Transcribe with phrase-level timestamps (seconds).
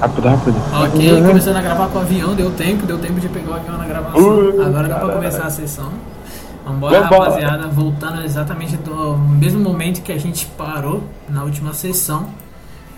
[0.00, 0.56] Rápido, rápido.
[0.84, 1.26] Ok, Uhum.
[1.28, 3.86] começando a gravar com o avião, deu tempo, deu tempo de pegar o avião na
[3.86, 4.20] gravação.
[4.20, 5.90] Uh, Agora dá pra começar a sessão.
[6.66, 7.24] Vambora, Vambora.
[7.30, 12.26] rapaziada, voltando exatamente do mesmo momento que a gente parou na última sessão.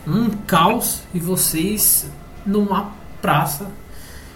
[0.07, 2.11] Um caos e vocês
[2.47, 3.67] numa praça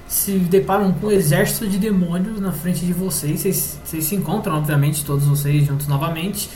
[0.06, 3.40] se deparam com um exército de demônios na frente de vocês.
[3.40, 6.50] Vocês, vocês se encontram, obviamente, todos vocês juntos novamente.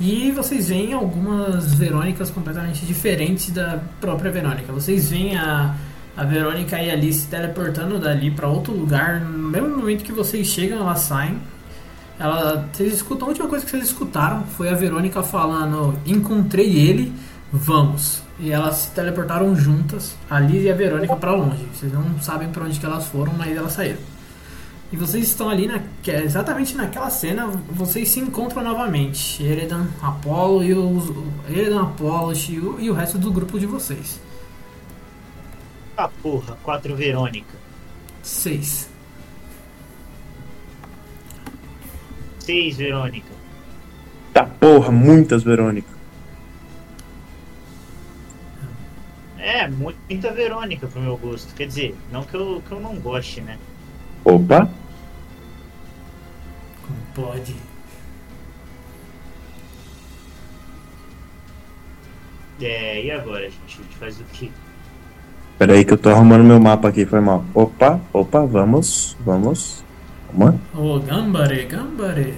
[0.00, 4.72] E vocês veem algumas Verônicas completamente diferentes da própria Verônica.
[4.72, 5.74] Vocês veem a,
[6.16, 9.20] a Verônica e a Alice teleportando dali para outro lugar.
[9.20, 11.38] No mesmo momento que vocês chegam, elas saem.
[12.18, 17.12] Ela, vocês escutam, a última coisa que vocês escutaram foi a Verônica falando: Encontrei ele,
[17.52, 18.22] vamos.
[18.38, 21.66] E elas se teleportaram juntas, a Liz e a Verônica, para longe.
[21.74, 23.98] Vocês não sabem para onde que elas foram, mas elas saíram.
[24.92, 29.40] E vocês estão ali, na, exatamente naquela cena, vocês se encontram novamente.
[29.42, 31.12] Eredan, Apollo e os.
[31.48, 34.20] Eredan, Apollo, Shio e o resto do grupo de vocês.
[35.96, 37.56] Ah, porra, quatro Verônica.
[38.20, 38.90] Seis.
[42.40, 43.30] Seis Verônica.
[44.32, 45.88] Tá porra, muitas Verônica.
[49.38, 51.54] É, muita Verônica pro meu gosto.
[51.54, 53.56] Quer dizer, não que eu, que eu não goste, né?
[54.30, 54.68] Opa.
[56.86, 57.56] Como pode?
[62.60, 63.56] É, e agora, gente?
[63.66, 64.50] A gente faz o quê?
[65.58, 67.44] Pera aí que eu tô arrumando meu mapa aqui, foi mal.
[67.52, 69.82] Opa, opa, vamos, vamos.
[70.28, 70.60] Calma.
[70.74, 72.34] Ô, Gambare, Gambare.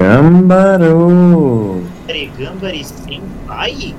[0.00, 1.84] Gambaro.
[2.06, 3.94] Pregambari sem pai?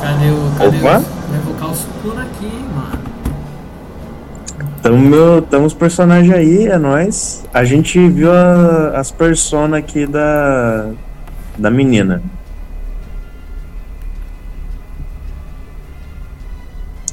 [0.00, 0.52] Cadê o.
[0.56, 0.98] Cadê Opa.
[0.98, 1.06] os.
[1.06, 3.09] Vai invocar o Sukuna aqui, mano.
[4.82, 7.44] Tamo, meu, tamo os personagens aí, é nóis.
[7.52, 10.90] A gente viu a- as personas aqui da.
[11.58, 12.22] Da menina.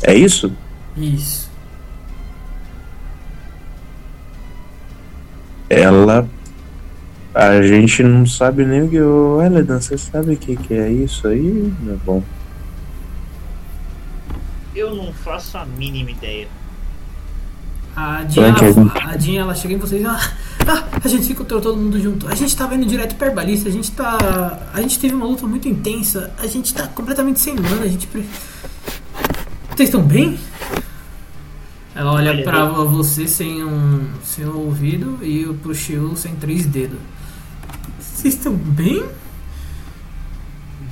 [0.01, 0.53] É isso?
[0.95, 1.49] Isso.
[5.69, 6.27] Ela.
[7.35, 9.01] A gente não sabe nem o que.
[9.01, 11.73] Ô, Eledan, você sabe o que, que é isso aí?
[11.81, 12.23] Não é bom.
[14.73, 16.47] Eu não faço a mínima ideia.
[17.99, 20.05] A Jean, Será que a gente- a Jean, ela chega em vocês.
[20.05, 20.31] Ah,
[20.67, 22.27] ah, a gente se encontrou todo mundo junto.
[22.27, 23.69] A gente tava indo direto pra herbalista.
[23.69, 24.69] A gente tá.
[24.71, 26.31] A gente teve uma luta muito intensa.
[26.37, 27.81] A gente tá completamente sem mana.
[27.81, 28.05] A gente.
[28.05, 28.23] pre-
[29.75, 30.37] Vocês estão bem?
[31.95, 36.99] Ela olha pra você sem um, sem um ouvido e pro Shio sem três dedos.
[37.99, 39.03] Vocês estão bem?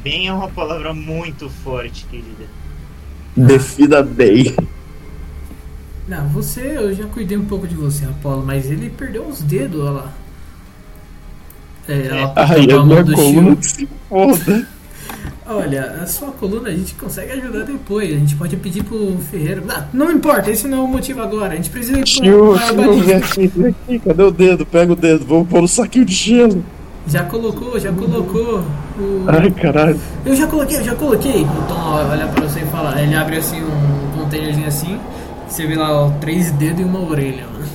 [0.04, 2.46] Bem é uma palavra muito forte, querida.
[3.38, 4.56] Defida bem.
[6.08, 9.82] Não, você, eu já cuidei um pouco de você, Apolo, mas ele perdeu os dedos,
[9.82, 10.14] olha lá.
[11.88, 14.68] É, ela Ai, a minha coluna se foda.
[15.48, 18.12] Olha, a sua coluna a gente consegue ajudar depois.
[18.12, 19.64] A gente pode pedir pro Ferreiro.
[19.70, 21.54] Ah, não importa, esse não é o motivo agora.
[21.54, 22.56] A gente precisa ir pro Tio,
[23.16, 24.00] aqui.
[24.00, 24.66] Cadê o dedo?
[24.66, 25.24] Pega o dedo.
[25.24, 26.66] Vamos pôr no saquinho de gelo.
[27.06, 28.64] Já colocou, já colocou.
[28.98, 29.26] O...
[29.28, 30.00] Ai, caralho.
[30.26, 31.44] Eu já coloquei, eu já coloquei.
[31.44, 33.00] O Tom olha pra você e fala.
[33.00, 35.00] Ele abre assim um containerzinho assim.
[35.48, 37.46] Você vê lá ó, três dedos e uma orelha.
[37.48, 37.66] mano.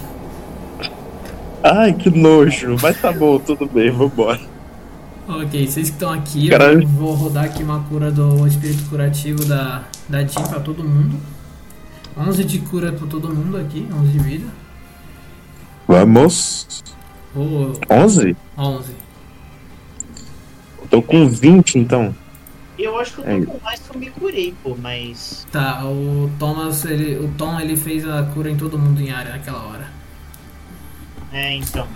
[1.63, 2.77] Ai, que nojo.
[2.83, 4.41] Mas tá bom, tudo bem, vambora.
[5.29, 6.83] Ok, vocês que estão aqui, Caralho.
[6.83, 11.17] eu vou rodar aqui uma cura do espírito curativo da, da Jean pra todo mundo.
[12.19, 14.47] 11 de cura pra todo mundo aqui, 11 de vida.
[15.87, 16.83] Vamos.
[17.35, 18.37] Ou 11?
[18.59, 18.93] 11.
[20.91, 22.13] Tô com 20, então.
[22.83, 23.45] Eu acho que eu tô É.
[23.47, 25.47] com mais que eu me curei, pô, mas.
[25.53, 29.33] Tá, o Thomas, ele, o Tom ele fez a cura em todo mundo em área
[29.33, 29.87] naquela hora.
[31.33, 31.87] É, então.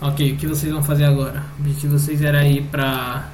[0.00, 1.42] Ok, o que vocês vão fazer agora?
[1.58, 3.28] O objetivo de vocês era ir pra.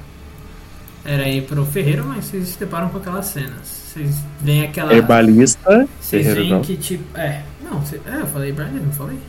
[1.03, 3.61] Era ir pro ferreiro, mas vocês se deparam com aquelas cenas.
[3.93, 4.91] Vocês veem aquela.
[4.93, 5.87] Herbalista.
[6.01, 7.15] Vocês veem que tipo.
[7.17, 7.43] É.
[7.63, 9.19] Não, cê- é, eu falei Brian, não falei?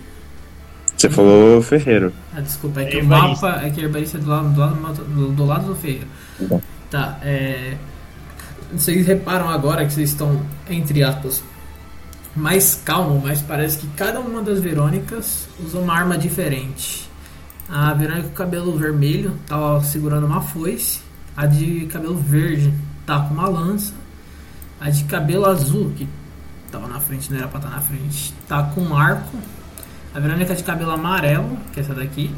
[0.96, 2.12] Você falou Ferreiro.
[2.34, 3.46] Ah, desculpa, é que o Herbalista.
[3.46, 3.66] mapa.
[3.66, 6.06] É que herbalista é do lado do, lado, do, do lado do ferreiro.
[6.40, 6.60] Bom.
[6.90, 7.76] Tá, é.
[8.72, 11.42] Vocês reparam agora que vocês estão, entre aspas,
[12.34, 17.08] mais calmo, mas parece que cada uma das Verônicas usa uma arma diferente.
[17.68, 21.00] A Verônica com cabelo vermelho tá segurando uma foice.
[21.36, 22.72] A de cabelo verde
[23.04, 23.92] tá com uma lança.
[24.80, 26.08] A de cabelo azul, que
[26.70, 29.36] tava na frente, não era pra estar na frente, tá com um arco.
[30.16, 32.30] A Verônica de cabelo amarelo, que é essa daqui,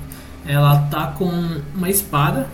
[0.44, 1.30] ela tá com
[1.76, 2.48] uma espada.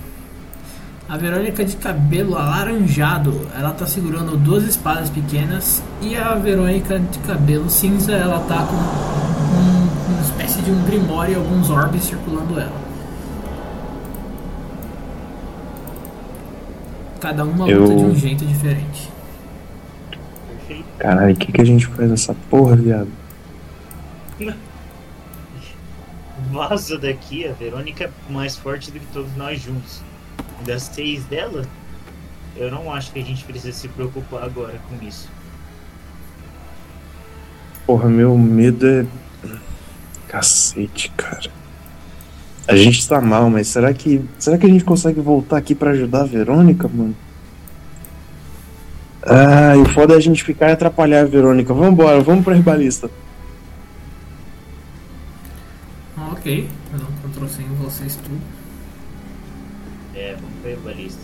[1.08, 5.82] A Verônica de cabelo alaranjado, ela tá segurando duas espadas pequenas.
[6.02, 11.32] E a Verônica de cabelo cinza, ela tá com um- uma espécie de um grimório
[11.32, 12.84] e alguns orbes circulando ela.
[17.20, 19.10] Cada uma Eu- luta de um jeito diferente.
[20.98, 23.08] Caralho, o que, que a gente faz nessa porra, viado?
[26.50, 30.02] Vaza daqui, a Verônica é mais forte do que todos nós juntos.
[30.64, 31.64] Das seis dela,
[32.56, 35.28] eu não acho que a gente precisa se preocupar agora com isso.
[37.86, 39.06] Porra, meu medo é.
[40.28, 41.50] Cacete, cara.
[42.66, 44.24] A gente tá mal, mas será que.
[44.38, 47.14] Será que a gente consegue voltar aqui pra ajudar a Verônica, mano?
[49.22, 51.72] Ah, e o foda é a gente ficar e atrapalhar a Verônica.
[51.74, 53.10] Vambora, vamos pra herbalista.
[56.44, 58.38] Ok, eu C em vocês tudo.
[60.14, 61.18] É, vamos ver a.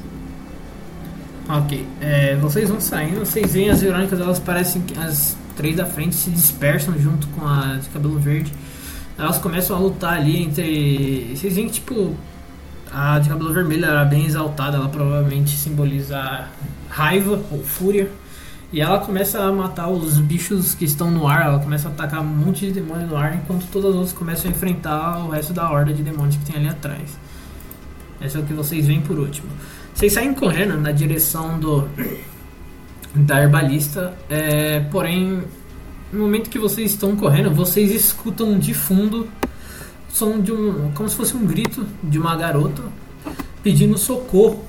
[1.46, 5.84] Ok, é, vocês vão saindo, vocês veem as Verônicas, elas parecem que as três da
[5.84, 8.50] frente se dispersam junto com a de cabelo verde.
[9.18, 11.36] Elas começam a lutar ali entre.
[11.36, 12.16] Vocês veem que tipo.
[12.90, 16.48] A de cabelo vermelho era bem exaltada, ela provavelmente simboliza
[16.88, 18.10] raiva ou fúria.
[18.72, 22.20] E ela começa a matar os bichos que estão no ar, ela começa a atacar
[22.20, 25.52] um monte de demônios no ar, enquanto todas as outras começam a enfrentar o resto
[25.52, 27.18] da horda de demônios que tem ali atrás.
[28.20, 29.48] Esse é o que vocês veem por último.
[29.92, 31.88] Vocês saem correndo na direção do
[33.12, 35.42] da herbalista, é, porém,
[36.12, 39.28] no momento que vocês estão correndo, vocês escutam de fundo
[40.08, 42.84] o som de um, como se fosse um grito de uma garota
[43.64, 44.64] pedindo socorro.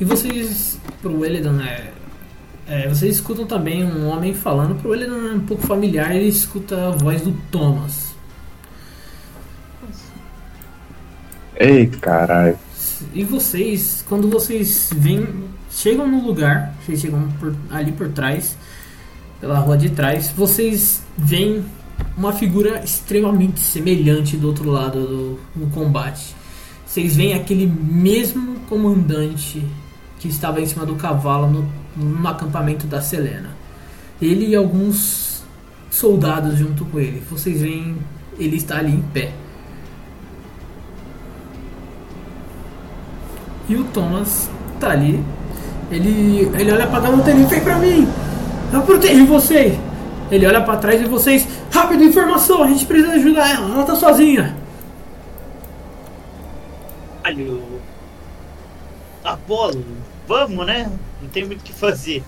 [0.00, 1.92] E vocês, pro Elidan, é,
[2.70, 4.80] é, vocês escutam também um homem falando.
[4.80, 8.14] Pro Elidan é um pouco familiar, ele escuta a voz do Thomas.
[11.58, 12.56] Ei, caralho.
[13.12, 15.26] E vocês, quando vocês vêm,
[15.68, 18.56] chegam no lugar, vocês chegam por- ali por trás,
[19.40, 21.64] pela rua de trás, vocês veem
[22.16, 26.36] uma figura extremamente semelhante do outro lado do, no combate.
[26.86, 29.60] Vocês veem aquele mesmo comandante
[30.20, 33.50] que estava em cima do cavalo no, no acampamento da Selena.
[34.20, 35.42] Ele e alguns
[35.90, 37.22] soldados junto com ele.
[37.28, 37.96] Vocês veem
[38.40, 39.32] ele está ali em pé.
[43.68, 44.50] E o Thomas
[44.80, 45.22] tá ali.
[45.90, 48.08] Ele, ele olha pra garota e ele vem pra mim.
[48.72, 49.78] Eu protejo vocês.
[50.30, 51.46] Ele olha pra trás e vocês.
[51.70, 52.62] Rápido, informação.
[52.62, 53.74] A gente precisa ajudar ela.
[53.74, 54.56] Ela tá sozinha.
[57.24, 57.60] Olha,
[59.22, 59.84] Apolo,
[60.26, 60.90] vamos, né?
[61.20, 62.22] Não tem muito o que fazer.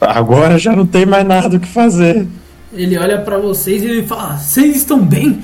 [0.00, 2.26] Agora já não tem mais nada o que fazer.
[2.72, 5.42] Ele olha pra vocês e ele fala: Vocês estão bem?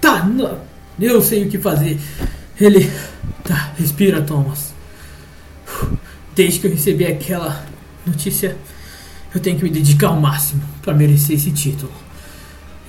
[0.00, 0.58] Tá, não,
[1.00, 1.98] eu sei o que fazer.
[2.60, 2.90] Ele.
[3.42, 4.74] Tá, respira, Thomas.
[6.34, 7.64] Desde que eu recebi aquela
[8.04, 8.56] notícia,
[9.34, 11.92] eu tenho que me dedicar ao máximo pra merecer esse título.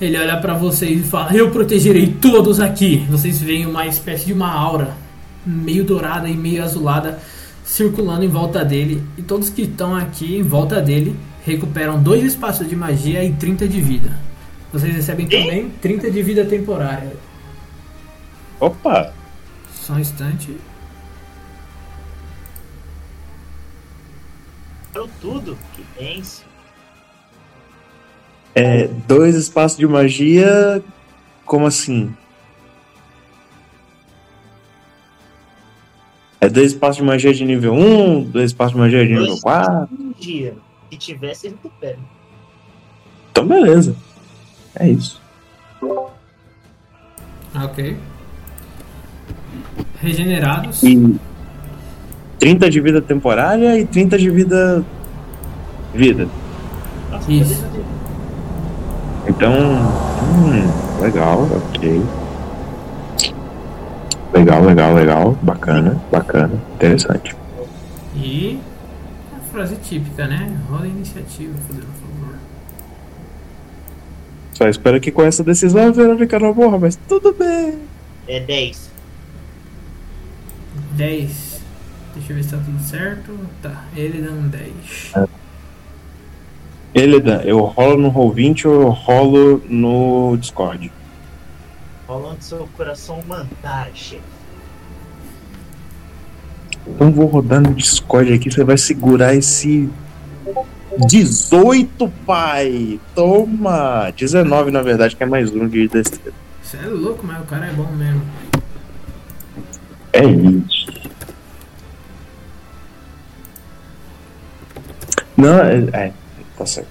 [0.00, 3.06] Ele olha pra vocês e fala: Eu protegerei todos aqui.
[3.10, 4.94] Vocês veem uma espécie de uma aura,
[5.46, 7.18] meio dourada e meio azulada,
[7.68, 9.04] circulando em volta dele.
[9.16, 13.68] E todos que estão aqui em volta dele recuperam dois espaços de magia e 30
[13.68, 14.18] de vida.
[14.72, 17.12] Vocês recebem também 30 de vida temporária.
[18.58, 19.12] Opa!
[19.72, 20.56] Só um instante.
[24.92, 25.56] Parou tudo.
[25.74, 26.48] Que benção.
[28.54, 30.82] É, dois espaços de magia.
[31.44, 32.14] Como assim?
[36.40, 39.40] É dois espaços de magia de nível 1, dois espaços de magia de nível Dois.
[39.40, 39.88] 4.
[39.92, 40.54] Um dia.
[40.90, 41.98] Se tivesse, recupera.
[43.30, 43.96] Então beleza.
[44.76, 45.20] É isso.
[47.54, 47.96] Ok.
[50.00, 50.82] Regenerados.
[50.82, 51.16] E
[52.38, 54.84] 30 de vida temporária e 30 de vida.
[55.92, 56.28] Vida.
[57.28, 57.64] Isso.
[59.26, 59.52] Então.
[59.52, 62.02] Hum, legal, ok.
[64.32, 65.38] Legal, legal, legal.
[65.42, 66.60] Bacana, bacana.
[66.74, 67.34] Interessante.
[68.14, 68.60] E
[69.36, 70.56] a frase típica, né?
[70.68, 72.34] Rola a iniciativa, fazendo favor.
[74.52, 77.78] Só espero que com essa decisão a Verônica não morra, mas tudo bem.
[78.26, 78.90] É 10.
[80.92, 81.60] 10.
[82.14, 83.38] Deixa eu ver se tá tudo certo.
[83.62, 85.28] Tá, ele dá um 10.
[86.94, 90.90] Eledan, eu rolo no Roll20 ou eu rolo no Discord?
[92.08, 94.22] Rola onde seu coração mandar, chefe.
[96.86, 99.90] Então vou rodar no Discord aqui, você vai segurar esse
[101.06, 102.98] 18, pai!
[103.14, 104.10] Toma!
[104.16, 106.32] 19 na verdade, que é mais um de destreza.
[106.62, 108.22] Você é louco, mas o cara é bom mesmo.
[110.14, 110.88] É isso.
[115.36, 116.12] Não, é, é,
[116.56, 116.88] tá certo.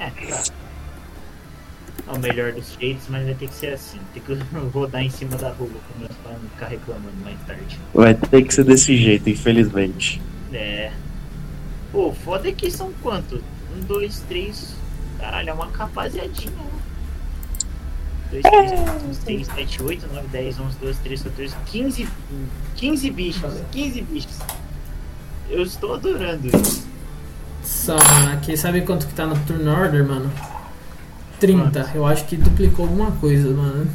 [0.00, 0.55] É, tá.
[2.06, 3.98] Não, o melhor dos jeitos, mas vai ter que ser assim.
[4.14, 4.32] Tem que
[4.72, 5.68] rodar em cima da rua
[6.22, 7.78] pra não ficar reclamando mais tarde.
[7.92, 10.22] Vai ter que ser desse jeito, infelizmente.
[10.52, 10.92] É.
[11.90, 13.42] Pô, foda é que são quanto?
[13.74, 14.76] Um, dois, três.
[15.18, 16.66] Caralho, é uma rapaziadinha, né?
[18.30, 22.08] 2, 3, 4, 6, 7, 8, 9, 10, 11, 12, 13, 14, 15,
[22.74, 23.54] 15 bichos.
[23.70, 24.38] 15 bichos.
[25.48, 26.86] Eu estou adorando isso.
[27.62, 30.30] Só, mano, aqui sabe quanto que tá no turn order, mano?
[31.40, 31.90] 30.
[31.94, 33.86] Eu acho que duplicou alguma coisa, mano.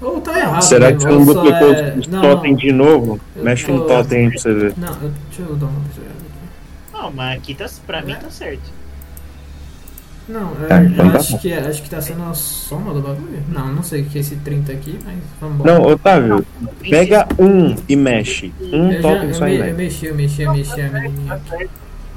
[0.00, 0.62] Ou tá errado.
[0.62, 2.58] Será mesmo, que você não duplicou é- os Não, totem não.
[2.58, 3.20] de novo?
[3.36, 4.74] Eu Mexe tô- no totem aí pra você ver.
[4.78, 5.80] Não, eu, deixa eu dar uma.
[6.92, 8.80] Não, mas aqui tá, pra mim tá certo.
[10.28, 11.38] Não, eu, Tá, então eu tá acho, bom.
[11.38, 13.42] que, é- acho que tá sendo a soma do bagulho.
[13.48, 15.74] Não, não sei o que é esse 30 aqui, mas vamos embora.
[15.74, 16.46] Não, Otávio,
[16.88, 18.52] pega um e mexe.
[18.60, 19.76] Um eu, já, totem eu, só me, e eu mexe.
[19.76, 21.70] mexi, eu mexi, eu mexi a menininha Tá aqui.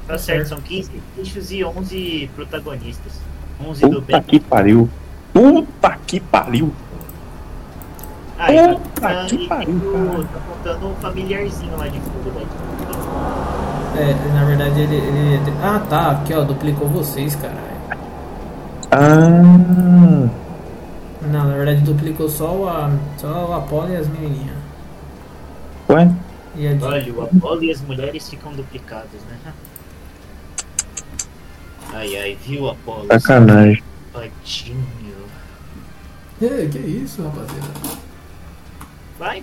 [0.06, 3.12] Tá certo, são 15 bichos e 11 protagonistas.
[3.60, 4.22] 11 do Puta bem.
[4.22, 4.88] que pariu.
[5.32, 6.72] Puta que pariu.
[8.38, 12.46] Ah, e tá, Puta tá, que pariu, tá contando um familiarzinho lá de fundo, né?
[13.96, 15.40] É, na verdade ele, ele.
[15.62, 17.60] Ah tá, aqui ó, duplicou vocês, caralho.
[18.90, 20.28] Ah,
[21.22, 24.56] Não, na verdade duplicou só o, a, só o Apollo e as menininhas.
[25.88, 26.10] ué?
[26.56, 26.70] E a.
[26.82, 29.52] Olha, o Apolo e as mulheres ficam duplicadas, né?
[31.94, 33.06] Ai, ai, viu, Apolo?
[33.06, 33.82] Sacanagem.
[34.12, 34.84] Safadinho.
[36.42, 37.98] Ei, que isso, rapaziada?
[39.18, 39.42] Vai,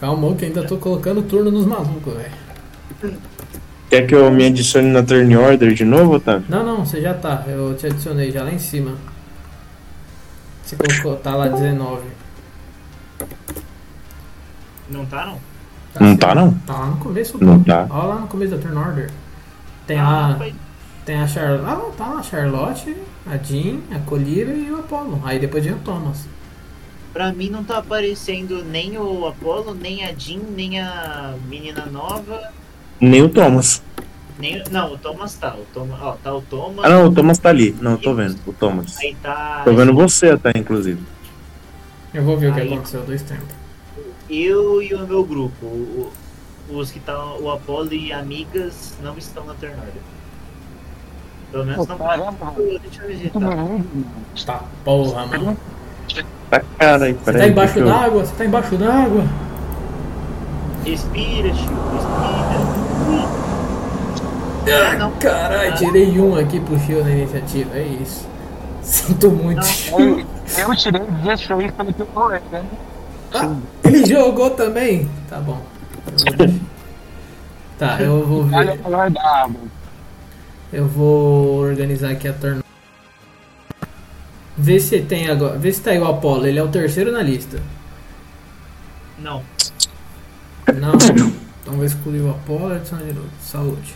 [0.00, 3.16] Calma, que ainda tô colocando turno nos malucos, velho.
[3.88, 6.44] Quer que eu me adicione na turn order de novo, Otávio?
[6.48, 7.44] Não, não, você já tá.
[7.46, 8.96] Eu te adicionei já lá em cima.
[10.64, 12.02] Você colocou, tá lá 19.
[14.90, 15.40] não tá não?
[15.94, 16.54] Tá Não tá, não?
[16.66, 17.44] Tá lá no começo, pô.
[17.44, 17.86] Não tá.
[17.88, 19.10] Olha lá no começo da turn order.
[19.86, 20.46] Tem Ah, lá.
[21.06, 21.64] Tem a Charlotte.
[21.66, 22.94] Ah, não, tá a Charlotte,
[23.26, 25.22] a Jean, a Colibri e o Apollo.
[25.24, 26.26] Aí depois vem o Thomas.
[27.14, 32.52] Pra mim não tá aparecendo nem o Apolo, nem a Jean, nem a menina nova,
[33.00, 33.82] Nem o Thomas.
[34.38, 35.54] nem Não, o Thomas tá.
[35.54, 36.84] O Thomas, ó, tá o Thomas.
[36.84, 37.74] Ah, não, o Thomas tá ali.
[37.80, 38.36] Não, eu tô vendo.
[38.46, 38.98] O Thomas.
[38.98, 39.62] Aí tá.
[39.64, 41.00] Tô vendo você até, inclusive.
[42.12, 42.66] Eu vou ver o que Aí.
[42.72, 43.54] aconteceu dois tempos.
[44.28, 45.64] Eu e o meu grupo.
[45.66, 46.12] o-
[46.68, 47.38] os que estão.
[47.40, 49.76] O Apolo e amigas não estão na order.
[51.56, 51.96] Pelo menos não.
[52.82, 54.44] Deixa eu.
[54.44, 54.60] Tá.
[54.84, 55.56] Porra, mano.
[56.50, 58.24] Tá cara aí, Você tá embaixo d'água?
[58.26, 59.24] Você tá embaixo d'água?
[60.84, 63.36] Respira, Chico, respira.
[64.68, 65.10] Ah, não.
[65.12, 68.28] Caralho, tirei um aqui pro Chio na iniciativa, é isso.
[68.82, 69.66] Sinto muito.
[69.98, 70.20] eu,
[70.58, 72.62] eu tirei 16 pelo que eu falei, né?
[73.34, 75.08] Ah, ele jogou também?
[75.28, 75.58] Tá bom.
[76.28, 76.60] Eu vou-
[77.78, 78.80] Tá, eu vou Olha ver.
[78.80, 79.60] o valor da água.
[80.72, 82.62] Eu vou organizar aqui a turn.
[84.58, 85.58] Vê se tem agora.
[85.58, 86.46] Vê se tá aí o Apollo.
[86.46, 87.60] Ele é o terceiro na lista.
[89.18, 89.42] Não.
[90.74, 90.92] Não.
[91.62, 93.28] Então vou excluir o Apollo e adicionar de novo.
[93.40, 93.94] Saúde.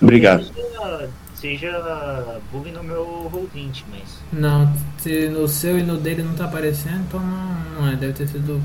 [0.00, 0.44] Obrigado.
[0.44, 4.18] Seja, seja bug no meu Roll20, mas.
[4.32, 7.96] Não, se no seu e no dele não tá aparecendo, então não, não é.
[7.96, 8.62] Deve ter sido.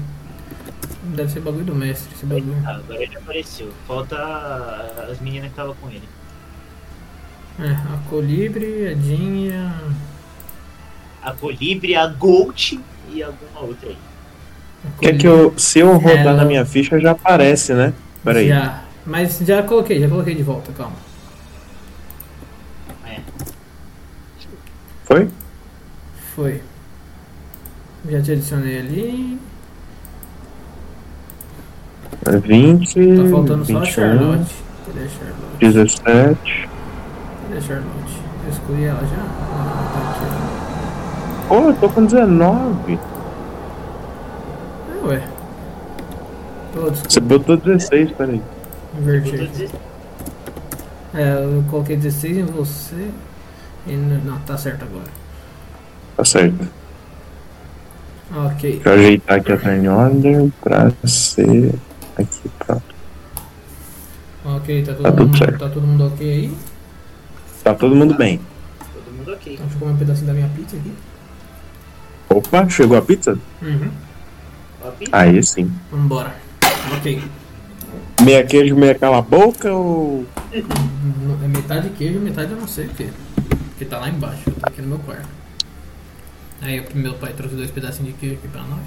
[1.15, 2.57] Deve ser bagulho do mestre, esse bagulho.
[2.65, 3.71] Ah, agora ele apareceu.
[3.87, 4.17] Falta
[5.09, 6.03] as meninas que estavam com ele.
[7.59, 9.51] É, a Colibri, a e
[11.23, 11.33] a.
[11.33, 12.79] Colibri, a Gold
[13.11, 13.97] e alguma outra aí.
[14.99, 15.17] Quer Colibri.
[15.19, 15.53] que eu.
[15.57, 17.93] Se eu rodar Ela- na minha ficha, já aparece, né?
[18.23, 18.47] Peraí.
[18.47, 18.83] Já.
[19.05, 20.95] Mas já coloquei, já coloquei de volta, calma.
[23.05, 23.19] É.
[25.05, 25.29] Foi?
[26.35, 26.61] Foi.
[28.09, 29.39] Já te adicionei ali.
[32.41, 32.93] 20.
[33.23, 34.55] Tá faltando só a 21, Charlotte.
[34.85, 35.57] Cadê a Charlotte?
[35.59, 36.69] 17.
[37.47, 38.21] Cadê a Charlotte?
[38.45, 39.23] Eu escolhi ela já?
[39.23, 41.47] Ah, tá aqui.
[41.47, 42.99] Pô, eu tô com 19.
[43.01, 43.17] ó.
[44.91, 45.27] É, ué.
[47.07, 48.41] Você botou 16, peraí.
[48.99, 49.53] inverti Botou aqui.
[49.57, 49.71] 16.
[51.13, 53.09] É, eu coloquei 16 em você.
[53.87, 55.07] E não, tá certo agora.
[56.17, 56.67] Tá certo.
[58.35, 58.71] Ok.
[58.73, 61.73] Deixa eu ajeitar aqui a turn order pra ser.
[62.17, 62.83] Aqui, pronto.
[64.45, 65.59] Ok, tá todo, Tá tudo mundo, certo.
[65.59, 66.57] tá todo mundo ok aí?
[67.67, 68.39] Tá todo mundo bem.
[68.93, 69.53] Todo mundo ok.
[69.53, 70.93] Então deixa eu comer um pedacinho da minha pizza aqui.
[72.29, 73.37] Opa, chegou a pizza?
[73.61, 73.89] Uhum.
[74.85, 75.07] Ok?
[75.11, 75.69] Aí sim.
[75.91, 76.33] Vambora.
[76.97, 77.21] Ok.
[78.23, 80.25] Meia queijo, meia cala a boca ou.
[80.53, 80.63] N-
[81.43, 83.09] É metade queijo, metade eu não sei o que.
[83.69, 85.27] Porque tá lá embaixo, tá aqui no meu quarto.
[86.61, 88.79] Aí o meu pai trouxe dois pedacinhos de queijo aqui pra nós.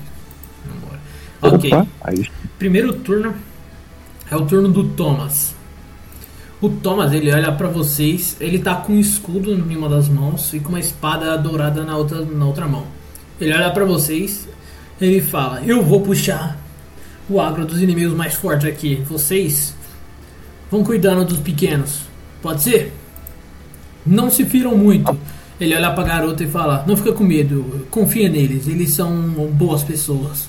[0.67, 1.01] Vambora.
[1.43, 1.71] Ok.
[1.71, 2.27] Opa, aí
[2.59, 3.35] Primeiro turno
[4.31, 5.55] é o turno do Thomas.
[6.61, 10.52] O Thomas, ele olha pra vocês, ele tá com um escudo em uma das mãos
[10.52, 12.85] e com uma espada dourada na outra, na outra mão.
[13.40, 14.47] Ele olha pra vocês,
[15.00, 16.59] ele fala: Eu vou puxar
[17.31, 18.97] o agro dos inimigos mais fortes aqui.
[19.09, 19.75] Vocês
[20.71, 22.00] vão cuidando dos pequenos.
[22.43, 22.93] Pode ser?
[24.05, 25.19] Não se firam muito.
[25.59, 29.11] Ele olha pra garota e fala: Não fica com medo, confia neles, eles são
[29.50, 30.47] boas pessoas.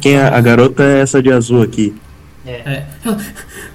[0.00, 1.94] Quem é a garota é essa de azul aqui.
[2.46, 2.52] É.
[2.52, 2.86] É.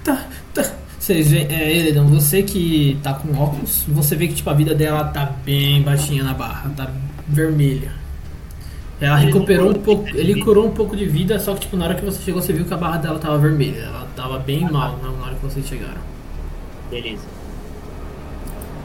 [0.04, 0.66] Tá, tá.
[1.00, 4.74] Vocês veem, é, Eledon, você que tá com óculos, você vê que tipo, a vida
[4.74, 6.90] dela tá bem baixinha na barra, tá
[7.28, 7.92] vermelha.
[9.02, 11.86] Ela Ele recuperou um pouco, ele curou um pouco de vida, só que tipo, na
[11.86, 13.82] hora que você chegou, você viu que a barra dela tava vermelha.
[13.82, 16.02] Ela tava bem mal na hora que vocês chegaram.
[16.90, 17.24] Beleza.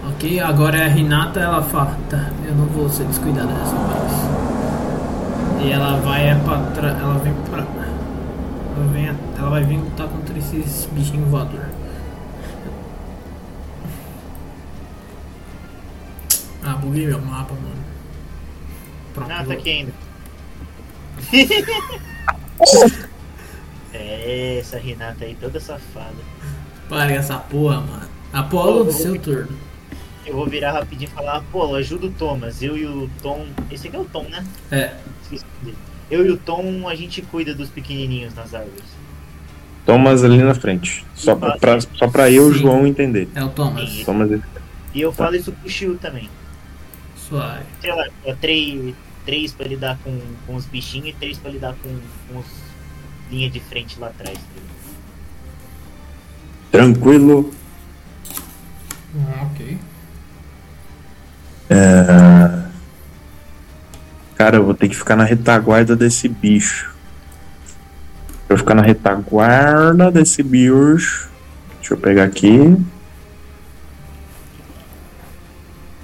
[0.09, 4.58] Ok, agora a Renata, ela fala, tá, eu não vou ser descuidada dessa vez.
[5.61, 7.59] E ela vai é pra trás, ela vem pra...
[7.59, 11.67] Ela, vem, ela vai vir lutar contra esses bichinhos voador.
[16.63, 17.85] Ah, buguei meu mapa, mano.
[19.15, 19.93] Pronto, Ah, tá aqui ainda.
[23.93, 26.15] é, essa Renata aí toda safada.
[26.89, 28.09] Pare essa porra, mano.
[28.33, 29.57] Apolo, ô, seu turno.
[30.27, 32.63] Eu vou virar rapidinho e falar, pô, ajuda o Thomas.
[32.63, 33.47] Eu e o Tom.
[33.71, 34.45] Esse aqui é o Tom, né?
[34.71, 34.95] É.
[36.11, 38.85] Eu e o Tom, a gente cuida dos pequenininhos nas árvores.
[39.85, 41.05] Thomas ali na frente.
[41.15, 42.55] Só pra, só pra eu e o.
[42.55, 43.29] João entender.
[43.35, 43.91] é o Thomas.
[43.91, 44.05] Sim.
[44.05, 44.41] Thomas
[44.95, 46.29] E eu falo isso pro Shiu também.
[47.17, 47.65] Suave.
[47.81, 48.95] Sei lá, é três,
[49.25, 52.47] três pra lidar com, com os bichinhos e três pra lidar com, com os
[53.31, 54.39] linha de frente lá atrás.
[56.71, 57.53] tranquilo.
[59.17, 59.79] Ah, ok.
[61.71, 62.69] É...
[64.39, 66.95] Cara, eu vou ter que ficar na retaguarda desse bicho.
[68.49, 71.29] Eu ficar na retaguarda desse bicho.
[71.81, 72.77] Deixa eu pegar aqui.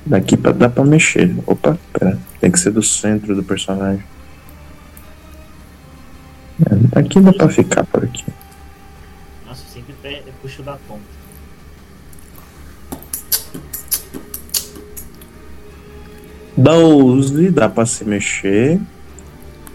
[0.05, 1.33] Daqui pra, dá pra mexer.
[1.47, 2.19] Opa, pera.
[2.41, 4.05] Tem que ser do centro do personagem.
[6.61, 8.25] É, aqui dá pra ficar por aqui.
[9.47, 9.95] Nossa, sempre
[10.43, 11.14] puxo da ponta.
[16.57, 18.81] Doze, dá pra se mexer.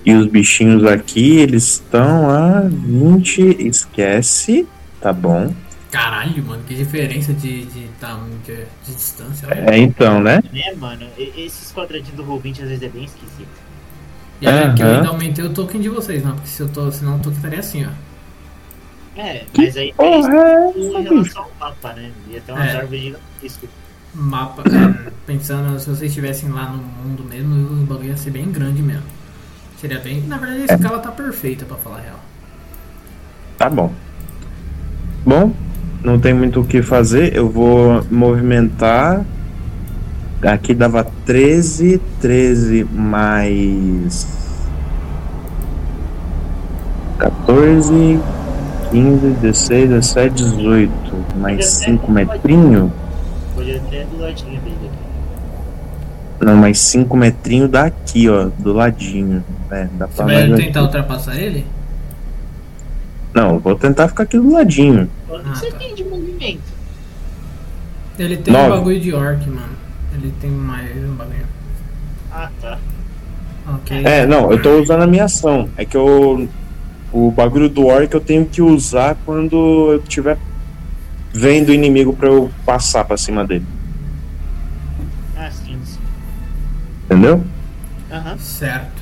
[0.06, 3.42] E os bichinhos aqui, eles estão a 20.
[3.68, 4.68] Esquece.
[5.02, 5.54] Tá bom.
[5.92, 9.48] Caralho, mano, que diferença de, de tamanho, de, de distância.
[9.48, 9.72] olha.
[9.72, 10.42] É então, né?
[10.54, 11.06] Né, mano?
[11.18, 13.70] E- Esses quadradinhos do Roll20 às vezes é bem esquisito.
[14.42, 16.90] E olha que eu ainda aumentei o token de vocês, não, porque se eu tô,
[16.92, 17.90] senão o token estaria assim, ó.
[19.20, 22.12] É, mas aí é Porra, é em relação ao mapa, né?
[22.30, 22.78] Ia ter umas É.
[22.78, 23.70] árvores gigantescas.
[24.14, 28.52] Mapa, é, pensando se vocês estivessem lá no mundo mesmo, o bagulho ia ser bem
[28.52, 29.04] grande mesmo.
[29.80, 30.22] Seria bem.
[30.28, 32.20] Na verdade, a escala tá perfeita pra falar a real.
[33.58, 33.94] Tá bom.
[35.26, 35.54] Bom,
[36.04, 37.36] não tem muito o que fazer.
[37.36, 39.24] Eu vou movimentar.
[40.42, 44.50] Aqui dava 13, 13 mais
[47.20, 48.20] 14,
[48.92, 50.92] 15, 16, 17, 18.
[51.38, 52.92] Mais 5 metrinho.
[53.60, 56.46] Pode até do ladinho dele aqui.
[56.46, 59.44] Não, mais 5 metrinho daqui, ó, do ladinho.
[59.70, 60.80] É, dá Você vai tentar aqui.
[60.80, 61.66] ultrapassar ele?
[63.34, 65.10] Não, eu vou tentar ficar aqui do ladinho.
[65.28, 65.78] Quanto Ah, você tá.
[65.78, 66.62] tem de movimento?
[68.18, 68.68] Ele tem Nove.
[68.68, 69.74] um bagulho de orc, mano.
[70.14, 71.46] Ele tem mais um bagulho.
[72.32, 72.78] Ah, tá.
[73.76, 74.02] Ok.
[74.06, 75.70] É, não, eu tô usando a minha ação.
[75.78, 76.48] É que eu.
[77.12, 80.38] O bagulho do orc eu tenho que usar quando eu estiver
[81.34, 83.66] vendo o inimigo pra eu passar pra cima dele.
[85.38, 86.00] Ah, sim, sim.
[87.06, 87.44] Entendeu?
[88.12, 88.38] Aham.
[88.38, 89.02] Certo.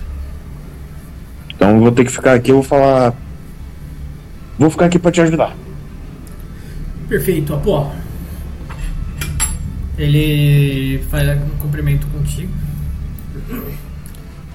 [1.50, 3.14] Então eu vou ter que ficar aqui, eu vou falar.
[4.60, 5.56] Vou ficar aqui pra te ajudar.
[7.08, 7.92] Perfeito, Apó.
[9.98, 12.52] Ele faz um cumprimento contigo.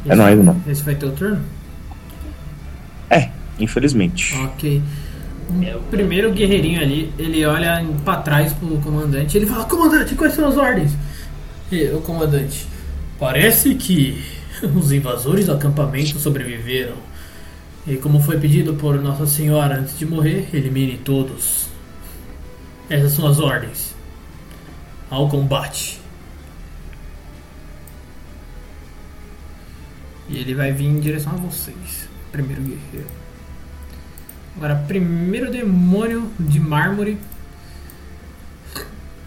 [0.06, 0.60] É nóis, irmão.
[0.66, 1.40] Esse vai ter o turno?
[3.10, 4.36] É, infelizmente.
[4.36, 4.82] Ok.
[5.76, 9.36] O primeiro guerreirinho ali, ele olha pra trás pro comandante.
[9.36, 10.92] Ele fala: Comandante, quais são as ordens?
[11.70, 12.66] E o comandante:
[13.18, 14.24] Parece que
[14.74, 16.96] os invasores do acampamento sobreviveram.
[17.86, 21.66] E como foi pedido por Nossa Senhora antes de morrer, elimine todos.
[22.88, 23.94] Essas são as ordens.
[25.10, 26.00] Ao combate.
[30.28, 32.08] E ele vai vir em direção a vocês.
[32.30, 33.21] Primeiro guerreiro.
[34.56, 37.18] Agora, primeiro demônio de mármore.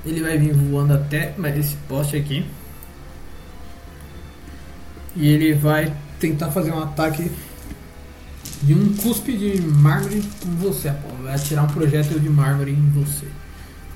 [0.06, 2.46] Ele vai vir voando até mais esse poste aqui.
[5.16, 7.32] E ele vai tentar fazer um ataque
[8.62, 11.24] de um cuspe de mármore em você, Apolo.
[11.24, 13.26] Vai atirar um projétil de mármore em você.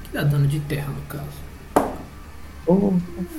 [0.03, 1.93] Que dá dano de terra, no caso.
[2.65, 2.93] Oh,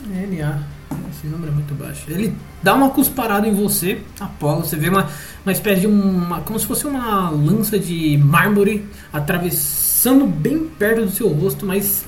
[0.07, 0.80] NA.
[1.11, 2.05] Esse número é muito baixo.
[2.09, 4.65] Ele dá uma cusparada em você, Apolo.
[4.65, 5.09] Você vê uma,
[5.45, 6.41] uma espécie de uma.
[6.41, 12.07] como se fosse uma lança de mármore atravessando bem perto do seu rosto, mas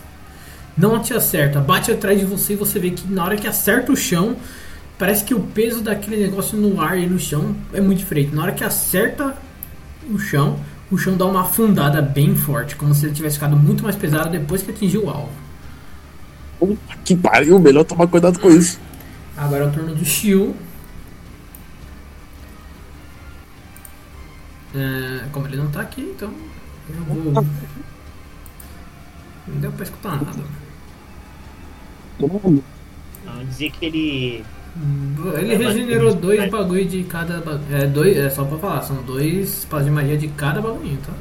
[0.77, 1.61] não te acerta.
[1.61, 4.37] Bate atrás de você e você vê que na hora que acerta o chão,
[4.99, 8.35] parece que o peso daquele negócio no ar e no chão é muito diferente.
[8.35, 9.37] Na hora que acerta
[10.11, 10.59] o chão,
[10.90, 14.31] o chão dá uma afundada bem forte, como se ele tivesse ficado muito mais pesado
[14.31, 15.41] depois que atingiu o alvo.
[16.66, 18.79] Puta que pariu, melhor tomar cuidado com isso.
[19.37, 20.55] Agora é o turno do Shio.
[24.75, 26.33] É, como ele não tá aqui, então
[26.88, 27.44] eu vou.
[29.48, 30.42] Não deu pra escutar nada.
[32.18, 32.62] Vamos
[33.48, 34.44] dizer que ele.
[35.37, 37.42] Ele regenerou dois bagulho de cada.
[37.70, 41.12] É, dois, é só pra falar, são dois espaços de magia de cada bagulhinho, tá?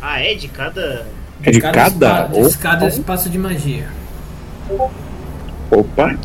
[0.00, 0.34] Ah, é?
[0.34, 1.06] De cada.
[1.42, 1.88] É de cada?
[1.88, 2.56] espa- de Opa.
[2.60, 3.88] cada espaço de magia.
[5.70, 6.16] Opa,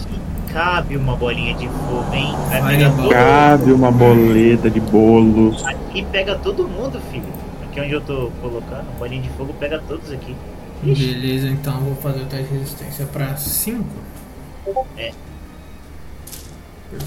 [0.52, 2.32] Cabe uma bolinha de fogo, hein?
[2.49, 3.02] Vai Vai, pegar bola.
[3.04, 5.65] todo cabe uma boleta de bolos.
[5.65, 7.23] Aqui pega todo mundo, filho.
[7.63, 10.36] Aqui onde eu tô colocando, bolinha de fogo pega todos aqui.
[10.84, 13.84] Ixi, Beleza, então eu vou fazer o teste de resistência pra 5.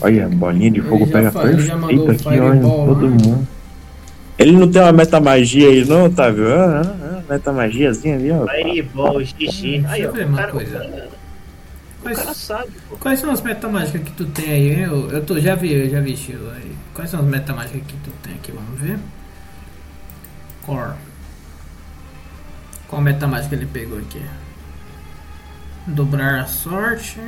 [0.01, 3.47] Olha, a bolinha de fogo pega perfeito aqui, olha, todo mundo.
[4.39, 6.53] Ele não tem uma metamagia aí não, Otávio?
[6.53, 8.47] Ah, ah, ah, metamagiazinha ali, ó.
[8.47, 9.79] Fireball, xixi.
[9.79, 10.13] Deixa Aí, eu ó.
[10.13, 10.79] ver uma cara, coisa.
[10.79, 11.09] cara-
[11.99, 12.97] o Quais, cara sabe, pô.
[12.99, 14.83] quais são as metamágicas que tu tem aí?
[14.83, 16.73] Eu, eu tô, já vi, eu já vi, Chilo, aí.
[16.95, 18.53] Quais são as metamágicas que tu tem aqui?
[18.53, 18.99] Vamos ver.
[20.65, 20.95] Core.
[22.89, 24.23] Qual metamágica ele pegou aqui?
[25.87, 27.19] Dobrar a sorte.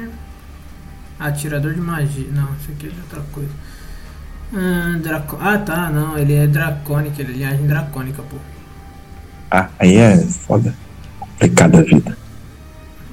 [1.18, 2.28] Atirador de magia.
[2.30, 3.50] Não, isso aqui é outra coisa.
[4.54, 5.38] Ah, draco...
[5.40, 8.36] ah tá, não, ele é dracônica, ele é linhagem dracônica, pô.
[9.50, 10.74] Ah, aí é foda.
[11.18, 12.16] Complicada a vida.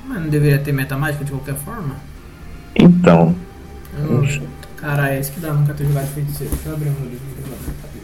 [0.06, 1.96] Mas não deveria ter metamágica de qualquer forma?
[2.76, 3.36] Então,
[3.98, 4.20] não...
[4.20, 4.42] Poxa.
[4.78, 6.54] Cara, é isso que dá nunca ter jogado feiticeiro.
[6.54, 7.26] Deixa eu abrir um livro
[7.84, 8.02] aqui.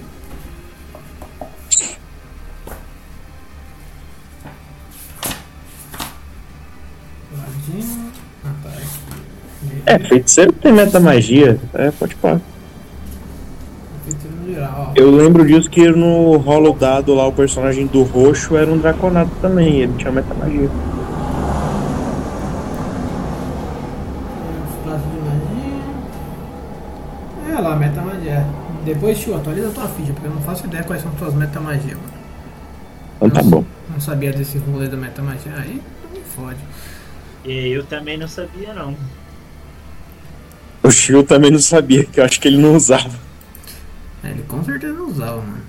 [7.38, 8.12] Ladinho.
[8.46, 8.72] Ah, tá.
[9.86, 11.60] é, feiticeiro tem metamagia.
[11.74, 12.42] É, pode pá.
[14.06, 14.41] Feiticeiro no geral, ó.
[14.96, 19.32] Eu lembro disso que no rolo dado lá, o personagem do roxo era um draconato
[19.42, 19.82] também.
[19.82, 20.70] Ele tinha metamagia.
[24.70, 25.18] Espaço de
[27.46, 27.58] magia.
[27.58, 28.46] É lá, metamagia.
[28.84, 31.96] Depois, tio, atualiza a tua ficha, porque eu não faço ideia quais são tuas metamagia,
[31.96, 32.22] mano.
[33.18, 33.64] Então tá bom.
[33.92, 35.54] Não sabia desse rolê da metamagia.
[35.56, 35.82] Aí,
[36.14, 36.60] me fode.
[37.46, 38.96] E eu também não sabia, não.
[40.84, 43.31] O Shio também não sabia, que eu acho que ele não usava.
[44.24, 45.64] É, ele com certeza não usava, mano.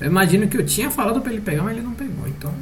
[0.00, 2.52] Eu imagino que eu tinha falado pra ele pegar, mas ele não pegou, então.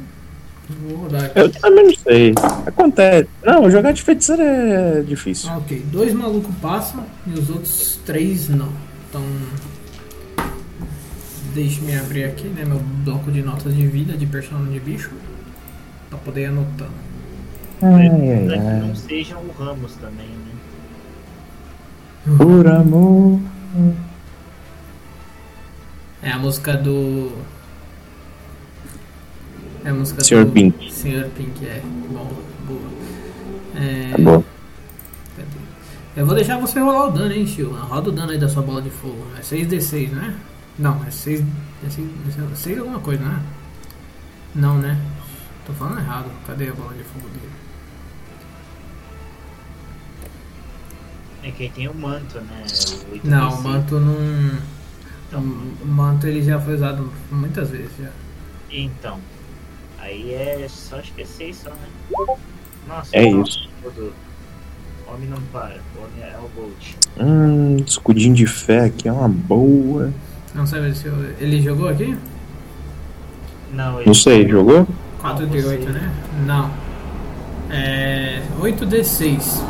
[0.69, 1.39] Vou rodar aqui.
[1.39, 2.33] Eu também não sei.
[2.65, 3.29] Acontece.
[3.43, 5.49] Não, jogar de feiticeiro é difícil.
[5.49, 8.69] Ah, ok, dois malucos passam e os outros três não.
[9.09, 9.23] Então.
[11.53, 12.65] Deixe-me abrir aqui, né?
[12.65, 15.11] Meu bloco de notas de vida de personagem de bicho.
[16.09, 16.91] Pra poder ir anotando.
[17.81, 18.79] Ai, ai, que ai.
[18.79, 22.37] não sejam o Ramos também, né?
[22.37, 23.39] Por amor.
[26.21, 27.31] É a música do.
[29.83, 30.45] É a música Sr.
[30.45, 30.51] do.
[30.51, 30.91] Pink.
[30.91, 31.29] Sr.
[31.35, 31.81] Pink, é.
[32.09, 32.31] Bom,
[32.65, 32.89] boa.
[33.75, 34.43] É, Tá bom.
[36.15, 37.71] Eu vou deixar você rolar o dano, hein, Shio?
[37.73, 39.21] Roda o dano aí da sua bola de fogo.
[39.37, 40.33] É 6d6, né?
[40.79, 41.41] Não, é 6.
[41.85, 42.07] É 6,
[42.51, 43.41] é 6 alguma coisa, né?
[44.55, 44.97] Não, né?
[45.65, 46.29] Tô falando errado.
[46.47, 47.54] Cadê a bola de fogo dele?
[51.45, 52.63] É quem tem o manto, né?
[53.23, 54.59] O Não, o manto não.
[55.33, 58.09] O manto ele já foi usado muitas vezes já.
[58.71, 59.19] Então.
[59.99, 62.35] Aí é só acho que é 6 só, né?
[62.87, 63.69] Nossa, É o isso.
[63.83, 64.13] todo-
[65.07, 66.95] Homem não para, o homem é o Bolt.
[67.19, 70.11] Hum, escudinho de fé aqui é uma boa.
[70.55, 71.13] Não sabe se eu...
[71.39, 72.17] ele jogou aqui?
[73.71, 74.87] Não, ele Não sei, jogou?
[75.21, 75.89] 4 de Não, 8, você.
[75.91, 76.11] né?
[76.47, 76.71] Não.
[77.69, 78.41] É.
[78.59, 79.61] 8d6.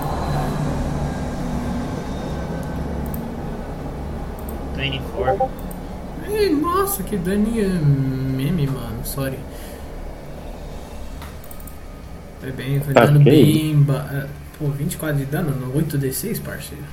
[4.75, 5.49] 24.
[6.29, 9.03] Ih, nossa, que dano é meme, mano.
[9.03, 9.37] Sorry.
[12.39, 13.31] Foi bem, foi Tá dano ok.
[13.31, 13.81] bem.
[13.83, 14.07] Ba...
[14.11, 16.83] é, Pô, 24 de dano no 8d6, parceiro.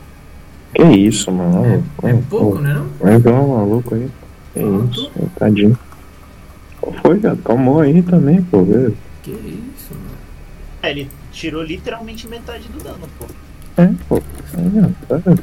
[0.75, 1.85] Que isso, mano.
[2.03, 2.75] É, é pouco, né?
[2.75, 2.89] Não?
[2.99, 4.11] Vai dar um maluco aí.
[4.53, 5.01] Que Pronto.
[5.01, 5.79] isso, tadinho.
[6.81, 7.37] Qual foi, cara?
[7.45, 8.65] Calmou aí também, pô.
[8.65, 8.97] velho.
[9.23, 10.17] Que isso, mano.
[10.83, 13.27] É, ele tirou literalmente metade do dano, pô.
[13.77, 14.17] É, pô.
[14.17, 15.43] É, tá vendo?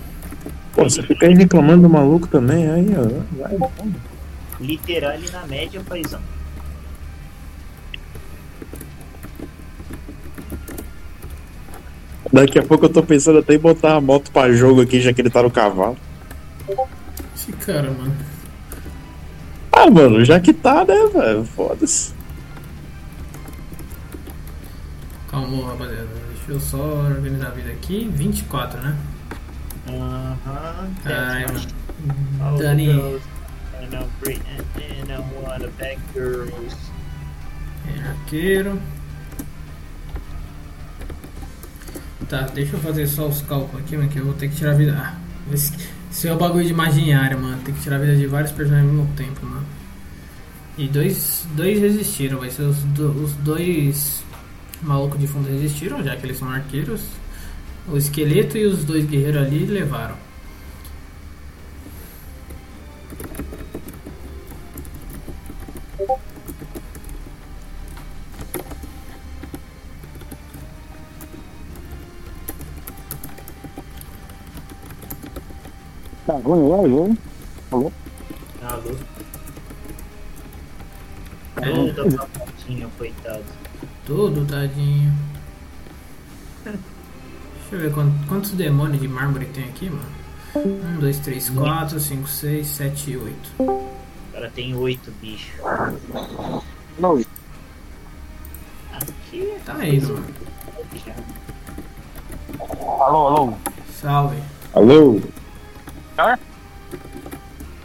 [0.74, 3.42] Pô, você fica aí reclamando do maluco também, aí, ó.
[3.42, 3.70] Vai, vai.
[4.60, 6.22] Literal na média, paizão.
[12.32, 15.12] Daqui a pouco eu tô pensando até em botar a moto pra jogo aqui, já
[15.12, 15.98] que ele tá no cavalo.
[17.36, 18.16] Esse cara, mano.
[19.72, 21.44] Ah, mano, já que tá, né, velho?
[21.46, 22.14] Foda-se.
[25.32, 26.08] Calma, rapaziada.
[26.36, 28.10] Deixa eu só organizar a vida aqui.
[28.14, 28.96] 24, né?
[32.58, 33.24] Girls,
[33.82, 34.42] And I'm great
[34.76, 36.76] and I wanna back girls.
[37.88, 38.80] É, arqueiro.
[42.28, 44.72] Tá, deixa eu fazer só os cálculos aqui, mano, que eu vou ter que tirar
[44.72, 44.96] a vida.
[44.96, 45.16] Ah,
[45.52, 45.74] esse,
[46.12, 47.60] esse é o bagulho de imaginária, mano.
[47.64, 49.66] Tem que tirar a vida de vários personagens ao mesmo tempo, mano.
[50.78, 54.24] E dois, dois resistiram, vai ser os, do- os dois
[54.82, 57.02] malucos de fundo resistiram, já que eles são arqueiros.
[57.92, 60.16] O esqueleto e os dois guerreiros ali levaram.
[76.28, 77.18] Tá ruim hoje, hein?
[77.72, 77.92] Alô?
[81.58, 81.92] É.
[81.94, 83.44] Toda papatinha, coitado.
[84.06, 85.29] Todo tadinho.
[87.70, 90.06] Deixa eu ver quant- quantos demônios de mármore tem aqui, mano.
[90.56, 93.50] 1, 2, 3, 4, 5, 6, 7 e 8.
[93.60, 93.92] O
[94.34, 95.52] cara tem oito bichos.
[96.98, 97.24] Não,
[98.92, 100.26] Aqui Tá indo, mano.
[103.00, 103.54] alô, alô.
[104.02, 104.42] Salve.
[104.74, 105.22] Alô?
[106.16, 106.40] Tá?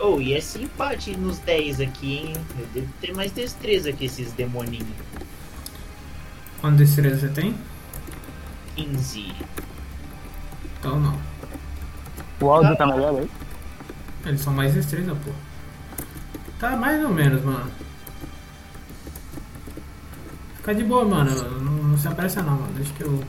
[0.00, 2.32] Oh, e esse empate nos 10 aqui, hein?
[2.58, 4.88] Eu devo ter mais destreza que esses demoninhos.
[6.60, 7.54] Quanto destreza você tem?
[8.76, 9.32] 15.
[10.84, 11.18] Então não.
[12.42, 13.30] O áudio tá melhor aí?
[14.26, 15.30] Eles são mais destreza, pô.
[16.58, 17.70] Tá mais ou menos, mano.
[20.56, 21.30] Fica de boa, mano.
[21.60, 22.72] Não, não se apressa não, mano.
[22.74, 23.24] Deixa que eu.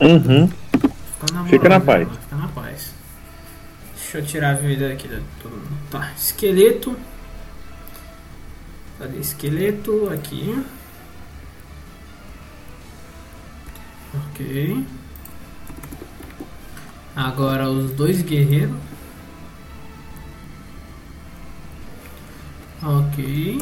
[0.00, 0.48] Uhum.
[0.48, 2.08] Fica na, Fica na moral, paz.
[2.08, 2.20] mano.
[2.20, 2.94] Fica na paz.
[3.94, 5.78] Deixa eu tirar a vida aqui de todo mundo.
[5.92, 6.96] Tá, esqueleto.
[8.98, 10.10] Cadê esqueleto?
[10.12, 10.60] Aqui.
[14.12, 14.84] Ok.
[17.16, 18.76] Agora os dois guerreiros.
[22.82, 23.58] Ok.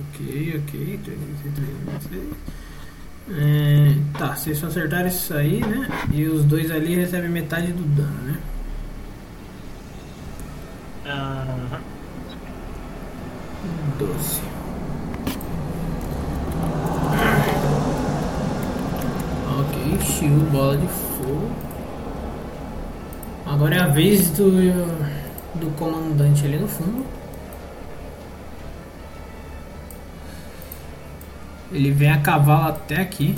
[0.00, 1.00] Ok, ok.
[3.32, 5.88] É, tá, se eles acertarem isso aí, né?
[6.12, 8.40] E os dois ali recebem metade do dano, né?
[11.06, 11.80] Aham.
[13.98, 14.40] 12.
[19.98, 21.50] Shield, bola de fogo.
[23.46, 24.50] Agora é a vez do,
[25.54, 27.04] do comandante ali no fundo.
[31.72, 33.36] Ele vem a cavalo até aqui.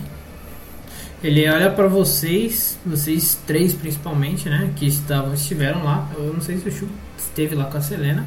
[1.23, 4.73] Ele olha pra vocês, vocês três principalmente, né?
[4.75, 6.09] Que estavam, estiveram lá.
[6.17, 8.27] Eu não sei se o Chu esteve lá com a Selena,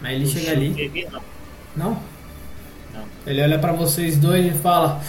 [0.00, 0.74] mas ele O chega Chu ali.
[0.74, 1.22] teve, não.
[1.76, 1.90] Não?
[2.94, 3.04] Não.
[3.26, 5.00] Ele olha pra vocês dois e fala.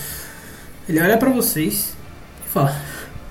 [0.90, 1.97] Ele olha pra vocês
[2.58, 2.82] fala: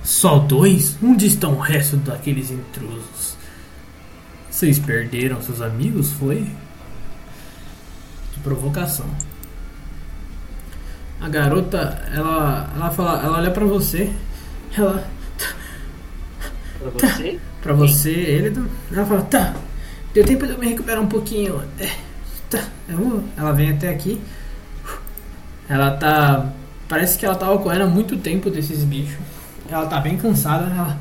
[0.03, 0.97] Só dois?
[1.03, 3.35] Onde estão o resto daqueles intrusos?
[4.49, 6.47] Vocês perderam seus amigos, foi?
[8.33, 9.05] De provocação.
[11.19, 11.77] A garota,
[12.13, 14.13] ela, ela fala, ela olha pra você,
[14.77, 15.03] ela,
[16.79, 17.39] Pra você?
[17.61, 19.55] pra você, ele, ela fala, tá,
[20.13, 21.89] deu tempo de eu me recuperar um pouquinho, é,
[22.51, 23.23] tá, eu vou.
[23.35, 24.21] Ela vem até aqui,
[25.67, 26.51] ela tá,
[26.87, 29.17] parece que ela tava correndo há muito tempo desses bichos,
[29.69, 30.97] ela tá bem cansada, ela,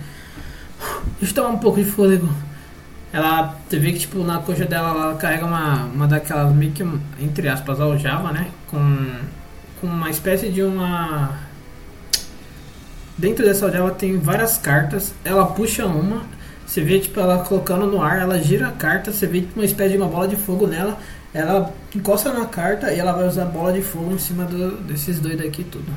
[1.20, 2.29] deixa eu tomar um pouco de fôlego.
[3.12, 6.83] Ela, você vê que tipo na coxa dela ela carrega uma, uma daquelas meio que,
[7.20, 9.07] entre aspas, aljava, né, com,
[9.81, 11.46] com uma espécie de uma
[13.18, 15.14] Dentro dessa aljava tem várias cartas.
[15.25, 16.22] Ela puxa uma,
[16.66, 19.64] você vê tipo ela colocando no ar, ela gira a carta, você vê tipo, uma
[19.64, 20.99] espécie de uma bola de fogo nela.
[21.35, 24.79] Ela encosta na carta e ela vai usar a bola de fogo em cima do-
[24.83, 25.93] desses dois daqui tudo.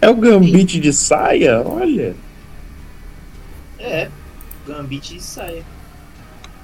[0.00, 1.62] É o Gambit de saia?
[1.62, 2.14] Olha.
[3.78, 4.08] É.
[4.66, 5.62] Gambit de saia.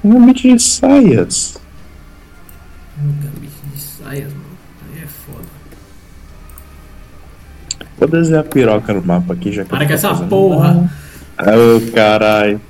[0.04, 1.58] Gambit de saias.
[2.98, 4.44] Gambit de saias, mano.
[4.94, 5.46] Aí é foda.
[7.98, 10.90] Vou desenhar piroca no mapa aqui, já que Para com essa porra!
[11.38, 12.60] Ô, caralho.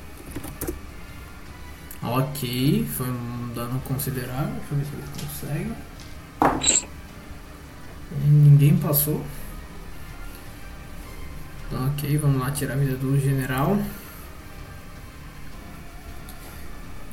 [2.03, 3.19] Ok, foi um
[3.70, 4.54] dano considerável.
[4.54, 5.72] Deixa eu ver se ele consegue.
[8.26, 9.24] Ninguém passou.
[11.72, 13.78] Ok, vamos lá tirar a vida do general.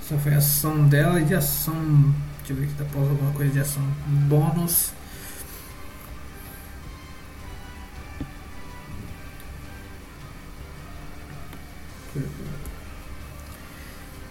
[0.02, 1.76] Só foi a ação dela e de ação.
[2.40, 3.84] Deixa eu ver se tá pausa alguma coisa de ação.
[4.28, 4.92] Bônus.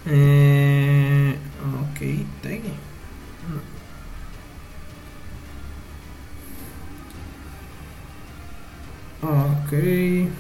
[0.09, 0.46] É...
[9.67, 10.33] Ok.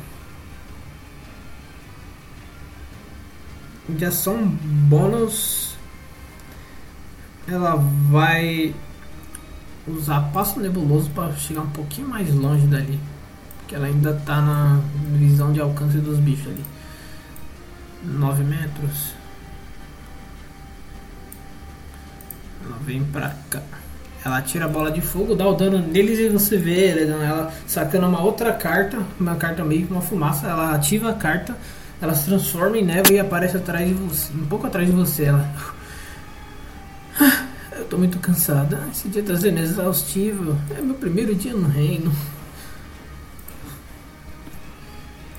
[3.88, 4.46] De ação
[4.88, 5.76] bônus.
[7.48, 7.74] Ela
[8.08, 8.72] vai
[9.86, 13.00] usar passo nebuloso para chegar um pouquinho mais longe dali.
[13.58, 14.80] Porque ela ainda tá na
[15.18, 16.64] visão de alcance dos bichos ali.
[18.04, 19.12] 9 metros.
[22.64, 23.62] Ela vem pra cá.
[24.26, 28.08] Ela tira a bola de fogo, dá o dano neles e você vê ela sacando
[28.08, 30.48] uma outra carta, uma carta meio que uma fumaça.
[30.48, 31.56] Ela ativa a carta,
[32.02, 35.26] ela se transforma em neve e aparece atrás de você, um pouco atrás de você.
[35.26, 35.48] Ela.
[37.70, 38.82] Eu tô muito cansada.
[38.90, 40.58] Esse dia tá sendo exaustivo.
[40.76, 42.12] É meu primeiro dia no reino.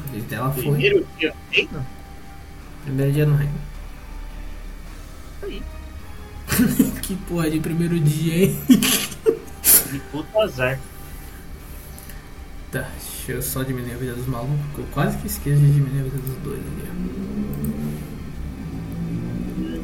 [0.08, 0.63] A vez dela foi.
[0.63, 1.86] Primeiro dia no reino?
[2.86, 3.60] Primeiro dia no reino.
[5.43, 5.62] Aí.
[7.07, 8.59] que porra de primeiro dia, hein?
[8.67, 10.77] De puto azar.
[12.69, 15.71] Tá, deixa eu só diminuir a vida dos malucos, porque eu quase que esqueço de
[15.71, 16.83] diminuir a vida dos dois ali.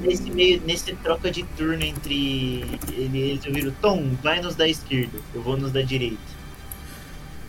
[0.02, 5.18] Nesse meio, nesse troca de turno entre ele, eles ouviram, Tom, vai nos da esquerda,
[5.34, 6.18] eu vou nos da direita.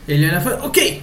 [0.06, 1.02] Ele olha e fala, ok!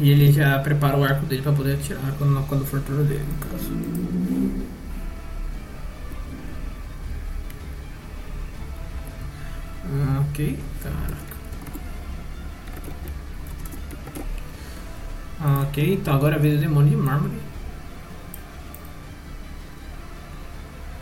[0.00, 3.24] E ele já prepara o arco dele pra poder atirar quando, quando for turno dele,
[3.24, 4.35] no caso.
[10.36, 11.16] Ok, caraca.
[15.40, 17.32] Ah, Ok, então agora é a vez do demônio de mármore.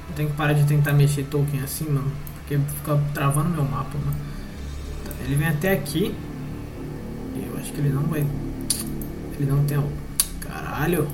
[0.09, 2.13] Eu tenho que parar de tentar mexer token assim, mano.
[2.37, 4.17] Porque fica travando meu mapa, mano.
[5.05, 6.15] Tá, Ele vem até aqui.
[7.35, 8.21] E eu acho que ele não vai.
[8.21, 9.77] Ele não tem.
[9.79, 9.91] al-
[10.41, 11.09] Caralho!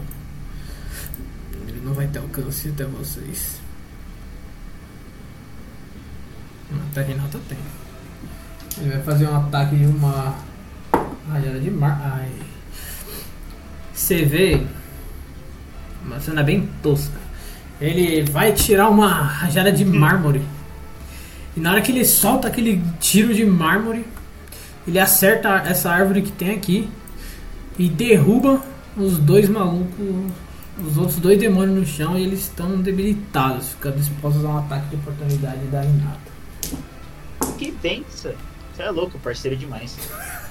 [1.67, 3.59] Ele não vai ter alcance até vocês.
[6.91, 7.57] Até Renata tem.
[8.81, 10.35] Ele vai fazer um ataque de uma
[11.31, 12.01] rajada de mar.
[12.03, 12.31] Ai.
[13.93, 14.63] Você vê
[16.05, 17.19] uma cena bem tosca.
[17.81, 20.43] Ele vai tirar uma rajada de mármore.
[21.57, 24.07] E na hora que ele solta aquele tiro de mármore,
[24.87, 26.89] ele acerta essa árvore que tem aqui
[27.79, 28.63] e derruba
[28.97, 30.33] os dois malucos,
[30.79, 34.89] os outros dois demônios no chão e eles estão debilitados, ficando dispostos a um ataque
[34.89, 36.19] de oportunidade da Renata.
[37.59, 38.33] Que benção.
[38.75, 39.97] Você é louco, parceiro demais.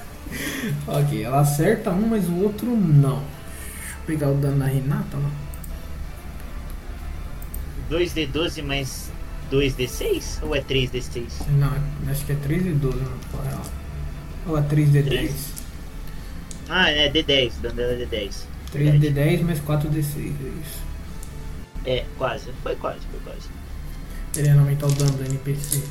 [0.85, 3.17] Ok, ela acerta um, mas o outro não.
[3.17, 5.31] Deixa eu pegar o dano da Renata lá.
[7.89, 9.11] 2D12 mais
[9.51, 10.43] 2D6?
[10.43, 11.47] Ou é 3D6?
[11.57, 11.73] Não,
[12.11, 13.63] acho que é 3 e 12 não for real.
[14.47, 15.53] Ou é 3 de 10.
[16.69, 18.43] Ah, é D10, o dano dela é D10.
[18.71, 20.89] 3 de 10 mais 4 de 6, é isso.
[21.85, 22.51] É, quase.
[22.61, 23.49] Foi quase, foi quase.
[24.31, 25.81] Querendo aumentar o dano do NPC.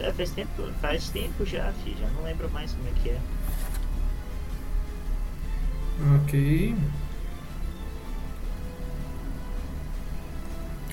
[0.00, 1.96] É, faz tempo, faz tempo já, filho.
[2.00, 3.18] Já não lembro mais como é que é.
[6.16, 6.76] Ok.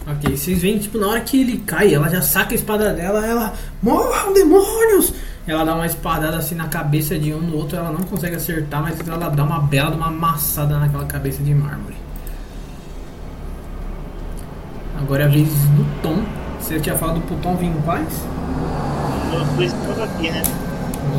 [0.07, 3.25] Ok, vocês veem, tipo, na hora que ele cai, ela já saca a espada dela,
[3.25, 3.53] ela.
[3.81, 5.13] Morram, demônios!
[5.47, 8.81] Ela dá uma espadada assim na cabeça de um, no outro ela não consegue acertar,
[8.81, 11.95] mas ela dá uma bela uma amassada naquela cabeça de mármore.
[14.97, 16.23] Agora é a vez do Tom.
[16.59, 18.25] Você tinha falado Tom vir em quais?
[19.41, 20.41] Os dois que estão aqui, né?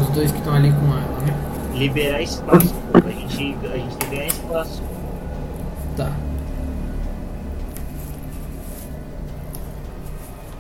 [0.01, 1.35] Os dois que estão ali com ela, né?
[1.75, 2.75] Liberar espaço.
[2.95, 4.83] A gente, a gente tem que ganhar espaço.
[5.97, 6.13] Tá.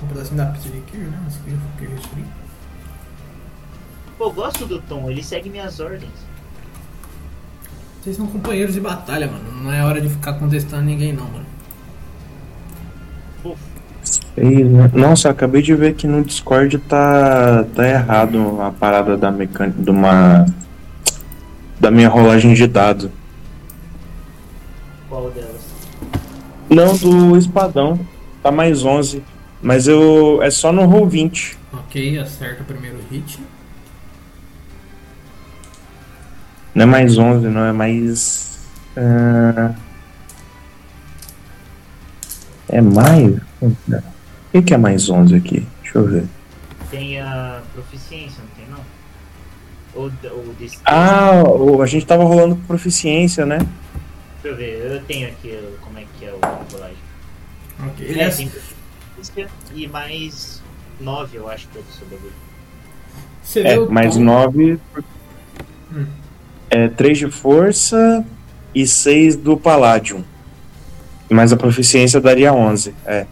[0.02, 1.20] Um pedacinho da pizza de queijo, né?
[1.28, 2.26] Esse queijo, queijo frio.
[4.18, 6.10] Pô, gosto do Tom, ele segue minhas ordens.
[8.02, 9.62] Vocês são companheiros de batalha, mano.
[9.62, 11.46] Não é hora de ficar contestando ninguém, não, mano.
[13.42, 13.56] Pô,
[14.92, 19.90] Nossa, acabei de ver que no Discord tá, tá errado a parada da mecânica de
[19.90, 20.46] uma
[21.80, 23.10] da minha rolagem de dado.
[25.08, 25.66] qual delas?
[26.68, 27.98] Não, do espadão.
[28.42, 29.22] Tá mais 11.
[29.62, 31.56] Mas eu é só no roll 20.
[31.72, 33.40] Ok, acerta o primeiro hit.
[36.74, 38.58] Não é mais 11, não é mais
[38.96, 39.74] ah,
[42.68, 43.36] É mais?
[43.62, 43.76] O
[44.52, 45.66] que, que é mais 11 aqui?
[45.82, 46.24] Deixa eu ver.
[46.90, 48.80] Tem a proficiência, não tem não?
[49.94, 50.54] Ou, ou.
[50.84, 53.58] Ah, o- a gente tava rolando proficiência, né?
[54.42, 56.38] Deixa eu ver, eu tenho aqui como é que é o
[56.70, 56.96] colagem.
[57.86, 58.06] Ok.
[58.06, 58.48] Ele É, tem
[59.14, 60.62] proficiência e mais
[61.00, 62.32] 9, eu acho que é do seu bagulho.
[63.42, 64.78] você É, mais tom- 9.
[65.92, 66.06] Hum.
[66.70, 68.24] É 3 de força
[68.74, 70.22] e 6 do Palladium.
[71.28, 72.94] Mas a proficiência daria 11.
[73.04, 73.26] É.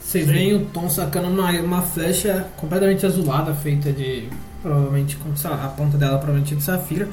[0.00, 4.28] Vocês veem o Tom sacando uma, uma flecha completamente azulada, feita de.
[4.62, 7.08] Provavelmente com a ponta dela provavelmente de safira,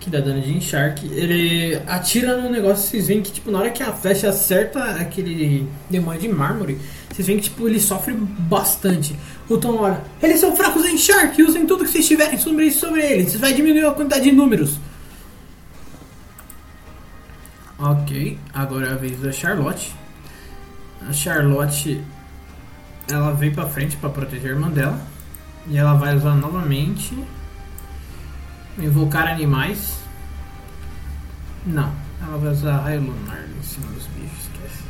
[0.00, 1.06] que dá dano de encharque.
[1.12, 5.68] Ele atira no negócio, vocês veem que tipo, na hora que a flecha acerta aquele
[5.90, 6.78] demônio de mármore,
[7.10, 9.14] vocês veem que tipo, ele sofre bastante.
[9.48, 13.02] O Tom olha, eles são fracos em encharque, usem tudo que vocês tiverem sobre, sobre
[13.02, 14.78] eles, vai diminuir a quantidade de números.
[17.84, 19.92] Ok, agora é a vez da Charlotte.
[21.08, 22.00] A Charlotte
[23.10, 25.04] ela veio pra frente pra proteger a irmã dela.
[25.66, 27.12] E ela vai usar novamente
[28.78, 29.98] invocar animais.
[31.66, 34.84] Não, ela vai usar raio lunar em cima dos bichos, esquece.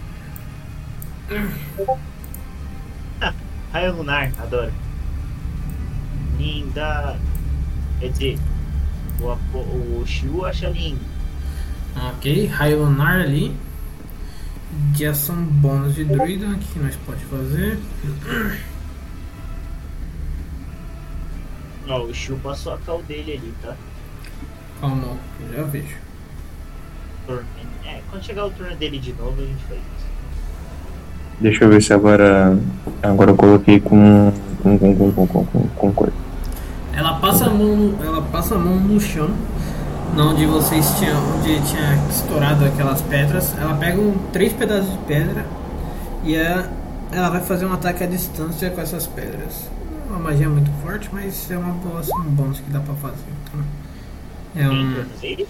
[3.72, 4.72] Raio Lunar, adoro.
[6.36, 7.18] Linda.
[8.01, 8.38] Quer dizer,
[9.18, 11.12] o, o Shiu acha lindo.
[11.97, 13.55] Ok, raio lunar ali.
[14.95, 17.78] De ação bônus de druida, o que nós pode fazer?
[21.88, 23.74] Ó, o Shiu passou a cal dele ali, tá?
[24.80, 25.97] Calma, eu já vejo.
[27.84, 30.07] É, quando chegar o turno dele de novo, a gente faz isso.
[31.40, 32.57] Deixa eu ver se agora.
[33.03, 34.32] Agora eu coloquei com.
[34.62, 34.78] com.
[34.78, 34.95] com.
[35.12, 35.26] com.
[35.26, 35.45] com.
[35.45, 36.12] com, com, coisa.
[36.95, 39.30] Ela passa a mão, no- ela passa a mão no chão,
[40.21, 43.57] onde vocês tinham, onde tinha estourado aquelas pedras.
[43.59, 45.45] Ela pega um, três pedaços de pedra
[46.25, 46.71] e ela,
[47.11, 49.71] ela vai fazer um ataque à distância com essas pedras.
[50.09, 53.17] É uma magia muito forte, mas é uma boa, um bônus que dá pra fazer.
[53.45, 53.65] Então,
[54.55, 54.69] é
[55.21, 55.47] Tem um,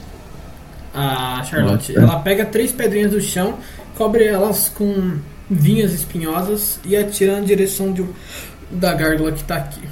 [0.95, 1.97] a Charlotte.
[1.97, 3.59] Ela pega três pedrinhas do chão,
[3.97, 5.19] cobre elas com
[5.51, 8.05] vinhas espinhosas e atira na direção de,
[8.71, 9.83] da gárgula que tá aqui.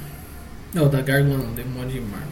[0.73, 2.30] Não, da gárgula não, demônio de mármore.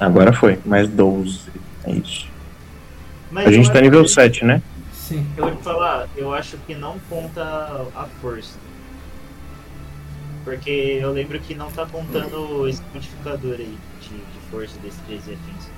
[0.00, 1.40] Agora foi, mais 12.
[1.84, 2.26] É isso.
[3.30, 4.60] Mas A gente tá nível que- 7, né?
[4.92, 5.26] Sim.
[5.36, 7.42] Eu vou te falar, eu acho que não conta
[7.94, 8.56] a força.
[10.44, 15.32] Porque eu lembro que não tá contando esse modificador aí de, de força desse 13
[15.34, 15.70] afins.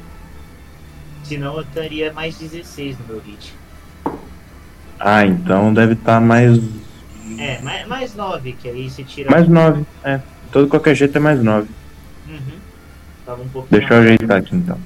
[1.25, 3.53] Senão eu estaria mais 16 no meu hit.
[5.01, 6.59] Ah, então deve estar mais.
[7.39, 9.31] É, mais, mais 9, que aí você tira.
[9.31, 9.85] Mais 9.
[10.05, 10.21] É.
[10.53, 11.69] Todo qualquer jeito é mais 9.
[13.33, 13.81] Tava um pouquinho.
[13.81, 14.79] Deixa eu ajeitar aqui então.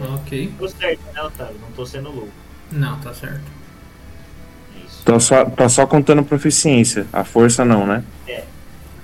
[0.00, 0.52] Ok.
[0.58, 1.56] Tô certo, né, Otávio?
[1.60, 2.32] Não tô sendo louco.
[2.72, 3.42] Não, tá certo.
[4.74, 5.04] É isso.
[5.04, 7.06] Tá só, tá só contando proficiência.
[7.12, 8.02] A força não, né?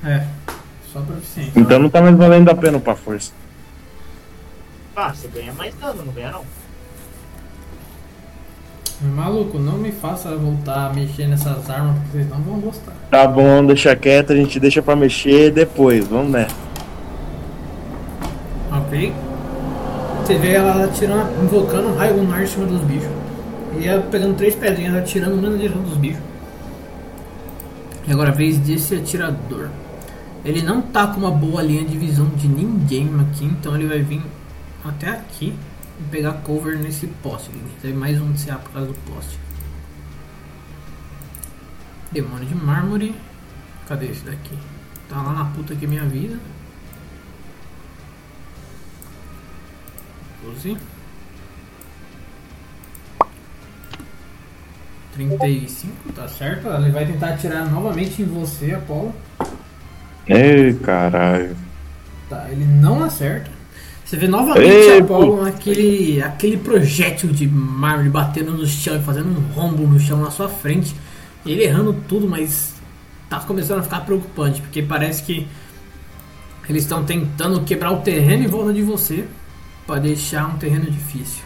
[0.04, 0.26] É.
[0.92, 1.52] Só proficiência.
[1.54, 3.30] Então não tá mais valendo a pena pra força.
[4.96, 6.44] Ah, você ganha mais dano, não ganha não?
[9.14, 12.92] Maluco, não me faça voltar a mexer nessas armas porque vocês não vão gostar.
[13.10, 16.06] Tá bom, deixa quieto, a gente deixa pra mexer depois.
[16.06, 16.71] Vamos nessa.
[18.92, 23.10] Você vê ela atirando, invocando um raio lunar em cima dos bichos.
[23.78, 26.22] E ela pegando três pedrinhas, atirando uma na direção dos bichos.
[28.06, 29.70] E agora a vez desse atirador.
[30.44, 34.00] Ele não tá com uma boa linha de visão de ninguém aqui, então ele vai
[34.00, 34.22] vir
[34.84, 35.54] até aqui
[35.98, 37.50] e pegar cover nesse poste.
[37.50, 39.38] Ele teve mais um CA por causa do poste.
[42.10, 43.14] Demônio de mármore.
[43.88, 44.56] Cadê esse daqui?
[45.08, 46.36] Tá lá na puta que é minha vida.
[50.44, 50.76] 12
[55.14, 56.68] 35, tá certo?
[56.68, 59.14] Ele vai tentar atirar novamente em você, Apolo.
[60.26, 61.54] Ei, caralho.
[62.28, 63.50] Tá, ele não acerta.
[64.04, 69.28] Você vê novamente Ei, Apolo aquele, aquele projétil de mármore batendo no chão e fazendo
[69.28, 70.94] um rombo no chão na sua frente.
[71.44, 72.74] Ele errando tudo, mas
[73.28, 75.46] tá começando a ficar preocupante, porque parece que
[76.68, 79.26] eles estão tentando quebrar o terreno em volta de você
[79.86, 81.42] para deixar um terreno difícil.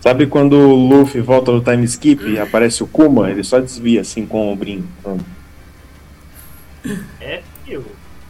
[0.00, 3.30] Sabe quando o Luffy volta no time skip e aparece o Kuma?
[3.30, 4.86] Ele só desvia assim com o ombrinho.
[7.20, 7.86] É, filho.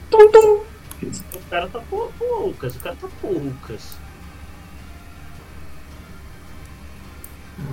[0.09, 0.61] Tum, tum.
[1.03, 3.97] O cara tá pou- poucas, o cara tá poucas.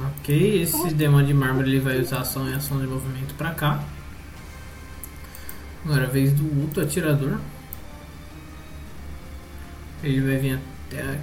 [0.07, 3.83] Ok, esse demônio de mármore ele vai usar ação e ação de movimento pra cá.
[5.85, 7.39] Agora a vez do Uto atirador.
[10.03, 10.59] Ele vai vir
[10.89, 11.19] até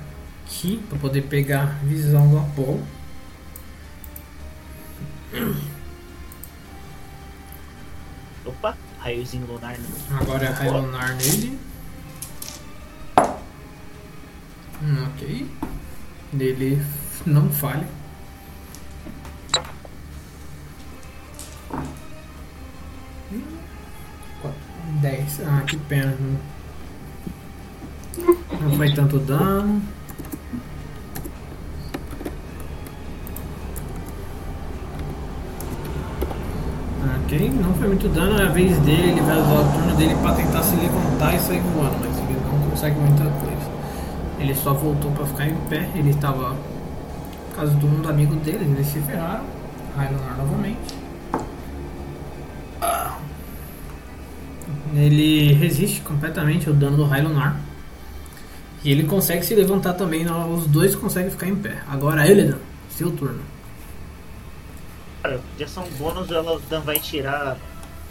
[0.48, 2.82] aqui para poder pegar visão do Apolo.
[8.46, 9.76] Opa, raiozinho lunar.
[10.18, 11.58] Agora é raio lunar nele.
[14.82, 15.50] Hum, ok.
[16.40, 16.82] Ele
[17.26, 17.86] não falha.
[23.30, 23.42] Hum,
[25.02, 25.40] Dez.
[25.40, 26.16] Ah, que pena.
[28.60, 29.97] Não foi tanto dano.
[37.16, 40.14] Ok, não foi muito dano, é a vez dele, ele vai usar o turno dele
[40.22, 43.70] pra tentar se levantar e sair voando, mas ele não consegue muita coisa.
[44.38, 46.56] Ele só voltou pra ficar em pé, ele estava
[47.48, 49.44] por causa do mundo amigo dele, eles se ferraram.
[49.96, 50.94] Railunar novamente.
[54.94, 57.56] Ele resiste completamente ao dano do Railunar.
[58.84, 61.78] E ele consegue se levantar também, os dois conseguem ficar em pé.
[61.90, 62.58] Agora, Eledan,
[62.90, 63.40] seu turno.
[65.22, 67.56] Cara, já são bônus, ela vai tirar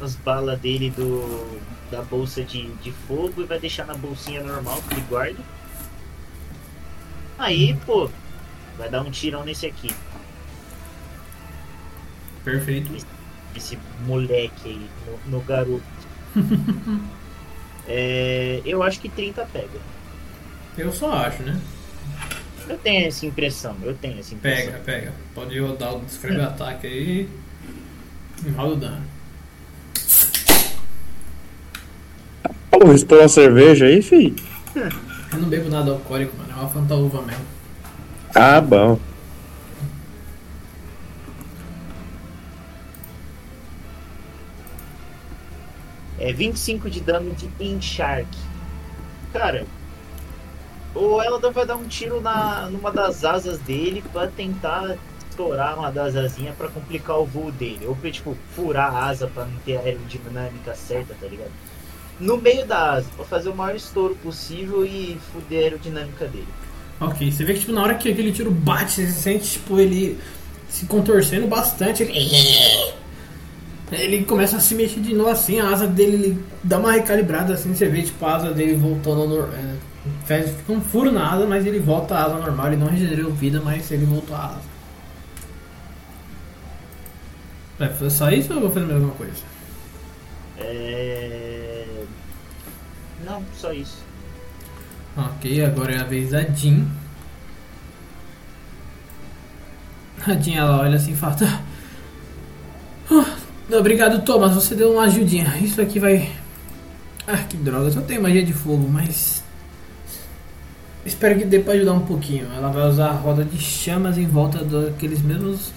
[0.01, 4.81] as balas dele do da bolsa de, de fogo e vai deixar na bolsinha normal
[4.81, 5.39] que ele guarda.
[7.39, 8.09] Aí, pô,
[8.77, 9.89] vai dar um tirão nesse aqui.
[12.43, 12.91] Perfeito.
[13.55, 15.83] Esse moleque aí, no, no garoto.
[17.89, 19.79] É, eu acho que 30 pega.
[20.77, 21.57] Eu só acho, né?
[22.69, 24.65] Eu tenho essa impressão, eu tenho essa impressão.
[24.65, 25.13] Pega, pega.
[25.33, 27.29] Pode rodar o descreve ataque aí.
[28.55, 29.03] Roda o dano.
[32.69, 34.35] Pô, estou uma cerveja aí, fi?
[35.33, 36.51] Eu não bebo nada alcoólico, mano.
[36.51, 37.45] É uma fantaúva mesmo.
[38.33, 38.99] Ah, bom.
[46.19, 48.27] É 25 de dano de Enchark.
[49.33, 49.65] Cara,
[50.97, 54.97] o Eladon vai dar um tiro na, numa das asas dele pra tentar
[55.29, 57.85] estourar uma das asinhas pra complicar o voo dele.
[57.85, 61.51] Ou pra, tipo, furar a asa pra não ter a aerodinâmica certa, tá ligado?
[62.19, 66.47] No meio da asa, pra fazer o maior estouro possível e fuder a aerodinâmica dele.
[66.99, 70.19] Ok, você vê que tipo, na hora que aquele tiro bate, você sente tipo, ele
[70.67, 72.01] se contorcendo bastante.
[72.01, 72.93] Ele...
[73.91, 77.53] ele começa a se mexer de novo assim, a asa dele ele dá uma recalibrada
[77.53, 79.75] assim, você vê tipo, a asa dele voltando é,
[80.25, 83.31] faz fica um furo na asa, mas ele volta à asa normal, ele não regenerou
[83.31, 84.61] vida, mas ele voltou à asa.
[87.79, 89.43] Vai fazer só isso ou vou fazer mais alguma coisa?
[90.57, 91.85] É...
[93.25, 94.03] Não, só isso.
[95.15, 96.85] Ok, agora é a vez da Jean.
[100.25, 101.61] A Jean ela olha assim e fala: "Tá.
[103.11, 103.37] Ah,
[103.77, 105.57] Obrigado, Thomas, você deu uma ajudinha.
[105.61, 106.31] Isso aqui vai.
[107.25, 109.43] Ah, que droga, eu só tenho magia de fogo, mas.
[111.07, 112.47] Espero que dê pra ajudar um pouquinho.
[112.53, 115.71] Ela vai usar a roda de chamas em volta daqueles mesmos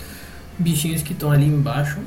[0.58, 2.00] bichinhos que estão ali embaixo.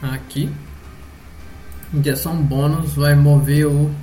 [0.00, 0.50] Aqui.
[1.92, 3.94] Injeção bônus vai mover o,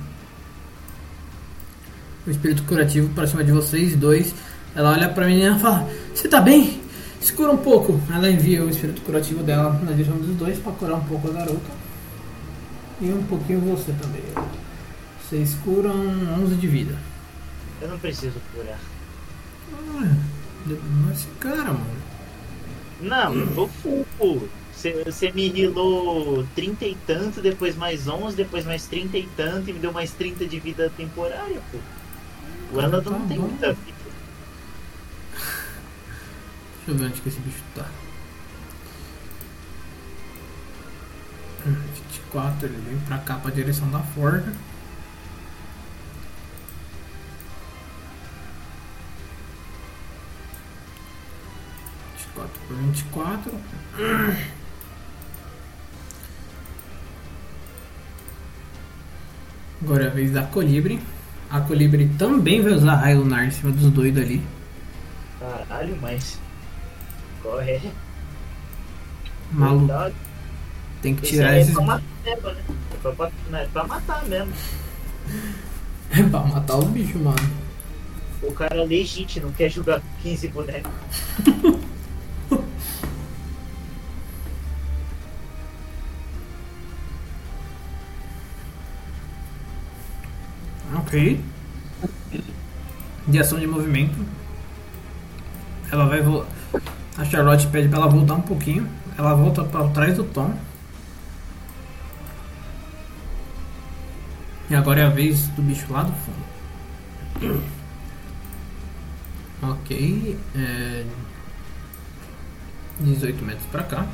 [2.24, 4.32] o espírito curativo para cima de vocês dois.
[4.76, 6.80] Ela olha pra menina e fala: Você tá bem?
[7.20, 8.00] Escura um pouco.
[8.08, 11.32] Ela envia o espírito curativo dela na direção dos dois para curar um pouco a
[11.32, 11.79] garota.
[13.00, 14.22] E um pouquinho você também.
[15.22, 15.94] Vocês curam
[16.42, 16.98] 11 de vida.
[17.80, 18.78] Eu não preciso curar.
[19.72, 20.16] Ah,
[21.06, 22.00] mas esse cara, mano.
[23.00, 24.48] Não, eu vou full.
[24.72, 29.72] Você me healou 30 e tanto, depois mais 11, depois mais 30 e tanto, e
[29.72, 31.78] me deu mais 30 de vida temporária, pô.
[32.72, 33.48] O Eladon não tem Tá bom.
[33.48, 33.96] muita vida.
[35.32, 37.86] Deixa eu ver onde que esse bicho tá.
[42.34, 44.52] Hum, 24, ele vem pra cá pra direção da forja.
[52.66, 53.52] Por vinte e quatro.
[59.82, 61.00] Agora é a vez da Colibre.
[61.50, 64.42] A Colibre também vai usar raio lunar em cima dos doidos ali.
[65.38, 66.38] Caralho, mas.
[67.42, 67.80] Qual é?
[69.52, 69.92] Maluco,
[71.02, 71.74] tem que Esse tirar aí é esses.
[71.74, 72.62] pra matar mesmo, né?
[72.92, 74.52] É pra, pra- não, é pra matar mesmo.
[76.12, 77.38] É pra matar os bichos, mano.
[78.42, 80.90] O cara é legítimo, não quer jogar 15 bonecos.
[90.96, 91.40] Ok.
[93.26, 94.18] De ação de movimento.
[95.90, 96.48] Ela vai voltar.
[97.16, 98.88] A Charlotte pede pra ela voltar um pouquinho.
[99.16, 100.54] Ela volta pra trás do Tom.
[104.70, 107.60] E agora é a vez do bicho lá do fundo.
[109.62, 110.38] Ok.
[110.54, 111.04] É...
[113.00, 114.06] 18 metros pra cá.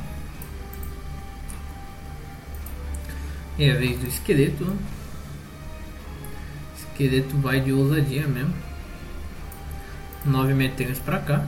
[3.59, 4.75] É a vez do esqueleto.
[6.75, 8.55] Esqueleto vai de ousadia mesmo.
[10.25, 11.45] 9 metros pra cá.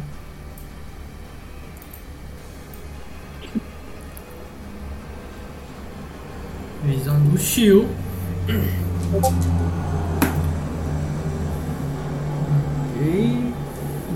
[6.84, 7.90] Visão do Shio.
[9.12, 9.32] Ok.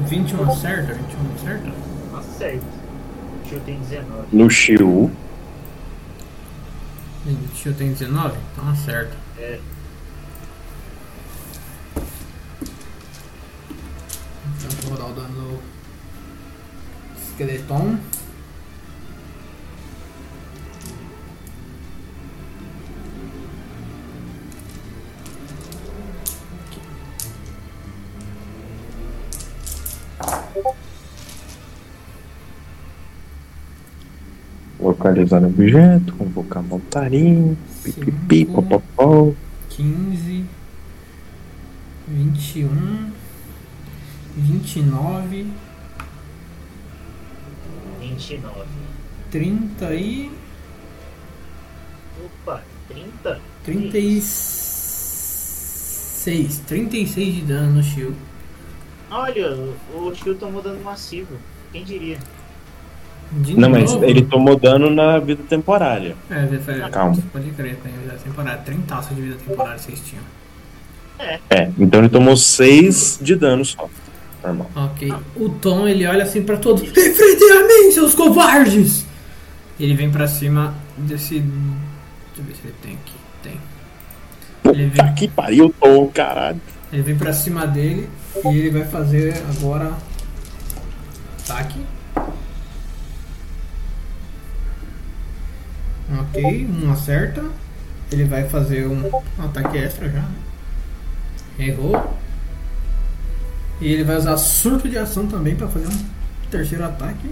[0.07, 0.93] 21 acerta?
[0.93, 1.73] 21 acerta?
[2.15, 2.65] Acerta.
[3.45, 4.27] Tio tem 19.
[4.31, 5.11] No Shiu.
[7.25, 8.37] O Shio tem 19?
[8.51, 9.15] Então acerta.
[9.39, 9.59] É.
[14.45, 15.59] Então vou dar o dano no
[17.19, 17.97] esqueleton.
[35.13, 39.35] Localizar o objeto, convocar montarinho, pipipi, popopó.
[39.69, 40.43] 15,
[42.07, 43.11] 21,
[44.35, 45.45] 29,
[47.99, 48.65] 29.
[49.29, 50.31] 30 e.
[52.25, 53.39] Opa, 30?
[53.63, 56.63] 36.
[56.65, 58.17] 36 de dano no shield.
[59.11, 59.55] Olha,
[59.93, 61.37] o tio tomou dano massivo.
[61.71, 62.17] Quem diria?
[63.37, 64.05] De Não, mas novo?
[64.05, 66.15] ele tomou dano na vida temporária.
[66.29, 67.17] É, ele foi- Calma.
[67.31, 68.61] Pode crer, tem vida temporária.
[68.63, 70.23] 30 de vida temporária vocês tinham.
[71.49, 73.89] É, então ele tomou 6 de dano só.
[74.43, 74.69] Normal.
[74.75, 75.13] Ok.
[75.37, 76.83] O Tom ele olha assim pra todos.
[76.83, 79.05] Enfrentem a mim, seus covardes!
[79.79, 81.39] Ele vem pra cima desse.
[81.39, 81.49] Deixa
[82.37, 83.13] eu ver se ele tem aqui.
[83.41, 84.73] Tem.
[84.73, 86.59] Ele Puta vem, que pariu, Tom, caralho.
[86.91, 88.07] ele vem pra cima dele
[88.45, 89.91] e ele vai fazer agora.
[91.43, 91.79] Ataque.
[96.11, 97.43] Ok, um acerta.
[98.11, 100.23] Ele vai fazer um ataque extra já.
[101.57, 102.17] Errou.
[103.81, 105.99] E ele vai usar surto de ação também pra fazer um
[106.49, 107.29] terceiro ataque.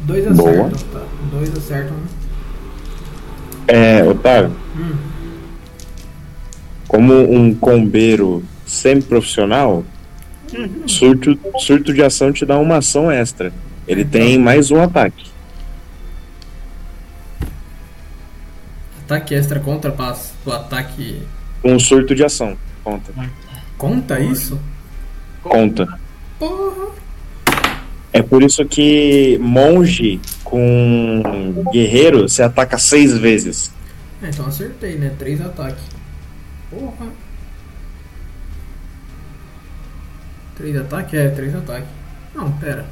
[0.00, 1.02] Dois acertam, tá?
[1.30, 1.96] Dois acertam.
[3.66, 4.94] É, Otávio, Hum,
[6.86, 9.84] como um combeiro semi-profissional,
[10.86, 13.52] surto, surto de ação te dá uma ação extra.
[13.86, 15.33] Ele tem mais um ataque.
[19.04, 19.94] Ataque extra contra
[20.44, 21.22] o ataque.
[21.62, 22.56] Um surto de ação.
[22.82, 23.12] Conta.
[23.78, 24.58] Conta isso?
[25.42, 25.98] Conta.
[26.38, 26.94] Porra!
[28.12, 31.22] É por isso que monge com
[31.72, 33.72] guerreiro se ataca seis vezes.
[34.22, 35.12] É, então acertei, né?
[35.18, 35.82] Três ataques.
[36.70, 37.08] Porra!
[40.56, 41.14] Três ataques?
[41.14, 41.88] É, três ataques.
[42.34, 42.86] Não, pera.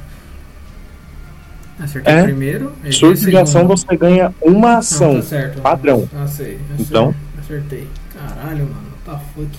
[1.79, 2.23] Acertei É.
[2.23, 2.71] primeiro.
[2.91, 5.15] Surto de ação você ganha uma Não, ação.
[5.15, 5.61] tá certo.
[5.61, 6.07] Padrão.
[6.15, 6.55] Ah, sei.
[6.55, 7.15] acertei, Então?
[7.39, 7.89] Acertei.
[8.13, 8.93] Caralho, mano.
[9.05, 9.49] Tá fuck.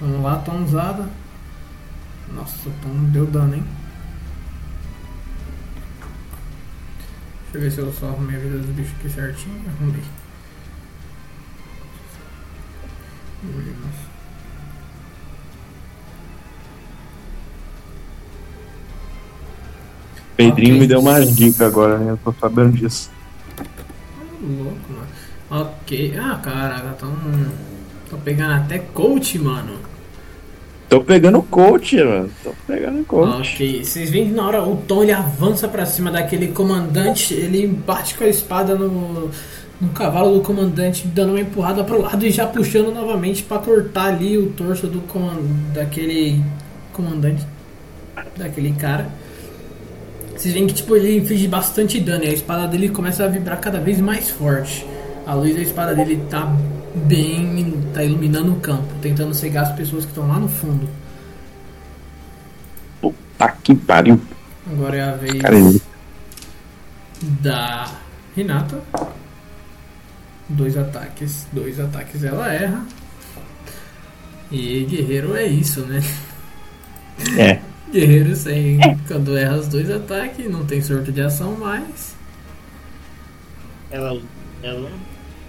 [0.00, 1.08] Vamos lá, Tomzada.
[2.34, 3.64] Nossa, o Tom deu dano, hein?
[7.52, 9.60] Deixa eu ver se eu só arrumei a vida dos bichos aqui certinho.
[9.68, 10.02] Arrumei.
[13.44, 14.03] Nossa.
[20.36, 20.80] Pedrinho Ok.
[20.80, 22.12] me deu umas dicas agora, né?
[22.12, 23.10] Eu tô sabendo disso.
[24.42, 25.06] Louco, mano.
[25.66, 26.14] Ok.
[26.18, 27.12] Ah, caraca, tão.
[28.10, 29.74] Tô pegando até coach, mano.
[30.88, 32.30] Tô pegando coach, mano.
[32.42, 33.54] Tô pegando coach.
[33.54, 37.66] Ok, vocês veem que na hora o Tom ele avança pra cima daquele comandante, ele
[37.66, 39.30] bate com a espada no,
[39.80, 44.06] no cavalo do comandante, dando uma empurrada pro lado e já puxando novamente pra cortar
[44.14, 45.40] ali o torso do coman-
[45.72, 46.42] daquele
[46.92, 47.44] comandante,
[48.36, 49.08] daquele cara.
[50.36, 53.60] Vocês veem que tipo ele inflige bastante dano e a espada dele começa a vibrar
[53.60, 54.86] cada vez mais forte.
[55.26, 56.44] A luz da espada dele tá
[56.94, 60.88] bem, tá iluminando o campo, tentando cegar as pessoas que estão lá no fundo.
[63.00, 64.20] Puta que pariu.
[64.70, 65.82] Agora é a vez Cara, ele-
[67.40, 67.90] da
[68.36, 68.82] Renata.
[70.48, 71.46] Dois ataques.
[71.52, 72.84] Dois ataques ela erra.
[74.50, 76.02] E guerreiro é isso, né?
[77.38, 77.60] É.
[77.94, 78.80] Guerreiro sem.
[79.06, 82.16] Quando erra os dois ataques, não tem sorte de ação mais.
[83.88, 84.20] Ela,
[84.64, 84.90] ela,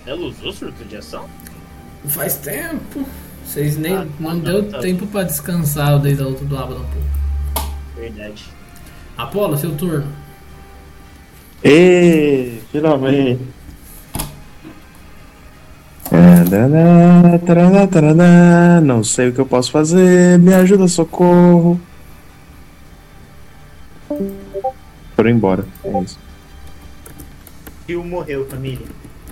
[0.05, 1.25] ela usou surto de ação?
[2.05, 3.03] Faz tempo.
[3.43, 3.95] Vocês nem.
[3.95, 4.77] Ah, não não, deu tá.
[4.77, 7.61] tempo pra descansar desde a luta do Abaddon, pô.
[7.99, 8.45] Verdade.
[9.17, 10.05] Apolo, seu turno.
[11.63, 13.39] Ê, finalmente.
[18.83, 20.37] Não sei o que eu posso fazer.
[20.37, 21.81] Me ajuda, socorro.
[25.15, 25.65] Foram embora.
[25.83, 26.19] É isso.
[27.87, 28.85] Tio morreu, família.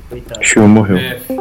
[0.09, 0.43] Coitado.
[0.43, 0.97] Shio morreu.
[0.97, 1.33] F.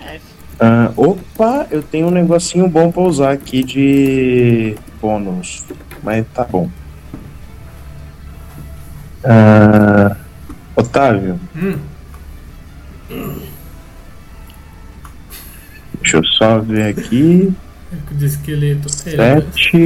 [0.00, 0.20] F.
[0.58, 5.64] Ah, opa, eu tenho um negocinho bom pra usar aqui de bônus.
[6.02, 6.70] Mas tá bom.
[9.24, 10.16] Ah,
[10.76, 11.78] Otávio, Hum.
[16.00, 17.52] deixa eu só ver aqui.
[18.10, 18.86] De esqueleto.
[19.06, 19.76] É, Sete,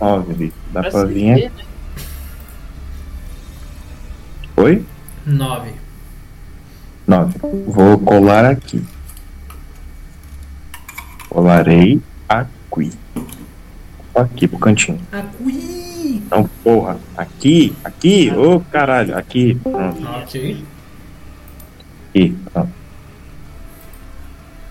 [0.00, 0.52] nove.
[0.72, 1.67] Dá pra vir aqui.
[4.58, 4.84] Oi?
[5.24, 5.70] 9.
[7.06, 7.38] Nove.
[7.64, 8.84] Vou colar aqui.
[11.28, 12.90] Colarei aqui.
[14.12, 14.98] Aqui pro cantinho.
[15.12, 16.24] Acui!
[16.28, 16.98] Não, porra.
[17.16, 19.54] Aqui, aqui, ô caralho, aqui.
[19.62, 20.04] Pronto.
[20.04, 20.64] Ok.
[22.08, 22.72] Aqui, pronto.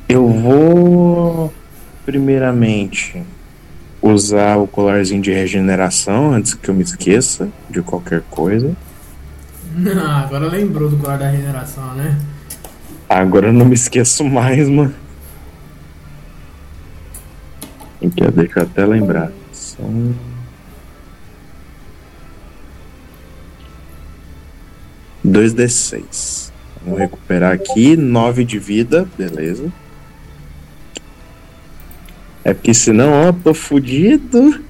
[0.10, 1.54] Eu vou
[2.06, 3.24] primeiramente
[4.02, 8.76] usar o colarzinho de regeneração antes que eu me esqueça de qualquer coisa.
[9.96, 12.20] Ah, agora lembrou do guarda da regeneração, né?
[13.08, 14.94] Agora eu não me esqueço mais, mano.
[18.04, 19.32] Aqui, ó, deixa eu até lembrar.
[19.52, 20.16] São...
[25.24, 26.52] Dois d seis.
[26.84, 27.96] Vamos recuperar aqui.
[27.98, 29.72] Nove de vida, beleza.
[32.44, 34.64] É porque senão, ó, tô fudido.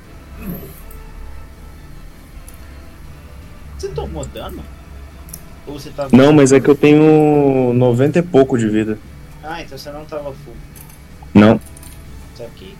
[3.78, 4.64] Você tomou dano?
[5.68, 6.10] Ou você tava.
[6.16, 8.98] Não, mas é que eu tenho 90 e pouco de vida.
[9.44, 10.54] Ah, então você não tava full.
[11.34, 11.60] Não.
[12.34, 12.76] Isso aqui.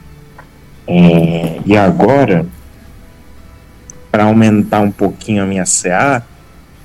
[0.88, 2.46] É, e agora,
[4.12, 6.24] para aumentar um pouquinho a minha CA,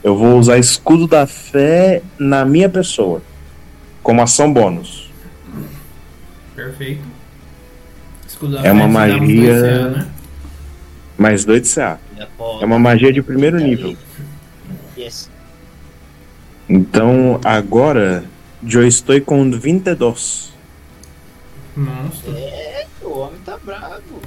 [0.03, 3.23] eu vou usar escudo da fé na minha pessoa,
[4.03, 5.11] como ação bônus.
[6.57, 7.03] Perfeito.
[8.27, 10.07] Escudo da É uma dá uns magia- dois CA, né?
[11.17, 11.99] Mais 2 de CA.
[12.61, 13.97] É uma magia de primeiro nível.
[14.99, 15.31] Yes.
[16.75, 18.25] Então agora
[18.67, 20.51] eu estou com 22.
[21.77, 22.35] Monstro.
[22.35, 24.23] É, o homem tá bravo.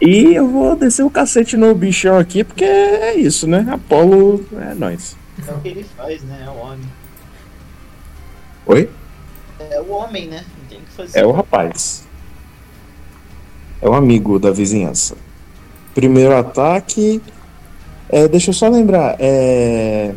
[0.00, 3.66] E eu vou descer o cacete no bichão aqui, porque é isso, né?
[3.68, 5.16] Apolo é nóis.
[5.44, 6.44] É o que ele faz, né?
[6.46, 6.86] É o homem.
[8.66, 8.90] Oi?
[9.58, 10.44] É o homem, né?
[10.56, 11.18] Não tem o que fazer.
[11.18, 12.06] É o rapaz.
[13.82, 15.16] É o amigo da vizinhança.
[15.92, 17.20] Primeiro ataque.
[18.08, 19.16] É, deixa eu só lembrar.
[19.18, 20.14] É.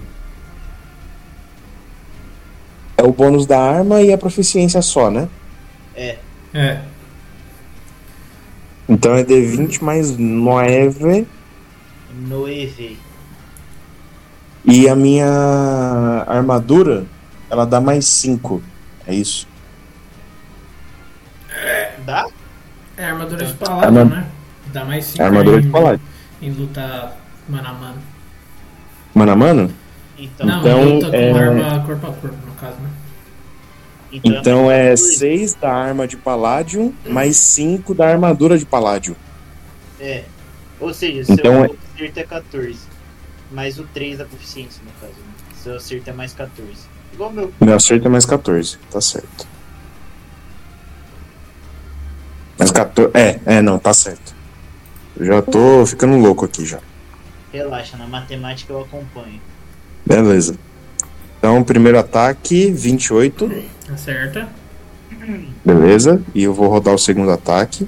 [3.00, 5.30] É o bônus da arma e a proficiência só, né?
[5.96, 6.18] É.
[6.54, 6.82] É.
[8.90, 11.26] Então é D20 mais 9.
[12.28, 12.98] No EV.
[14.66, 17.06] E a minha armadura,
[17.50, 18.62] ela dá mais 5.
[19.08, 19.48] É isso.
[22.06, 22.28] Dá?
[22.98, 24.28] É armadura de palavra, Arma- né?
[24.74, 26.02] Dá mais 5 É armadura de paládio.
[26.42, 27.14] em luta
[27.48, 27.98] mano a mano.
[29.16, 29.72] Mano a mano?
[30.18, 32.90] Então, Não, então, luta com é- arma corpo a corpo, no caso, né?
[34.12, 39.16] Então é mais 6 da arma de paládio mais 5 da armadura de paládio.
[40.00, 40.24] É.
[40.80, 42.80] Ou seja, seu Então é- acerto é 14.
[43.52, 45.14] Mais o 3 da proficiência, no caso.
[45.20, 45.34] Né?
[45.62, 46.72] Seu acerto é mais 14.
[47.14, 47.54] Igual o meu.
[47.60, 49.48] Meu acerto é mais 14, tá certo.
[52.58, 53.12] Mais 14.
[53.16, 54.34] É, é, não, tá certo.
[55.18, 56.80] Eu já tô ficando louco aqui já.
[57.52, 59.42] Relaxa, na matemática eu acompanho.
[60.06, 60.58] Beleza.
[61.40, 63.50] Então, primeiro ataque, 28.
[63.92, 64.48] Acerta.
[65.66, 66.22] Beleza.
[66.36, 67.88] E eu vou rodar o segundo ataque.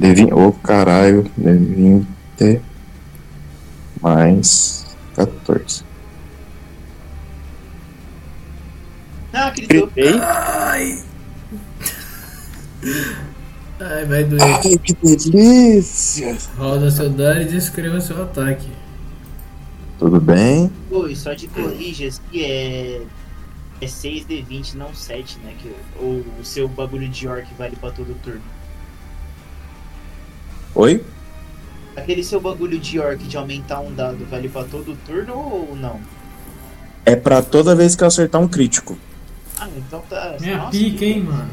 [0.00, 0.32] D20.
[0.32, 1.30] Ô, caralho.
[1.38, 2.60] D20
[4.02, 4.84] mais
[5.14, 5.84] 14.
[9.32, 9.90] Não, acreditou.
[9.96, 11.02] Ai!
[13.80, 14.42] Ai, vai doer.
[14.42, 16.36] Ai, que delícia!
[16.58, 18.68] Roda seu dano e descreva seu ataque.
[20.02, 20.68] Tudo bem?
[21.08, 23.02] E só de corrijas que é.
[23.80, 25.54] É 6d20, não 7, né?
[25.60, 28.42] Que, ou o seu bagulho de orc vale pra todo turno.
[30.74, 31.04] Oi?
[31.94, 36.00] Aquele seu bagulho de orc de aumentar um dado vale pra todo turno ou não?
[37.06, 38.98] É pra toda vez que eu acertar um crítico.
[39.56, 40.36] Ah, então tá.
[40.40, 41.50] Minha nossa, pica, hein, mano.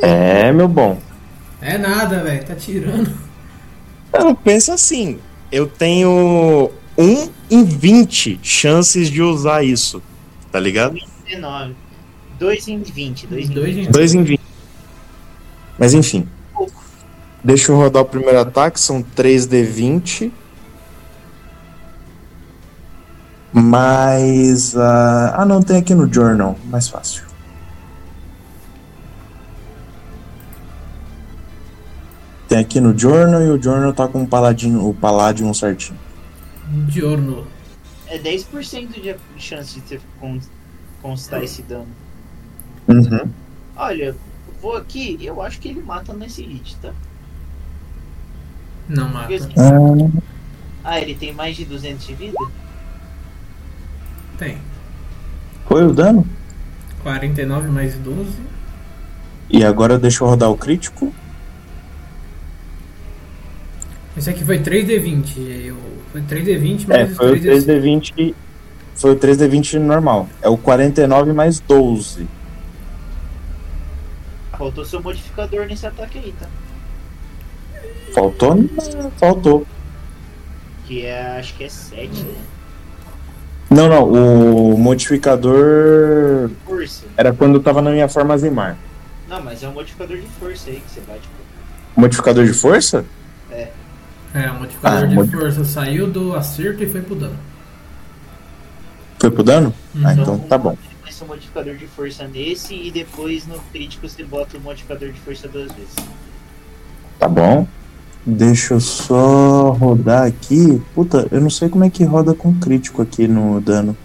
[0.00, 0.98] É, meu bom.
[1.60, 2.46] É nada, velho.
[2.46, 3.14] Tá tirando.
[4.10, 5.20] Não, pensa assim.
[5.50, 10.02] Eu tenho 1 em 20 chances de usar isso.
[10.52, 10.96] Tá ligado?
[11.26, 11.74] 19.
[12.38, 13.26] 2 em 20.
[13.26, 13.88] 2 em Dois 20.
[13.88, 14.40] em 2 em 20.
[15.78, 16.28] Mas enfim.
[17.42, 18.78] Deixa eu rodar o primeiro ataque.
[18.78, 20.30] São 3D20.
[23.52, 24.76] Mas.
[24.76, 26.56] ah, ah, não, tem aqui no Journal.
[26.66, 27.29] Mais fácil.
[32.50, 35.96] Tem aqui no Journal e o Journal tá com o Paladino, o Palladium certinho.
[36.88, 37.46] Diorno.
[38.08, 40.40] É 10% de chance de você con-
[41.00, 41.86] constar esse dano.
[42.88, 43.30] Uhum.
[43.76, 44.16] Olha,
[44.60, 46.92] vou aqui, eu acho que ele mata nesse hit, tá?
[48.88, 49.32] Não mata.
[49.32, 50.20] assim- Ah,
[50.82, 52.36] Ah, ele tem mais de 200 de vida?
[54.38, 54.58] Tem.
[55.68, 56.26] foi o dano?
[57.04, 58.32] 49 mais 12.
[59.48, 61.14] E agora deixa eu rodar o crítico.
[64.20, 65.64] Esse aqui foi 3D20.
[65.64, 65.76] Eu...
[66.12, 67.64] Foi 3D20 É, mais foi o 3D5.
[67.64, 68.34] 3D20.
[68.94, 70.28] Foi o 3D20 normal.
[70.42, 72.28] É o 49 mais 12.
[74.58, 76.46] Faltou seu modificador nesse ataque aí, tá?
[78.12, 78.56] Faltou?
[78.56, 79.66] Não, faltou.
[80.84, 82.34] Que é, acho que é 7, né?
[83.70, 84.04] Não, não.
[84.04, 87.06] O modificador Força.
[87.16, 88.76] era quando eu tava na minha forma Zimar.
[89.26, 91.26] Não, mas é um modificador de força aí que você bate.
[91.96, 93.06] Modificador de força?
[93.50, 93.68] É,
[94.34, 97.36] o modificador Ah, de modi- força saiu do acerto e foi pro dano.
[99.18, 99.74] Foi pro dano?
[99.96, 100.12] Ah, Uhum.
[100.22, 100.76] então tá bom.
[101.10, 105.20] Ser um modificador de força nesse e depois no crítico você bota o modificador de
[105.20, 105.94] força duas vezes.
[107.18, 107.66] Tá bom.
[108.24, 110.80] Deixa eu só rodar aqui.
[110.94, 113.96] Puta, eu não sei como é que roda com crítico aqui no dano.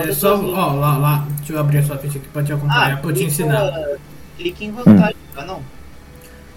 [0.00, 1.26] É só, ó, lá, lá.
[1.38, 3.70] Deixa eu abrir a sua ficha aqui pra te acompanhar, pra eu te ensinar.
[4.36, 5.60] Clica em vantagem, tá não?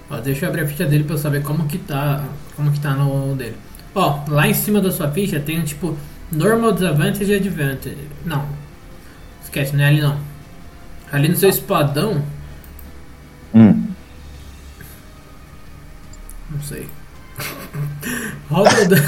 [0.10, 2.24] Ó, deixa eu abrir a ficha dele pra eu saber como que tá.
[2.56, 3.56] Como que tá no dele.
[3.94, 5.98] Ó, lá em cima da sua ficha tem tipo
[6.32, 7.98] Normal Disadvantage e Advantage.
[8.26, 8.46] Não.
[9.44, 10.18] Esquece, não é ali não.
[11.12, 12.24] Ali no seu espadão,
[13.54, 13.84] Hum.
[16.52, 16.88] não sei.
[18.50, 19.08] Roda o dano.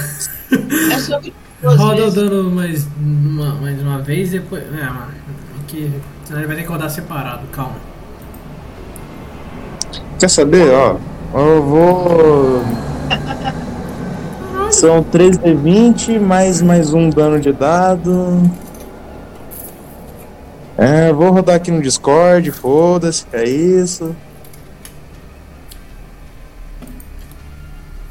[1.62, 4.64] É Roda o dano mais uma, mais uma vez e depois.
[4.64, 5.12] É, mano.
[5.74, 7.76] é ele vai ter que rodar separado, calma.
[10.20, 10.98] Quer saber, ó?
[11.34, 12.62] Eu vou.
[14.72, 18.50] São 3d20 mais mais um dano de dado.
[20.78, 24.16] É, vou rodar aqui no Discord, foda-se, é isso.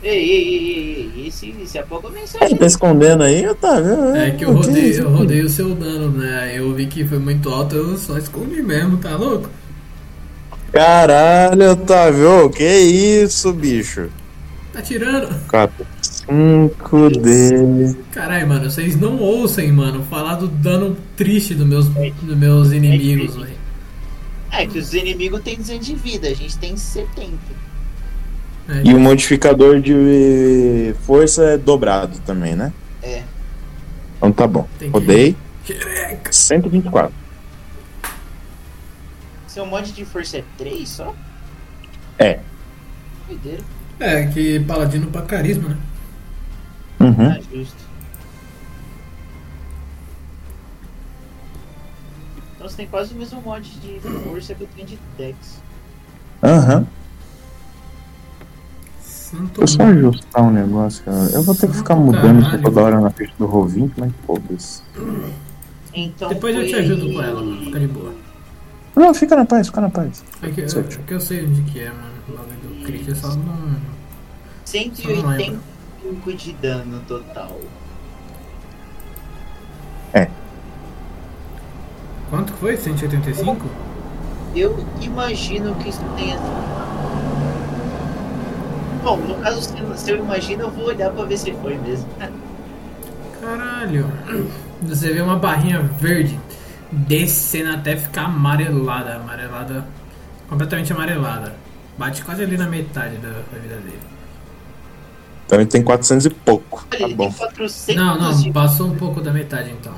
[0.03, 2.57] Ei, ei, ei, ei, ei, esse, a Ele mensagem.
[2.57, 4.15] tá escondendo aí, Otávio?
[4.17, 6.53] É que eu rodei, eu rodei o seu dano, né?
[6.55, 9.51] Eu vi que foi muito alto, eu só escondi mesmo, tá louco?
[10.73, 14.09] Caralho, Otávio, que isso, bicho?
[14.73, 15.35] Tá tirando?
[15.49, 17.97] 4, 5D.
[18.13, 23.35] Caralho, mano, vocês não ouçam, mano, falar do dano triste dos meus, dos meus inimigos,
[23.37, 23.59] velho.
[24.53, 27.31] É que os inimigos têm 200 de vida, a gente tem 70.
[28.69, 32.73] É, E o modificador de força é dobrado também, né?
[33.03, 33.23] É.
[34.19, 34.69] Então tá bom.
[34.79, 35.37] Que- Rodei.
[35.65, 36.33] Xereca.
[36.33, 37.13] 124.
[39.61, 41.15] Seu mod de força é 3 só?
[42.19, 42.41] É.
[43.29, 43.63] Doideira.
[43.99, 45.77] É, que paladino pra carisma, né?
[47.01, 47.31] Uhum.
[47.31, 47.77] Ah, justo.
[52.57, 55.61] Então você tem quase o mesmo mod de força que eu tenho de Dex.
[56.43, 56.87] Aham.
[59.03, 61.05] Santo Deixa eu só ajustar um negócio.
[61.05, 61.19] cara.
[61.35, 62.63] Eu vou ter que ficar mudando isso Caralho.
[62.65, 64.83] toda hora na ficha do Rovin, mas foda-se.
[65.93, 68.15] Então Depois eu te foi- ajudo com ela, mano, fica de boa.
[69.01, 70.23] Não, fica na paz, fica na paz.
[70.43, 73.17] É que, eu, é que eu sei onde que é, mano, o do crit, eu
[73.17, 73.81] só não...
[74.65, 77.59] 185 de dano total.
[82.29, 82.77] Quanto que foi?
[82.77, 83.67] 185?
[84.55, 86.39] Eu imagino que isso tenha.
[89.03, 92.07] Bom, no caso, se, se eu imagino, eu vou olhar pra ver se foi mesmo.
[93.41, 94.07] Caralho.
[94.83, 96.39] Você vê uma barrinha verde
[96.93, 99.87] descendo até ficar amarelada, amarelada,
[100.49, 101.55] completamente amarelada.
[101.97, 104.01] Bate quase ali na metade da, da vida dele.
[105.47, 106.87] Então ele tem 400 e pouco.
[106.91, 107.29] Tá ele bom.
[107.29, 109.95] tem 400 Não, não, passou um pouco da metade então.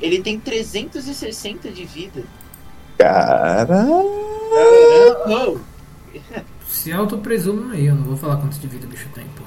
[0.00, 2.24] Ele tem 360 de vida.
[2.98, 4.24] Caralho.
[5.26, 5.58] Oh,
[6.66, 9.42] Se autopresumam aí, eu não vou falar quanto de vida o bicho tem, pô.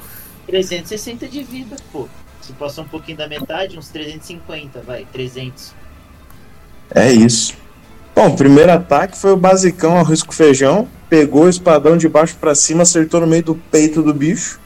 [0.48, 2.08] 360 de vida, pô.
[2.42, 5.74] Se passou um pouquinho da metade, uns 350, vai, 300.
[6.94, 7.54] É isso.
[8.16, 10.88] Bom, primeiro ataque foi o basicão, arroz com feijão.
[11.10, 14.60] Pegou o espadão de baixo pra cima, acertou no meio do peito do bicho.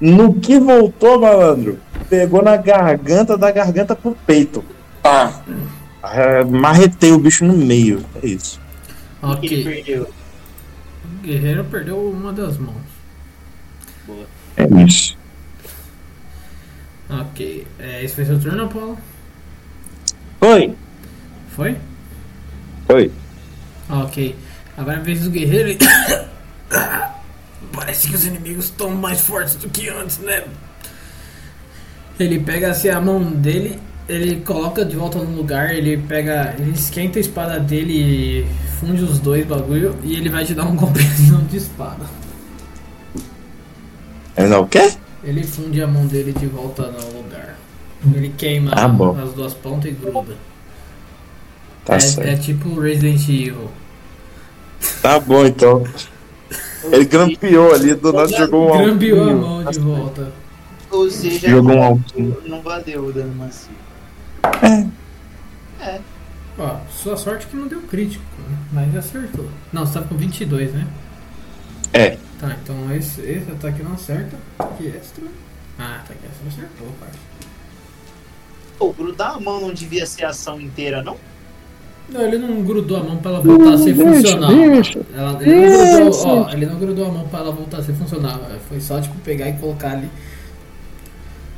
[0.00, 1.78] No que voltou, malandro,
[2.08, 4.64] pegou na garganta, da garganta pro peito.
[5.02, 5.40] Pá!
[6.02, 8.04] Ah, Marretei o bicho no meio.
[8.22, 8.60] É isso.
[9.22, 10.02] O que ele Ok, perdeu?
[11.04, 12.76] o guerreiro perdeu uma das mãos.
[14.06, 14.24] Boa.
[14.56, 15.18] É isso.
[17.10, 18.98] Ok, é, esse foi seu turno, Apolo?
[20.40, 20.74] Foi.
[21.58, 21.76] Foi?
[22.86, 23.10] Foi.
[23.90, 24.36] Ok.
[24.76, 25.70] Agora a vez do guerreiro.
[25.70, 25.78] ele-
[27.74, 30.44] Parece que os inimigos estão mais fortes do que antes, né?
[32.18, 33.76] Ele pega assim a mão dele,
[34.08, 36.54] ele coloca de volta no lugar, ele pega.
[36.58, 38.46] Ele esquenta a espada dele e
[38.78, 42.04] funde os dois bagulho e ele vai te dar um comprimidão de espada.
[44.36, 44.92] Ainda É, o quê?
[45.24, 47.56] Ele funde a mão dele de volta no lugar.
[48.14, 48.86] Ele queima Ah,
[49.24, 50.36] as duas pontas e gruda.
[51.88, 52.28] Tá é, certo.
[52.28, 53.70] é tipo Resident Evil.
[55.00, 55.82] Tá bom, então.
[56.84, 60.32] Ele grampeou ali, do nada jogou um Grampeou a mão de volta.
[60.90, 62.36] Ou seja, Jogou um não, alquinho.
[62.46, 63.72] não valeu o dano macio.
[65.80, 66.00] É.
[66.58, 68.58] Ó, sua sorte é que não deu crítico, né?
[68.70, 69.48] mas acertou.
[69.72, 70.86] Não, você tava com 22, né?
[71.94, 72.18] É.
[72.38, 74.36] Tá, então esse, esse ataque não acerta.
[74.58, 75.24] Ataque extra.
[75.78, 77.18] Ah, ataque extra acertou, parça.
[78.78, 81.16] Pô, grudar a mão não devia ser a ação inteira, não?
[82.10, 84.50] Não, ele não grudou a mão pra ela voltar a ser deixa, funcional.
[84.50, 85.00] deixa.
[85.14, 87.92] Ela, ele, não grudou, ó, ele não grudou a mão pra ela voltar a ser
[87.92, 88.40] funcional.
[88.68, 90.08] Foi só tipo pegar e colocar ali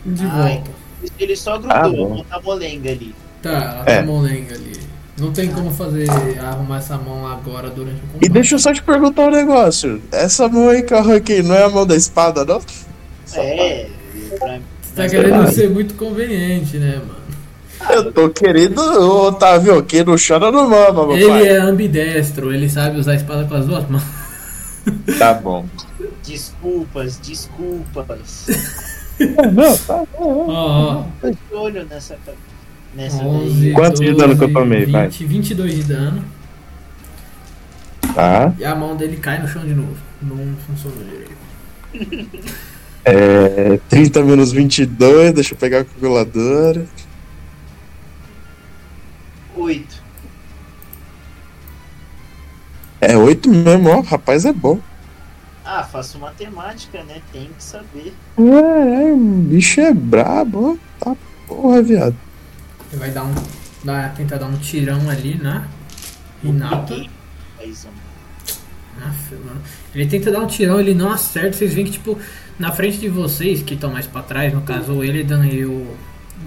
[0.04, 0.54] de Ai.
[0.54, 0.70] volta.
[1.18, 2.14] Ele só grudou, Ah, bom.
[2.16, 3.14] não tá molenga ali.
[3.42, 3.96] Tá, ela É.
[4.00, 4.72] tá molenga ali.
[5.18, 6.08] Não tem como fazer
[6.40, 8.24] arrumar essa mão agora durante o combate.
[8.26, 10.00] E deixa eu só te perguntar um negócio.
[10.10, 12.60] Essa mão aí que eu arranquei não é a mão da espada, não?
[13.34, 13.86] É,
[14.38, 17.19] pra, Você tá querendo ser muito conveniente, né, mano?
[17.88, 21.48] Eu tô querendo, ô, Otávio, aqui não chora no mama, meu Ele pai.
[21.48, 24.02] é ambidestro, ele sabe usar a espada com as duas mãos.
[25.18, 25.66] Tá bom.
[26.24, 28.46] desculpas, desculpas.
[29.52, 30.46] Não, tá bom.
[30.48, 31.56] Ó, ó.
[31.58, 32.16] Olho nessa,
[32.94, 33.72] nessa 11, daí.
[33.72, 35.08] Quantos de dano que eu 12, tomei, vai?
[35.08, 36.24] 20, 22 de dano.
[38.14, 38.52] Tá.
[38.58, 39.96] E a mão dele cai no chão de novo.
[40.22, 42.40] Não funcionou direito.
[43.04, 46.84] É, 30 menos 22, deixa eu pegar a calculadora.
[49.60, 50.02] Oito.
[53.00, 54.00] É 8 mesmo, ó.
[54.00, 54.80] Rapaz, é bom.
[55.64, 57.20] Ah, faço matemática, né?
[57.30, 58.14] Tem que saber.
[58.38, 61.04] É, é, o bicho é brabo, ó.
[61.04, 62.16] Tá porra, viado.
[62.90, 63.34] Ele vai dar um.
[63.84, 65.68] Dar, tentar dar um tirão ali na
[66.42, 66.96] Renata.
[69.30, 69.62] Mano.
[69.94, 71.56] Ele tenta dar um tirão, ele não acerta.
[71.56, 72.18] Vocês veem que, tipo,
[72.58, 75.96] na frente de vocês, que estão mais pra trás, no caso o Elidan e o,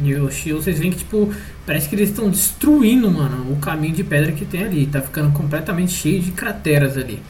[0.01, 1.29] e o Shio, vocês veem que, tipo,
[1.65, 4.85] parece que eles estão destruindo, mano, o caminho de pedra que tem ali.
[4.87, 7.21] Tá ficando completamente cheio de crateras ali.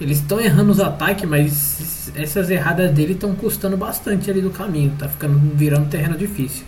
[0.00, 4.92] Eles estão errando os ataques, mas essas erradas dele estão custando bastante ali do caminho.
[4.98, 6.64] Tá ficando virando terreno difícil.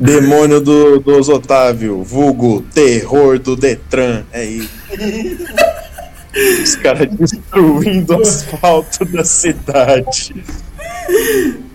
[0.00, 4.22] Demônio do, dos Otávio, vulgo, terror do Detran.
[4.32, 4.70] É isso.
[6.62, 10.34] Os caras destruindo o asfalto da cidade.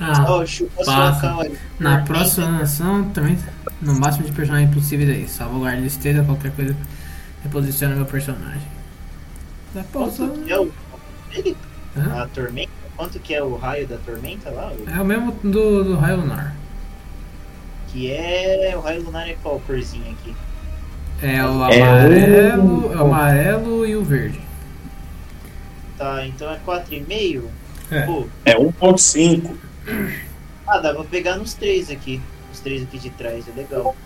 [0.00, 1.40] Ah, chupa sua passa.
[1.42, 1.56] aí.
[1.78, 3.38] Na próxima ação, também
[3.82, 5.28] no máximo de personagens possíveis aí.
[5.28, 6.74] Salvaguarda esteja, qualquer coisa.
[7.42, 8.62] Reposiciona meu personagem.
[9.74, 10.26] Da pausa.
[10.26, 10.72] Quanto que é o.
[12.18, 12.70] A tormenta?
[12.96, 14.72] Quanto que é o raio da tormenta lá?
[14.94, 16.54] É o mesmo do, do Raio Lunar.
[17.88, 18.74] Que é.
[18.76, 20.34] O raio lunar é qual corzinha aqui?
[21.22, 24.40] É o É amarelo, o- é o amarelo e o verde.
[25.98, 27.42] Tá, então é 4,5?
[27.90, 28.02] É.
[28.02, 29.54] Pô, É 1.5.
[30.66, 32.20] ah, dá pra pegar nos três aqui.
[32.52, 33.96] Os três aqui de trás, é legal.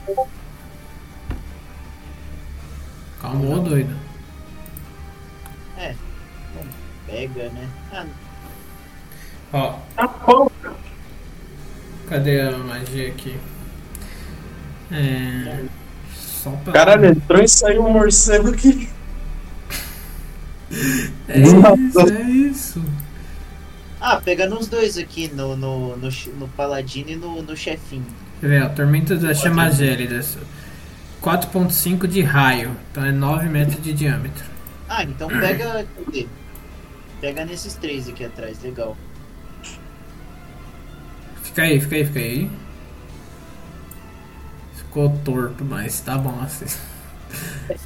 [3.20, 3.94] Calma, doido.
[7.06, 7.68] Pega, né?
[7.92, 8.06] Ah,
[9.52, 9.78] Ó,
[10.26, 10.50] bom.
[12.08, 13.38] cadê a magia aqui?
[14.90, 15.64] É.
[16.12, 16.72] Só pra.
[16.72, 18.88] Caralho, entrou e saiu um morcego aqui.
[21.28, 22.84] É isso, é isso.
[24.04, 28.04] Ah, pega nos dois aqui, no, no, no, no paladino e no, no chefinho.
[28.42, 30.36] Ver, ó, Tormenta das Chamas Gélidas.
[31.22, 34.44] 4.5 de raio, então é 9 metros de diâmetro.
[34.86, 35.86] Ah, então pega.
[37.18, 38.94] Pega nesses três aqui atrás, legal.
[41.42, 42.50] Fica aí, fica aí, fica aí.
[44.76, 46.66] Ficou torto, mas tá bom assim.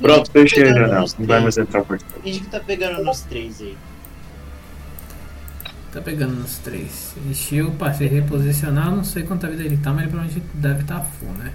[0.01, 1.27] Pronto, fechei Pegando não.
[1.27, 3.77] vai mais entrar por Finge que tá pegando nos três aí.
[5.93, 7.14] Tá pegando nos três.
[7.28, 10.99] Encheu, passei a reposicionar, não sei quanta vida ele tá, mas ele provavelmente deve estar
[11.01, 11.51] tá full, né?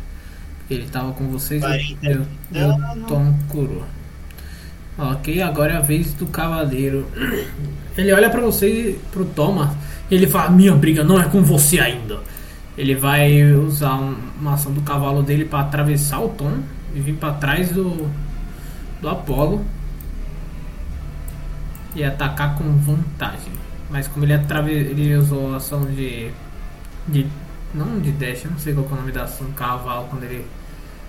[0.59, 3.05] Porque ele tava com vocês e 40 deu, deu dano.
[3.07, 3.83] tom curou.
[4.97, 7.07] Ok, agora é a vez do cavaleiro.
[7.97, 9.69] Ele olha pra você e pro Thomas
[10.09, 12.19] e ele fala: Minha briga não é com você ainda.
[12.77, 16.57] Ele vai usar um- uma ação do cavalo dele pra atravessar o Tom
[16.95, 18.09] e vir pra trás do,
[19.01, 19.63] do Apolo
[21.95, 23.53] e atacar com vantagem.
[23.93, 24.71] Mas como ele, atrave...
[24.71, 26.31] ele usou a ação de,
[27.07, 27.27] de
[27.75, 30.07] Não de dash, eu não sei qual que é o nome da ação do cavalo
[30.09, 30.45] quando ele.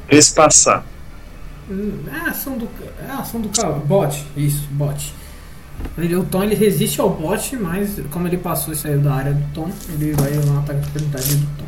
[0.07, 0.85] Trespassar.
[1.71, 2.69] Hum, É a ação do.
[3.03, 3.81] É a ação do cavalo.
[3.87, 5.15] Bot, isso, bot.
[5.97, 9.33] Ele, o Tom ele resiste ao bot, mas como ele passou e saiu da área
[9.33, 11.65] do Tom, ele vai levar um ataque de oportunidade do Tom.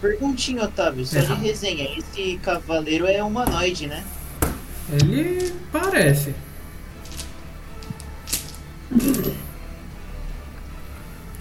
[0.00, 1.42] Perguntinha, Otávio, só de Errado.
[1.42, 1.86] resenha.
[1.96, 4.02] Esse cavaleiro é humanoide, né?
[4.90, 6.34] Ele parece.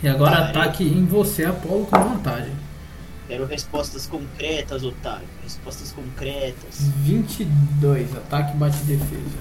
[0.03, 2.53] E agora Ah, ataque em você, Apolo, com vantagem.
[3.27, 5.27] Quero respostas concretas, Otávio.
[5.43, 6.81] Respostas concretas.
[7.03, 9.39] 22, ataque bate defesa.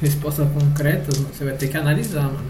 [0.00, 2.48] Resposta concreta, você vai ter que analisar, mano.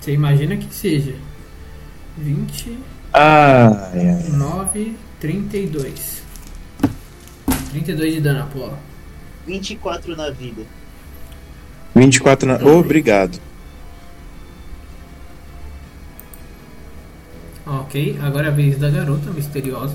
[0.00, 1.16] Você imagina que seja
[2.16, 2.78] 29,
[3.12, 4.96] Ai, ai.
[5.20, 6.22] 32.
[7.70, 8.78] 32 de dano, Apolo.
[9.46, 10.62] 24 na vida.
[11.94, 12.56] 24 na...
[12.66, 13.38] Obrigado.
[17.66, 19.94] Ok, agora é a vez da garota misteriosa,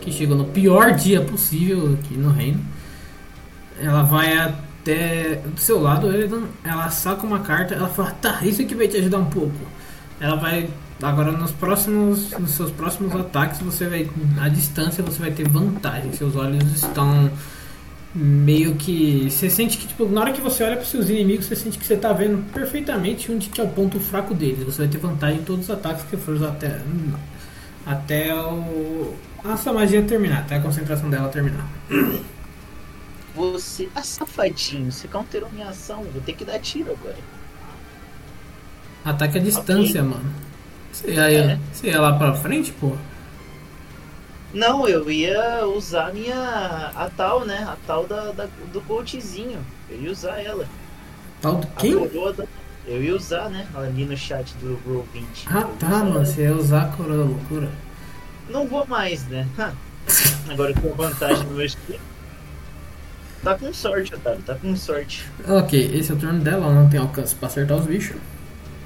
[0.00, 2.60] que chegou no pior dia possível aqui no reino.
[3.80, 8.62] Ela vai até do seu lado, Eridan, ela saca uma carta, ela fala, tá, isso
[8.62, 9.56] aqui vai te ajudar um pouco.
[10.20, 10.68] Ela vai,
[11.02, 14.08] agora nos próximos, nos seus próximos ataques, você vai,
[14.40, 17.30] à distância você vai ter vantagem, seus olhos estão
[18.14, 21.56] meio que, você sente que, tipo, na hora que você olha para seus inimigos, você
[21.56, 24.64] sente que você tá vendo perfeitamente onde que é o ponto fraco deles.
[24.64, 26.80] Você vai ter vantagem em todos os ataques que for até
[27.86, 31.66] até o a sua magia terminar, até a concentração dela terminar.
[33.34, 33.88] Você.
[33.94, 36.04] Ah, safadinho, você counterou minha ação.
[36.04, 37.16] Vou ter que dar tiro agora.
[39.04, 40.32] Ataque à distância, mano.
[40.92, 41.58] Você ia, É.
[41.72, 42.96] você ia lá pra frente, pô?
[44.52, 46.92] Não, eu ia usar minha.
[46.94, 47.64] A tal, né?
[47.66, 49.58] A tal da, da- do Coltzinho.
[49.88, 50.66] Eu ia usar ela.
[51.40, 51.94] Tal do quem?
[52.36, 52.44] da-
[52.86, 53.66] Eu ia usar, né?
[53.74, 55.46] Ali no chat do Roll 20.
[55.48, 57.70] Ah tá, mano, você ia usar a coroa da loucura.
[58.50, 59.46] Não vou mais, né?
[60.50, 61.98] Agora com vantagem no meu skill.
[63.42, 64.42] Tá com sorte, Otávio.
[64.42, 65.24] Tá com sorte.
[65.48, 68.16] Ok, esse é o turno dela, ela não tem alcance pra acertar os bichos.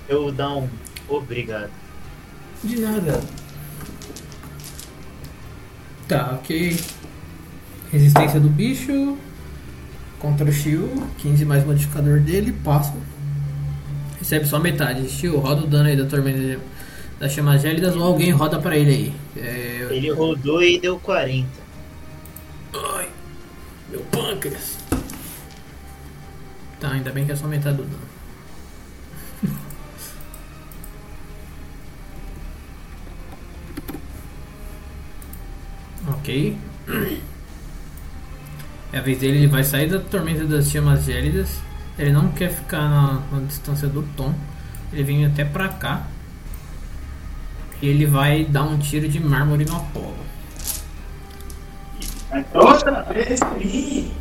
[0.09, 0.69] Eu dar um.
[1.09, 1.71] Obrigado.
[2.63, 3.21] De nada.
[6.09, 6.79] Tá, ok.
[7.91, 9.17] Resistência do bicho.
[10.19, 11.09] Contra o Shio.
[11.19, 12.53] 15 mais modificador dele.
[12.65, 12.95] Passa.
[14.19, 15.09] Recebe só metade.
[15.09, 16.61] Shio, roda o dano aí da tormenta
[17.19, 19.13] das chamas gélidas ou alguém roda pra ele aí.
[19.37, 19.89] É...
[19.91, 21.49] Ele rodou e deu 40.
[22.75, 23.09] Ai,
[23.91, 24.79] meu pâncreas.
[26.79, 28.16] Tá, ainda bem que é só metade do dano.
[36.09, 36.57] Ok.
[38.93, 41.61] É a vez dele, ele vai sair da tormenta das chamas gélidas.
[41.99, 44.35] Ele não quer ficar na, na distância do Tom.
[44.93, 46.07] Ele vem até pra cá.
[47.81, 50.17] E ele vai dar um tiro de mármore no Apolo.
[52.55, 54.13] Outra vez sim.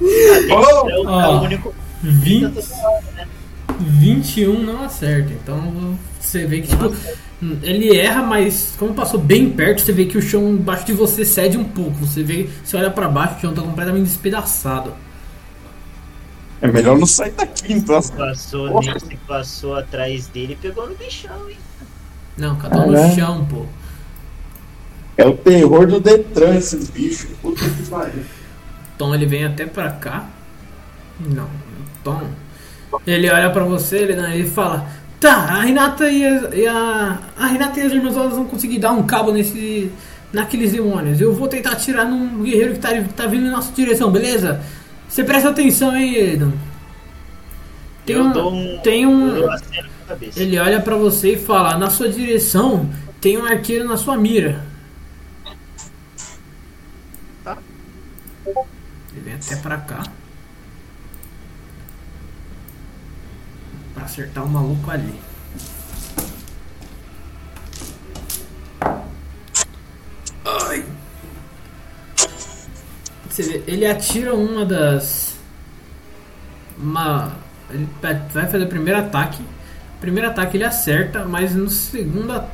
[0.00, 1.74] É o, é o único.
[2.02, 2.54] 20,
[3.80, 5.32] 21 não acerta.
[5.32, 6.94] Então você vê que tipo,
[7.62, 11.24] ele erra, mas como passou bem perto, você vê que o chão embaixo de você
[11.24, 12.04] cede um pouco.
[12.04, 14.92] Você vê, você olha pra baixo, o chão tá completamente despedaçado.
[16.60, 18.02] É melhor não sair daqui, então.
[18.02, 18.94] Passou Porra.
[18.94, 21.56] nesse, passou atrás dele e pegou no bichão, hein?
[22.36, 23.14] Não, cadê no Caralho.
[23.14, 23.66] chão, pô.
[25.16, 27.30] É o terror do Detran, esses bichos.
[27.40, 28.24] Puta que pariu.
[28.96, 30.28] Tom ele vem até pra cá.
[31.20, 31.48] Não,
[32.02, 32.22] Tom.
[33.06, 34.88] Ele olha pra você, ele, ele fala:
[35.20, 38.78] Tá, a Renata e a, e a, a Renata e as irmãs elas vão conseguir
[38.78, 39.90] dar um cabo nesse,
[40.32, 41.20] naqueles demônios.
[41.20, 44.62] Eu vou tentar atirar num guerreiro que tá, tá vindo em nossa direção, beleza?
[45.08, 46.52] Você presta atenção aí, Edan.
[48.06, 49.44] Tem eu um, tem um,
[50.36, 52.88] ele olha pra você e fala: Na sua direção
[53.20, 54.64] tem um arqueiro na sua mira.
[57.44, 57.58] Tá.
[58.46, 60.04] Ele vem até pra cá.
[64.08, 65.14] Acertar o maluco ali.
[70.44, 70.84] Ai!
[73.28, 75.36] Você vê, ele atira uma das.
[76.78, 77.32] Uma.
[77.70, 79.42] Ele vai fazer o primeiro ataque.
[80.00, 82.32] Primeiro ataque ele acerta, mas no segundo.
[82.32, 82.48] a-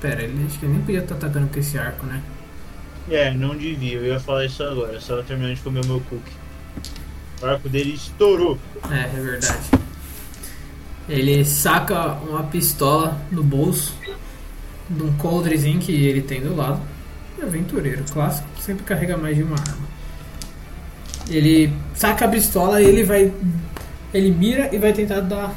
[0.00, 2.22] Pera, ele acho que nem podia estar atacando com esse arco, né?
[3.10, 6.32] É, não devia, eu ia falar isso agora, só terminando de comer o meu cookie.
[7.40, 8.58] O arco dele estourou.
[8.90, 9.70] É, é verdade.
[11.08, 13.94] Ele saca uma pistola do bolso
[14.88, 16.80] de um coldrezinho que ele tem do lado.
[17.40, 19.86] Aventureiro, clássico, sempre carrega mais de uma arma.
[21.28, 23.32] Ele saca a pistola e ele vai.
[24.12, 25.54] Ele mira e vai tentar dar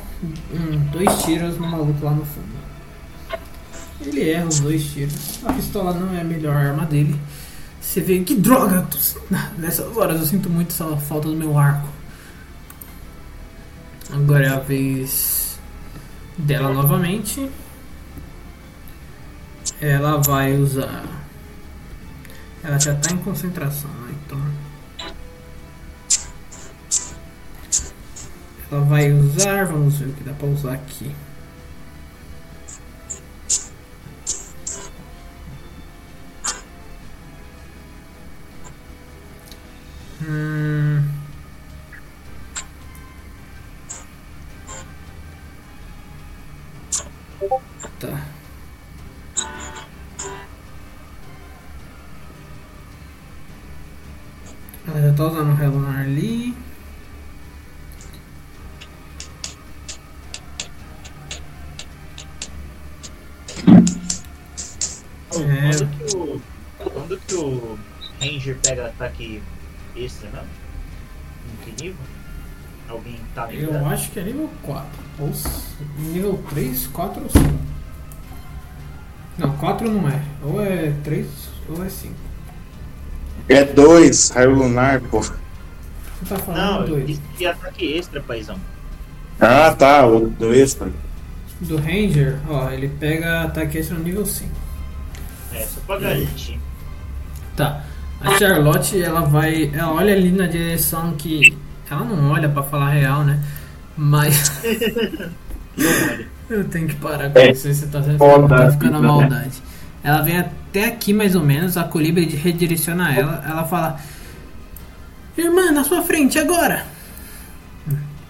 [0.53, 2.59] um, dois tiros no maluco lá no fundo.
[4.01, 5.39] Ele erra os dois tiros.
[5.45, 7.15] A pistola não é a melhor arma dele.
[7.80, 8.88] Você vê que droga!
[9.57, 11.88] Nessas horas eu sinto muito essa falta do meu arco.
[14.11, 15.38] Agora é a vez
[16.39, 17.49] dela novamente.
[19.81, 21.05] Ela vai usar.
[22.63, 24.15] Ela já tá em concentração, né?
[24.25, 24.41] Então.
[28.71, 29.65] Ela vai usar.
[29.65, 31.15] Vamos ver o que dá pra usar aqui.
[40.21, 41.18] Hum.
[55.01, 56.53] Já tá usando o relunar ali.
[65.31, 65.71] É.
[65.71, 66.41] Quando que o.
[66.77, 67.80] Quando que o
[68.19, 69.41] Ranger pega ataque
[69.95, 70.43] extra, não?
[70.43, 72.01] Em que nível?
[72.89, 73.85] Alguém tá Eu ligado?
[73.85, 74.89] acho que é nível 4.
[75.19, 75.31] Ou
[75.97, 77.45] nível 3, 4 ou 5.
[79.38, 80.21] Não, 4 não é.
[80.43, 81.27] Ou é 3
[81.69, 82.28] ou é 5.
[83.49, 85.21] É dois, raio lunar, pô.
[85.21, 85.34] Você
[86.27, 87.07] tá Não, falando 2.
[87.07, 88.55] disse que ataque extra, paizão.
[89.39, 90.89] Ah, tá, o do extra.
[91.61, 94.49] Do Ranger, ó, ele pega ataque extra no nível 5.
[95.53, 96.59] É, só pra garantir.
[97.55, 97.84] Tá.
[98.21, 99.71] A Charlotte, ela vai.
[99.73, 101.57] Ela olha ali na direção que.
[101.89, 103.41] Ela não olha pra falar a real, né?
[103.97, 104.51] Mas.
[106.49, 107.51] Eu tenho que parar com É.
[107.51, 109.07] isso, você tá, Foda tá ficando a né?
[109.07, 109.61] maldade.
[110.10, 113.99] Ela vem até aqui mais ou menos, a Colibri redireciona ela, ela fala.
[115.38, 116.84] Irmã, na sua frente agora!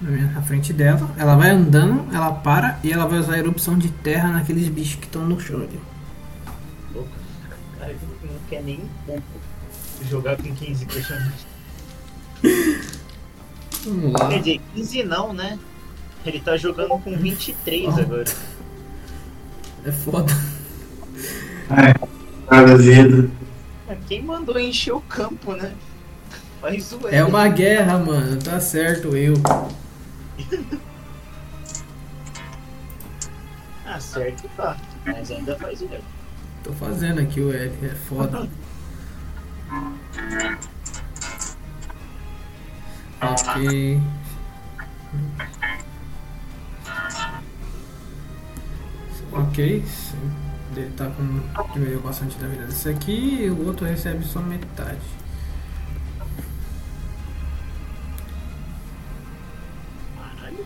[0.01, 3.89] Na frente dela, ela vai andando, ela para e ela vai usar a erupção de
[3.89, 5.79] terra naqueles bichos que estão no chão ali.
[7.79, 9.23] Cara, não não quer nem um pouco
[10.09, 11.47] jogar com 15 personagens.
[13.85, 14.27] Vamos lá.
[14.27, 15.57] Quer dizer, 15 não, né?
[16.25, 18.01] Ele tá jogando com 23 Oh.
[18.01, 18.25] agora.
[19.85, 20.58] É foda.
[22.49, 23.31] Cada dedo.
[24.07, 25.73] Quem mandou encher o campo, né?
[26.59, 28.41] Faz o É uma guerra, mano.
[28.41, 29.35] Tá certo, eu.
[33.91, 34.77] Ah, certo, tá.
[35.03, 36.03] Mas ainda faz o L.
[36.63, 38.47] Tô fazendo aqui o L, é foda.
[43.21, 43.99] Ok.
[49.33, 50.48] Ok, sim.
[50.79, 51.73] Ele tá com.
[51.73, 54.99] diminuiu bastante da vida desse aqui e o outro recebe só metade.
[60.15, 60.65] Caralho.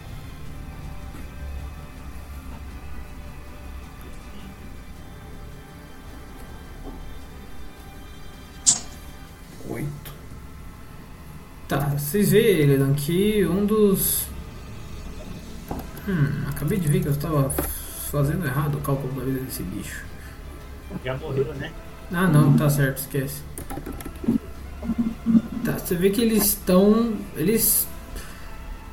[9.69, 10.13] Oito.
[11.67, 14.27] Tá, vocês veem que um dos.
[16.07, 17.49] Hum, acabei de ver que eu estava
[18.13, 20.05] fazendo errado o cálculo da vida desse bicho.
[21.03, 21.71] Já morreu, né?
[22.11, 23.41] Ah não, tá certo, esquece.
[25.65, 27.15] Tá, você vê que eles estão.
[27.35, 27.87] Eles.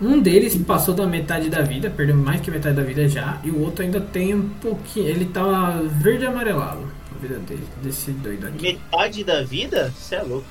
[0.00, 3.50] Um deles passou da metade da vida, perdeu mais que metade da vida já, e
[3.50, 5.06] o outro ainda tem um pouquinho.
[5.06, 8.72] Ele tá verde amarelado, a vida dele, desse doido aqui.
[8.72, 9.92] Metade da vida?
[9.94, 10.46] Você é louco.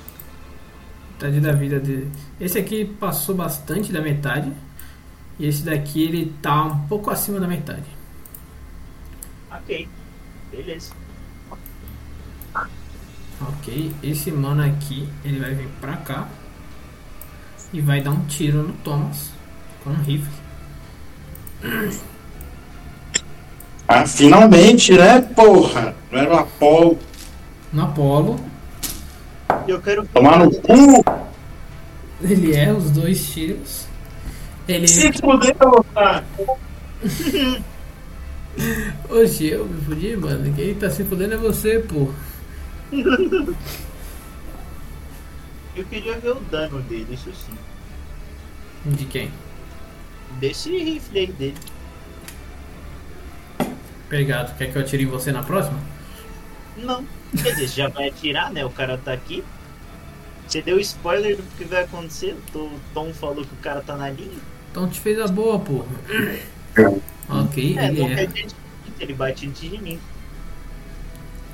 [1.14, 2.08] Metade da vida dele.
[2.40, 4.52] Esse aqui passou bastante da metade,
[5.36, 7.99] e esse daqui ele tá um pouco acima da metade.
[9.52, 9.88] Ok.
[10.52, 10.92] Beleza.
[13.42, 16.28] Ok, esse mano aqui, ele vai vir pra cá
[17.72, 19.30] e vai dar um tiro no Thomas
[19.82, 20.28] com um rifle.
[23.88, 25.94] Ah, finalmente, né, porra?
[26.10, 26.98] Não era um Apolo.
[27.72, 28.40] No Apollo,
[29.66, 31.04] E eu quero Tomar no cu.
[32.20, 33.86] ele erra os dois tiros.
[34.68, 34.86] Ele.
[34.86, 36.22] Se fudeu, tá?
[39.08, 40.54] Oxe, eu me fudi, mano.
[40.54, 42.10] Quem tá se fudendo é você, pô.
[45.76, 47.56] Eu queria ver o dano dele, isso sim.
[48.84, 49.30] De quem?
[50.40, 51.56] Desse rifle aí dele.
[54.06, 54.56] Obrigado.
[54.58, 55.78] Quer que eu atire em você na próxima?
[56.76, 57.06] Não.
[57.30, 58.64] Quer dizer, já vai atirar, né?
[58.64, 59.44] O cara tá aqui.
[60.46, 62.36] Você deu spoiler do que vai acontecer.
[62.52, 64.38] O Tom falou que o cara tá na linha.
[64.70, 65.84] Então te fez a boa, pô.
[67.28, 68.28] Ok, É, ele dizer
[68.96, 70.00] que ele bate antes de mim.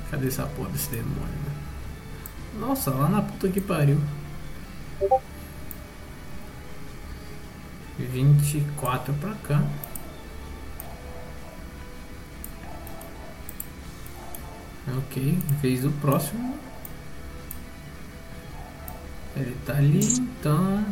[0.09, 1.51] Cadê essa porra desse demônio, né?
[2.59, 3.99] Nossa, lá na puta que pariu.
[7.99, 9.63] 24 pra cá.
[14.97, 16.57] Ok, vez o próximo.
[19.35, 20.85] Ele tá ali, então.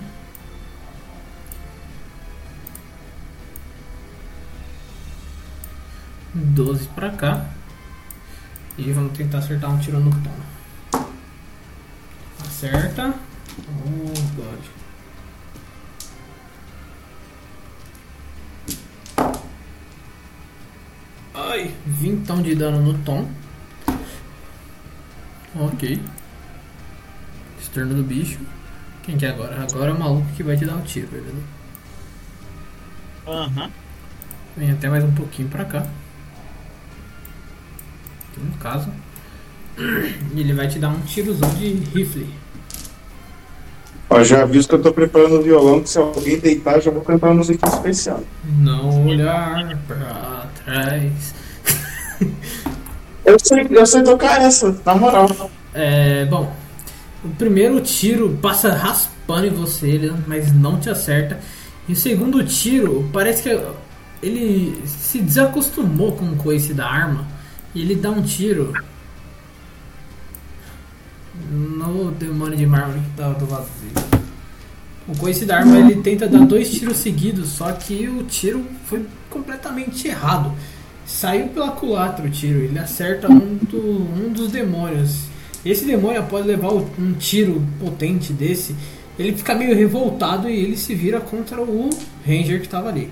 [6.36, 7.45] Doze pra cá.
[8.78, 11.06] E vamos tentar acertar um tiro no tom.
[12.45, 13.14] Acerta.
[13.70, 14.60] Oh, God.
[21.34, 23.30] Ai, vintão de dano no tom.
[25.56, 26.02] Ok.
[27.74, 28.40] Turno do bicho.
[29.03, 29.62] Quem que é agora?
[29.62, 31.44] Agora é o maluco que vai te dar o tiro, beleza?
[33.28, 33.70] Aham.
[34.56, 35.86] Vem até mais um pouquinho pra cá.
[38.66, 38.90] Caso.
[39.78, 42.28] E ele vai te dar um tirozão de rifle.
[44.10, 47.04] Ó, já aviso que eu tô preparando o violão, que se alguém deitar, já vou
[47.04, 48.24] cantar uma musiquinha especial.
[48.44, 51.36] Não olhar pra trás.
[53.26, 55.50] Eu sei, eu sei tocar essa, na moral.
[55.74, 56.56] É, bom.
[57.24, 61.40] O primeiro tiro passa raspando em você, mas não te acerta.
[61.90, 63.60] E o segundo tiro, parece que
[64.22, 67.26] ele se desacostumou com o coice da arma.
[67.76, 68.74] Ele dá um tiro
[71.52, 74.24] no demônio de mármore que tá do lado dele.
[75.08, 79.06] O coice da arma ele tenta dar dois tiros seguidos, só que o tiro foi
[79.30, 80.54] completamente errado.
[81.06, 85.26] Saiu pela culatra o tiro, ele acerta um, do, um dos demônios.
[85.64, 88.76] Esse demônio, após levar um tiro potente desse,
[89.20, 91.90] ele fica meio revoltado e ele se vira contra o
[92.26, 93.12] Ranger que estava ali.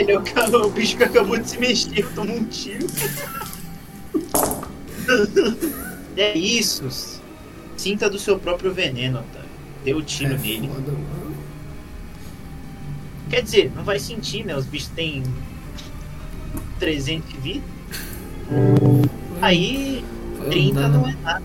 [0.00, 2.86] Ele, o, bicho que acabou de se mexer, tomou um tiro.
[6.16, 7.20] é isso.
[7.76, 9.48] Sinta do seu próprio veneno, Otávio.
[9.84, 10.68] Dê o tiro É nele.
[10.68, 10.92] foda.
[13.28, 14.56] Quer dizer, não vai sentir, né?
[14.56, 15.22] Os bichos têm
[16.78, 17.64] 300 de vida.
[19.42, 20.04] Aí,
[20.36, 21.42] Foi um 30 não é nada.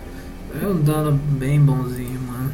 [0.61, 2.53] é um dano bem bonzinho, mano.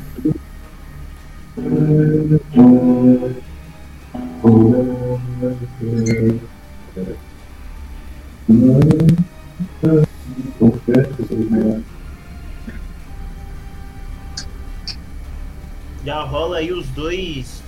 [16.03, 17.61] Já rola aí os dois.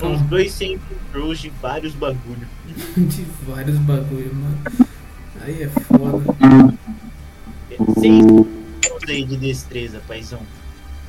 [0.00, 2.48] Os dois sempre throws de vários bagulho.
[2.96, 4.58] De vários bagulho, mano.
[5.42, 6.24] Aí é foda.
[7.98, 8.24] Seis
[9.10, 10.40] aí de destreza, paizão.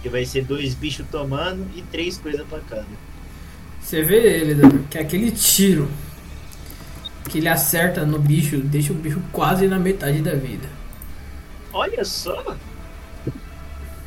[0.01, 2.87] Que vai ser dois bichos tomando e três coisas pra cada.
[3.81, 5.89] Você vê ele, que aquele tiro
[7.29, 10.67] que ele acerta no bicho deixa o bicho quase na metade da vida.
[11.73, 12.55] Olha só!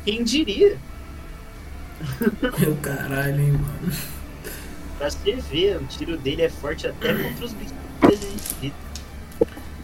[0.03, 0.77] Quem diria?
[2.59, 3.93] Meu caralho, hein, mano.
[4.97, 7.73] Pra você ver, o tiro dele é forte até contra os bichos.
[7.73, 8.75] de 300 de vida.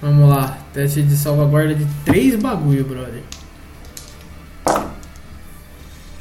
[0.02, 3.24] Vamos lá, teste de salvaguarda de três bagulho, brother.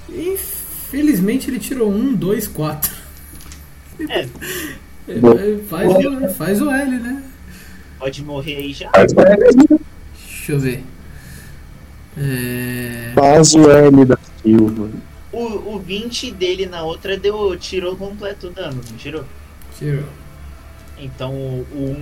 [0.08, 2.99] Infelizmente ele tirou um, dois, quatro.
[4.08, 4.26] É,
[5.08, 7.22] Ele Faz, o- faz o L, né?
[7.98, 8.90] pode morrer aí já.
[8.92, 10.84] Deixa eu ver.
[12.16, 13.12] É...
[13.14, 14.88] Faz o L da Silva.
[15.32, 19.24] O, o 20 dele na outra deu, tirou completo o dano, não tirou?
[19.78, 20.04] Tirou.
[20.98, 21.96] Então o, o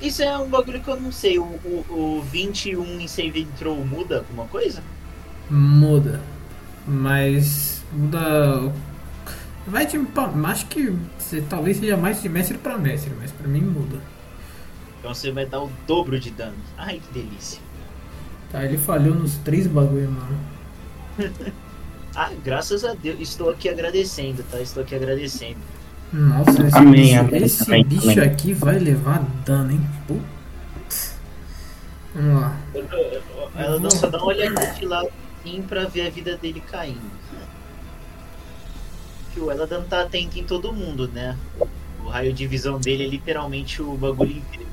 [0.00, 0.06] 1.
[0.06, 1.38] Isso é um bagulho que eu não sei.
[1.38, 4.82] O, o, o 21 em save throw muda alguma coisa?
[5.48, 6.20] Muda.
[6.86, 8.72] Mas muda.
[9.66, 9.98] Vai de.
[10.46, 13.98] Acho que você, talvez seja mais de mestre pra mestre, mas pra mim muda.
[14.98, 16.56] Então você vai dar o dobro de dano.
[16.76, 17.60] Ai que delícia.
[18.50, 20.38] Tá, ele falhou nos três bagulho, mano.
[22.14, 23.18] Ah, graças a Deus.
[23.20, 24.60] Estou aqui agradecendo, tá?
[24.60, 25.56] Estou aqui agradecendo.
[26.12, 28.18] Nossa, esse, Amém, bicho, amém, esse amém, bicho amém.
[28.30, 29.80] aqui vai levar dano, hein?
[30.06, 31.16] Putz.
[32.14, 32.56] Vamos lá.
[33.56, 35.08] Ela não só dá uma olhadinha de lado
[35.40, 37.00] assim pra ver a vida dele caindo.
[39.32, 41.36] Fio, ela não tá atenta em todo mundo, né?
[42.04, 44.66] O raio de visão dele é literalmente o bagulho inteiro.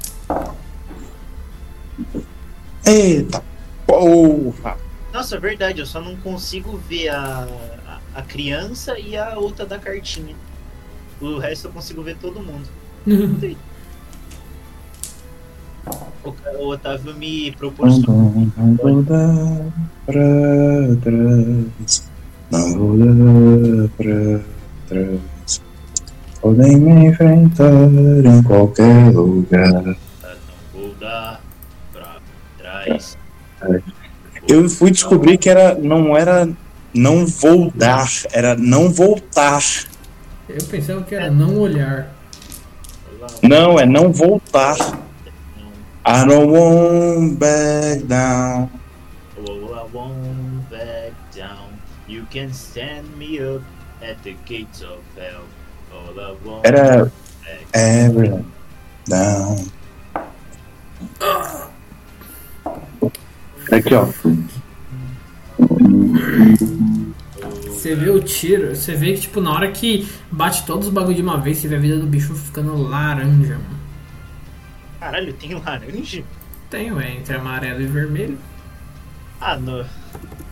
[2.86, 3.44] Eita
[3.86, 4.78] porra!
[5.12, 7.48] Nossa, é verdade, eu só não consigo ver a,
[7.88, 10.36] a, a criança e a outra da cartinha.
[11.20, 12.68] O resto eu consigo ver todo mundo.
[16.22, 18.34] O, o Otávio me proporcionou.
[22.52, 24.40] Não vou dar pra
[24.88, 25.62] trás.
[26.42, 27.74] Podem me enfrentar
[28.26, 29.84] em qualquer lugar.
[29.84, 29.96] Não
[30.74, 31.42] vou dar
[31.94, 32.18] pra
[32.58, 33.18] trás.
[34.48, 36.50] Eu fui descobrir que era, não era
[36.94, 39.64] não vou dar, era não voltar.
[40.48, 42.12] Eu pensava que era não olhar.
[43.44, 44.76] Não, é não voltar.
[46.06, 48.70] I don't want back down.
[52.30, 53.62] Can stand me up
[54.02, 55.44] at the gates of hell.
[55.92, 58.44] All I want Era back ever
[59.06, 59.68] down.
[63.72, 64.08] Aqui, ó.
[67.68, 71.16] Você vê o tiro, você vê que tipo, na hora que bate todos os bagulho
[71.16, 73.80] de uma vez, você vê a vida do bicho ficando laranja, mano.
[75.00, 76.24] Caralho, tem laranja?
[76.70, 78.38] Tem, ué, entre amarelo e vermelho.
[79.40, 79.86] Ah, não.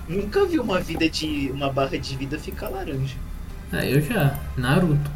[0.07, 1.51] Nunca vi uma vida de.
[1.51, 3.15] uma barra de vida ficar laranja.
[3.71, 4.39] Ah, eu já.
[4.55, 5.11] Naruto.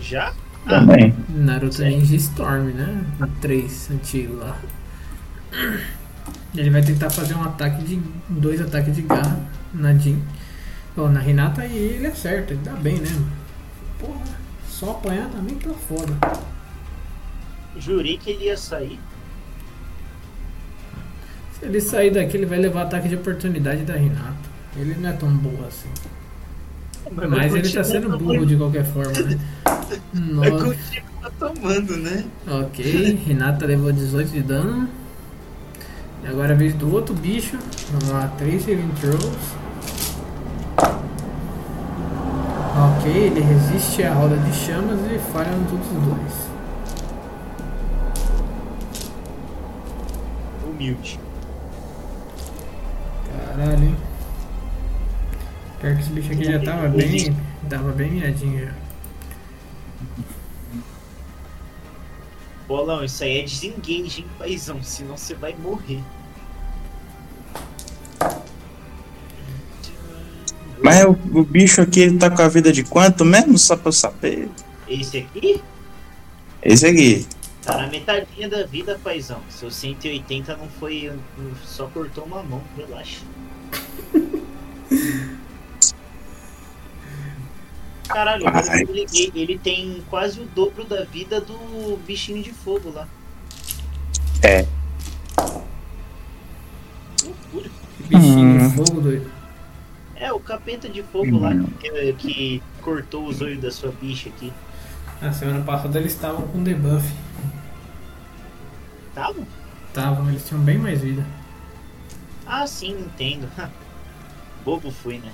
[0.00, 0.32] Já?
[0.68, 1.14] Também.
[1.28, 1.98] Naruto Sério?
[1.98, 3.04] Ninja Storm, né?
[3.20, 4.56] O 3 antigo lá.
[6.54, 8.00] Ele vai tentar fazer um ataque de.
[8.28, 9.40] dois ataques de garra
[9.74, 10.22] na Jin.
[10.96, 13.08] Ou na Hinata e ele acerta, ele dá bem, né?
[13.10, 13.32] mano?
[13.98, 14.36] Porra,
[14.68, 16.16] só apanhar também tá foda.
[17.76, 18.98] Jurei que ele ia sair.
[21.60, 24.50] Se ele sair daqui, ele vai levar ataque de oportunidade da Hinata.
[24.76, 25.88] Ele não é tão burro assim.
[27.28, 29.38] Mas ele tá sendo burro de qualquer forma, né?
[30.14, 30.74] Nossa.
[31.20, 32.24] continuar tomando, né?
[32.48, 34.88] Ok, Renata levou 18 de dano.
[36.24, 37.58] E agora é a vez do outro bicho.
[37.90, 39.60] Vamos lá, 3 saving throws.
[42.76, 46.50] Ok, ele resiste à roda de chamas e falha nos outros dois.
[50.64, 51.20] Humilde.
[53.50, 53.96] Caralho, hein?
[55.80, 57.36] Pior que esse bicho aqui já tava bem.
[57.68, 58.74] Tava bem miadinho já.
[62.68, 64.80] Bolão, isso aí é desengage, hein, paizão?
[64.84, 66.00] Senão você vai morrer.
[70.80, 73.58] Mas o, o bicho aqui ele tá com a vida de quanto mesmo?
[73.58, 74.48] Só pra eu saber.
[74.86, 75.60] Esse aqui
[76.62, 77.26] Esse aqui.
[77.62, 79.40] Tá na metadinha da vida, paizão.
[79.48, 81.12] Seu 180 não foi.
[81.64, 83.20] Só cortou uma mão, relaxa.
[88.08, 93.06] Caralho, eu liguei, ele tem quase o dobro da vida do bichinho de fogo lá.
[94.42, 94.66] É.
[97.24, 97.70] Loucura.
[98.08, 98.68] Bichinho Hum.
[98.68, 99.30] de fogo, doido.
[100.16, 104.52] É, o capeta de fogo lá que, que cortou os olhos da sua bicha aqui.
[105.22, 107.06] Na semana passada eles estavam com debuff.
[109.14, 109.46] Tava?
[109.88, 111.26] Estavam, eles tinham bem mais vida.
[112.46, 113.48] Ah, sim, entendo.
[114.64, 115.32] Bobo fui, né?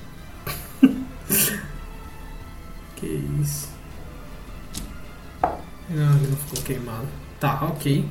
[2.97, 3.07] Que
[3.43, 3.69] isso.
[5.43, 7.07] Não, ele não ficou queimado.
[7.39, 8.09] Tá, ok.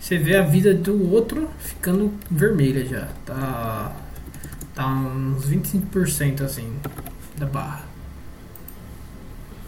[0.00, 3.08] Você vê a vida do outro ficando vermelha já.
[3.24, 3.92] Tá.
[4.74, 6.76] Tá uns 25% assim
[7.36, 7.84] da barra.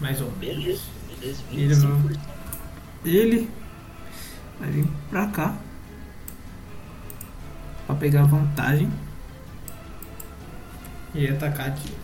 [0.00, 0.40] Mais ou menos.
[0.40, 0.82] Beleza,
[1.20, 1.42] beleza.
[1.52, 2.20] Ele 25%.
[3.04, 3.50] Ele
[4.60, 5.54] vai vir pra cá.
[7.86, 8.90] Pra pegar vantagem.
[11.14, 11.94] E atacar aqui.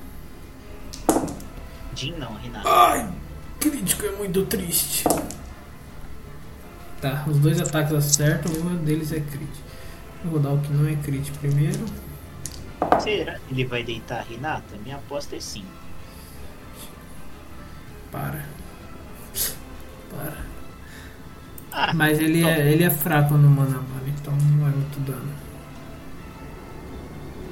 [1.94, 2.68] Jin não, Renato.
[2.68, 3.12] Ai,
[3.60, 5.04] crítico é muito triste.
[7.00, 9.66] Tá, os dois ataques acertam, um deles é crítico.
[10.24, 11.84] Eu vou dar o que não é crítico primeiro.
[13.00, 14.76] Será que ele vai deitar a Renata?
[14.82, 15.64] Minha aposta é sim.
[18.10, 18.46] Para.
[20.10, 20.51] Para.
[21.72, 25.32] Ah, Mas ele é, ele é fraco no mana mana, então não é muito dano.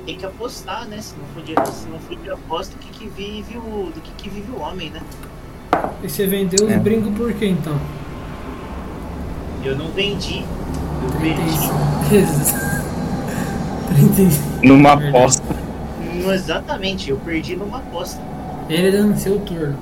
[0.04, 1.00] tem que apostar, né?
[1.00, 3.90] Se não for de, se não for de aposta, do que, que vive o.
[3.94, 5.00] do que, que vive o homem, né?
[6.02, 6.78] E você vendeu os É.
[6.78, 7.78] brincos por quê então?
[9.64, 10.44] Eu não vendi.
[11.02, 11.70] Eu perdi.
[13.94, 14.66] 35.
[14.66, 15.42] Numa aposta.
[16.32, 18.20] Exatamente, eu perdi numa aposta.
[18.68, 19.78] Ele dando seu turno.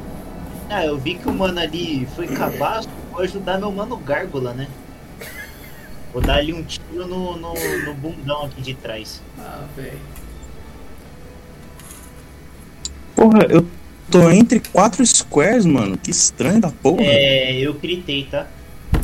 [0.70, 2.89] Ah, eu vi que o mano ali foi cabaço,
[3.19, 4.69] vou ajudar meu mano Gárgula, né?
[6.12, 7.53] Vou dar ali um tiro no, no,
[7.85, 9.20] no bundão aqui de trás.
[9.36, 9.99] Ah, velho.
[13.16, 13.66] Porra, eu
[14.09, 15.99] tô entre quatro squares, mano.
[15.99, 17.03] Que estranho da porra.
[17.03, 18.47] É, eu gritei, tá?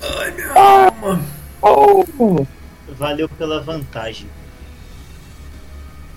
[0.00, 1.22] Ai, minha alma.
[1.60, 2.46] Oh.
[2.88, 4.26] Valeu pela vantagem.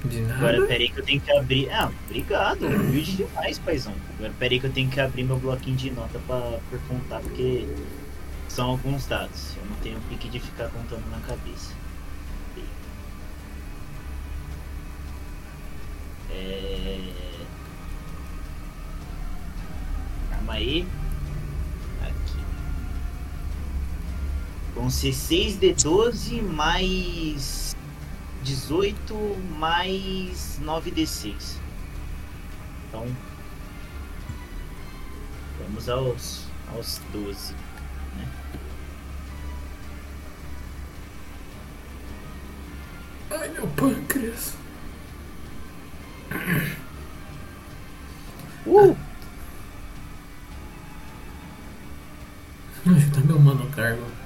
[0.05, 0.67] De Agora nada.
[0.67, 1.69] peraí que eu tenho que abrir.
[1.71, 2.65] Ah, obrigado.
[2.65, 3.93] Humilde demais, paizão.
[4.17, 7.65] Agora peraí que eu tenho que abrir meu bloquinho de nota pra, por contar, porque
[8.49, 9.55] são alguns dados.
[9.55, 11.73] Eu não tenho pique de ficar contando na cabeça.
[16.31, 16.99] É...
[20.31, 20.85] Calma aí.
[22.01, 22.43] Aqui.
[24.75, 27.73] Vão ser 6 de 12 mais
[28.44, 29.15] 18
[29.57, 31.60] mais 9 de 6.
[32.88, 33.07] Então.
[35.60, 37.56] Vamos aos, aos 12.
[43.32, 44.53] Ai, meu pâncreas.
[48.65, 48.95] Uh!
[53.14, 54.23] Tá meu mano cargo.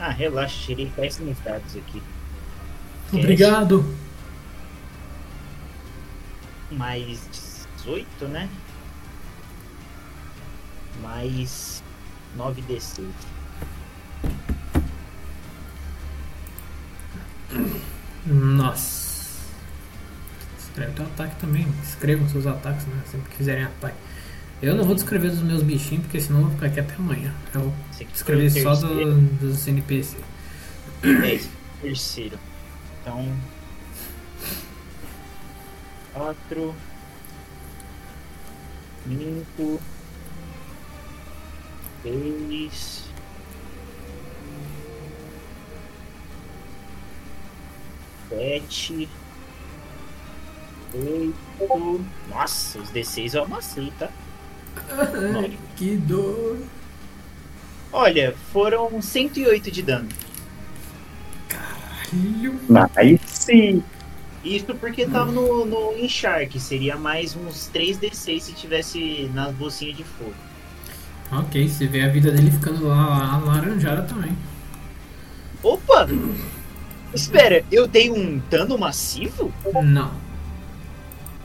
[0.00, 2.02] Ah, relaxa, tirei péssimos dados aqui.
[3.12, 3.84] Obrigado.
[6.70, 8.48] Mais 18, né?
[11.02, 11.82] Mais
[12.36, 13.06] 9d6.
[18.26, 19.08] Nossa.
[20.58, 21.66] Escreve teu ataque também.
[21.82, 23.02] Escrevam seus ataques, né?
[23.10, 23.96] Sempre que fizerem ataque.
[24.60, 27.32] Eu não vou descrever dos meus bichinhos, porque senão eu vou ficar aqui até amanhã.
[27.54, 30.16] Eu vou Esse aqui escrever foi o só do- dos NPC.
[31.04, 31.40] É
[31.80, 32.38] terceiro.
[33.00, 33.32] Então.
[36.12, 36.74] Quatro.
[39.06, 39.80] Cinco.
[42.02, 43.04] Seis.
[48.28, 49.08] Sete.
[50.94, 52.04] Oito.
[52.28, 54.10] Nossa, os D6 eu amassei, tá?
[55.36, 56.58] Ai, que dor.
[57.92, 60.08] Olha, foram 108 de dano.
[62.08, 62.58] Filho.
[62.96, 63.82] Aí sim.
[64.44, 70.04] Isso porque tava no, no Encharque, seria mais uns 3d6 se tivesse nas bolsinhas de
[70.04, 70.34] fogo.
[71.30, 74.36] Ok, você vê a vida dele ficando lá, lá laranjada também.
[75.62, 76.08] Opa!
[77.12, 79.52] Espera, eu dei um dano massivo?
[79.82, 80.12] Não.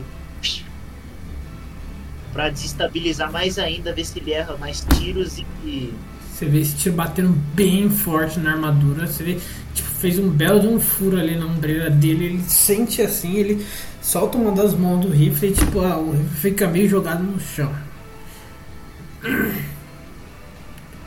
[2.34, 5.93] Pra desestabilizar mais ainda, ver se ele erra mais tiros e.
[6.31, 9.39] Você vê esse tiro batendo bem forte na armadura, você vê,
[9.73, 13.65] tipo, fez um belo de um furo ali na ombreira dele, ele sente assim, ele
[14.02, 17.40] solta uma das mãos do rifle e tipo, ah, o rifle fica meio jogado no
[17.40, 17.72] chão.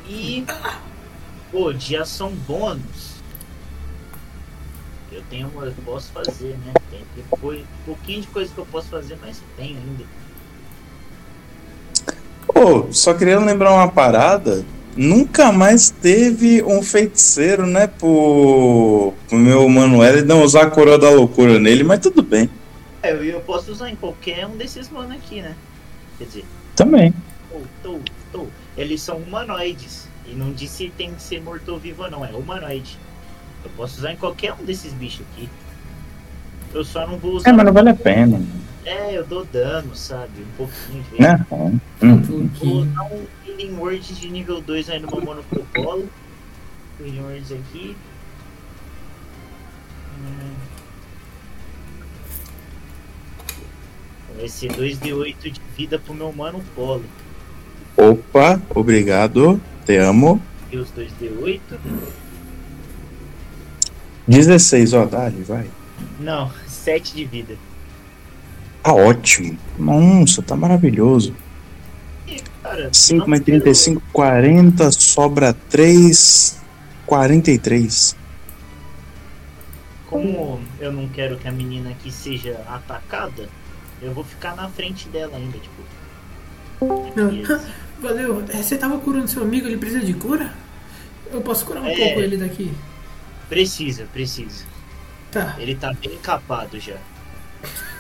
[0.09, 0.45] E.
[1.51, 3.15] Pô, de ação bônus.
[5.13, 5.67] Eu tenho uma.
[5.67, 6.73] Eu posso fazer, né?
[6.91, 10.05] Tem, tem coi- um pouquinho de coisa que eu posso fazer, mas tenho ainda.
[12.49, 14.65] Ô, só queria lembrar uma parada.
[14.97, 21.11] Nunca mais teve um feiticeiro, né, pro, pro meu Manuel não usar a coroa da
[21.11, 22.49] loucura nele, mas tudo bem.
[23.05, 25.55] É, eu, eu posso usar em qualquer um desses mano aqui, né?
[26.17, 26.45] Quer dizer,
[26.75, 27.13] Também.
[27.51, 28.01] tô, tô,
[28.33, 28.47] tô.
[28.79, 30.09] Eles são humanoides.
[30.27, 32.25] E não disse que tem que ser morto-vivo, não.
[32.25, 32.99] É humanoide.
[33.63, 35.51] Eu posso usar em qualquer um desses bichos aqui.
[36.73, 37.51] Eu só não vou usar.
[37.51, 38.43] É, mas não vale a pena.
[38.87, 40.41] É, eu dou dano, sabe?
[40.41, 41.21] Um pouquinho de vez.
[41.21, 41.47] Né?
[41.53, 41.79] Hum.
[42.03, 46.09] Um Vou usar um Healing Words de nível 2 aí no meu monopolo.
[46.99, 47.95] Healing Words aqui.
[50.19, 50.64] Hum.
[54.37, 57.05] Vai ser 2d8 de vida pro meu mano polo.
[57.97, 59.61] Opa, obrigado.
[59.87, 60.41] Te amo.
[60.73, 61.61] E os 2d8.
[64.27, 65.67] 16, ó, dali, vai.
[66.19, 67.57] Não, 7 de vida.
[68.83, 69.57] Tá ótimo.
[69.79, 71.35] Nossa, tá maravilhoso.
[72.27, 76.59] E, cara, 5 não mais quero- 35, 40, sobra 3,
[77.07, 78.17] 43.
[80.07, 83.49] Como eu não quero que a menina aqui seja atacada,
[84.05, 87.15] eu vou ficar na frente dela ainda, tipo.
[87.15, 87.65] Beleza.
[88.01, 88.45] Valeu.
[88.49, 90.53] É, Você tava curando seu amigo, ele precisa de cura?
[91.33, 91.97] Eu posso curar um É.
[91.97, 92.71] pouco ele daqui.
[93.49, 94.65] Precisa, precisa.
[95.31, 95.57] Tá.
[95.59, 96.97] Ele tá bem capado já.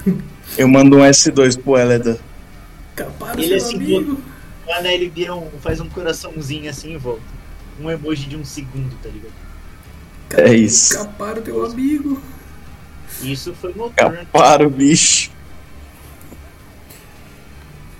[0.58, 2.20] Eu mando um S2 pro Eleda.
[2.94, 4.20] Caparam Ele seu assim, amigo.
[4.66, 7.22] Né, ele vira um, faz um coraçãozinho assim e volta.
[7.80, 9.32] Um emoji de um segundo, tá ligado?
[10.36, 10.94] É isso.
[10.96, 12.20] Caparam teu amigo.
[13.22, 14.16] Isso foi no turno.
[14.16, 15.30] Capara o bicho.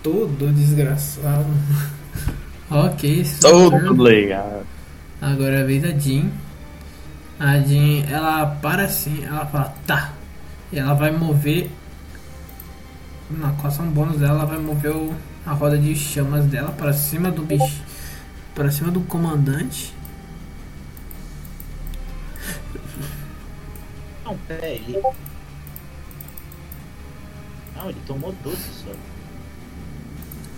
[0.05, 1.47] Todo desgraçado.
[2.71, 4.63] ok, seu Todo legal.
[5.19, 6.31] Agora é a vez da Jean.
[7.41, 10.13] A Jean, ela para assim, ela fala, tá.
[10.71, 11.71] E ela vai mover.
[13.31, 15.15] Na com a ação bônus dela, ela vai mover o-
[15.47, 17.83] a roda de chamas dela para cima do bicho.
[18.55, 19.95] Para cima do comandante.
[24.23, 25.03] Não, pera aí.
[27.75, 28.91] Não, ele tomou 12 só.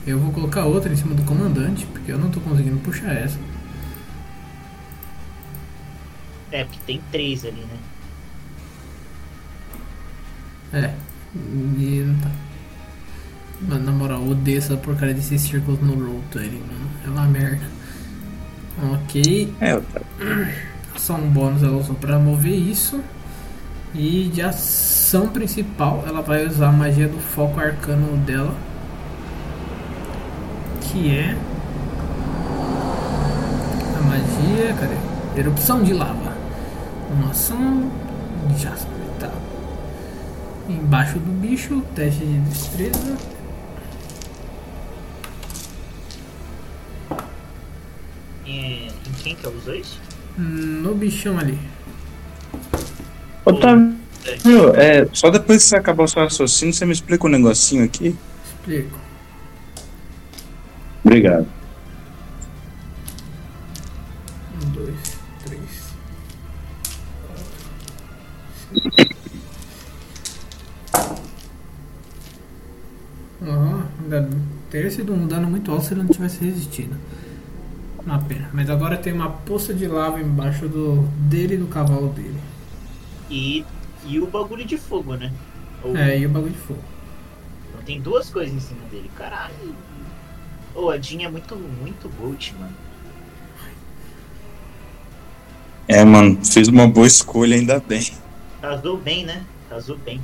[0.07, 3.39] Eu vou colocar outra em cima do comandante, porque eu não tô conseguindo puxar essa.
[6.53, 7.79] É, porque tem 3 ali, né?
[10.73, 10.95] É.
[11.35, 12.31] E não tá.
[13.61, 16.91] Mas na moral, eu odeio essa porcaria desses círculos no roll 20, mano.
[17.05, 17.67] É uma merda.
[18.93, 19.55] Ok.
[19.61, 20.07] É, Otávio.
[20.95, 23.01] Ação bônus ela usou pra mover isso.
[23.95, 28.55] E de ação principal ela vai usar a magia do foco arcano dela.
[30.97, 31.37] Que é.
[33.99, 34.75] A magia.
[34.81, 35.39] Cadê?
[35.39, 36.35] Erupção de lava.
[37.11, 37.93] Uma ação.
[38.57, 38.89] Jasper,
[39.21, 39.31] tá.
[40.67, 43.19] Embaixo do bicho, teste de destreza.
[48.47, 49.99] Em, em quem que é os dois?
[50.39, 51.59] No bichão ali.
[53.45, 53.97] Otávio,
[54.75, 58.17] é, só depois que você acabar o seu raciocínio, você me explica um negocinho aqui?
[58.47, 59.06] Explico.
[61.07, 61.47] Obrigado.
[64.61, 65.95] Um, dois, três.
[74.03, 74.29] Ainda
[74.71, 76.97] teria sido um dano muito alto se ele não tivesse resistido.
[78.05, 78.49] Uma pena.
[78.53, 82.39] Mas agora tem uma poça de lava embaixo do dele e do cavalo dele.
[83.29, 83.65] E,
[84.05, 85.33] e o bagulho de fogo, né?
[85.83, 86.81] Ou- É, e o bagulho de fogo.
[87.69, 89.11] Então tem duas coisas em cima dele.
[89.17, 89.75] Caralho.
[90.77, 92.75] A Jean é muito, muito gold, mano.
[95.89, 98.13] É, mano, fiz uma boa escolha, ainda bem.
[98.61, 99.45] Casou bem, né?
[99.71, 100.21] Casou bem.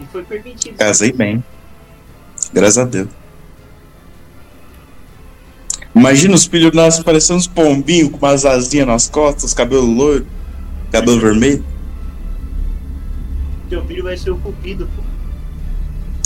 [0.00, 0.76] E foi permitido.
[0.76, 1.44] Casei bem.
[2.52, 3.08] Graças a Deus.
[5.94, 10.26] Imagina os filhos nascem parecendo uns pombinhos com umas asinhas nas costas, cabelo loiro,
[10.90, 11.64] cabelo vermelho.
[13.68, 15.11] Teu filho vai ser o cupido, pô.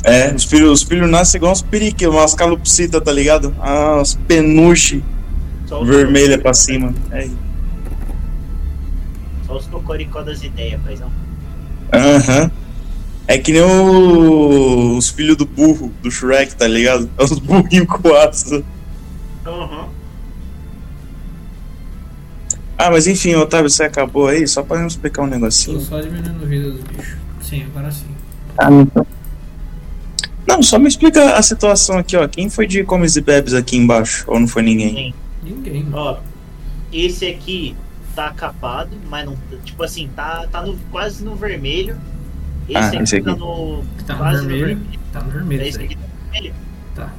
[0.07, 3.53] É, os filhos, os filhos nascem igual uns periquitos, umas calopsitas, tá ligado?
[3.61, 5.03] Ah, uns penuche
[5.85, 6.95] vermelha pra cima.
[7.11, 7.29] É.
[9.47, 11.11] Só os cocoricó das ideias, paizão.
[11.93, 12.51] Aham.
[13.29, 17.11] É que nem o- os filhos do burro, do Shrek, tá ligado?
[17.19, 18.63] É os burrinhos com asa.
[19.45, 19.89] Aham.
[22.79, 24.47] Ah, mas enfim, Otávio, você acabou aí?
[24.47, 25.81] Só pra eu explicar um Tô negocinho.
[25.81, 27.17] só diminuindo a vida dos bichos.
[27.41, 28.07] Sim, agora sim.
[28.59, 29.07] Ah, então.
[30.47, 32.27] Não, só me explica a situação aqui, ó.
[32.29, 34.25] Quem foi de comes e bebes aqui embaixo?
[34.29, 35.15] Ou não foi ninguém?
[35.43, 35.97] Ninguém, mano.
[35.97, 36.19] Ó,
[36.93, 37.77] esse aqui
[38.15, 39.37] tá capado, mas não.
[39.65, 42.01] Tipo assim, tá, tá no, quase no vermelho.
[42.69, 43.41] Esse Ah, aqui, esse tá aqui.
[43.41, 43.85] no.
[44.07, 44.77] Tá no quase vermelho.
[44.77, 45.01] no vermelho.
[45.13, 46.55] Tá no vermelho Esse aqui tá no vermelho.
[46.95, 47.13] Tá.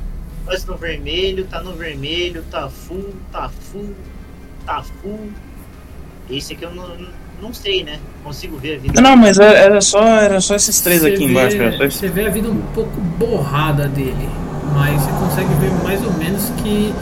[0.45, 3.93] Quase no vermelho, tá no vermelho, tá full, tá full,
[4.65, 5.29] tá full.
[6.29, 7.07] Esse aqui eu não,
[7.41, 7.99] não sei, né?
[8.23, 9.01] Consigo ver a vida.
[9.01, 11.57] Não, mas era era só, era só esses três Você aqui vê- embaixo.
[11.57, 11.99] Era só esses...
[11.99, 14.29] Você vê a vida um pouco borrada dele,
[14.73, 16.93] mas você consegue ver mais ou menos que,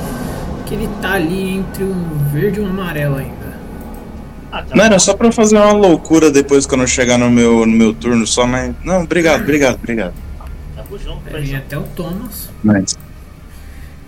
[0.66, 3.56] que ele tá ali entre um verde e um amarelo ainda.
[4.52, 7.66] Ah, tá Não, era só pra fazer uma loucura depois quando eu chegar no meu,
[7.66, 8.74] no meu turno só, mas.
[8.84, 10.14] Não, obrigado, obrigado, obrigado.
[10.76, 11.58] Tamo junto, vir paizão.
[11.58, 12.98] até o Thomas, Mas.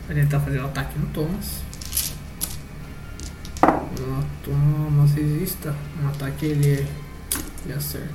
[0.07, 1.65] vai tentar fazer o ataque no Thomas.
[3.63, 4.16] O
[4.47, 6.87] Thomas resista, um ataque ele,
[7.65, 8.07] ele acerta.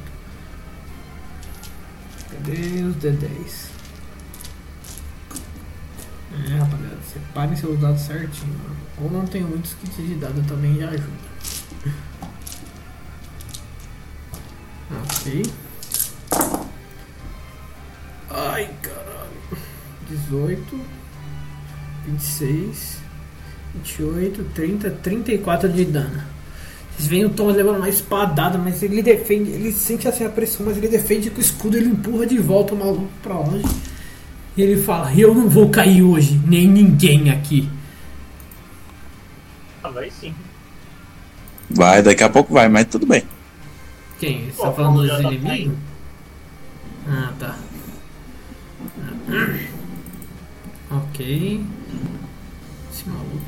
[2.30, 3.68] Cadê os D10?
[6.32, 8.54] É, rapaziada, separem seus dados certinho.
[8.58, 8.76] mano.
[9.02, 11.32] Ou não tem muitos kits de dado também já ajuda.
[15.04, 15.42] Ok.
[18.28, 19.58] Ai, caralho.
[20.08, 20.80] 18,
[22.06, 23.01] 26,
[23.74, 26.22] 28, 30, 34 de dano.
[26.96, 30.66] Vocês veem o Thomas levando uma espadada, mas ele defende, ele sente assim a pressão,
[30.66, 33.64] mas ele defende com o escudo, ele empurra de volta o maluco pra longe.
[34.56, 37.68] E ele fala: Eu não vou cair hoje, nem ninguém aqui.
[39.82, 40.34] Ah, vai sim.
[41.70, 43.22] Vai, daqui a pouco vai, mas tudo bem.
[44.20, 44.50] Quem?
[44.50, 45.74] Você Pô, tá falando dos tá inimigos?
[47.08, 47.58] Ah, tá.
[50.90, 51.64] Ok.
[52.92, 53.40] Esse maluco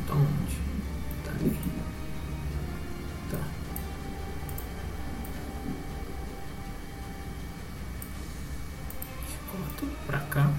[10.15, 10.51] pra cá.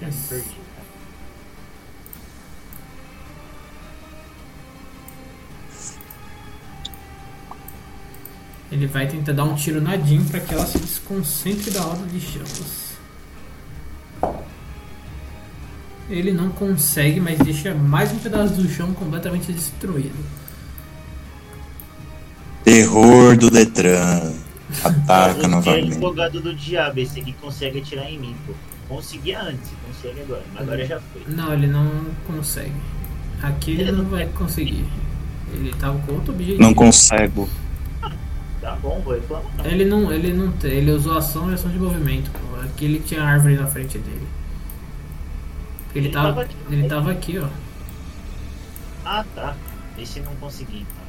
[0.00, 0.20] Perdi.
[0.28, 0.62] cara.
[8.70, 12.06] Ele vai tentar dar um tiro na Jean pra que ela se desconcentre da roda
[12.06, 12.92] de chamas.
[16.08, 20.16] Ele não consegue, mas deixa mais um pedaço do chão completamente destruído.
[22.64, 24.32] Terror do Detran.
[24.84, 25.92] Ataca é novamente.
[25.92, 28.52] advogado do diabo, esse aqui consegue atirar em mim, pô.
[28.88, 31.22] Conseguia antes, consegue agora, mas agora já foi.
[31.28, 31.88] Não, ele não
[32.26, 32.72] consegue.
[33.42, 34.86] Aqui ele não vai conseguir.
[35.52, 36.62] Ele tava com outro objetivo.
[36.62, 37.48] Não consigo.
[38.60, 39.66] Tá bom, vou reclamar.
[39.66, 42.30] Ele não, ele não tem, ele usou ação e ação de movimento.
[42.30, 42.60] Pô.
[42.60, 44.26] Aqui ele tinha árvore na frente dele.
[45.94, 46.56] Ele, Ele tava, tava aqui.
[46.70, 47.48] ele tava aqui, ó.
[49.04, 49.56] Ah, tá.
[49.98, 51.02] Esse não consegui, então.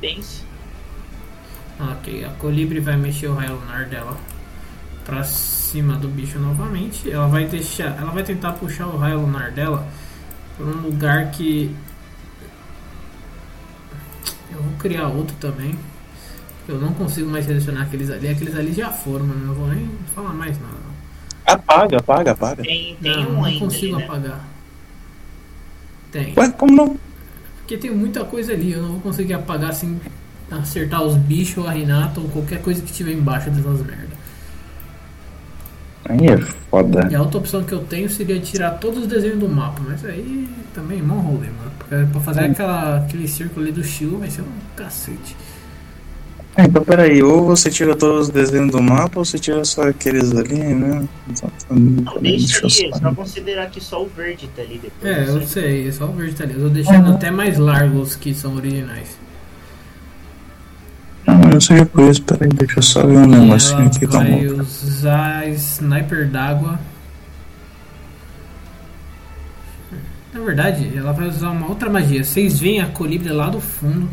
[0.00, 0.42] Pense.
[1.80, 4.16] Ok, a Colibri vai mexer o raio lunar dela
[5.04, 7.10] pra cima do bicho novamente.
[7.10, 9.86] Ela vai deixar, ela vai tentar puxar o raio lunar dela
[10.56, 11.74] pra um lugar que
[14.52, 15.76] eu vou criar outro também.
[16.68, 18.28] Eu não consigo mais selecionar aqueles ali.
[18.28, 19.46] Aqueles ali já foram, mano.
[19.46, 20.94] Não vou nem falar mais nada.
[21.44, 22.62] Apaga, apaga, apaga.
[22.62, 24.08] Tem, tem não, um não ainda consigo ali, né?
[24.08, 24.44] apagar.
[26.10, 26.34] Tem.
[26.36, 26.98] Ué, como não?
[27.58, 30.00] Porque tem muita coisa ali, eu não vou conseguir apagar assim,
[30.50, 34.14] acertar os bichos, a Renata ou qualquer coisa que tiver embaixo dessas merda.
[36.06, 36.36] Aí é
[36.70, 37.08] foda.
[37.10, 40.04] E a outra opção que eu tenho seria tirar todos os desenhos do mapa, mas
[40.04, 41.72] aí também é mó rolê, mano.
[41.78, 45.34] Porque pra fazer aquela, aquele círculo ali do estilo vai ser um cacete.
[46.56, 49.88] É, então peraí, ou você tira todos os desenhos do mapa ou você tira só
[49.88, 51.08] aqueles ali, né?
[51.28, 52.02] Exatamente.
[52.04, 55.12] Não, deixa é só- considerar que só o verde tá ali depois.
[55.12, 56.54] É, eu sei, é só o verde tá ali.
[56.54, 59.18] Eu tô deixando até mais largos os que são originais.
[61.54, 65.48] Não, sei por isso, peraí, deixa eu só ver um negocinho ela aqui, vai usar
[65.50, 66.80] sniper d'água.
[70.32, 72.24] Na verdade, ela vai usar uma outra magia.
[72.24, 74.10] Vocês veem a colibri lá do fundo.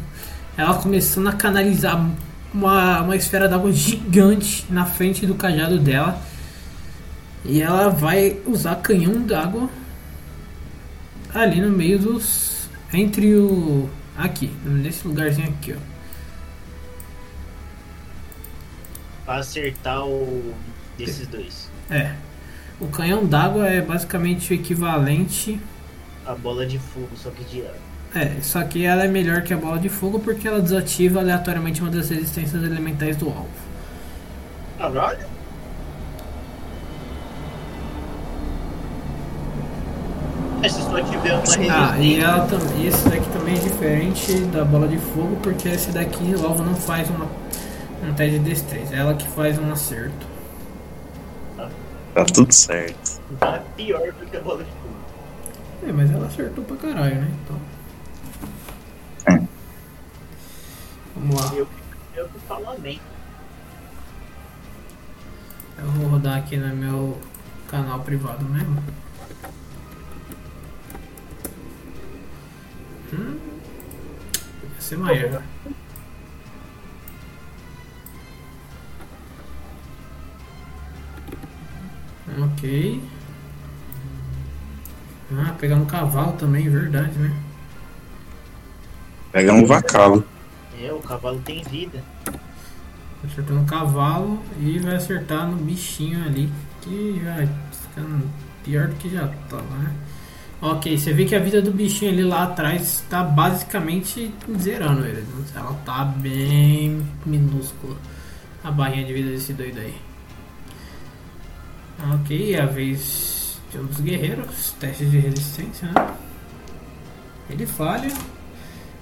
[0.55, 2.07] Ela começando a canalizar
[2.53, 6.21] uma, uma esfera d'água gigante na frente do cajado dela.
[7.43, 9.67] E ela vai usar canhão d'água
[11.33, 12.69] ali no meio dos.
[12.93, 13.89] Entre o.
[14.15, 15.90] Aqui, nesse lugarzinho aqui, ó.
[19.37, 20.53] Acertar o
[20.97, 21.69] desses dois.
[21.89, 22.13] É.
[22.79, 25.59] O canhão d'água é basicamente o equivalente.
[26.25, 27.91] A bola de fogo, só que de água.
[28.13, 31.81] É, só que ela é melhor que a bola de fogo porque ela desativa aleatoriamente
[31.81, 33.47] uma das resistências elementais do alvo.
[34.77, 35.25] Caralho!
[40.61, 41.73] É, se só tiver uma resistência.
[41.73, 42.47] Ah, e, ela,
[42.77, 46.63] e esse daqui também é diferente da bola de fogo porque esse daqui o alvo
[46.63, 47.27] não faz uma,
[48.03, 50.31] um teste de destreza, ela que faz um acerto.
[52.13, 53.21] Tá tudo certo.
[53.39, 54.95] Tá pior do que a bola de fogo.
[55.87, 57.31] É, mas ela acertou pra caralho, né?
[57.43, 57.59] Então.
[59.27, 59.47] É.
[61.15, 61.55] Vamos lá.
[61.55, 61.67] Eu,
[62.15, 62.99] eu que falo amém.
[65.77, 67.17] Eu vou rodar aqui no meu
[67.67, 68.83] canal privado mesmo.
[73.13, 73.39] Hum,
[74.63, 75.41] ia ser maior.
[82.37, 83.01] Ok.
[85.37, 87.33] Ah, pegar um cavalo também, verdade, né?
[89.31, 90.25] Pega um vacalo.
[90.81, 92.03] É, o cavalo tem vida.
[93.23, 96.51] Acertou um cavalo e vai acertar no bichinho ali,
[96.81, 98.27] que vai ficando
[98.63, 99.93] pior do que já tava, né?
[100.61, 105.25] Ok, você vê que a vida do bichinho ali lá atrás está basicamente zerando ele.
[105.55, 107.95] Ela tá bem minúscula.
[108.63, 109.95] A barrinha de vida desse doido aí.
[112.03, 114.71] Ok, é a vez de um dos guerreiros.
[114.79, 116.17] Testes de resistência, né?
[117.49, 118.11] Ele falha.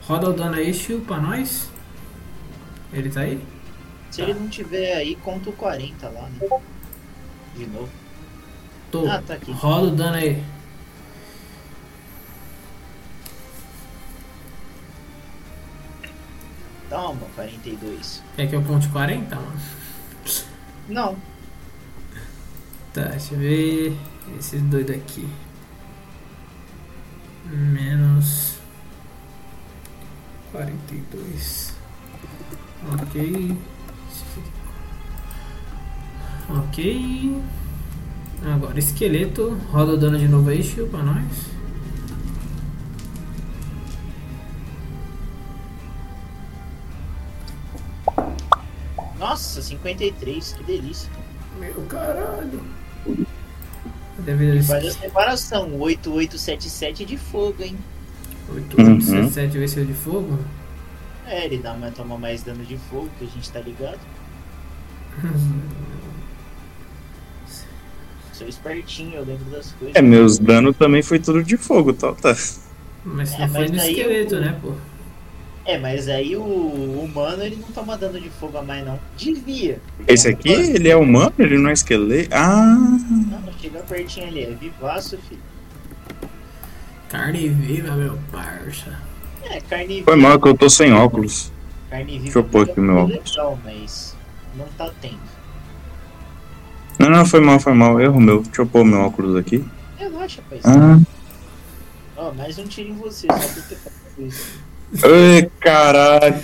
[0.03, 1.69] Roda o dano aí, Shield, pra nós.
[2.91, 3.41] Ele tá aí?
[4.11, 6.49] Se ele não tiver aí, conta o 40 lá, né?
[7.55, 7.89] De novo.
[8.91, 9.07] Tô.
[9.07, 9.51] Ah, tá aqui.
[9.51, 10.43] Roda o dano aí.
[16.89, 18.23] Toma, 42.
[18.35, 19.59] Quer que eu conte 40, mano?
[20.87, 21.15] Não.
[22.99, 23.97] Tá, deixa eu ver.
[24.37, 25.25] Esses dois daqui.
[27.45, 28.57] Menos
[30.51, 31.73] 42.
[32.91, 33.57] Ok.
[36.49, 37.41] Ok.
[38.53, 39.57] Agora, esqueleto.
[39.71, 41.49] Roda o dano de novo aí, Chiu, pra nós.
[49.17, 51.09] Nossa, 53, que delícia.
[51.57, 52.78] Meu caralho.
[54.19, 57.77] Deve Faz a separação, 8877 de fogo, hein?
[58.53, 60.39] 8, 8, 7, 7 vai ser o de fogo.
[61.25, 63.99] É, ele dá uma, toma mais dano de fogo, que a gente tá ligado.
[68.33, 69.95] Sou espertinho, eu lembro das coisas.
[69.95, 72.13] É, meus danos também foi tudo de fogo, tá?
[72.13, 72.35] tá.
[73.03, 74.73] Mas É, não foi mas no esqueleto, eu- né, pô?
[75.69, 78.99] É, mas aí o humano ele não toma dano de fogo a mais não.
[79.15, 79.79] Devia.
[80.07, 81.31] Esse aqui, ele é humano?
[81.37, 82.29] Ele não é esqueleto?
[82.33, 85.39] Ah, Não, chega pertinho ali, é vivaço, filho.
[87.07, 88.97] Carne viva, meu parça.
[89.43, 91.51] É, carne foi mal que eu tô sem óculos.
[91.91, 93.29] Carne viva Deixa eu pôr aqui o meu óculos.
[93.35, 94.15] legal, mas
[94.57, 95.19] não tá tendo.
[96.97, 98.01] Não, não, foi mal, foi mal.
[98.01, 98.41] Erro meu.
[98.41, 99.63] Deixa eu pôr meu óculos aqui.
[99.97, 100.59] Relaxa, pai.
[100.63, 100.99] Ah.
[102.17, 104.67] Ó, mais um tiro em você, só por ter falado isso.
[105.03, 106.43] Ai, caralho.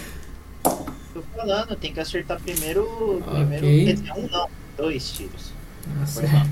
[0.63, 3.21] Tô falando, tem que acertar primeiro.
[3.25, 3.65] Primeiro.
[3.65, 3.85] Ok.
[3.85, 4.47] Quer dizer, um não,
[4.77, 5.51] dois tiros.
[5.99, 6.21] Nossa.
[6.21, 6.45] Foi mal.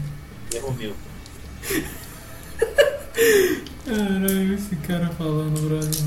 [0.54, 0.94] Erro meu.
[3.86, 6.04] Caralho, esse cara falando, brother.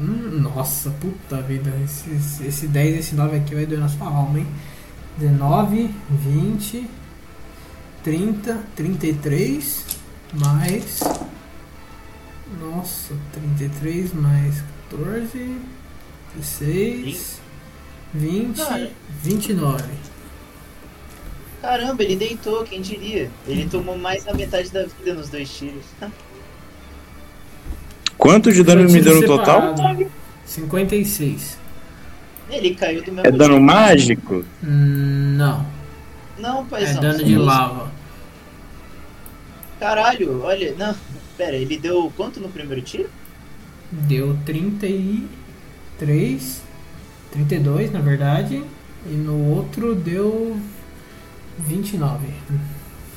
[0.00, 1.72] Hum, nossa, puta vida.
[1.84, 4.46] Esse, esse- esse 10 e esse 9 aqui vai doer na sua alma, hein?
[5.18, 6.88] 19, 20,
[8.04, 9.84] 30, 33,
[10.34, 11.00] mais.
[12.60, 15.56] Nossa, 33 mais 14,
[16.36, 17.40] 16,
[18.14, 18.90] 20, Cara.
[19.22, 19.84] 29.
[21.60, 23.30] Caramba, ele deitou, quem diria?
[23.46, 25.84] Ele tomou mais da metade da vida nos dois tiros.
[28.16, 29.76] Quanto de dano ele me deu no total?
[29.76, 30.06] separado.
[30.46, 31.58] 56.
[32.50, 33.62] Ele caiu do mesmo É dano jeito.
[33.66, 34.44] mágico?
[34.62, 35.66] Não,
[36.38, 37.00] Não, é paizão.
[37.02, 37.90] dano são de lava.
[39.78, 40.94] Caralho, olha, não.
[41.38, 43.08] Pera, ele deu quanto no primeiro tiro?
[43.90, 46.62] Deu 33,
[47.32, 48.62] 32 na verdade,
[49.06, 50.60] e no outro deu
[51.60, 52.26] 29.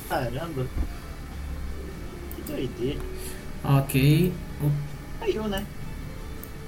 [0.08, 0.66] Caramba.
[2.36, 3.00] Que doideira.
[3.64, 4.32] Ok.
[4.62, 4.70] O
[5.18, 5.66] Caiu, né?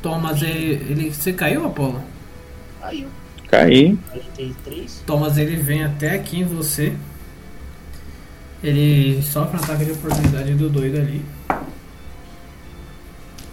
[0.02, 1.14] Thomas, ele, ele.
[1.14, 2.02] Você caiu, Apolo?
[2.80, 3.08] Caiu.
[3.48, 3.96] Caí.
[4.10, 5.02] 43.
[5.06, 6.94] Thomas, ele vem até aqui em você.
[8.64, 11.22] Ele sofre um ataque de oportunidade do doido ali.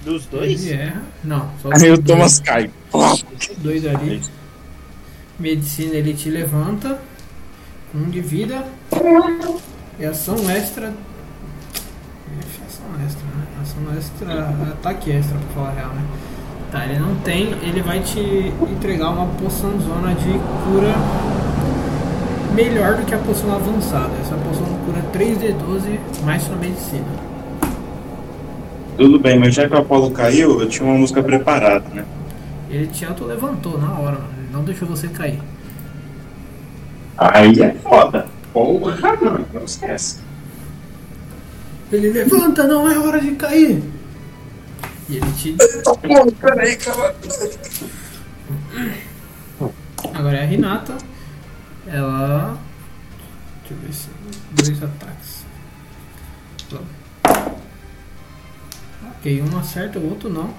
[0.06, 0.66] Dos dois?
[0.66, 1.02] Ele erra.
[1.22, 2.72] Não, só Aí o Thomas cai.
[3.58, 4.22] doido ali.
[5.38, 6.98] Medicina ele te levanta.
[7.94, 8.64] Um de vida.
[10.00, 10.94] E ação extra.
[12.40, 13.46] Ixi, Ação extra, né?
[13.62, 14.50] Ação extra.
[14.72, 16.04] Ataque extra, pra falar a real, né?
[16.72, 17.52] Tá, ele não tem.
[17.64, 18.18] Ele vai te
[18.72, 20.32] entregar uma poção zona de
[20.64, 20.94] cura
[22.54, 24.12] melhor do que a poção avançada.
[24.22, 27.06] Essa poção cura 3D12 mais sua medicina.
[28.98, 32.06] Tudo bem, mas já que o Apolo caiu, eu tinha uma música preparada, né?
[32.70, 34.34] Ele te auto-levantou na hora, mano.
[34.38, 35.40] Ele não deixou você cair.
[37.18, 38.28] Aí é foda.
[38.54, 40.20] Porra, não, não esquece.
[41.92, 43.84] Ele levanta, não é hora de cair.
[45.10, 45.56] E ele te.
[45.84, 47.16] Pô, peraí, cara.
[50.14, 51.11] Agora é a Renata.
[51.92, 52.58] Ela.
[53.60, 54.10] Deixa eu ver se.
[54.54, 55.46] Dois ataques.
[59.10, 60.54] Ok, um acerta, o outro não.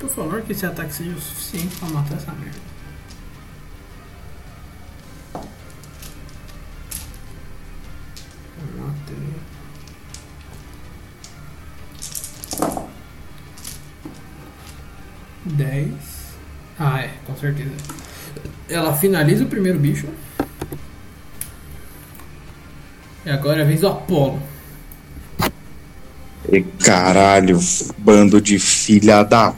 [0.00, 2.58] Por favor, que esse ataque seja o suficiente pra matar essa merda.
[8.76, 9.16] Matei.
[15.44, 16.36] Dez.
[16.78, 18.05] Ah, é, com certeza.
[18.68, 20.06] Ela finaliza o primeiro bicho.
[23.24, 24.40] E agora é a vez do Apolo.
[26.50, 27.58] E caralho,
[27.98, 29.54] bando de filha da.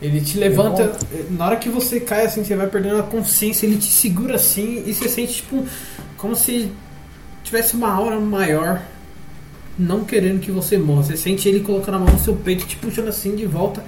[0.00, 0.96] Ele te levanta.
[1.30, 4.82] Na hora que você cai assim, você vai perdendo a consciência, ele te segura assim
[4.86, 5.66] e você sente tipo
[6.16, 6.72] como se
[7.44, 8.82] tivesse uma aura maior
[9.78, 11.04] não querendo que você morra.
[11.04, 13.84] Você sente ele colocando a mão no seu peito, te puxando assim de volta.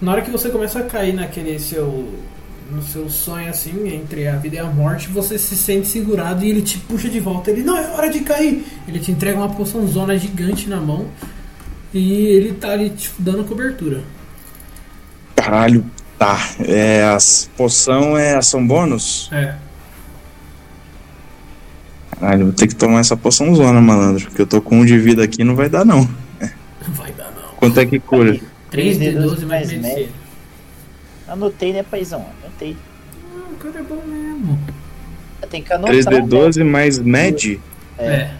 [0.00, 2.12] Na hora que você começa a cair naquele seu
[2.72, 6.48] no seu sonho assim, entre a vida e a morte, você se sente segurado e
[6.48, 7.50] ele te puxa de volta.
[7.50, 8.64] Ele não é hora de cair.
[8.88, 11.06] Ele te entrega uma poção zona gigante na mão
[11.92, 14.00] E ele tá ali tipo, dando cobertura.
[15.36, 15.84] Caralho,
[16.18, 16.38] tá.
[16.60, 19.28] É, as poção é ação bônus?
[19.32, 19.54] É.
[22.18, 24.24] Caralho, vou ter que tomar essa poção zona, malandro.
[24.26, 26.08] Porque eu tô com um de vida aqui não vai dar, não.
[26.40, 27.54] Não vai dar não.
[27.56, 28.40] Quanto é que cura?
[28.70, 30.22] 3 de 12 mais mais medicina.
[31.28, 32.26] Anotei, né, paizão?
[32.62, 32.76] Anotei.
[33.34, 34.58] Ah, o cara é bom mesmo.
[35.50, 35.94] Tem que anotar.
[35.94, 37.60] 3D12 mais med?
[37.98, 38.08] É.
[38.08, 38.34] né?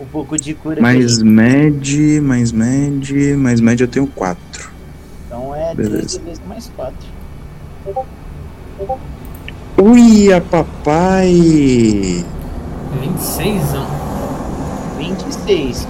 [0.00, 0.80] Um pouco de cura.
[0.80, 4.70] Mais gente- med, mais med, mais med eu tenho 4.
[5.26, 6.18] Então é Beleza.
[6.20, 6.94] 3 vezes mais 4.
[9.82, 12.24] Ui, a papai!
[13.00, 14.02] 26 anos.
[14.98, 15.88] 26.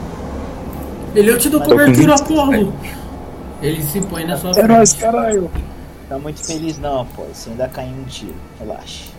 [1.14, 2.72] Ele eu te dou cobertura, Apolo.
[3.62, 4.68] Ele se põe na sua É frente.
[4.68, 5.50] nóis, caralho!
[6.12, 7.24] Tá muito feliz não, pô.
[7.32, 8.34] Você ainda caiu um tiro.
[8.58, 9.10] Relaxa.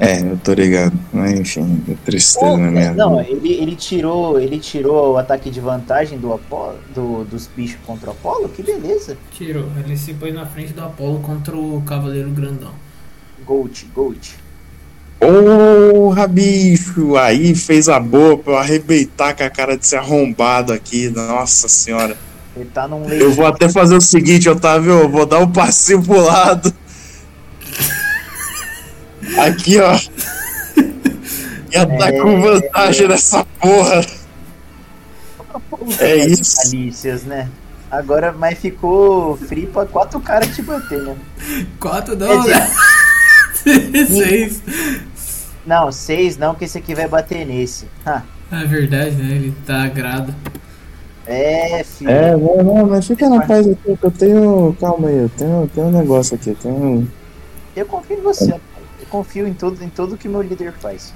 [0.00, 0.98] É, eu tô ligado.
[1.12, 3.30] Mas enfim, é tristeza Pô, na minha não, vida.
[3.30, 4.40] ele, ele tirou.
[4.40, 8.48] Ele tirou o ataque de vantagem do Apolo, do, dos bichos contra o Apolo?
[8.48, 9.18] Que beleza.
[9.32, 9.66] Tirou.
[9.76, 12.72] Ele se põe na frente do Apolo contra o Cavaleiro Grandão.
[13.44, 14.36] Gold, Gold.
[15.20, 17.14] Porra, bicho!
[17.14, 21.10] Aí fez a boa pra eu arrebentar com a cara desse arrombado aqui.
[21.10, 22.16] Nossa senhora.
[22.56, 23.36] Ele tá num Eu leite.
[23.36, 24.92] vou até fazer o seguinte, Otávio.
[24.92, 26.72] Eu vou dar um passinho pro lado.
[29.38, 29.98] Aqui, ó.
[31.72, 34.04] Ia tá com vantagem nessa porra.
[35.98, 36.60] É isso.
[36.68, 37.48] Alícias, né?
[37.90, 41.16] Agora, mas ficou free pra quatro caras te bater, né?
[41.78, 42.56] 4 Quer não, dizer,
[43.94, 44.06] né?
[44.06, 44.62] 6.
[45.66, 47.86] não, seis não, que esse aqui vai bater nesse.
[48.04, 48.22] Ha.
[48.50, 49.34] É verdade, né?
[49.36, 50.34] Ele tá agrado.
[51.26, 52.10] É, filho.
[52.10, 54.76] É, não, não, mas fica na paz aqui, que eu tenho.
[54.80, 57.08] Calma aí, eu tenho, tenho um negócio aqui, eu tenho.
[57.74, 58.62] Eu confio em você, rapaz.
[59.00, 61.14] Eu confio em tudo, em tudo que meu líder faz.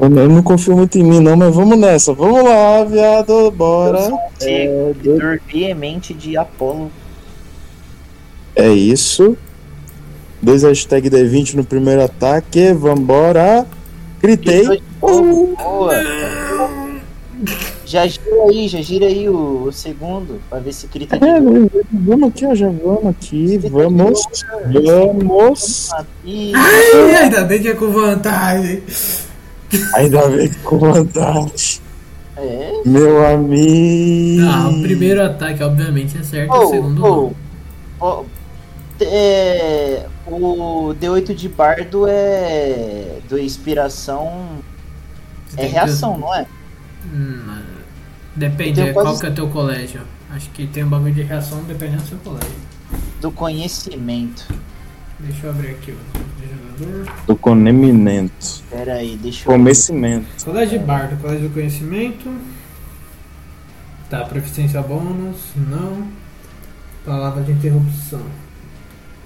[0.00, 2.12] Eu não, eu não confio muito em mim, não, mas vamos nessa.
[2.14, 3.98] Vamos lá, viado, bora.
[3.98, 6.90] Eu sou um É, veemente de Apolo.
[8.54, 9.36] é isso.
[10.40, 13.66] Dois hashtag D20 no primeiro ataque, vambora.
[14.20, 14.82] Gritei.
[15.00, 15.94] Novo, boa.
[17.92, 21.38] Já gira aí, já gira aí o, o segundo, pra ver se grita de É,
[21.38, 21.70] novo.
[21.92, 24.22] vamos aqui, ó, já vamos aqui, vamos,
[25.28, 25.90] vamos.
[26.24, 28.82] E Ai, ainda bem que é com vantagem.
[29.94, 31.82] Ainda bem com vontade.
[32.34, 32.72] é.
[32.86, 34.42] Meu amigo.
[34.50, 36.50] Ah, o primeiro ataque, obviamente, é certo.
[36.50, 37.34] o Oh, segundo oh,
[38.00, 38.24] oh,
[39.04, 44.32] é, o D8 de bardo é do inspiração
[45.52, 46.46] é tem que- reação, não é?
[47.12, 47.61] Hum,
[48.36, 50.02] depende, tenho qual que é o teu colégio?
[50.30, 52.56] Acho que tem um bagulho de reação dependendo do seu colégio.
[53.20, 54.46] Do conhecimento.
[55.18, 55.98] Deixa eu abrir aqui o
[56.80, 57.12] jogador.
[57.26, 58.62] Do conhecimento.
[58.70, 60.44] Pera aí, deixa eu Conhecimento.
[60.44, 62.34] Colégio de Bardo, Colégio do Conhecimento.
[64.10, 66.08] Tá, proficiência bônus, não.
[67.04, 68.22] Palavra de interrupção.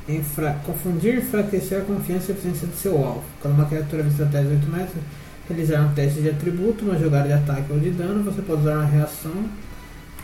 [0.08, 0.60] Enfra...
[0.64, 3.24] Confundir, enfraquecer a confiança e a eficiência do seu alvo.
[3.40, 5.02] Quando uma criatura vista até 18 metros
[5.48, 8.74] realizar um teste de atributo, uma jogada de ataque ou de dano, você pode usar
[8.74, 9.48] uma reação.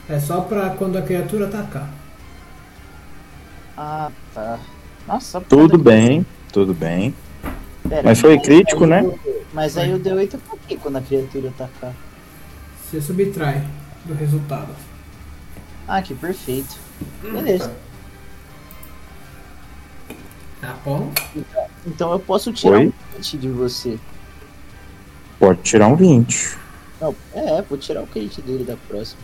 [0.08, 1.88] É só pra quando a criatura atacar.
[3.76, 4.58] Ah, tá.
[5.06, 7.14] Nossa, Tudo bem, tudo bem.
[7.88, 9.12] Pera, Mas foi crítico, aí né?
[9.52, 11.92] Mas aí o D8 é pra quê quando a criatura atacar?
[12.84, 13.62] Você subtrai
[14.04, 14.72] do resultado.
[15.88, 16.76] Ah, que perfeito.
[17.22, 17.72] Beleza.
[20.62, 21.10] É Apolo?
[21.86, 22.86] Então eu posso tirar Oi?
[22.86, 23.98] um 20 de você.
[25.42, 26.56] Pode tirar um 20.
[27.00, 29.18] Não, é, vou tirar o crit dele da próxima.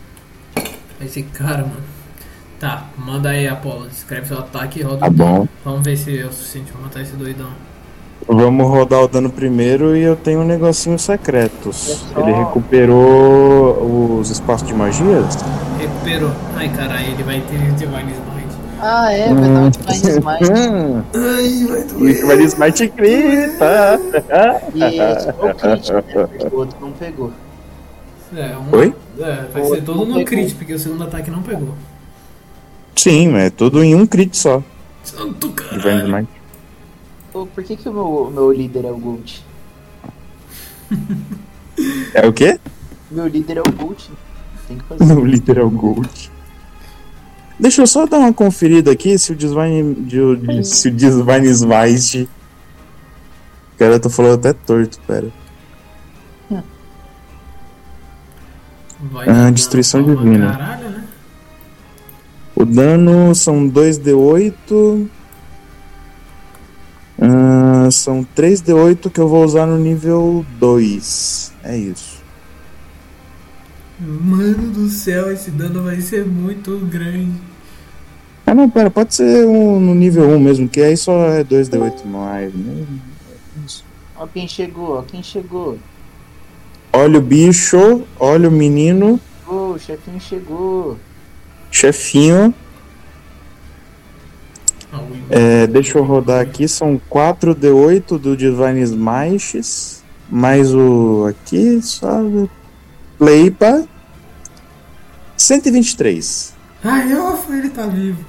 [1.01, 1.81] Esse cara, mano.
[2.59, 3.87] Tá, manda aí, Apolo.
[3.87, 5.33] Escreve seu ataque e roda Tá o dano.
[5.37, 5.47] bom.
[5.63, 7.47] Vamos ver se é o suficiente pra matar esse doidão.
[8.27, 11.89] Vamos rodar o dano primeiro e eu tenho um negocinho secretos.
[11.89, 15.37] É só- Ele recuperou os espaços de magias?
[15.79, 16.31] Recuperou.
[16.57, 18.28] Ai, caralho, ele vai ter Divine Smite.
[18.81, 20.51] Ah, é, vai dar um Divine Smite.
[20.51, 23.99] Hum, Ai, vai vai de smite grita.
[24.73, 26.01] E esse foi o crit, né?
[26.01, 27.31] Porque o outro não pegou.
[28.35, 28.77] É, um...
[28.77, 28.95] Oi?
[29.19, 30.25] É, vai O ser todo no pegou.
[30.25, 31.73] crit, porque o segundo ataque não pegou.
[32.95, 34.63] Sim, mas é tudo em um crit só.
[35.03, 36.05] Santo Divine caralho.
[36.07, 36.29] Smite.
[37.33, 39.43] Pô, por que, que o meu, meu líder é o Gold?
[42.13, 42.59] É o quê?
[43.11, 44.09] Meu líder é o Gold.
[44.67, 45.05] Tem que fazer.
[45.05, 46.31] Meu líder é o Gold.
[47.59, 49.93] Deixa eu só dar uma conferida aqui se o Divine.
[49.95, 52.29] de- de- Se o Divine Smite.
[53.77, 55.27] Cara, eu tô falando até torto, pera.
[59.11, 60.51] Vai Ah, destruição divina.
[60.51, 61.03] Caralho, né?
[62.55, 65.07] O dano são 2d8.
[67.21, 71.53] Ah, são 3d8 que eu vou usar no nível 2.
[71.63, 72.19] É isso.
[73.99, 77.31] Mano do céu, esse dano vai ser muito grande.
[78.49, 82.03] Ah não, pera, pode ser um no nível 1 mesmo, que aí só é 2D8
[82.03, 82.51] mais.
[82.51, 82.83] Né?
[84.17, 85.77] Ó quem chegou, ó quem chegou.
[86.91, 90.97] Olha o bicho, olha o menino, Ô, o chefinho chegou.
[91.69, 92.51] chefinho.
[95.29, 102.19] É, deixa eu rodar aqui, são 4D8 do Divine Smites, mais o aqui, só
[103.19, 103.83] play pra
[105.37, 106.57] 123.
[106.83, 108.23] Ai, ufa, ele tá vivo.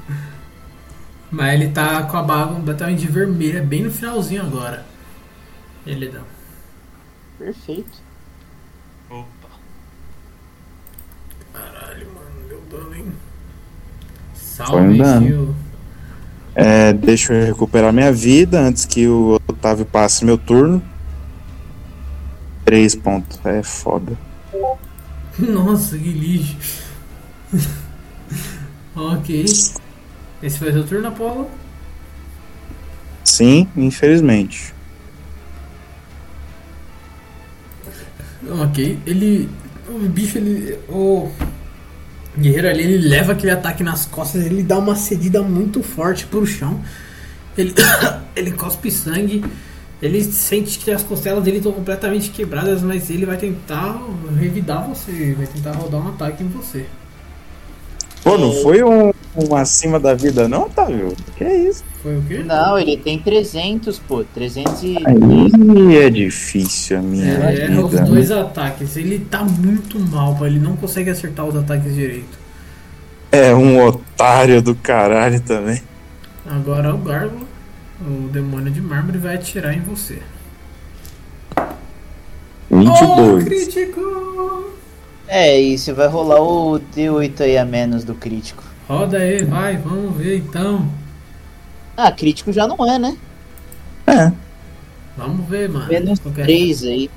[1.30, 4.84] Mas ele tá com a barba completamente vermelha, bem no finalzinho agora.
[5.86, 6.22] Ele dá.
[7.38, 7.98] Perfeito.
[9.08, 9.26] Opa.
[11.52, 13.12] Caralho, mano, deu dano, hein?
[14.34, 15.26] Foi um Salve, dano.
[15.26, 15.54] Gil.
[16.54, 20.82] É, deixa eu recuperar minha vida antes que o Otávio passe meu turno.
[22.64, 24.18] 3 pontos, é foda.
[25.38, 26.56] Nossa, que lixo.
[29.00, 29.44] Ok.
[30.42, 31.50] Esse foi seu turno, Apolo?
[33.24, 34.74] Sim, infelizmente.
[38.48, 38.98] Ok.
[39.06, 39.48] Ele.
[39.88, 40.78] O bicho, ele.
[40.88, 41.30] O
[42.38, 46.46] guerreiro ali, ele leva aquele ataque nas costas, ele dá uma cedida muito forte pro
[46.46, 46.80] chão.
[47.56, 47.74] Ele,
[48.34, 49.44] ele cospe sangue.
[50.02, 54.00] Ele sente que as costelas dele estão completamente quebradas, mas ele vai tentar
[54.38, 55.34] revidar você.
[55.34, 56.86] Vai tentar rodar um ataque em você.
[58.22, 61.14] Pô, não foi um, um acima da vida, não, Otávio?
[61.36, 61.84] Que isso?
[62.02, 62.42] Foi o quê?
[62.44, 64.24] Não, ele tem 300, pô.
[64.24, 64.96] 300 e...
[65.04, 68.02] Aí é difícil a minha É, erra os vida.
[68.02, 68.08] né?
[68.08, 68.96] dois ataques.
[68.96, 70.46] Ele tá muito mal, pô.
[70.46, 72.38] ele não consegue acertar os ataques direito.
[73.32, 75.82] É um otário do caralho também.
[76.46, 77.46] Agora o Gargo,
[78.00, 80.18] o demônio de mármore, vai atirar em você.
[82.70, 83.44] Oh, 22.
[83.44, 84.00] crítico!
[85.32, 88.64] É, e você vai rolar o D8 aí a menos do crítico.
[88.88, 90.90] Roda aí, vai, vamos ver então.
[91.96, 93.16] Ah, crítico já não é, né?
[94.08, 94.32] É.
[95.16, 95.86] Vamos ver, mano.
[95.86, 97.10] Menos Qualquer- 3 aí.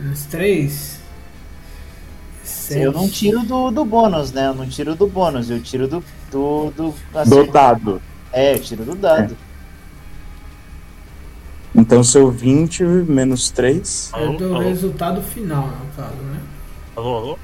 [0.00, 1.02] Menos 3.
[2.70, 4.46] Eu não tiro do, do bônus, né?
[4.46, 6.02] Eu não tiro do bônus, eu tiro do.
[6.30, 6.94] do, do
[7.26, 8.00] Do dado.
[8.32, 9.36] É, eu tiro do dado.
[11.74, 14.10] Então seu 20 menos 3.
[14.14, 16.40] Eu Alô, dou o alô, resultado final, no caso, né?
[16.96, 17.38] Alô, alô.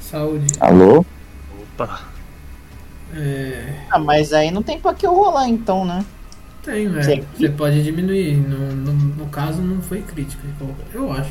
[0.00, 0.46] Saúde.
[0.60, 1.04] Alô?
[1.62, 2.00] Opa.
[3.14, 3.84] É.
[3.90, 6.04] Ah, mas aí não tem pra que eu rolar então, né?
[6.62, 7.04] Tem, velho.
[7.04, 7.24] Sim.
[7.36, 8.36] Você pode diminuir.
[8.36, 10.42] No, no, no caso, não foi crítico.
[10.92, 11.30] Eu acho.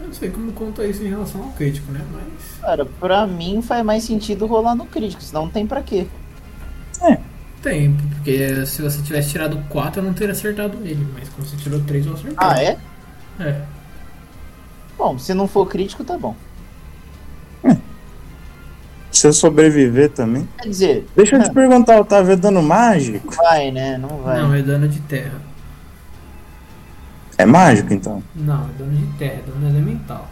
[0.00, 2.00] Eu não sei como conta isso em relação ao crítico, né?
[2.12, 2.60] Mas.
[2.60, 6.06] Cara, pra mim faz mais sentido rolar no crítico, senão não tem pra quê.
[7.62, 11.06] Tem, porque se você tivesse tirado 4, eu não teria acertado ele.
[11.14, 12.34] Mas como você tirou 3, eu acertei.
[12.36, 12.76] Ah, é?
[13.40, 13.62] É.
[14.98, 16.36] Bom, se não for crítico, tá bom.
[19.14, 20.48] Se eu sobreviver também.
[20.60, 23.32] Quer dizer, Deixa eu te perguntar, Otávio, é dano mágico?
[23.36, 23.96] vai, né?
[23.96, 24.42] Não vai.
[24.42, 25.40] Não, é dano de terra.
[27.38, 28.22] É mágico então?
[28.34, 30.28] Não, é dano de terra, é dano elemental.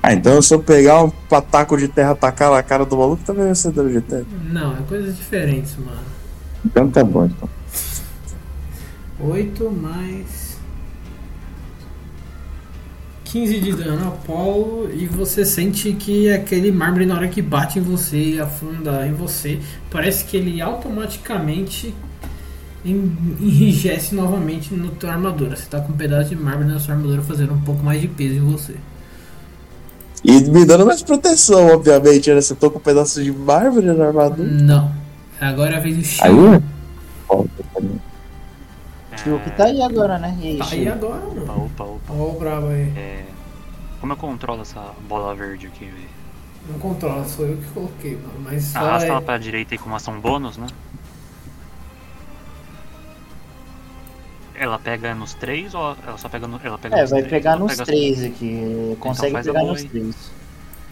[0.00, 3.46] Ah, então se eu pegar um pataco de terra atacar na cara do maluco, também
[3.46, 4.24] vai ser dano de terra.
[4.50, 5.98] Não, é coisas diferentes, mano.
[6.64, 7.48] Então tá bom, então.
[9.20, 10.43] 8 mais
[13.34, 17.82] 15 de dano Apolo e você sente que aquele mármore na hora que bate em
[17.82, 19.58] você e afunda em você,
[19.90, 21.92] parece que ele automaticamente
[22.86, 25.56] en- enrijece novamente na tua armadura.
[25.56, 28.06] Você tá com um pedaço de mármore na sua armadura fazendo um pouco mais de
[28.06, 28.76] peso em você.
[30.22, 32.40] E me dando mais proteção, obviamente, né?
[32.40, 34.48] Se eu tô com um pedaço de mármore na armadura.
[34.48, 34.92] Não.
[35.40, 36.62] Agora é a vez do Aí Shio.
[39.26, 39.32] É.
[39.32, 40.36] O que tá aí agora, né?
[40.40, 41.64] E aí, Tá aí agora, Opa, mano.
[41.66, 42.12] opa, opa.
[42.12, 42.92] Ó o brabo aí.
[42.96, 43.24] É,
[44.00, 46.08] como eu controlo essa bola verde aqui, velho?
[46.68, 48.40] Não controla, sou eu que coloquei, mano.
[48.42, 49.10] Mas só Arrasta é...
[49.10, 50.66] ela pra direita aí com uma ação bônus, né?
[54.56, 57.30] Ela pega nos três ou ela só pega no, ela pega É, nos vai três?
[57.32, 58.96] pegar nos pega- três aqui.
[59.00, 59.88] Consegue faz a pegar nos aí.
[59.88, 60.30] três.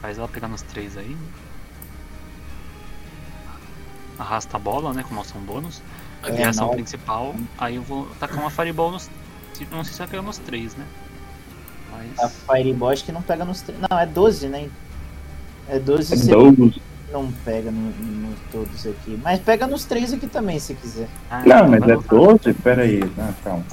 [0.00, 1.16] Faz ela pegar nos três aí.
[4.18, 5.04] Arrasta a bola, né?
[5.04, 5.80] Com uma ação bônus.
[6.24, 6.74] É, a ação não.
[6.74, 7.34] principal.
[7.58, 9.10] Aí eu vou tacar uma Fireball nos.
[9.70, 10.84] Não sei se vai pegar nos três, né?
[12.18, 12.32] A Mas.
[12.50, 13.80] Fireball acho que não pega nos três.
[13.90, 14.68] Não, é 12, né?
[15.68, 19.20] É 12 É não pega no, no todos aqui.
[19.22, 21.08] Mas pega nos três aqui também, se quiser.
[21.30, 22.02] Ah, Não, mas vai é lá.
[22.08, 22.52] 12?
[22.54, 23.64] Pera aí, não, calma.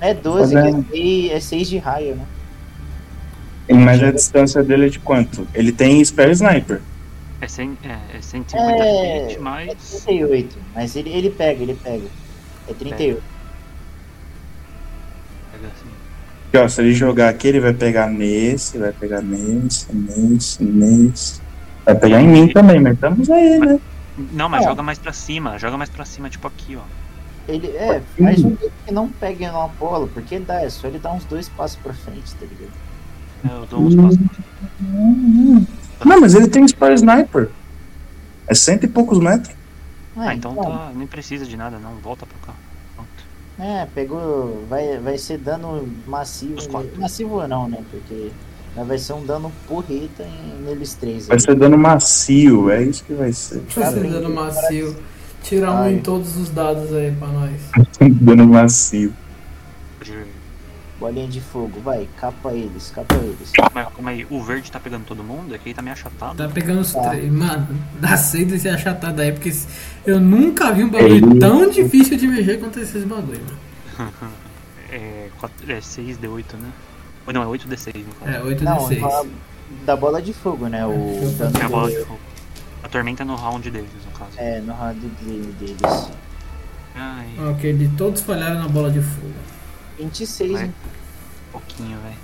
[0.00, 0.84] É 12, Fazendo.
[0.84, 2.26] que é seis- é 6 de raio, né?
[3.70, 5.46] Mas a distância dele é de quanto?
[5.54, 6.80] Ele tem Spell Sniper.
[7.42, 10.02] É, 100, é, é 150 É, feet, É mais.
[10.04, 10.58] 38.
[10.76, 12.06] Mas ele, ele pega, ele pega.
[12.68, 13.20] É 38.
[15.50, 15.90] Pega assim.
[16.48, 21.40] Aqui, ó, se ele jogar aqui, ele vai pegar nesse, vai pegar nesse, nesse, nesse.
[21.84, 23.80] Vai pegar em mim também, mas estamos aí, né?
[24.32, 24.68] Não, mas É.
[24.68, 26.82] joga mais pra cima, joga mais pra cima, tipo aqui, ó.
[27.48, 31.12] Ele é, faz um que não pegue no Apolo, porque dá, é só ele dar
[31.12, 32.70] uns dois passos pra frente, tá ligado?
[33.60, 34.18] Eu dou uns passos.
[36.04, 37.48] Não, mas ele tem Spare Sniper.
[38.46, 39.54] É cento e poucos metros.
[40.16, 41.92] Ah, então tá, nem precisa de nada, não.
[42.02, 42.54] Volta pra cá.
[42.94, 43.08] Pronto.
[43.58, 44.64] É, pegou.
[44.68, 46.56] Vai, vai ser dano massivo.
[46.98, 47.78] Massivo não, né?
[47.90, 48.30] Porque
[48.74, 51.26] mas vai ser um dano porreta em- neles três.
[51.28, 51.40] Vai aí.
[51.42, 53.62] ser dano macio, é isso que vai ser.
[53.74, 54.96] Vai ser dano macio.
[55.42, 55.94] Tira um Ai.
[55.94, 57.52] em todos os dados aí pra nós.
[58.20, 59.12] dano macio.
[61.02, 63.50] Bolinha de fogo, vai, capa eles, capa eles.
[63.74, 65.52] Mas calma aí, o verde tá pegando todo mundo?
[65.52, 66.36] Aqui tá meio achatado.
[66.36, 67.08] Tá pegando os Tá.
[67.10, 67.28] três.
[67.32, 67.66] Mano,
[68.00, 69.52] dá seis desse achatado aí, porque
[70.06, 73.40] eu nunca vi um bagulho Ele- tão difícil de mexer quanto esses bagulho,
[73.98, 74.12] mano.
[74.92, 76.68] É, 4, é 6D8, né?
[77.26, 78.30] Ou não, é 8D6 no caso.
[78.36, 79.26] É, 8 Não, d 6 fala
[79.86, 80.84] da bola de fogo, né?
[80.86, 82.20] O dano É a bola de fogo.
[82.84, 84.32] A tormenta no round deles, no caso.
[84.36, 86.10] É, no round de- deles.
[86.94, 89.32] Ai, Ok, de todos falharam na bola de fogo.
[89.98, 90.64] 26, Vai.
[90.64, 90.74] hein?
[91.50, 92.16] pouquinho, velho.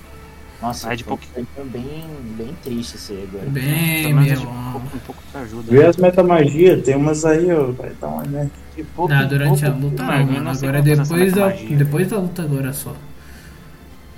[0.60, 1.46] Nossa, Vai de pouquinho.
[1.66, 2.04] bem,
[2.36, 3.48] bem triste esse aí agora.
[3.50, 4.72] Bem, meu bom.
[4.72, 5.70] pouco, um pouco te ajuda.
[5.70, 7.70] Vê as metamagia, tem umas aí, ó.
[7.70, 8.50] Vai dar uma né?
[8.74, 10.50] De pouco Não, em durante a pouco, luta Mas não, eu mano.
[10.50, 11.76] Agora é depois da, magia.
[11.76, 12.96] depois da luta agora só.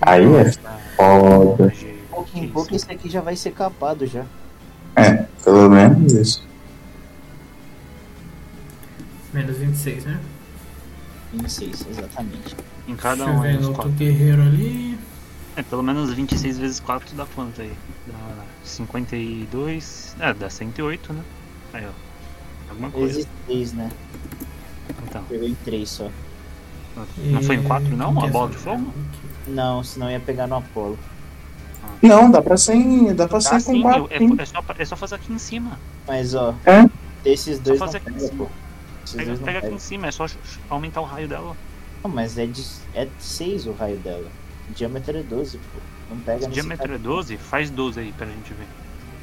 [0.01, 0.53] Aí é
[0.97, 1.73] foda.
[2.11, 4.25] Pouco em pouco esse aqui já vai ser capado já.
[4.97, 6.49] É, pelo menos isso.
[9.35, 10.21] Menos 26, né?
[11.35, 12.57] 26, exatamente.
[12.89, 13.99] Em cada Deixa eu um aí, ver os no outro quatro.
[13.99, 14.99] guerreiro ali.
[15.57, 17.73] É, pelo menos 26 vezes 4 dá quanto aí?
[18.07, 20.17] Dá 52.
[20.19, 21.23] É, dá 108, né?
[21.73, 21.91] Aí, ó.
[22.71, 23.15] Alguma coisa.
[23.15, 23.91] Vezes 3, né?
[25.07, 25.23] Então.
[25.25, 26.09] Pegou em 3 só.
[27.19, 28.19] Não foi em 4 não?
[28.19, 28.93] A Quem bola de fogo?
[29.47, 30.99] Não, senão ia pegar no Apolo.
[32.03, 34.35] Não, dá pra ser, em- dá pra Dá ser com sim, quatro, é, sim.
[34.39, 35.79] é só, é só fazer aqui em cima.
[36.07, 36.89] Mas ó, É?
[37.23, 38.45] desses dois não fazer aqui em pega, cima.
[38.45, 38.51] pô.
[39.05, 40.27] Esses Pega, dois não pega aqui em cima, é só
[40.69, 41.57] aumentar o raio dela.
[42.03, 42.65] Não, mas é de
[42.95, 44.27] é 6 o raio dela.
[44.69, 45.81] O diâmetro é 12, pô.
[46.11, 46.99] Não pega Se o nesse diâmetro cara.
[46.99, 48.67] é 12, faz 12 aí pra gente ver.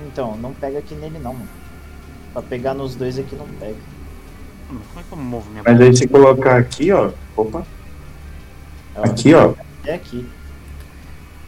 [0.05, 1.49] Então, não pega aqui nele não, mano.
[2.33, 3.75] Pra pegar nos dois aqui não pega.
[4.71, 7.11] Hum, Como é que eu movo minha Mas aí se colocar aqui, ó.
[7.35, 7.65] Opa,
[8.95, 9.53] Ó, aqui, ó.
[9.85, 10.27] É aqui.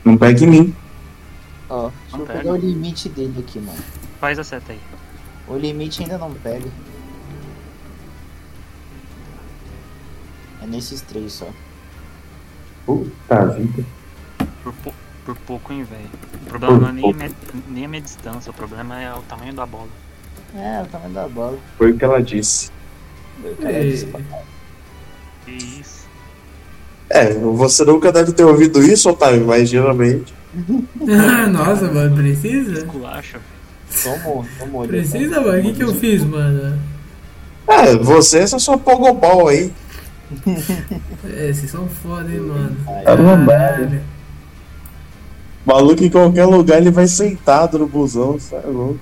[0.04, 0.76] Não pega em mim.
[1.70, 2.40] Ó, deixa Não eu pega.
[2.40, 3.78] pegar o limite dele aqui, mano.
[4.20, 4.80] Faz a seta aí.
[5.48, 6.66] O limite ainda não pega.
[10.62, 11.48] É nesses três só.
[12.86, 13.84] Puta vida.
[14.64, 14.94] Por, pou-
[15.26, 16.10] por pouco, hein, velho.
[16.42, 17.32] O problema não é nem a, minha,
[17.70, 19.88] nem a minha distância, o problema é o tamanho da bola.
[20.56, 21.58] É, o tamanho da bola.
[21.78, 22.72] Foi o que ela disse.
[23.44, 23.74] O cara
[24.12, 24.40] pra-
[25.46, 26.00] Que isso.
[27.10, 30.34] É, você nunca deve ter ouvido isso, Otávio, mas geralmente.
[31.52, 32.74] Nossa, mano, precisa?
[32.80, 33.40] Esculacha.
[34.04, 34.84] Tomou, tomou.
[34.84, 35.60] ele Precisa, mano?
[35.60, 36.80] O que, que eu fiz, mano?
[37.68, 39.72] É, você essa sua pogobol aí.
[41.26, 42.76] É, vocês são foda, hein, mano.
[42.86, 44.02] Tá Caralho.
[45.66, 48.68] Maluco em qualquer lugar ele vai sentado no busão, sabe?
[48.68, 49.00] louco?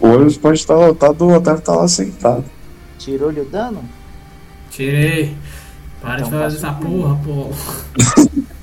[0.00, 2.44] O ônibus pode estar lotado, o Otávio tá lá sentado.
[2.98, 3.84] Tirou-lhe o dano?
[4.70, 5.36] Tirei.
[6.00, 7.50] Para Então de fazer essa porra, pô.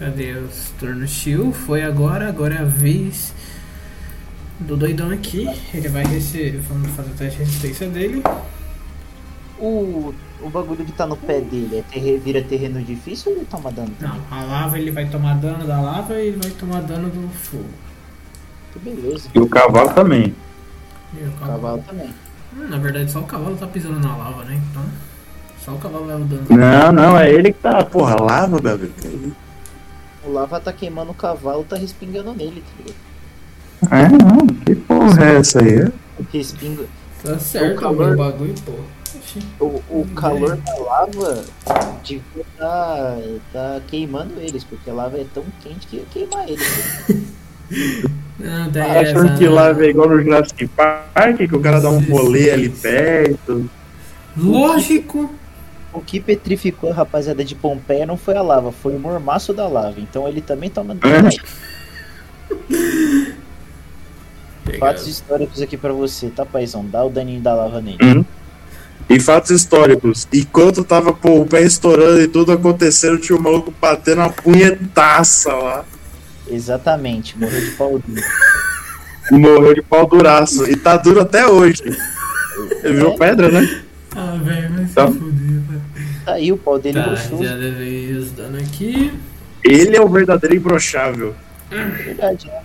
[0.00, 1.52] Cadê os turnos shield?
[1.52, 3.34] Foi agora, agora é a vez
[4.58, 5.46] do doidão aqui.
[5.74, 6.58] Ele vai receber.
[6.70, 8.22] Vamos fazer o teste de resistência dele.
[9.58, 13.46] O, o bagulho que tá no pé dele é terre, vira terreno difícil ou ele
[13.50, 13.92] toma dano?
[14.00, 17.28] Não, a lava ele vai tomar dano da lava e ele vai tomar dano do
[17.34, 17.68] fogo.
[18.72, 19.28] Que beleza.
[19.34, 20.34] E o cavalo também.
[21.12, 22.08] E o O cavalo também.
[22.56, 24.58] Hum, na verdade, só o cavalo tá pisando na lava, né?
[24.70, 24.82] Então,
[25.62, 26.46] só o cavalo leva o dano.
[26.48, 27.84] Não, não, é ele que tá.
[27.84, 29.49] Porra, lava, isso?
[30.24, 33.10] O lava tá queimando o cavalo, tá respingando nele, tá ligado?
[33.90, 35.88] É, não, que porra é essa aí?
[36.32, 36.84] Respinga.
[37.22, 38.72] Tá certo, O calor- bagulho, pô.
[39.64, 41.44] O, o calor da lava
[42.04, 43.18] devia tá,
[43.52, 47.30] tá queimando eles, porque a lava é tão quente que ia queimar eles.
[48.38, 52.00] Não, Ah, Achando que lava é igual no Jurassic Park, que o cara dá um
[52.10, 53.68] rolê ali perto.
[54.36, 55.30] Lógico.
[55.92, 59.66] O que petrificou a rapaziada de Pompeia não foi a lava, foi o mormaço da
[59.66, 59.98] lava.
[59.98, 61.28] Então ele também toma dano.
[64.78, 66.86] Fatos históricos aqui pra você, tá, paizão?
[66.86, 68.24] Dá o daninho da lava nele.
[69.08, 70.28] E fatos históricos.
[70.32, 75.52] Enquanto tava pô, o pé estourando e tudo acontecendo, tinha o maluco batendo uma punhetaça
[75.52, 75.84] lá.
[76.48, 78.22] Exatamente, morreu de pau duro.
[79.32, 80.70] Morreu de pau duraço.
[80.70, 81.82] E tá duro até hoje.
[82.84, 83.82] Ele virou pedra, né?
[84.14, 85.06] Ah, velho, se Tá.
[85.08, 85.60] fuder,
[86.30, 87.42] Tá aí o pau dele Tá, broxou.
[87.42, 89.12] já levei os dano aqui.
[89.64, 91.34] Ele é o verdadeiro imbrochável.
[91.68, 92.62] Verdade, né?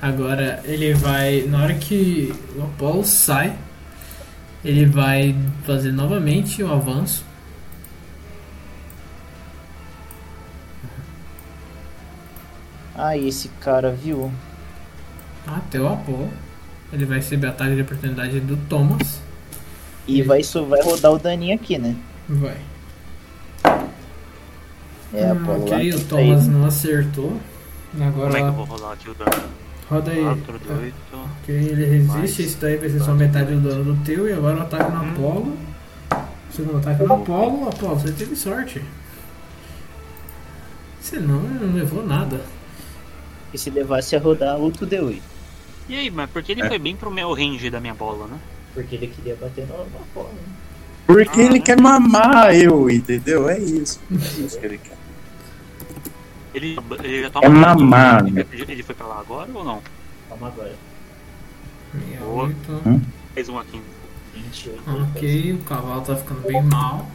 [0.00, 1.42] Agora ele vai.
[1.42, 3.56] Na hora que o Apollo sai,
[4.64, 5.34] ele vai
[5.66, 7.24] fazer novamente o avanço.
[12.94, 14.30] Ah, e esse cara, viu?
[15.46, 16.30] Até o Apollo.
[16.92, 19.20] Ele vai receber ataque de oportunidade do Thomas.
[20.06, 21.94] E vai, vai rodar o daninho aqui, né?
[22.28, 22.56] Vai.
[25.12, 27.40] É, a Hum, bola ok, o Thomas não acertou.
[28.00, 29.30] Agora Como é que eu vou rolar aqui o dano?
[29.88, 30.22] roda aí.
[30.22, 34.28] 4, 2, Ok, ele resiste, esse daí vai ser só metade do dano do teu.
[34.28, 35.56] E agora o ataque no Apollo.
[36.52, 37.68] Segundo ataque no Apollo.
[37.68, 38.82] Apollo, você teve sorte.
[41.00, 42.40] Senão ele não levou nada.
[43.52, 45.20] E se levasse a rodar outro D8.
[45.88, 46.68] E aí, mas porque ele É.
[46.68, 48.38] foi bem pro meu range da minha bola, né?
[48.74, 50.42] Porque ele queria bater no, na bola, né?
[51.12, 51.60] Porque Ah, ele né?
[51.60, 53.48] quer mamar eu, entendeu?
[53.48, 54.00] É isso.
[54.10, 54.96] É isso que ele quer.
[56.54, 58.46] Ele, ele já toma É mamar, ele, né?
[58.52, 59.82] ele foi pra lá agora ou não?
[60.28, 60.74] Vamos agora.
[62.18, 62.48] Boa.
[62.48, 63.02] 68.
[63.34, 63.80] Fez um aqui.
[64.34, 64.82] 28.
[64.86, 67.08] Ok, o cavalo tá ficando bem mal.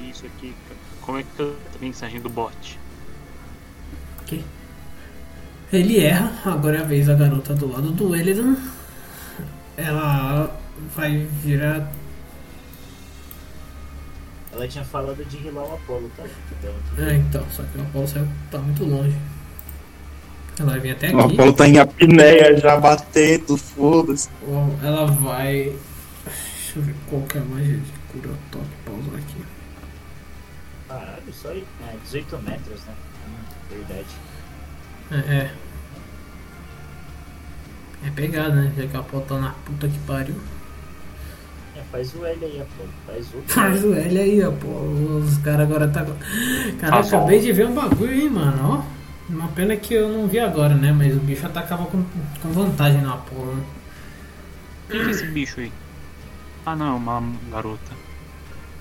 [0.00, 0.54] Isso aqui.
[1.00, 2.78] Como é que eu a mensagem do bot?
[5.72, 8.56] Ele erra, agora é a vez da garota do lado do Elidan.
[9.76, 10.58] Ela
[10.96, 11.92] vai virar.
[14.58, 16.24] Ela tinha falado de rilar o Apolo, tá?
[16.58, 16.74] Então,
[17.06, 19.16] É, então, só que o Apolo saiu, tá muito longe.
[20.58, 21.34] Ela vai vir até O aqui.
[21.34, 24.28] Apolo tá em apneia já batendo, foda-se.
[24.82, 25.76] Ela vai.
[26.24, 29.44] Deixa eu ver qual que é a magia de cura toque pra usar aqui.
[30.88, 31.62] Caralho, só é,
[32.02, 32.94] 18 metros, né?
[33.28, 34.08] Hum, verdade.
[35.12, 35.54] É, é.
[38.08, 38.72] É pegada, né?
[38.76, 40.34] Já que a Apolo tá na puta que pariu.
[41.88, 42.88] É, faz o L aí, Apolo.
[43.06, 43.42] Faz o.
[43.46, 45.18] Faz o L aí, Apolo.
[45.18, 46.04] Os caras agora tá.
[46.80, 48.98] Cara, eu Ah, acabei de ver um bagulho aí, mano, ó.
[49.32, 50.90] Uma pena que eu não vi agora, né?
[50.92, 52.02] Mas o bicho atacava com,
[52.42, 53.54] com vantagem no Apolo.
[53.54, 53.62] né?
[54.88, 55.70] O que, que é esse bicho aí?
[56.64, 57.92] Ah não, uma garota.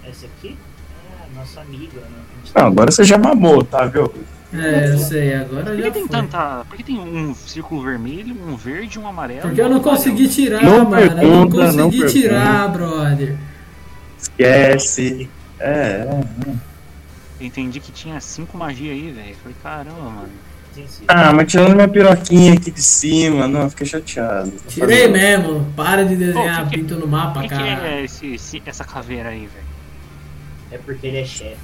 [0.05, 0.57] Essa aqui?
[1.21, 2.19] É, nossa amiga, né?
[2.55, 4.11] Não, agora você já mamou, tá, viu?
[4.53, 6.09] É, eu sei, agora Por que já tem foi.
[6.09, 6.65] tanta.
[6.69, 9.41] Por que tem um círculo vermelho, um verde e um amarelo?
[9.41, 11.01] Porque eu não consegui tirar, Não mano.
[11.01, 13.35] eu não pergunta, não consegui tirar, brother.
[14.17, 15.29] Esquece.
[15.59, 16.07] É, é.
[17.39, 19.35] Eu entendi que tinha cinco magia aí, velho.
[19.41, 20.29] Falei, caramba, mano.
[21.07, 24.51] Ah, mas tirando minha piroquinha aqui de cima, não, fiquei chateado.
[24.67, 25.65] Tirei mesmo.
[25.75, 27.87] Para de desenhar Pô, que que- pinto no O mapa, que, que cara.
[27.87, 29.65] é esse, esse- essa caveira aí, velho?
[30.71, 31.57] É porque ele é chefe.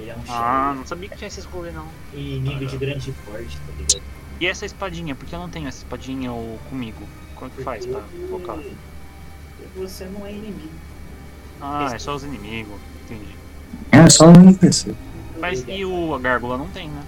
[0.00, 0.18] Ele é um.
[0.28, 1.86] Ah, não sabia que tinha esses rolê não.
[2.14, 4.02] E inimigo de grande porte, tá ligado?
[4.40, 5.14] E essa espadinha?
[5.14, 7.02] Por que eu não tenho essa espadinha ou comigo?
[7.34, 8.54] Como é que faz pra colocar?
[8.54, 8.72] Porque
[9.76, 10.70] Você não é inimigo.
[11.60, 12.78] Ah, é só os inimigos.
[13.04, 13.36] Entendi.
[13.92, 14.94] É só um NPC.
[15.38, 17.02] Mas e o a gárgula não tem, né?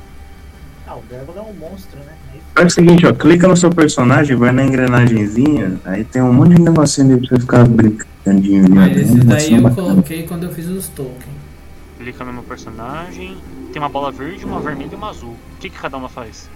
[0.87, 2.13] Ah, o Gárgula é um monstro, né?
[2.33, 6.33] Aí Faz o seguinte, ó, clica no seu personagem, vai na engrenagemzinha, aí tem um
[6.33, 8.75] monte de negocinho ali pra você ficar brincandinho ali.
[8.75, 9.03] Mas né?
[9.03, 9.89] esses Um daí negocinho eu bacana.
[9.89, 11.32] coloquei quando eu fiz os tokens.
[12.03, 13.37] Clica no meu personagem.
[13.73, 15.31] Tem uma bola verde, uma vermelha e uma azul.
[15.55, 16.51] O que, que cada uma faz?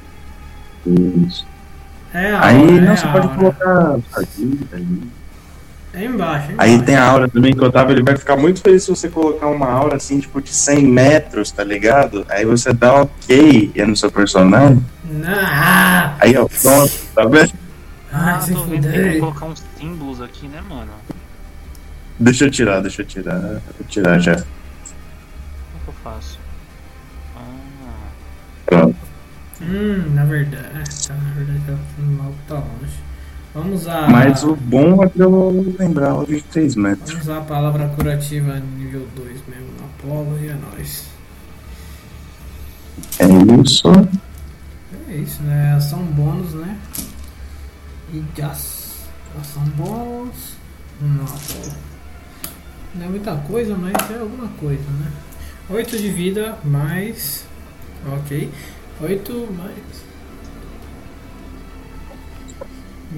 [0.85, 1.47] Isso.
[2.13, 3.39] É a Aí aura, não, é você a pode aura.
[3.39, 5.03] colocar ali, ali.
[5.95, 8.61] É embaixo, é Aí tem a aura também que o Otávio ele vai ficar muito
[8.61, 12.27] feliz se você colocar uma aura assim, tipo, de 100 metros, tá ligado?
[12.29, 14.85] Aí você dá ok e é no seu personagem.
[15.25, 17.53] Ah, Aí, ó, pronto, tá vendo?
[18.13, 20.91] ah, se tô vendo que tem colocar uns símbolos aqui, né, mano?
[22.19, 23.39] Deixa eu tirar, deixa eu tirar.
[23.41, 24.43] Vou tirar já.
[26.07, 26.39] Que faço?
[27.37, 28.09] Ah,
[28.67, 28.97] Pronto.
[29.63, 30.67] Hum, na verdade.
[30.67, 32.95] é, Tá, na verdade, o mal tá longe.
[33.55, 34.11] Vamos usar.
[34.11, 37.09] Mas o bom é pra eu lembrar o de 3 metros.
[37.11, 41.07] Vamos usar a palavra curativa nível 2 mesmo no Apolo e é nóis.
[43.19, 43.27] É
[43.63, 43.89] isso.
[45.09, 45.75] É isso, né?
[45.75, 46.79] Ação bônus, né?
[48.13, 49.07] E as-
[49.41, 50.55] ação bônus.
[52.95, 55.13] Não é muita coisa, mas é alguma coisa, né?
[55.69, 57.45] 8 de vida mais.
[58.07, 58.51] Ok.
[59.01, 60.07] 8 mais.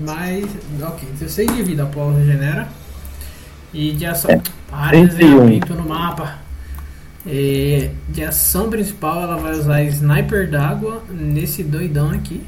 [0.06, 0.44] Mais.
[0.82, 2.68] Ok, 16 de vida Apolo regenera.
[3.72, 4.30] E de ação.
[4.70, 5.60] Para de desenhar 31.
[5.60, 6.38] pinto no mapa.
[7.26, 12.42] E de ação principal ela vai usar sniper d'água nesse doidão aqui.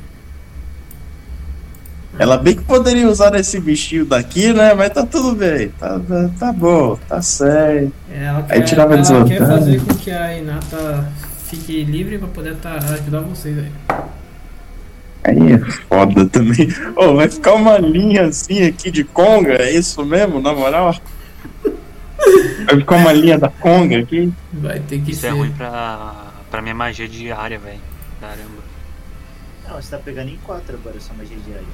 [2.19, 4.75] Ela bem que poderia usar esse bichinho daqui, né?
[4.75, 5.69] Mas tá tudo bem.
[5.79, 7.93] Tá, tá, tá bom, tá certo.
[8.13, 9.39] Ela Aí quer, tirava ela desvantagem.
[9.39, 11.09] quer fazer com que a Inata
[11.47, 13.73] fique livre pra poder tá, ajudar vocês aí.
[15.25, 15.59] Aí é
[15.89, 16.69] foda também.
[16.97, 20.95] Ô, vai ficar uma linha assim aqui de conga, é isso mesmo, na moral?
[22.67, 24.33] Vai ficar uma linha da conga aqui?
[24.53, 25.29] Vai ter que Isso ser.
[25.29, 26.13] é ruim pra,
[26.51, 27.81] pra minha magia diária, velho.
[28.21, 28.61] Caramba.
[29.69, 31.65] Não, você tá pegando em 4 agora, sua magia diária.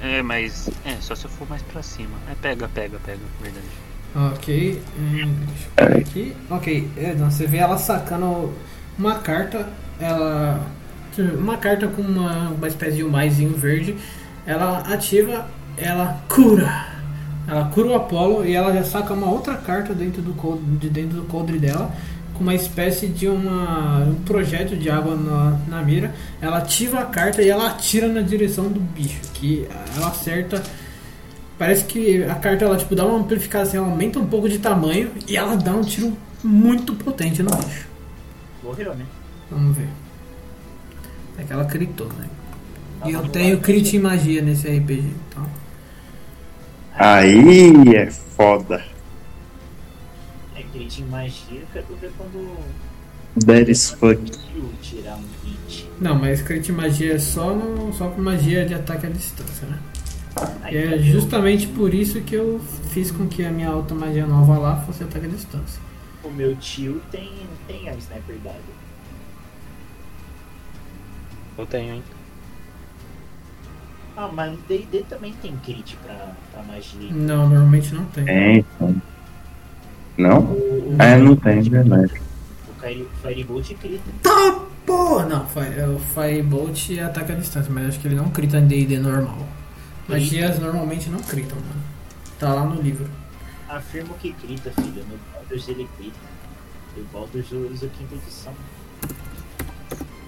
[0.00, 0.70] É, é, mas.
[0.84, 2.16] É, só se eu for mais pra cima.
[2.30, 3.66] É, pega, pega, pega, verdade.
[4.14, 4.82] Ok.
[4.98, 6.36] hum, deixa eu aqui.
[6.50, 8.52] Ok, é, não, você vê ela sacando
[8.98, 9.68] uma carta.
[10.00, 10.60] Ela.
[11.38, 13.96] Uma carta com uma, uma espécie de um maisinho verde.
[14.46, 15.46] Ela ativa,
[15.76, 16.92] ela cura.
[17.46, 20.32] Ela cura o Apollo e ela já saca uma outra carta dentro do
[20.78, 21.90] de dentro do coldre dela.
[22.34, 26.14] Com uma espécie de uma, um projeto de água na, na mira.
[26.40, 29.20] Ela ativa a carta e ela atira na direção do bicho.
[29.34, 30.62] Que ela acerta
[31.62, 34.58] Parece que a carta ela tipo dá uma amplificada, assim, ela aumenta um pouco de
[34.58, 37.86] tamanho e ela dá um tiro muito potente no bicho.
[38.64, 39.04] Morreu, né?
[39.48, 39.86] Vamos ver.
[41.38, 42.26] É que ela critou, né?
[43.04, 45.46] E eu tenho crit em magia nesse RPG, então.
[46.96, 48.82] Aí é foda.
[50.98, 52.56] Em magia, quero ver quando
[53.46, 54.20] That is fuck.
[54.54, 55.88] eu tirar um hit.
[56.00, 59.78] Não, mas crit magia é só, no, só com magia de ataque à distância, né?
[60.62, 62.60] Aí, E é justamente por isso que eu
[62.90, 65.80] fiz com que a minha alta magia nova lá fosse ataque à distância.
[66.22, 67.30] O, meu tio tem,
[67.66, 68.58] tem a sniper dada.
[71.56, 72.02] Eu tenho, hein?
[74.16, 77.10] Ah, mas no D&D também tem crit pra, pra magia.
[77.10, 78.28] Não, normalmente não tem.
[78.28, 78.94] É, então.
[80.18, 80.40] Não?
[80.40, 82.12] O, o, É, não tem, verdade.
[82.68, 84.10] o Fire- Firebolt crita.
[84.22, 85.26] Tá, porra!
[85.26, 88.98] Não, é o Firebolt ataque à distância, mas acho que ele não crita em D&D
[88.98, 89.38] normal.
[90.08, 91.80] Magias normalmente não critam, mano.
[92.38, 93.06] Tá lá no livro.
[93.68, 95.02] Afirmo que crita, filho.
[95.08, 96.18] No Baldur's ele crita.
[96.96, 98.52] E o Baldur's eu uso a quinta edição.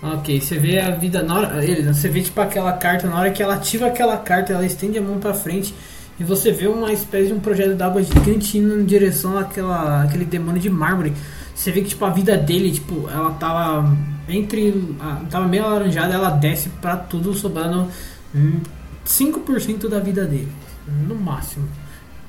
[0.02, 1.64] Ok, você vê a vida na hora.
[1.64, 4.98] Ele, você vê tipo aquela carta, na hora que ela ativa aquela carta, ela estende
[4.98, 5.74] a mão pra frente
[6.18, 10.24] e você vê uma espécie de um projeto d'água gigante indo em direção àquela, àquele
[10.24, 11.12] demônio de mármore.
[11.54, 13.96] Você vê que tipo a vida dele, tipo, ela tava
[14.28, 14.94] entre.
[15.30, 17.88] tava meio alaranjada, ela desce pra tudo, sobrando
[18.34, 18.60] hum,
[19.04, 20.50] 5% da vida dele.
[20.86, 21.68] No máximo.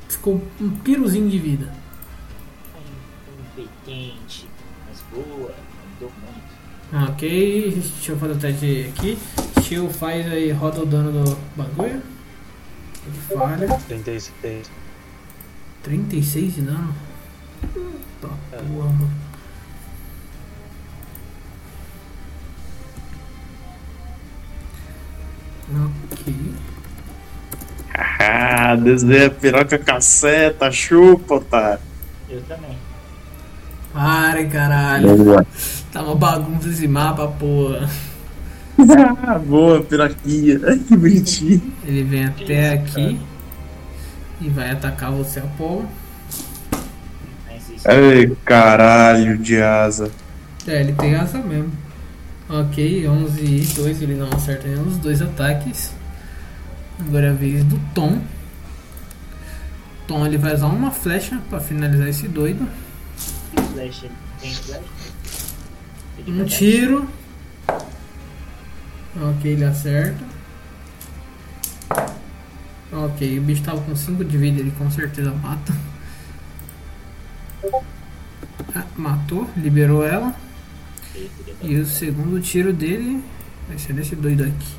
[0.08, 1.72] Ficou um piruzinho de vida.
[3.56, 4.48] Competente,
[4.88, 5.54] mas boa,
[5.92, 7.10] mandou muito.
[7.12, 9.18] Ok, deixa eu fazer o teste aqui.
[9.62, 12.15] Steel faz aí, roda o dano do bagulho.
[13.06, 13.68] Ele falha.
[13.88, 14.70] 36.
[15.84, 16.96] 36 de dano.
[18.22, 18.58] Tá É.
[18.58, 19.12] porra, mano.
[26.12, 26.34] Ok.
[27.98, 31.80] Ah, desenha piroca caceta, chupa, tá?
[32.30, 32.78] Eu também.
[33.94, 35.16] Para, caralho.
[35.18, 35.46] Boa.
[35.92, 37.90] Tá uma bagunça esse mapa, porra.
[38.78, 40.60] Ah, boa, piroquinha.
[40.68, 41.74] Ai, que bonitinho.
[41.86, 43.20] Ele vem até aqui
[44.42, 45.88] e vai atacar você, Apolo.
[47.86, 50.12] Ai, caralho de asa.
[50.68, 51.72] É, ele tem asa mesmo.
[52.50, 55.92] Ok, 11 e 2, ele não acerta nenhum dos dois ataques.
[57.00, 58.20] Agora é a vez do Tom.
[60.08, 62.68] Tom ele vai usar uma flecha pra finalizar esse doido.
[63.52, 64.54] que flash ele tem.
[66.20, 67.10] Ele Um tiro.
[69.18, 70.24] Ok, ele acerta.
[72.92, 75.74] Ok, o bicho tava com 5 de vida, ele com certeza mata.
[78.76, 80.36] Ah, matou, liberou ela.
[81.62, 83.24] E o segundo tiro dele
[83.68, 84.76] vai ser desse doido aqui.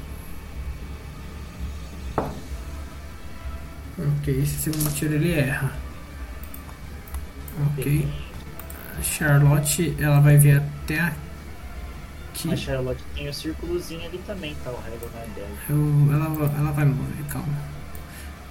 [3.98, 5.72] Ok, esse segundo tiro ele erra.
[7.72, 8.06] Ok.
[9.02, 11.25] Charlotte ela vai vir até aqui.
[12.44, 14.70] A Charlotte tem o círculozinho ali também, tá?
[14.70, 15.48] O na dela.
[15.70, 17.48] Eu, ela, ela vai mover, calma.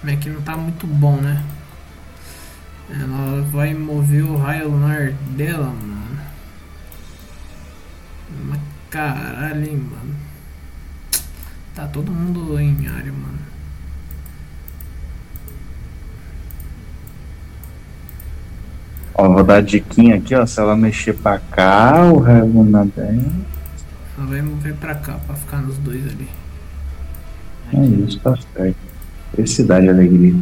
[0.02, 1.42] Mas é que não tá muito bom, né?
[2.90, 6.18] Ela vai mover o raio lunar dela, mano.
[8.44, 8.60] Mas
[8.90, 10.16] caralho, hein, mano.
[11.74, 13.38] Tá todo mundo em área, mano.
[19.14, 20.44] Ó, vou dar a diquinha aqui, ó.
[20.44, 23.55] Se ela mexer pra cá, o raio na bem.
[24.26, 26.28] Vai mover pra cá, pra ficar nos dois ali.
[27.72, 28.76] É isso, tá certo.
[29.34, 30.34] Felicidade e alegria.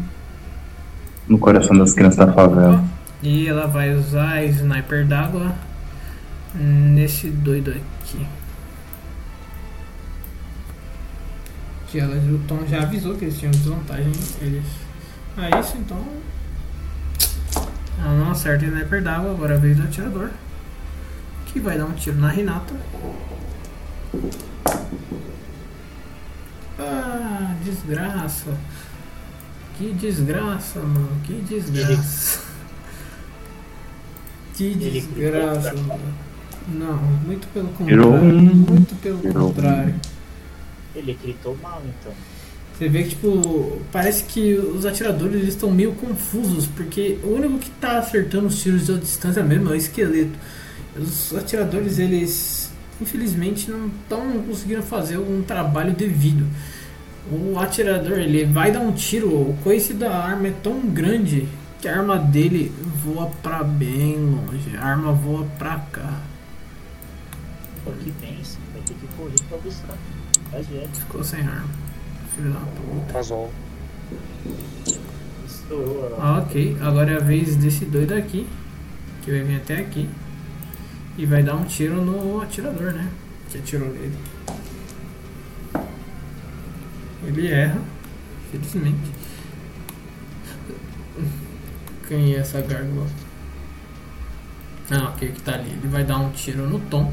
[1.29, 2.85] No coração das crianças da favela.
[3.23, 5.55] E ela vai usar a sniper d'água
[6.55, 8.27] nesse doido aqui.
[11.89, 14.13] Que ela, o Tom já avisou que eles tinham desvantagem.
[14.41, 14.65] Eles.
[15.37, 16.03] Ah, isso então.
[17.99, 20.31] Ela não acerta a sniper d'água, agora é a vez do atirador.
[21.47, 22.75] Que vai dar um tiro na Renata.
[27.65, 28.57] Desgraça.
[29.77, 31.09] Que desgraça, mano.
[31.25, 32.41] Que desgraça.
[34.55, 36.15] Que desgraça, mano.
[36.69, 38.25] Não, muito pelo contrário.
[38.25, 39.95] Muito pelo contrário.
[40.95, 42.13] Ele gritou mal, então.
[42.73, 47.59] Você vê que, tipo, parece que os atiradores eles estão meio confusos, porque o único
[47.59, 50.33] que tá acertando os tiros de distância mesmo é o esqueleto.
[50.97, 52.64] Os atiradores, eles,
[53.05, 56.49] infelizmente, não estão conseguindo fazer um trabalho devido.
[57.31, 61.47] O atirador, ele vai dar um tiro, o coice da arma é tão grande
[61.81, 62.73] que a arma dele
[63.03, 64.77] voa pra bem longe.
[64.77, 66.21] A arma voa pra cá.
[67.85, 69.97] Pô, que pensa, vai ter que correr pra buscar.
[70.51, 71.01] Faz direto.
[71.01, 71.69] Ficou sem arma.
[72.35, 73.19] Filho da puta.
[73.19, 73.23] A
[76.21, 78.47] Ah, ok, agora é a vez desse doido aqui,
[79.23, 80.09] que vai vir até aqui
[81.17, 83.09] e vai dar um tiro no atirador, né?
[83.51, 84.17] Que atirou nele.
[87.27, 87.81] Ele erra,
[88.51, 89.13] felizmente.
[92.09, 93.07] Quem é essa gárgula?
[94.91, 95.71] Ah, ok, que tá ali.
[95.71, 97.13] Ele vai dar um tiro no tom.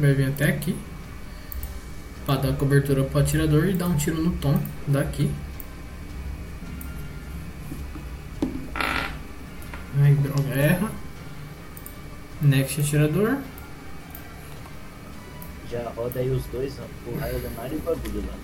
[0.00, 0.74] Vai vir até aqui.
[2.24, 5.30] Pra dar cobertura pro atirador e dar um tiro no tom daqui.
[9.98, 10.90] Ai, droga, erra.
[12.40, 13.38] Next atirador.
[15.70, 18.34] Já roda aí os dois, ó, o raio lunar e o bagulho lá.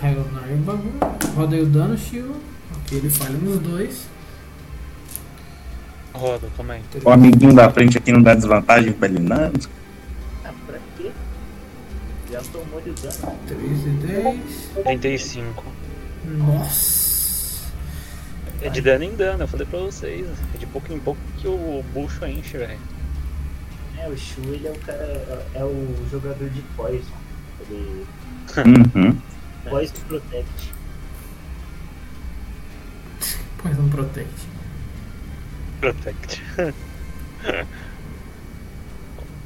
[0.00, 0.98] Raio lunar e o bagulho.
[1.34, 2.34] Roda aí o dano, Shiva.
[2.76, 4.06] Ok, ele falha nos dois.
[6.14, 6.82] Roda, calma aí.
[7.04, 9.52] O amiguinho da frente aqui não dá desvantagem pra ele, não?
[10.44, 11.10] Ah, pra quê?
[12.30, 13.38] Já tomou de dano.
[13.46, 14.70] 3 e 10.
[14.84, 15.64] 35.
[16.24, 17.01] Nossa.
[18.62, 20.26] É de dano em dano, eu falei pra vocês.
[20.54, 22.78] É de pouco em pouco que o bucho enche, velho.
[23.98, 27.12] É, o Shu, ele é o cara, é o jogador de Poison.
[27.60, 28.06] Ele...
[28.56, 29.18] Uhum.
[29.68, 30.72] Poison Protect.
[33.58, 34.48] Poison Protect.
[35.80, 36.42] Protect.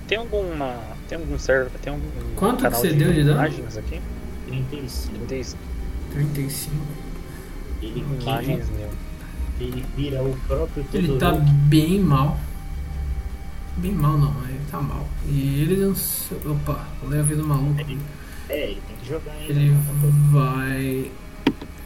[0.08, 0.74] tem alguma.
[1.08, 1.70] Tem algum server.
[1.80, 2.06] Tem algum.
[2.34, 3.40] Quanto que você deu de dano?
[3.40, 4.00] Imagens aqui?
[4.46, 5.26] 35.
[5.26, 5.76] 35
[6.12, 6.74] 35.
[7.82, 8.88] Ele, imagens meu.
[9.60, 11.38] Ele vira o próprio Ele Todoroki.
[11.46, 12.38] tá bem mal.
[13.78, 15.06] Bem mal não, ele tá mal.
[15.28, 15.94] E ele não.
[15.94, 17.78] se- Opa, olhei a vida do maluco.
[18.48, 19.52] É, ele tem que jogar ainda.
[19.52, 19.76] Ele
[20.30, 21.10] vai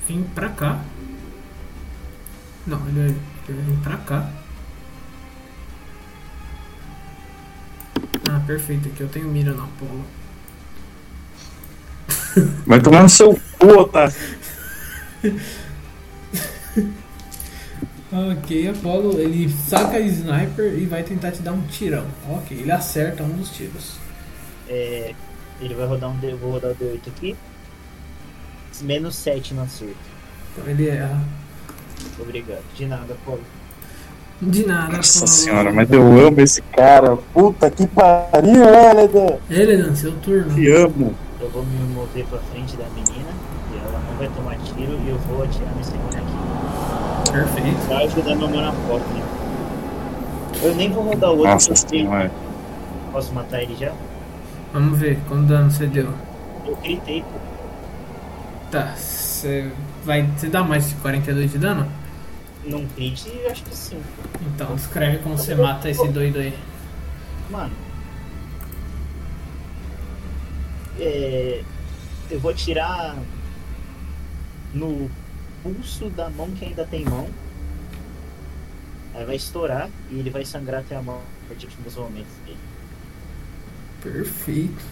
[0.07, 0.81] vir pra cá.
[2.67, 3.19] Não, ele vai, ele
[3.49, 4.31] vai vir pra cá.
[8.31, 10.05] Ah, perfeito, aqui eu tenho mira na Apolo.
[12.67, 14.15] Vai tomar no seu cu, otário.
[18.12, 22.05] Ok, Apolo, ele saca a sniper e vai tentar te dar um tirão.
[22.28, 23.99] Ok, ele acerta um dos tiros.
[24.69, 25.15] É,
[25.61, 27.37] ele vai rodar um D, eu vou rodar o D8 aqui.
[28.82, 29.95] Menos 7 no acerto.
[30.53, 31.23] Então ele erra.
[32.19, 32.62] Obrigado.
[32.74, 33.43] De nada, Paulo.
[34.43, 35.31] De nada, Nossa Apolo.
[35.31, 37.16] senhora, mas eu amo esse cara.
[37.16, 39.37] Puta que pariu, Eledan.
[39.51, 40.53] Eledan, seu turno.
[40.55, 41.15] Te amo.
[41.41, 43.28] Eu vou me mover pra frente da menina.
[43.73, 46.50] E ela não vai tomar tiro e eu vou atirar nesse cara aqui.
[47.32, 47.78] Perfeito.
[47.89, 49.23] Vai ajudar meu mano a foto, né?
[50.62, 52.31] Eu nem vou rodar o outro Nossa porque senhora.
[53.12, 53.93] posso matar ele já.
[54.73, 56.12] Vamos ver quanto dano você deu.
[56.66, 57.39] Eu gritei, pô.
[58.70, 59.70] Tá, você
[60.05, 60.23] vai.
[60.36, 61.89] Você dá mais de 42 de dano?
[62.65, 64.01] Num crit, eu acho que sim.
[64.55, 66.55] Então, descreve como você mata esse doido aí.
[67.51, 67.73] Mano.
[70.98, 71.62] É,
[72.31, 73.16] eu vou tirar
[74.74, 75.11] no
[75.62, 77.28] pulso da mão que ainda tem mão.
[79.15, 82.59] Aí vai estourar e ele vai sangrar até a mão a partir dos momentos dele.
[84.03, 84.82] Perfeito.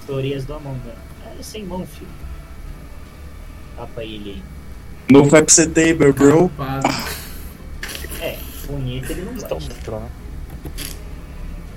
[0.00, 0.94] Estourei as duas mãos, né?
[1.38, 2.08] É sem mão, filho.
[3.76, 4.42] Tapa ele aí.
[5.10, 6.50] No FC Table, bro.
[8.20, 9.68] É, punheta ele não Estão bate.
[9.68, 10.08] dentro, né?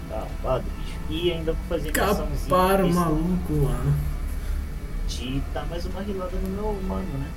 [0.10, 0.98] Tapado, bicho.
[1.10, 3.95] E ainda vou fazer Caparam maluco, mano.
[5.07, 7.27] de dar mais uma rilada no meu mano, né?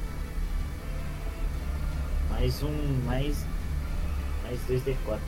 [2.33, 2.73] Mais um,
[3.07, 3.37] mais.
[4.45, 5.19] Mais 2D4.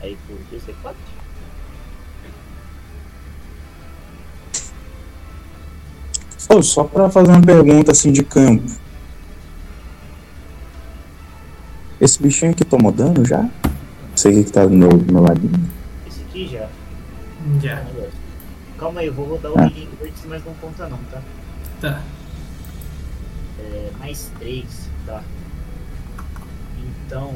[0.00, 0.94] Aí por 2D4?
[6.48, 8.64] Ô, só pra fazer uma pergunta assim de campo.
[12.00, 13.48] Esse bichinho aqui tomou dano já?
[14.14, 15.70] Você que tá do meu, do meu ladinho.
[16.06, 16.68] Esse aqui já.
[17.62, 17.84] Já.
[18.78, 19.64] Calma aí, eu vou rodar o Ah.
[19.64, 21.22] Healing Word, mas não conta não, tá?
[21.80, 22.02] Tá.
[23.60, 24.64] É, mais 3,
[25.06, 25.22] tá?
[27.06, 27.34] Então.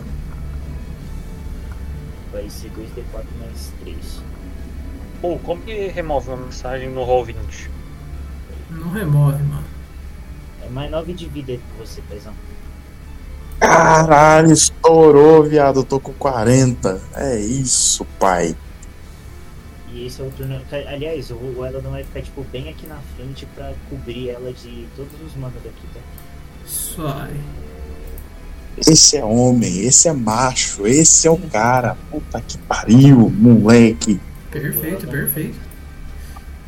[2.33, 4.23] Vai ser 2D4 mais 3.
[5.21, 7.71] Pô, como que remove uma mensagem no roll 20?
[8.71, 9.65] Não remove, mano.
[10.63, 12.35] É mais 9 de vida aí com você, paizão.
[13.59, 15.81] Caralho, estourou, viado.
[15.81, 17.01] Eu tô com 40.
[17.15, 18.57] É isso, pai.
[19.91, 20.61] E esse é o turno.
[20.71, 24.87] Aliás, o o Eladon vai ficar tipo bem aqui na frente pra cobrir ela de
[24.95, 26.01] todos os manos daqui, tá?
[26.67, 27.41] Suave.
[28.87, 31.97] Esse é homem, esse é macho, esse é o cara.
[32.11, 34.21] Puta que pariu, moleque.
[34.51, 35.59] Perfeito, perfeito.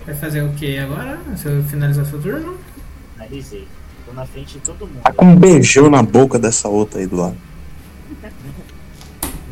[0.05, 1.19] Vai fazer o que agora?
[1.35, 2.59] Você finalizar seu turno?
[3.15, 3.67] Finalizei.
[4.07, 5.03] Tô na frente de todo mundo.
[5.03, 7.37] Tá com um beijão na boca dessa outra aí do lado.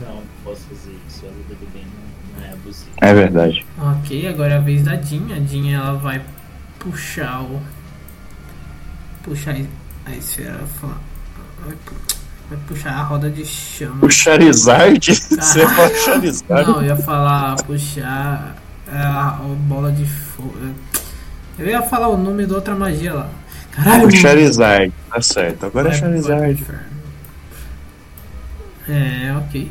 [0.00, 1.26] Não, não posso fazer isso.
[1.26, 1.84] A luta do bem
[2.36, 2.90] não, é abusiva.
[2.96, 3.66] É verdade.
[3.78, 5.36] Ok, agora é a vez da Dinha.
[5.36, 6.24] A Dinha ela vai
[6.80, 7.60] puxar o.
[9.22, 9.56] Puxar
[10.06, 10.58] a esfera.
[11.64, 11.76] Vai
[12.48, 14.04] vai puxar a roda de chama.
[14.04, 15.00] O Charizard?
[15.14, 16.68] Você fala Charizard?
[16.68, 18.56] Não, eu ia falar puxar
[18.90, 20.54] a, a bola de fogo.
[21.58, 23.30] Eu ia falar o nome da outra magia lá.
[23.72, 24.10] Caralho, O.
[24.10, 25.66] Charizard, tá certo.
[25.66, 26.64] Agora é Charizard.
[28.88, 29.70] É, ok.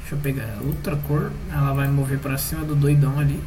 [0.00, 1.30] Deixa eu pegar outra cor.
[1.52, 3.40] Ela vai mover pra cima do doidão ali.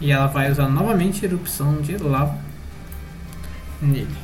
[0.00, 2.36] E ela vai usar novamente erupção de lava
[3.80, 4.16] nele.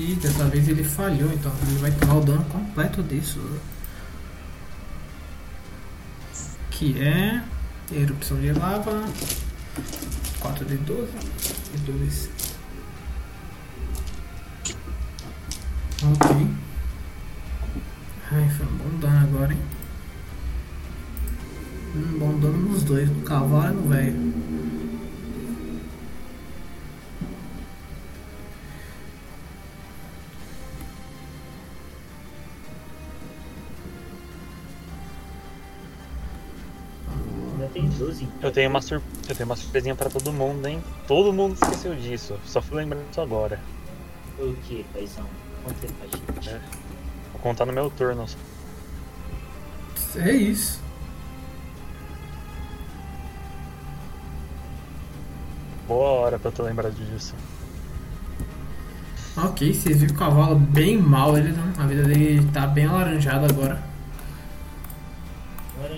[0.00, 3.38] E dessa vez ele falhou, então ele vai tomar o dano completo disso.
[6.70, 7.44] Que é
[7.92, 9.04] erupção de lava.
[10.38, 11.10] 4 de 12
[11.74, 12.30] e 2.
[16.02, 16.46] Ok.
[18.32, 19.60] Ai, foi um bom dano agora, hein?
[21.94, 24.89] Um bom dano nos dois, no cavalo e no velho.
[38.00, 38.26] 12.
[38.42, 39.02] Eu tenho uma, sur...
[39.28, 40.82] eu tenho uma surpresinha pra todo mundo, hein?
[41.06, 42.34] Todo mundo esqueceu disso.
[42.46, 43.60] Só fui lembrar disso agora.
[44.38, 45.26] O que, paizão?
[45.62, 46.48] Conta pra gente.
[46.48, 46.60] É.
[47.32, 48.24] Vou contar no meu turno.
[50.16, 50.80] É isso.
[55.86, 57.34] Boa hora pra eu ter lembrado disso.
[59.36, 63.46] Ok, vocês viram o cavalo bem mal, ele não- a vida dele tá bem alaranjada
[63.46, 63.82] agora.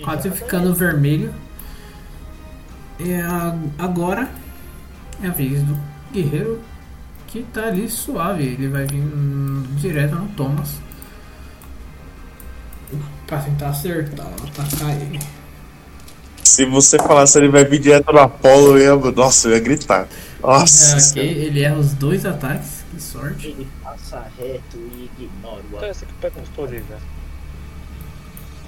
[0.03, 1.33] Quase ficando vermelho.
[2.99, 4.29] E a- agora
[5.21, 5.77] é a vez do
[6.11, 6.61] guerreiro
[7.27, 8.43] que tá ali suave.
[8.43, 9.03] Ele vai vir
[9.77, 10.75] direto no Thomas.
[13.27, 15.19] Pra tentar acertar, atacar ele.
[16.43, 19.11] Se você falasse ele vai vir direto no Apollo, eu ia.
[19.11, 20.07] Nossa, eu ia gritar.
[20.41, 21.19] Nossa.
[21.19, 23.47] É, ele erra os dois ataques, que sorte.
[23.47, 25.91] Ele passa reto e ignora o Então ataque.
[25.91, 26.97] essa aqui pega uns Olivia.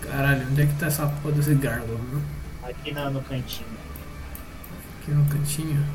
[0.01, 2.21] Caralho, onde é que tá essa porra desse gárgula, né?
[2.63, 3.67] Aqui na, no cantinho.
[5.05, 5.85] Aqui no cantinho.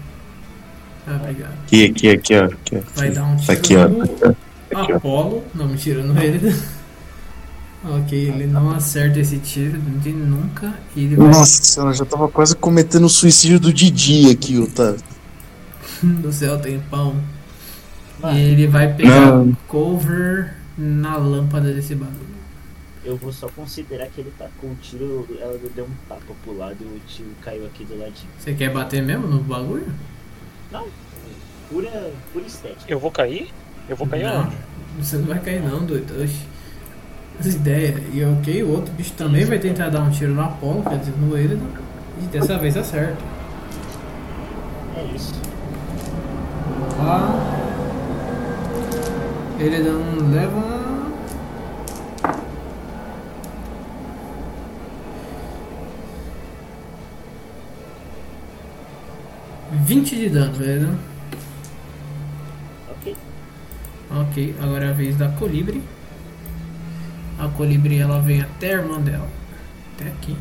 [1.05, 1.53] Ah, obrigado.
[1.65, 2.45] Aqui, aqui, aqui, ó.
[2.45, 2.81] Aqui, ó.
[2.95, 4.03] Vai dar um Tá tiro aqui, ó.
[4.05, 4.97] Aqui, ó.
[4.97, 5.43] Apolo.
[5.53, 6.55] Não, mentira, no ele.
[7.83, 10.73] ok, ele não acerta esse tiro de nunca.
[10.95, 14.59] E ele vai Nossa senhora, eu já tava quase cometendo o suicídio do Didi aqui,
[14.59, 15.03] Otávio.
[16.01, 17.17] do céu tem pão.
[18.33, 19.57] E ele vai pegar Não.
[19.67, 22.40] cover na lâmpada desse bagulho.
[23.05, 26.77] Eu vou só considerar que ele tacou o tiro, ela deu um tapa pro lado
[26.81, 28.29] e o tiro caiu aqui do ladinho.
[28.39, 29.93] Você quer bater mesmo no bagulho?
[30.71, 30.87] Não,
[31.69, 32.85] pura, pura estética.
[32.91, 33.51] Eu vou cair?
[33.89, 34.57] Eu vou cair não, aonde?
[34.99, 36.23] você não vai cair não, doido.
[36.23, 36.47] Oxi.
[37.39, 37.95] Essa ideia.
[38.13, 41.15] E ok, o outro bicho também vai tentar dar um tiro no Apolo, quer dizer,
[41.17, 41.67] no Eridan.
[42.21, 43.17] E dessa vez acerta.
[44.95, 45.33] É isso.
[46.99, 47.35] Lá.
[49.59, 50.80] Ele não leva.
[59.73, 60.99] Vinte de dano, velho.
[62.91, 63.17] Ok.
[64.11, 65.83] Ok, agora é a vez da Colibri.
[67.39, 69.29] A Colibri ela vem até a irmã dela.
[69.95, 70.37] Até aqui.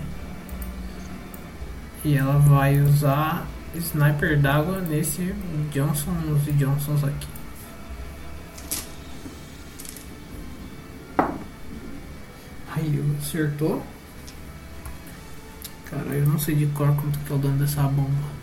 [2.04, 5.34] E ela vai usar Sniper d'água nesse
[5.72, 7.28] Johnsons e Johnsons aqui.
[12.76, 13.84] Aí, acertou.
[15.86, 18.39] Cara, eu não sei de cor quanto que é o dano dessa bomba.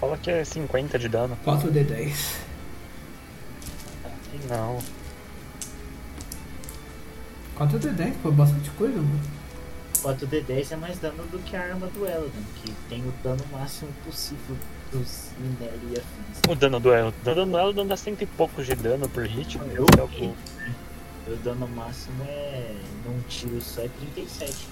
[0.00, 1.36] Fala que é 50 de dano.
[1.44, 2.36] 4 de 10.
[4.48, 4.78] Não.
[7.54, 9.20] 4 de 10, foi bastante coisa, mano.
[10.02, 13.90] 4D10 é mais dano do que a arma do Eladon, que tem o dano máximo
[14.04, 14.56] possível
[14.90, 16.40] dos Minelli e afins.
[16.48, 17.10] O dano do Elo.
[17.20, 19.58] O dano do Elo dá cento e poucos de dano por hit.
[19.58, 19.74] né?
[19.74, 20.34] Eu Esse é o bom.
[21.28, 22.74] O dano máximo é.
[23.04, 24.68] num tiro só é 37.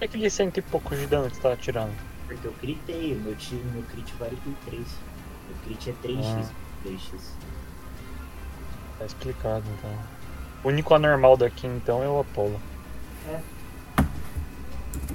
[0.00, 2.11] É aquele cento e pouco de dano que você tá tirando.
[2.26, 4.80] Porque eu critei, o meu, ti- meu crit vale por 3.
[5.48, 6.46] Meu crit é 3x.
[6.84, 7.20] 3x.
[8.98, 9.90] Tá explicado então.
[10.64, 12.58] O único anormal daqui então é o Apollo.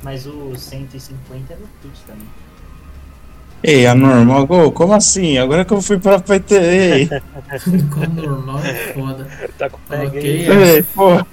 [0.03, 2.27] Mas o 150 é no crit também.
[3.63, 5.37] Ei, anormal, Gol, como assim?
[5.39, 6.55] Agora que eu fui pra PT.
[6.55, 7.09] Ei,
[7.91, 9.27] Com normal é foda.
[9.57, 11.25] Tá com é, ei, porra.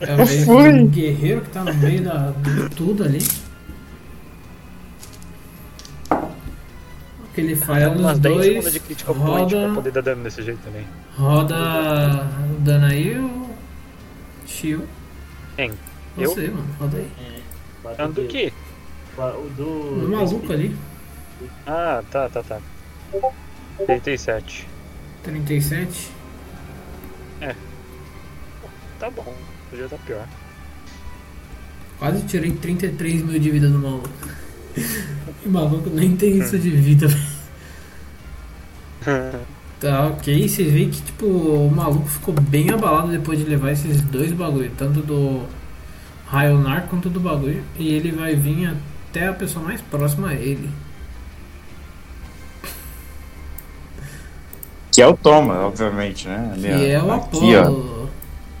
[0.00, 3.18] é o um guerreiro que tá no meio da, de tudo ali.
[7.36, 8.46] Que ele faz é Umas nos 10 dois.
[8.46, 10.86] segundos de critical point pra Roda, poder dar dano desse jeito também.
[11.16, 11.54] roda
[12.56, 13.50] o dano aí, o
[14.46, 14.88] Shio.
[15.54, 15.72] Quem?
[16.16, 16.30] Eu?
[16.30, 17.10] Você, mano, roda aí.
[17.20, 17.94] É.
[17.96, 18.52] Dano do quê?
[19.18, 19.64] O do.
[19.66, 20.74] O maluco ali,
[21.66, 22.58] Ah, tá, tá, tá.
[23.86, 24.66] 37.
[25.22, 26.10] 37.
[28.98, 29.34] Tá bom,
[29.68, 30.26] podia estar pior.
[31.98, 34.08] Quase tirei 33 mil de vida do maluco.
[35.44, 37.06] O maluco nem tem isso de vida.
[39.78, 40.48] Tá, ok.
[40.48, 44.70] Vocês veem que tipo, o maluco ficou bem abalado depois de levar esses dois bagulho,
[44.76, 45.42] tanto do
[46.26, 47.62] Raionar quanto do bagulho.
[47.78, 48.74] E ele vai vir
[49.10, 50.68] até a pessoa mais próxima a ele.
[54.90, 56.50] Que é o Thomas, obviamente, né?
[56.54, 57.12] Ali, Que é o.
[57.12, 57.46] Apollo.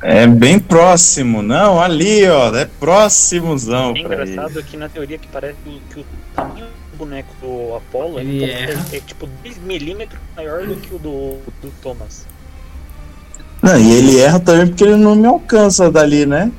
[0.02, 1.42] É bem próximo.
[1.42, 2.54] Não, ali, ó.
[2.54, 5.56] É próximozão É engraçado que na teoria que parece
[5.90, 8.84] que o tamanho do boneco do Apollo Ele é, erra.
[8.92, 12.26] é, tipo 2 milímetros maior do que o do, do Thomas.
[13.62, 16.52] Não, e ele erra também porque ele não me alcança dali, né?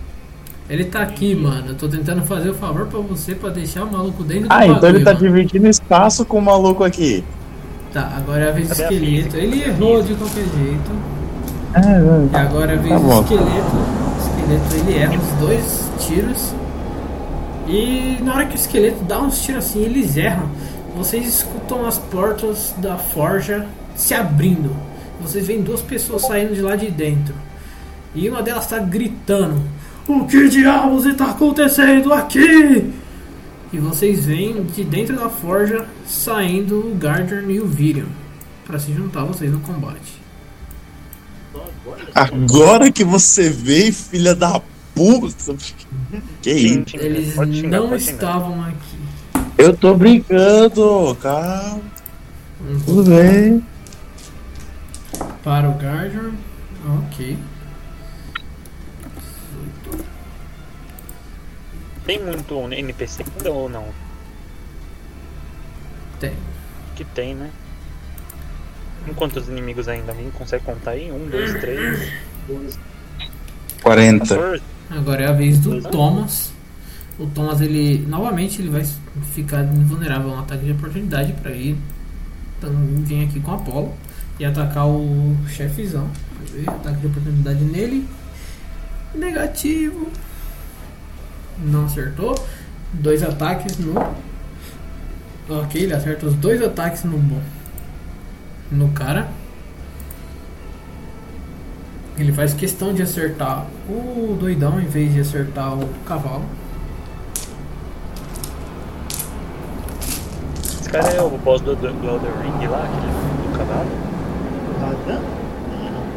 [0.69, 1.69] Ele tá aqui, mano.
[1.69, 4.67] Eu tô tentando fazer o favor pra você pra deixar o maluco dentro do Ah,
[4.67, 5.25] então ele tá mano.
[5.25, 7.24] dividindo espaço com o maluco aqui.
[7.93, 9.38] Tá, agora é a vez do esqueleto.
[9.38, 11.16] Ele errou de qualquer jeito.
[11.77, 13.22] É, E agora é vez Tá bom.
[13.22, 13.75] esqueleto.
[13.75, 16.53] O esqueleto ele erra os dois tiros.
[17.67, 20.49] E na hora que o esqueleto dá uns tiros assim, eles erram.
[20.95, 23.65] Vocês escutam as portas da forja
[23.95, 24.72] se abrindo.
[25.22, 27.33] Vocês veem duas pessoas saindo de lá de dentro.
[28.15, 29.61] E uma delas tá gritando:
[30.07, 32.91] O que diabos está acontecendo aqui?
[33.73, 38.06] E vocês veem de dentro da forja saindo o Guardian e o Virion
[38.65, 40.16] para se juntar a vocês no combate.
[42.14, 42.91] Agora.
[42.91, 44.61] Que você veio, filha da
[44.93, 45.56] puta.
[46.41, 46.98] Que isso?
[46.98, 48.98] Eles xingar, não estavam aqui.
[49.57, 51.82] Eu tô brincando, calma.
[52.85, 53.64] Tudo bem.
[55.43, 56.33] para o Guardian.
[57.06, 57.38] Ok.
[62.06, 63.85] Tem muito NPC ainda ou não?
[66.19, 66.33] Tem.
[66.95, 67.51] Que tem, né?
[69.15, 70.11] Quantos inimigos ainda?
[70.11, 71.11] Alguém consegue contar aí?
[71.11, 72.11] Um, dois, três,
[73.81, 74.19] 40.
[74.19, 74.63] 14?
[74.89, 76.51] Agora é a vez do Thomas.
[77.19, 78.85] O Thomas, ele novamente ele vai
[79.33, 81.75] ficar invulnerável a um ataque de oportunidade para ir
[82.57, 82.71] então,
[83.03, 83.93] vir aqui com o Apollo
[84.39, 86.09] e atacar o chefezão.
[86.67, 88.07] Ataque de oportunidade nele.
[89.13, 90.11] Negativo.
[91.59, 92.35] Não acertou.
[92.93, 93.93] Dois ataques no.
[95.49, 97.17] Ok, ele acerta os dois ataques no
[98.71, 99.27] no cara.
[102.17, 106.45] Ele faz questão de acertar o doidão em vez de acertar o cavalo.
[110.63, 113.89] Esse cara é o boss do, do, do Elder Ring lá, aquele do cavalo.
[114.79, 115.21] Tá dando?
[115.69, 116.07] Não.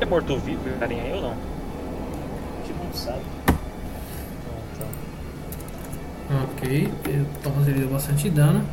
[0.00, 1.36] É morto-vivo, o carinha aí ou não?
[2.66, 3.22] Gente não sabe.
[4.78, 4.86] Tá.
[6.44, 8.64] Ok, o Thomas ele deu bastante dano.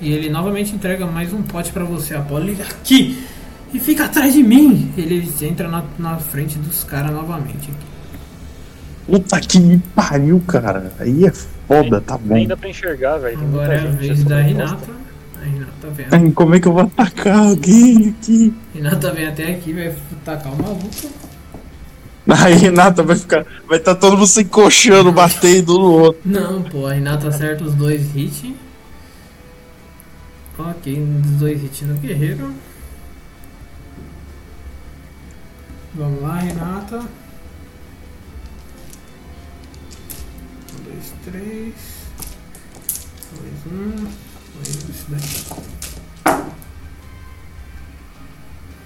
[0.00, 2.48] E ele novamente entrega mais um pote pra você, Apolo.
[2.48, 3.26] Ele aqui!
[3.72, 4.92] E fica atrás de mim!
[4.96, 7.68] Ele entra na, na frente dos caras novamente.
[9.06, 10.92] Puta que me pariu, cara.
[11.00, 11.32] Aí é
[11.66, 12.46] foda, tá bom.
[12.46, 13.38] Dá pra enxergar, velho.
[13.40, 14.40] Agora é a vez da.
[14.40, 14.90] Renata.
[15.40, 18.54] A Renata vem, Ai, Como é que eu vou atacar alguém aqui?
[18.74, 19.94] Renata vem até aqui, vai
[20.24, 20.88] tacar o maluco.
[22.28, 23.46] Aí, Renata vai ficar.
[23.66, 26.20] Vai estar todo mundo se encoxando, batendo um no outro.
[26.24, 28.52] Não, pô, a Renata acerta os dois hits.
[30.58, 32.52] Ok, os dois hits no guerreiro.
[35.94, 36.98] Vamos lá, Renata.
[40.72, 41.74] Um, dois, três.
[43.32, 43.90] Dois, um.
[44.54, 45.44] Dois, esse daqui.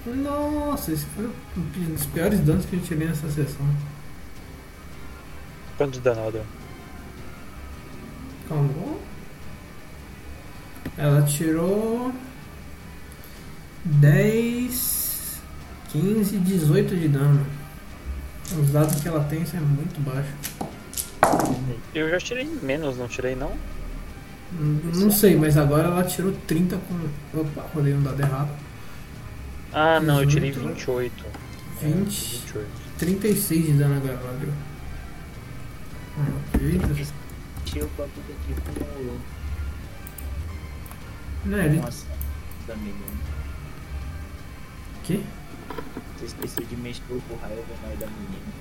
[0.05, 3.65] Nossa, esse foi um dos piores danos que eu tirei nessa sessão.
[5.79, 6.45] Ela deu?
[8.47, 9.12] Calma.
[10.97, 12.13] Ela tirou
[13.85, 15.41] 10,
[15.91, 17.45] 15, 18 de dano.
[18.59, 20.29] Os dados que ela tem isso é muito baixo.
[21.95, 23.51] Eu já tirei menos, não tirei não?
[24.51, 27.39] Não sei, mas agora ela tirou 30 com.
[27.39, 28.49] Opa, rodei um dado errado.
[29.71, 30.73] Ah, não, eu tirei 18.
[30.75, 31.25] 28.
[31.81, 32.05] É, 20.
[32.05, 32.67] 28.
[32.99, 34.53] 36 de dano agora, ela deu.
[36.19, 36.79] Ah, Ok.
[37.65, 39.17] Tio com tudo aqui com
[41.45, 41.65] Não, o.
[41.65, 41.77] ele.
[41.79, 42.05] Nossa,
[42.67, 42.97] da menina.
[45.03, 45.23] Que?
[46.17, 48.53] Você esqueceu de mexer com o raio venal da menina.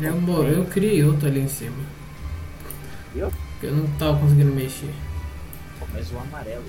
[0.00, 1.76] Eu, mo- eu criei outro ali em cima.
[3.14, 3.30] Viu?
[3.62, 4.92] Eu não tava conseguindo mexer.
[5.92, 6.64] Mas o amarelo.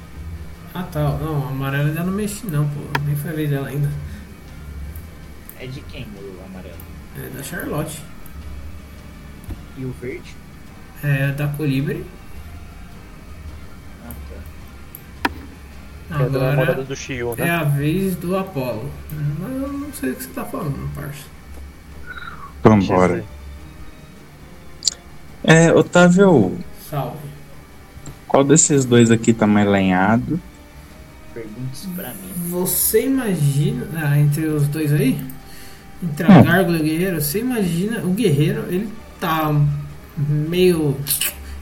[0.73, 2.81] Ah tá, não, a amarela ainda não mexi não, pô.
[3.05, 3.89] Nem foi a vez dela ainda.
[5.59, 6.75] É de quem o amarelo?
[7.17, 8.01] É da Charlotte.
[9.77, 10.35] E o verde?
[11.03, 12.05] É da Colibri.
[16.09, 17.49] É da namorada Agora do Shio, é né?
[17.49, 18.89] a vez do Apollo.
[19.39, 21.25] Mas eu não sei o que você tá falando, parça.
[22.63, 23.23] Vambora.
[25.43, 26.57] É, Otávio,
[26.89, 27.17] Salve.
[28.27, 30.39] qual desses dois aqui tá mais lenhado?
[31.33, 32.49] Pergunte pra mim.
[32.49, 35.19] Você imagina, ah, entre os dois aí,
[36.03, 36.43] entre a Hum.
[36.43, 39.53] Gárgula e o Guerreiro, você imagina, o Guerreiro, ele tá
[40.17, 40.97] meio.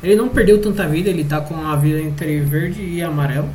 [0.01, 3.49] Ele não perdeu tanta vida, ele tá com a vida entre verde e amarelo.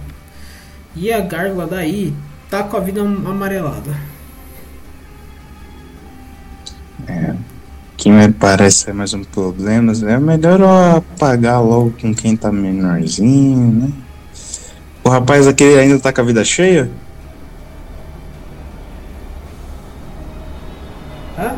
[1.01, 2.13] E a Gárgula daí
[2.51, 3.93] tá com a vida amarelada.
[7.97, 9.93] Que me parece ser mais um problema.
[9.93, 13.93] É melhor eu apagar logo com quem tá menorzinho, né?
[15.05, 16.91] O rapaz aqui ainda tá com a vida cheia?
[21.39, 21.57] Hã?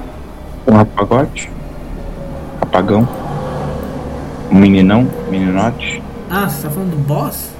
[0.66, 1.50] Um apagote?
[2.60, 3.08] Apagão?
[4.50, 5.10] Um meninão?
[5.30, 6.02] Meninote?
[6.30, 7.50] Ah, você tá falando do boss?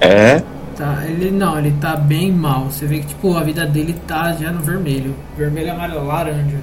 [0.00, 0.42] É?
[0.76, 2.66] Tá, ele não, ele tá bem mal.
[2.66, 5.14] Você vê que tipo, a vida dele tá já no vermelho.
[5.36, 6.58] Vermelho, amarelo, laranja.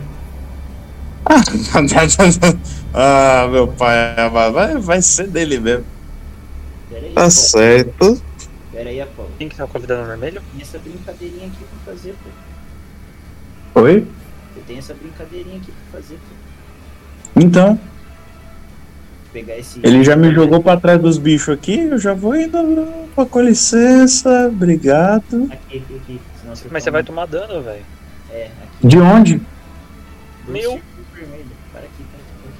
[2.93, 5.85] ah, meu pai, vai, vai ser dele mesmo.
[6.89, 8.21] Pera aí, Tá certo.
[8.71, 9.29] Pera aí, Apolo.
[9.39, 10.41] Quem que tá com a vida no vermelho?
[10.51, 12.29] Tem essa brincadeirinha aqui pra fazer, pô.
[13.81, 14.07] Oi?
[14.55, 17.39] Eu tenho essa brincadeirinha aqui pra fazer, pô.
[17.39, 17.79] Então,
[19.33, 19.79] Pegar esse.
[19.81, 22.87] ele já me jogou pra trás dos bichos aqui, eu já vou indo.
[23.15, 25.49] Pô, com licença, obrigado.
[25.51, 26.21] Aqui, aqui, aqui.
[26.39, 27.83] Senão você Mas você vai tomar dano, velho.
[28.31, 28.87] É, aqui.
[28.87, 29.41] De onde?
[30.47, 30.79] Meu.
[31.11, 31.33] Para aqui,
[31.71, 32.51] para aqui, para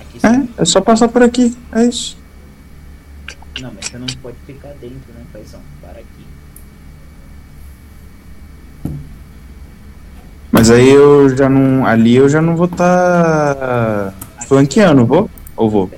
[0.00, 0.16] aqui.
[0.16, 0.48] Aqui sim.
[0.58, 2.16] É, é só passar por aqui, é isso.
[3.60, 5.60] Não, mas você não pode ficar dentro, né, paizão?
[5.80, 6.28] Para aqui.
[10.52, 11.84] Mas aí eu já não.
[11.84, 14.14] Ali eu já não vou tá
[14.48, 15.30] flanqueando, vou?
[15.54, 15.90] Ou vou?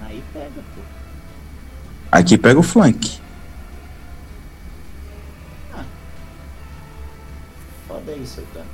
[0.00, 0.80] Aí pega, pô.
[2.12, 3.20] Aqui pega o flank.
[7.88, 8.66] Roda aí, seu dano.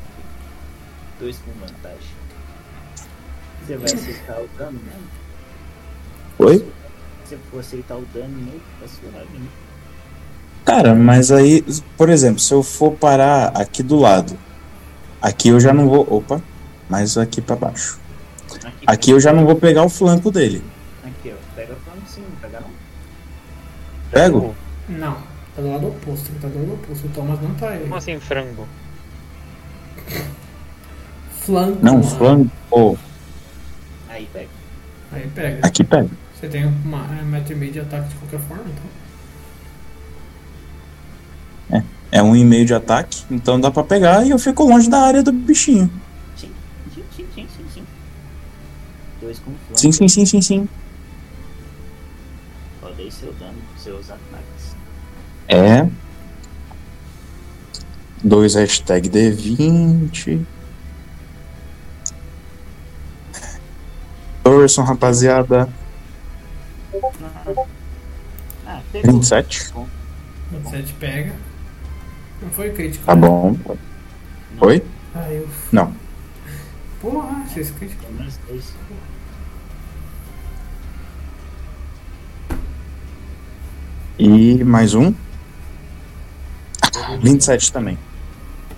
[1.19, 2.15] Dois com vantagem.
[3.63, 5.09] Você vai aceitar o dano mesmo?
[6.41, 6.59] Oi?
[7.25, 9.41] Se você for aceitar o dano mesmo, tá suave.
[10.65, 11.65] Cara, mas aí,
[11.97, 14.37] por exemplo, se eu for parar aqui do lado,
[15.25, 16.07] aqui eu já não vou.
[16.09, 16.41] Opa,
[16.89, 17.99] mais aqui pra baixo.
[18.65, 20.63] Aqui, Aqui eu já não vou pegar o flanco dele.
[21.03, 21.55] Aqui, ó.
[21.57, 22.71] Pega plano sim, não pega não.
[24.11, 24.55] Pego?
[24.89, 25.15] Não,
[25.57, 27.07] tá do lado oposto, tá do lado oposto.
[27.07, 27.81] O Thomas não tá aí.
[27.81, 28.69] Como assim, frango?
[31.41, 31.79] Flanco.
[31.83, 32.51] Não, flanco.
[32.71, 32.97] Pô,
[34.09, 34.49] Aí pega.
[35.11, 35.67] Aí pega.
[35.67, 36.09] aqui pega.
[36.35, 38.85] Você tem uma é, metro e meio de ataque de qualquer forma, então.
[41.79, 41.83] É
[42.23, 45.23] um e meio de ataque, então dá pra pegar e eu fico longe da área
[45.23, 45.91] do bichinho.
[46.37, 46.51] Sim,
[46.95, 47.85] sim, sim, sim, sim, sim.
[49.21, 49.81] Dois com flanco.
[49.81, 50.69] Sim, sim, sim, sim, sim.
[52.81, 54.77] Roda aí seu dano, seus ataques.
[55.49, 55.89] É.
[58.23, 60.45] Dois hashtag D20.
[64.43, 65.69] Thorson, rapaziada.
[68.67, 69.13] Ah, pegou.
[69.13, 69.73] 27.
[70.53, 71.35] 27 pega.
[72.45, 73.07] Não foi crítico.
[73.07, 73.27] Tá né?
[73.27, 73.57] bom.
[74.61, 74.85] Oi?
[75.15, 75.49] Ah, eu.
[75.73, 75.93] Não.
[77.01, 77.73] Porra, vocês
[78.11, 78.75] menos dois.
[84.19, 85.15] E mais um.
[87.23, 87.99] 27 também.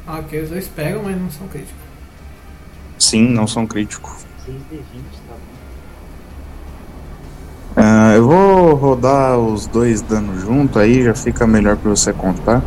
[0.06, 1.82] Ah, ok, os dois pegam, mas não são críticos.
[2.98, 4.24] Sim, não são críticos.
[4.44, 4.84] 6 de 20,
[5.28, 5.56] tá bom.
[7.76, 12.62] Ah, eu vou rodar os dois danos junto, aí já fica melhor pra você contar.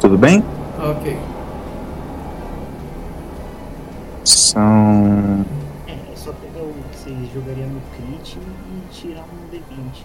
[0.00, 0.44] Tudo bem?
[0.78, 1.18] Ok.
[4.24, 5.44] São.
[5.88, 10.04] É, é só pegar o que você jogaria no crit e tirar um D20.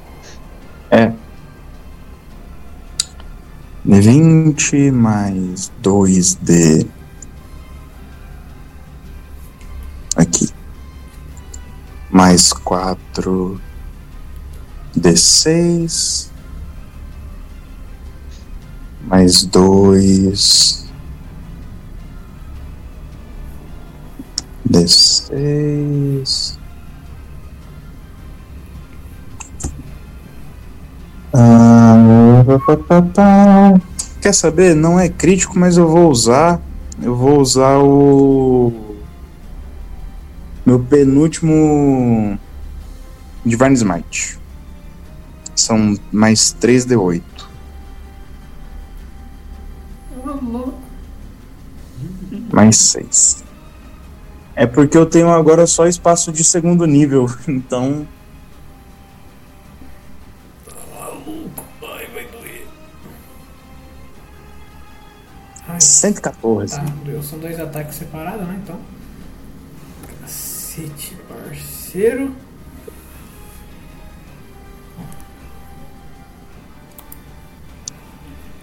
[0.90, 1.14] É.
[3.88, 6.88] D20 mais 2D.
[10.16, 10.50] Aqui.
[12.10, 13.62] Mais 4
[14.98, 16.33] D6.
[19.04, 20.84] Mais 2
[24.74, 26.58] D6.
[31.34, 32.44] Ah.
[34.22, 34.76] Quer saber?
[34.76, 36.60] Não é crítico, mas eu vou usar.
[37.02, 38.72] Eu vou usar o.
[40.66, 42.40] Meu penúltimo.
[43.46, 44.40] Divine Smite.
[45.56, 47.22] São mais 3D8.
[52.54, 53.44] Mais 6.
[54.56, 58.08] É porque eu tenho agora só espaço de segundo nível, então.
[61.82, 62.68] Ai, vai doer.
[65.68, 66.76] Ai, 114.
[66.76, 67.24] tá, doeu.
[67.24, 68.62] São dois ataques separados, né?
[68.64, 68.80] Então.
[70.22, 72.36] Cacete, parceiro.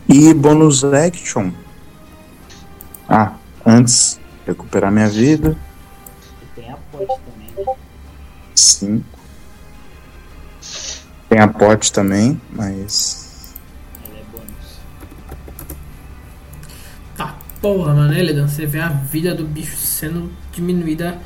[0.08, 1.50] E bônus action.
[3.70, 5.56] Antes, recuperar minha vida.
[6.42, 7.76] E tem a pote também.
[8.52, 9.04] 5.
[11.28, 13.54] Tem a pote também, mas.
[14.04, 14.80] Ela é bônus.
[17.16, 21.16] Tá, porra, mano, Elidan, você vê a vida do bicho sendo diminuída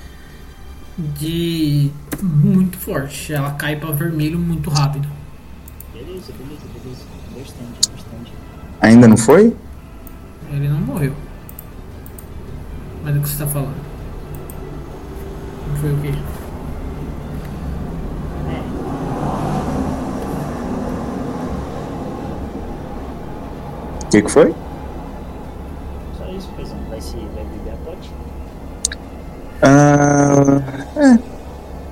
[0.99, 1.91] de
[2.23, 3.33] muito forte.
[3.33, 5.09] Ela cai pra vermelho muito rápido.
[5.95, 7.05] Beleza, beleza, beleza.
[7.31, 8.33] Bastante, bastante.
[8.83, 9.57] Ainda não foi?
[10.53, 11.17] Ele não morreu.
[13.05, 13.77] Mas do que você tá falando?
[15.69, 16.15] Não foi o quê?
[24.03, 24.55] O que, que foi?
[26.17, 26.79] Só isso, paizão.
[26.89, 28.11] Vai se vai beber a pote?
[29.61, 30.63] Ah,
[30.97, 31.19] é.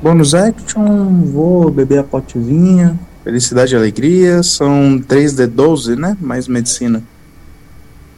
[0.01, 2.99] Bônus action, vou beber a potezinha.
[3.23, 4.43] Felicidade e alegria.
[4.43, 6.17] São 3D12, né?
[6.21, 7.03] Mais medicina.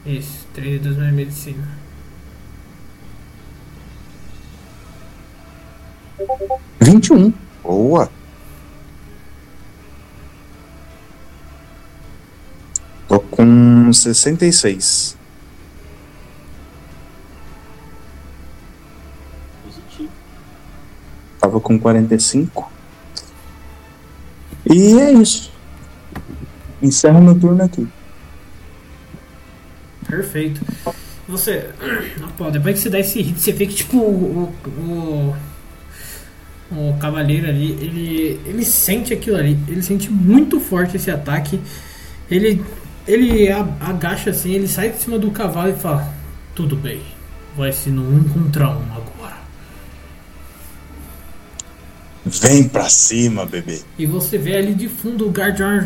[0.05, 1.84] Isso, 3 2 mais medicina.
[6.79, 7.33] Vinte e um.
[7.63, 8.09] Boa.
[13.07, 15.17] Tô com 66.
[19.63, 20.11] Positivo.
[21.39, 22.71] Tava com 45.
[24.69, 25.51] E é isso.
[26.81, 27.87] Encerro meu turno aqui.
[30.07, 30.61] Perfeito.
[31.27, 31.69] Você.
[32.37, 34.53] Pô, depois que você dá esse hit, você vê que tipo o.
[34.67, 35.35] o,
[36.71, 38.41] o, cavaleiro ali, ele.
[38.45, 39.57] ele sente aquilo ali.
[39.67, 41.59] Ele sente muito forte esse ataque.
[42.29, 42.63] Ele.
[43.07, 46.13] ele agacha assim, ele sai de cima do cavalo e fala.
[46.53, 47.01] Tudo bem.
[47.55, 49.35] Vai ser no um contra um agora.
[52.25, 53.81] Vem pra cima, bebê.
[53.99, 55.85] E você vê ali de fundo o Guardian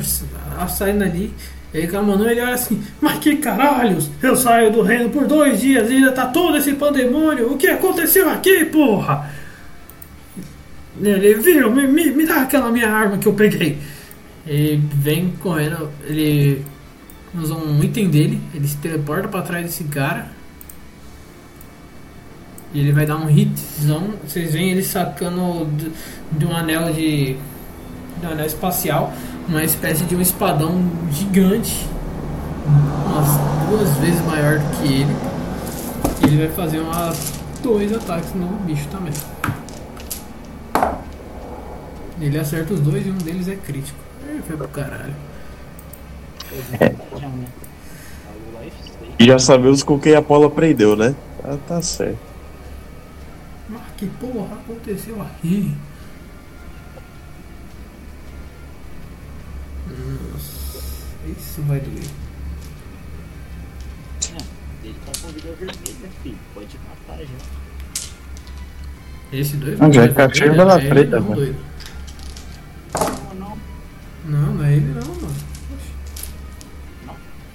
[0.70, 1.34] saindo ali.
[1.74, 4.10] Ele mão, ele olha assim, mas que caralhos!
[4.24, 7.52] Eu saio do reino por dois dias e ainda tá todo esse pandemônio.
[7.52, 9.30] O que aconteceu aqui, porra?
[11.02, 13.78] Ele viu, me, me, me dá aquela minha arma que eu peguei.
[14.46, 16.66] Ele vem correndo, ele
[17.34, 20.28] usa um item dele, ele se teleporta pra trás desse cara.
[22.74, 24.14] E ele vai dar um hitzão.
[24.26, 25.92] Vocês veem ele sacando de,
[26.38, 27.36] de um anel de.
[28.20, 29.14] de um anel espacial.
[29.48, 31.88] Uma espécie de um espadão gigante.
[33.08, 35.16] Umas duas vezes maior do que ele.
[36.24, 37.12] Ele vai fazer uma,
[37.64, 39.14] dois ataques no bicho também.
[42.20, 43.98] Ele acerta os dois e um deles é crítico.
[44.28, 45.16] Ele foi pro caralho.
[47.20, 47.32] Já.
[49.18, 51.16] E já sabemos com quem a Paula prendeu, né?
[51.44, 52.18] Ah, tá certo.
[53.70, 55.76] Mas que porra aconteceu aqui?
[59.88, 60.80] Nossa,
[61.38, 62.04] isso vai doer.
[64.84, 66.38] Ele tá com vida vermelha, filho.
[66.54, 67.28] Pode matar já.
[69.32, 71.69] Esse dois Ah, já vai tá cheio é da preta, não, mano.
[74.26, 74.66] Não, não.
[74.66, 75.36] É ele não, mano.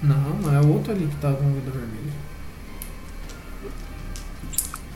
[0.01, 2.13] Não, não é o outro ali que tá com vida vermelha.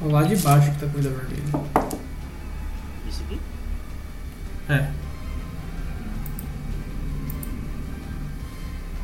[0.02, 1.90] O lá de baixo que tá com vida vermelha.
[3.08, 3.40] Esse aqui?
[4.70, 4.92] É.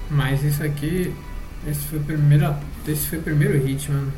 [0.09, 1.13] Mas esse aqui.
[1.67, 2.55] Esse foi o primeiro.
[2.87, 4.13] Esse foi o primeiro hit, mano.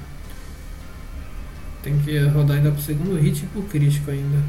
[1.82, 4.44] Tem que rodar ainda pro segundo hit e pro crítico ainda.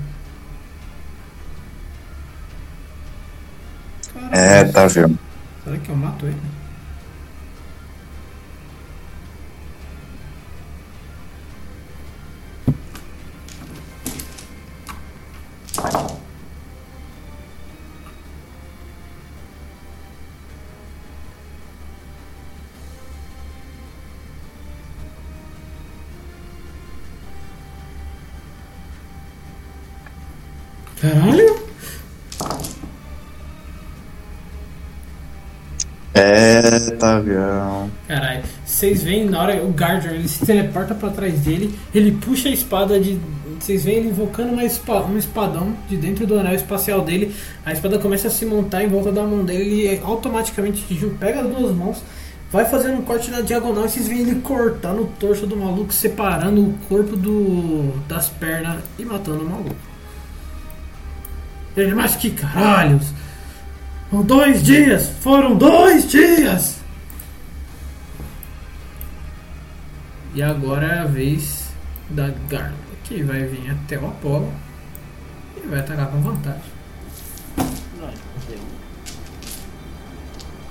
[4.31, 5.19] É, tá vendo.
[5.65, 6.37] Será que eu mato ele?
[31.01, 31.48] Caralho!
[36.19, 37.91] É, Tavião.
[38.07, 42.49] Caralho, vocês veem na hora o Guardian ele se teleporta pra trás dele, ele puxa
[42.49, 43.19] a espada de.
[43.61, 47.35] Vocês veem ele invocando uma espa- um espadão de dentro do anel espacial dele.
[47.67, 51.41] A espada começa a se montar em volta da mão dele e automaticamente Ju pega
[51.41, 52.03] as duas mãos,
[52.53, 55.93] vai fazendo um corte na diagonal e vocês veem ele cortando o torso do maluco,
[55.93, 59.77] separando o corpo do das pernas e matando o maluco.
[61.77, 63.13] Ele, mas que caralhos!
[64.11, 65.09] Foram dois dias!
[65.21, 66.79] Foram dois dias!
[70.35, 71.69] E agora é a vez
[72.11, 72.73] da Garla,
[73.05, 74.53] que vai vir até o Apolo
[75.57, 76.79] e vai atacar com vantagem.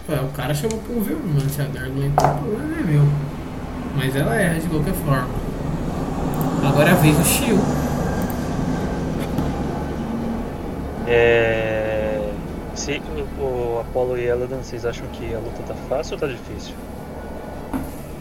[0.10, 1.50] Ué, o cara chamou pra um V1, mano.
[1.50, 3.04] Se a Garla entrou, o problema é meu.
[3.96, 5.30] Mas ela erra de qualquer forma.
[6.66, 7.60] Agora é a vez do Shio.
[11.08, 12.17] É.
[12.78, 13.02] Se
[13.40, 16.76] o, o Apollo e Eladan, vocês acham que a luta tá fácil ou tá difícil?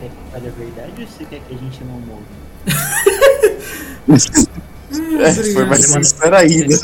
[0.02, 2.22] É, Olha a verdade ou você quer que a gente não morra?
[5.20, 6.76] É, foi mais sincero ainda.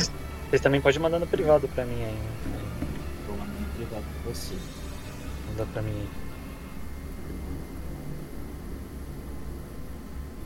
[0.50, 2.12] Vocês também podem mandar no privado pra mim aí.
[2.12, 2.58] né?
[3.26, 4.54] Tô lá no privado com você.
[5.48, 6.08] Manda pra mim aí.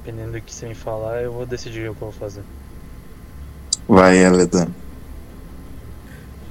[0.05, 2.43] Dependendo do que você me falar, eu vou decidir o que eu vou fazer.
[3.89, 4.69] Vai, Eledan.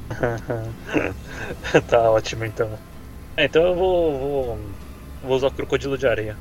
[1.89, 2.69] tá ótimo então.
[3.37, 4.59] É, então eu vou, vou.
[5.23, 6.37] Vou usar o crocodilo de areia.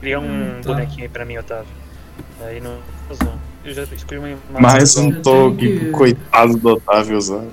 [0.00, 0.24] Cria um
[0.58, 0.68] Hum, tá.
[0.70, 1.66] bonequinho aí pra mim, Otávio.
[2.40, 2.78] Aí não.
[3.64, 4.60] Eu já escolhi uma imagem.
[4.60, 7.44] Mais um toque coitado do Otávio usar.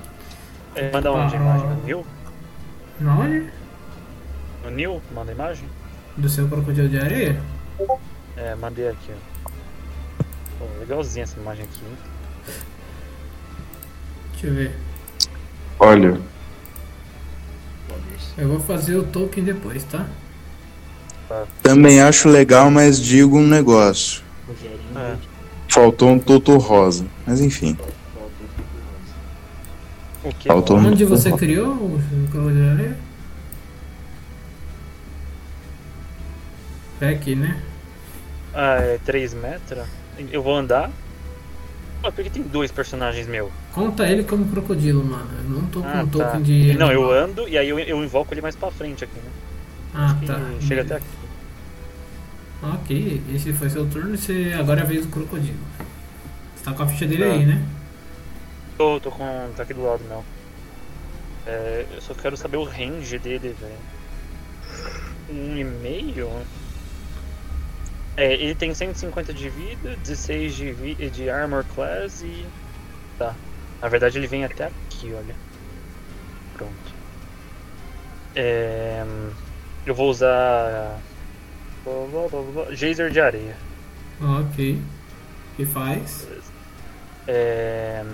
[0.74, 1.68] É, manda onde a imagem?
[1.68, 2.06] No Nil?
[3.00, 3.24] Não,
[4.64, 5.02] No Nil?
[5.14, 5.68] Manda a imagem?
[6.16, 7.40] do seu crocodilo de areia?
[8.36, 9.33] É, mandei aqui, ó.
[10.58, 11.96] Pô, legalzinha essa imagem aqui, hein?
[14.32, 14.78] Deixa eu ver.
[15.78, 16.20] Olha.
[18.36, 20.06] Eu vou fazer o token depois, tá?
[21.62, 24.22] também acho legal, mas digo um negócio.
[24.96, 25.16] É.
[25.68, 27.06] Faltou um Toto Rosa.
[27.26, 27.76] Mas enfim.
[30.22, 30.48] O que?
[30.48, 31.40] Faltou um Onde você Rosa.
[31.40, 32.96] criou o areia?
[37.00, 37.60] É aqui, né?
[38.52, 39.84] Ah, é 3 metros?
[40.30, 40.90] Eu vou andar?
[42.02, 43.50] Porque tem dois personagens meus.
[43.72, 45.28] Conta ele como crocodilo, mano.
[45.42, 46.38] Eu não tô com Ah, token tá.
[46.40, 46.74] de.
[46.74, 49.30] Não, eu ando e aí eu, eu invoco ele mais pra frente aqui, né?
[49.94, 50.38] Ah, tá.
[50.60, 51.06] chega até aqui.
[52.62, 55.58] Ok, esse foi seu turno e você agora é a vez do crocodilo.
[56.56, 57.32] Você tá com a ficha dele Tá.
[57.32, 57.62] aí, né?
[58.76, 59.50] Tô, tô com.
[59.56, 60.22] tá aqui do lado, não.
[61.46, 63.74] É, eu só quero saber o range dele, velho.
[65.30, 66.30] Um e meio?
[68.16, 72.46] É, ele tem 150 de vida, 16 de, vi de armor class e.
[73.18, 73.34] Tá.
[73.82, 75.34] Na verdade ele vem até aqui, olha.
[76.56, 76.94] Pronto.
[78.36, 79.04] É,
[79.86, 80.98] eu vou usar.
[82.72, 83.56] Geyser de areia.
[84.20, 84.80] Ok.
[85.56, 86.26] Que faz?
[87.26, 88.04] É,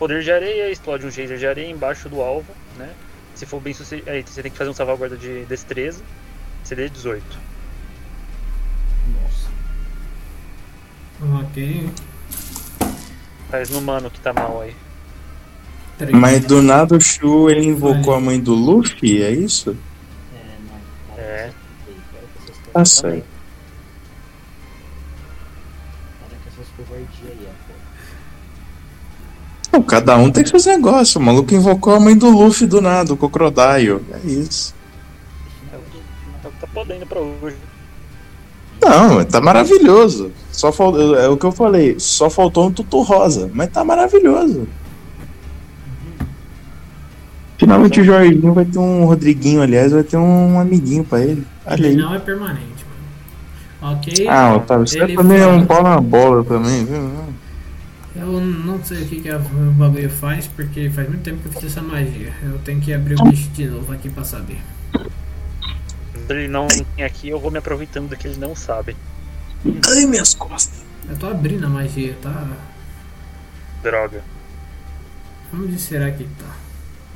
[0.00, 2.88] Poder de areia, explode um geyser de areia embaixo do alvo, né?
[3.34, 6.02] Se for bem sucedido, aí você tem que fazer um salvaguarda de destreza,
[6.64, 7.22] CD 18.
[11.22, 11.90] Ok.
[13.50, 14.74] Faz no mano que tá mal aí.
[16.12, 18.16] Mas do nada o Shu ele invocou Vai.
[18.16, 19.76] a mãe do Luffy, é isso?
[21.16, 21.46] É, É.
[21.48, 21.54] Tá
[22.72, 23.24] covardias- certo.
[29.72, 31.14] Não, cada um tem seus negócios.
[31.16, 34.00] O maluco invocou a mãe do Luffy do nada, o Crocodile.
[34.12, 34.74] É isso.
[35.72, 37.56] É é o que tá podendo pra hoje.
[38.90, 40.30] Não, tá maravilhoso.
[40.50, 40.98] Só fal...
[41.16, 41.96] É o que eu falei.
[41.98, 43.50] Só faltou um tutu rosa.
[43.54, 44.66] Mas tá maravilhoso.
[47.58, 51.46] Finalmente o Jorginho vai ter um Rodriguinho, aliás, vai ter um amiguinho pra ele.
[51.66, 51.94] Olha aí.
[51.96, 52.84] Não é permanente,
[53.82, 53.96] mano.
[53.98, 54.26] Ok.
[54.28, 57.10] Ah, Otávio, você Ele também é um pau na bola também, viu?
[58.16, 61.48] Eu não sei o que, que a- o bagulho faz, porque faz muito tempo que
[61.48, 62.32] eu fiz essa magia.
[62.42, 64.58] Eu tenho que abrir o bicho de novo aqui pra saber.
[66.30, 68.96] Quando ele não tem aqui, eu vou me aproveitando do que ele não sabe.
[69.88, 70.84] Ai, minhas costas.
[71.08, 72.46] Eu tô abrindo a magia, tá?
[73.82, 74.22] Droga.
[75.52, 76.54] Onde será que tá?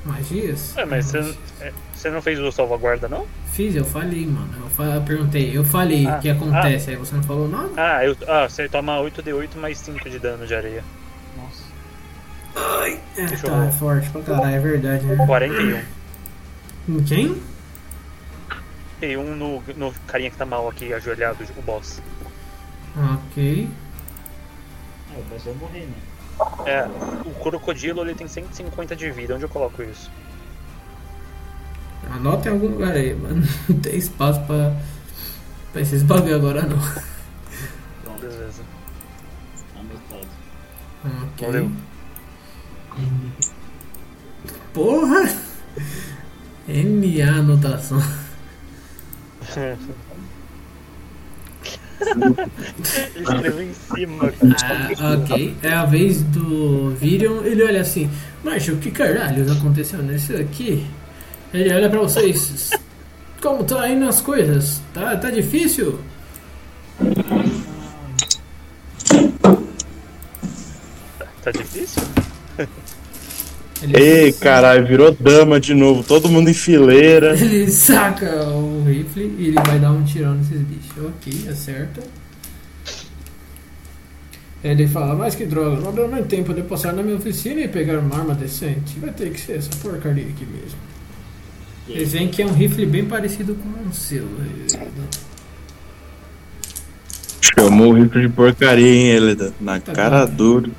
[0.04, 0.76] Magias?
[0.76, 3.24] É, mas você, é, não fez o salvaguarda, não?
[3.52, 4.52] Fiz, eu falei, mano.
[4.60, 7.70] Eu, fa- eu perguntei, eu falei Ah, o que acontece, aí você não falou nada?
[7.76, 10.82] Ah, eu, ah, você toma 8d8 mais 5 de dano de areia.
[11.36, 11.62] Nossa.
[13.16, 15.24] É, Deixa eu tá, é forte pra caralho, é verdade, né?
[15.24, 15.80] 41.
[16.88, 17.40] Em Quem?
[19.04, 22.00] Tem um no, no carinha que tá mal aqui, ajoelhado, o boss.
[22.96, 23.68] Ok.
[25.10, 25.94] Ah, eu posso morrer, né?
[26.64, 26.86] É,
[27.28, 29.34] o crocodilo ele tem 150 de vida.
[29.34, 30.10] Onde eu coloco isso?
[32.10, 33.46] Anota em algum lugar aí, mano.
[33.68, 34.74] Não tem espaço pra,
[35.70, 36.78] pra esses bagulho agora não.
[38.04, 38.62] Pronto, Beleza.
[39.76, 40.28] anotado.
[41.24, 41.46] Ok.
[41.46, 41.70] Valeu.
[44.72, 45.30] Porra!
[46.66, 48.23] MA anotação.
[53.16, 54.32] Escreveu em cima.
[55.00, 55.56] Ah, ok.
[55.62, 57.42] É a vez do Virion.
[57.44, 58.10] Ele olha assim,
[58.42, 60.86] mas o que caralho aconteceu nesse aqui?
[61.52, 62.70] Ele olha pra vocês.
[63.40, 64.80] Como tá indo as coisas?
[64.92, 66.00] Tá, tá difícil?
[71.42, 72.02] Tá difícil?
[73.84, 76.02] Ele, Ei, caralho, virou dama de novo.
[76.02, 77.36] Todo mundo em fileira.
[77.38, 81.04] ele saca o rifle e ele vai dar um tirão nesses bichos.
[81.04, 82.02] Ok, acerta.
[84.64, 87.68] Ele fala, mas que droga, não deu nem tempo de passar na minha oficina e
[87.68, 88.98] pegar uma arma decente.
[88.98, 90.78] Vai ter que ser essa porcaria aqui mesmo.
[91.86, 94.26] Eles veem que é um rifle bem parecido com o seu.
[97.42, 99.52] Chamou o rifle de porcaria, hein, Elida?
[99.60, 100.68] Na Tá cara dura.
[100.68, 100.74] Vou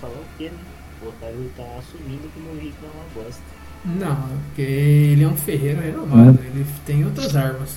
[0.00, 0.58] falar o quê, né?
[1.02, 3.42] O Otávio tá assumindo que meu rifle é uma bosta.
[3.84, 7.70] Não, porque ele é um ferreiro renomado, ele tem outras armas.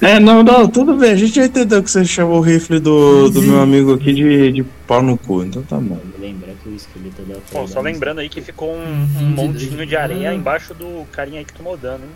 [0.00, 1.12] É, não, não, tudo bem.
[1.12, 4.50] A gente já entendeu que você chamou o rifle do, do meu amigo aqui de,
[4.50, 5.94] de pau no cu, então tá bom.
[6.02, 9.34] Vamos lembrar que o esqueleto da Bom, só lembrando aí que ficou um, um e
[9.34, 12.10] dois montinho de areia embaixo do carinha aí que tomou dano, hein?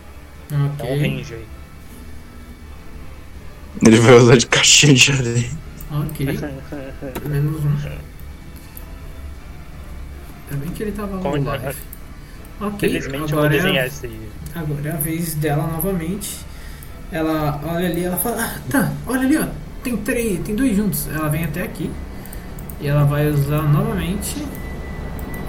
[0.51, 1.45] É um Ok, range aí.
[3.85, 5.49] Ele vai usar de caixinha de areia.
[5.91, 6.25] ok.
[7.29, 7.69] Menos um.
[10.49, 11.81] Ainda bem que ele tava low life.
[12.59, 14.29] Ok, Felizmente eu vou agora é, desenhar esse aí.
[14.55, 16.45] agora é a vez dela novamente.
[17.11, 19.45] Ela olha ali, ela fala, ah, tá, olha ali, ó,
[19.83, 21.07] tem três, tem dois juntos.
[21.13, 21.89] Ela vem até aqui
[22.81, 24.43] e ela vai usar novamente.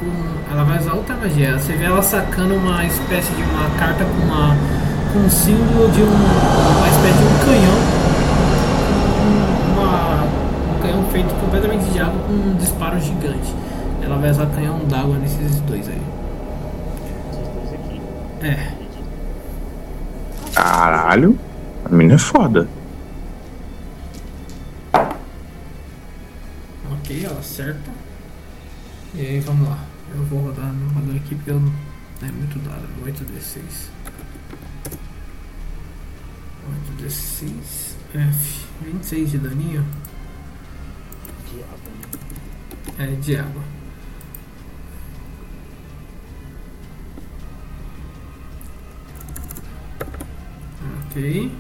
[0.01, 1.59] um- ela vai usar outra magia.
[1.59, 4.57] Você vê ela sacando uma espécie de uma carta com uma
[5.13, 7.79] com um símbolo de um uma espécie de um canhão,
[9.73, 10.25] uma,
[10.77, 13.53] um canhão feito completamente de água com um disparo gigante.
[14.03, 16.01] Ela vai usar canhão d'água nesses dois aí.
[18.43, 18.73] É.
[20.55, 21.39] Caralho,
[21.85, 22.69] a mina é foda.
[26.93, 27.91] Ok, ela acerta.
[29.15, 29.79] E aí, vamos lá.
[30.15, 31.73] Eu vou rodar no rodar aqui porque eu não
[32.23, 32.87] é muito dado.
[33.05, 33.89] 8d6.
[36.99, 37.97] 8d6.
[38.15, 38.67] F.
[38.83, 39.85] 26 de daninho.
[41.51, 41.79] Diabo.
[42.99, 43.63] É de água.
[51.19, 51.51] Ok.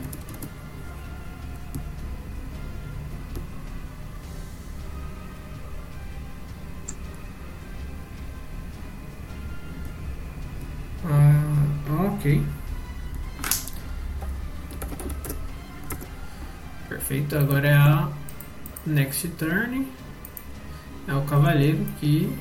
[11.04, 12.42] Ah, ok.
[16.88, 18.08] Perfeito, agora é a
[18.86, 19.88] next turn.
[21.08, 22.32] É o cavaleiro que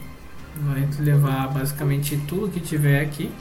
[0.58, 3.32] vai levar basicamente tudo que tiver aqui.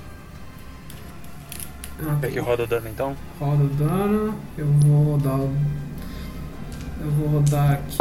[2.22, 3.16] É que roda o dano então?
[3.40, 4.34] Roda o dano.
[4.58, 5.56] Eu vou rodar o.
[7.00, 7.96] Eu vou rodar aqui.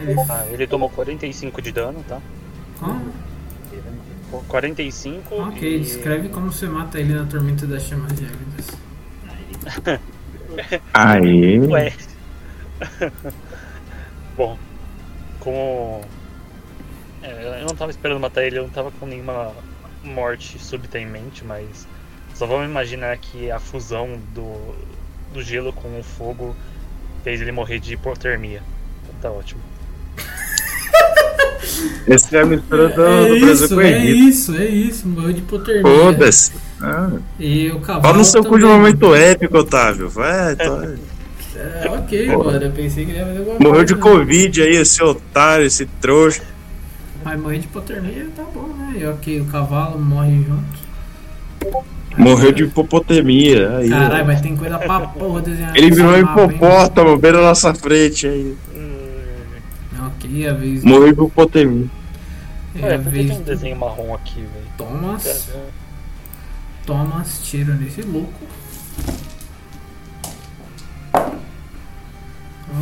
[0.00, 0.20] Ele.
[0.28, 2.20] Ah, ele tomou 45 de dano, tá?
[2.78, 3.12] Como?
[4.48, 5.80] 45 Ok, e...
[5.80, 8.70] descreve como você mata ele na tormenta das chamas gélidas.
[10.92, 11.60] Aí.
[11.60, 11.92] Ué.
[14.36, 14.58] Bom,
[15.38, 16.00] como.
[17.22, 19.52] É, eu não tava esperando matar ele, eu não tava com nenhuma
[20.02, 21.86] morte súbita em mente, mas
[22.34, 24.74] só vamos imaginar que a fusão do,
[25.32, 26.54] do gelo com o fogo
[27.24, 28.62] fez ele morrer de hipotermia.
[29.20, 29.60] Tá ótimo.
[32.06, 35.08] Esse é a mistura do, é do Brasil isso, com o é isso, é isso.
[35.08, 35.82] Morreu de hipotermia.
[35.82, 36.52] Foda-se.
[36.80, 38.02] Ah, E o cavalo.
[38.02, 40.08] Fala no seu cu de momento épico, Otávio.
[40.08, 40.82] Vai, tô...
[41.56, 42.50] É, ok, mano.
[42.52, 44.18] Eu pensei que ele ia fazer alguma Morreu de coisa.
[44.18, 46.42] Covid aí, esse otário, esse trouxa.
[47.24, 48.94] Mas morrer de hipotermia tá bom, né?
[48.98, 50.88] E ok, o cavalo morre junto.
[52.16, 53.76] Morreu de hipopotemia.
[53.78, 53.90] Aí.
[53.90, 55.76] Caralho, mas tem coisa pra porra desenhar.
[55.76, 58.56] Ele virou um hipopótamo bem na nossa frente aí.
[60.06, 60.84] Ok, a vez.
[60.84, 61.86] Morreu de hipopotemia.
[62.74, 64.66] É É, a vez tem um desenho marrom aqui, velho?
[64.76, 65.48] Thomas.
[66.84, 68.32] Thomas tira nesse louco.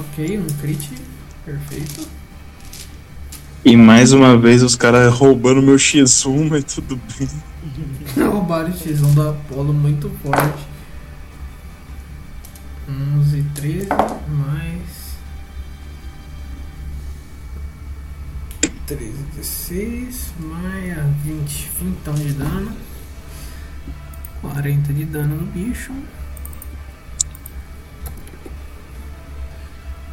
[0.01, 0.91] Ok, um crit.
[1.45, 2.09] Perfeito.
[3.69, 7.29] E mais uma vez os caras roubando meu X1, mas tudo bem.
[8.25, 10.65] Roubaram o X1 da Apollo muito forte.
[12.89, 13.89] 11, 13,
[14.29, 15.17] mais.
[18.87, 21.71] 13, 16, mais 20,
[22.05, 22.71] 20 de dano.
[24.43, 25.93] 40 de dano no bicho.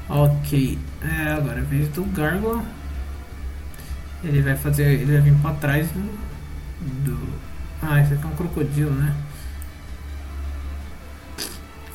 [0.09, 2.82] Ok, é, agora é vez do Gárgula.
[4.23, 4.83] Ele vai fazer.
[5.01, 6.01] Ele vai vir pra trás do.
[7.03, 7.33] do-
[7.81, 9.13] Ah, esse aqui é um crocodilo, né?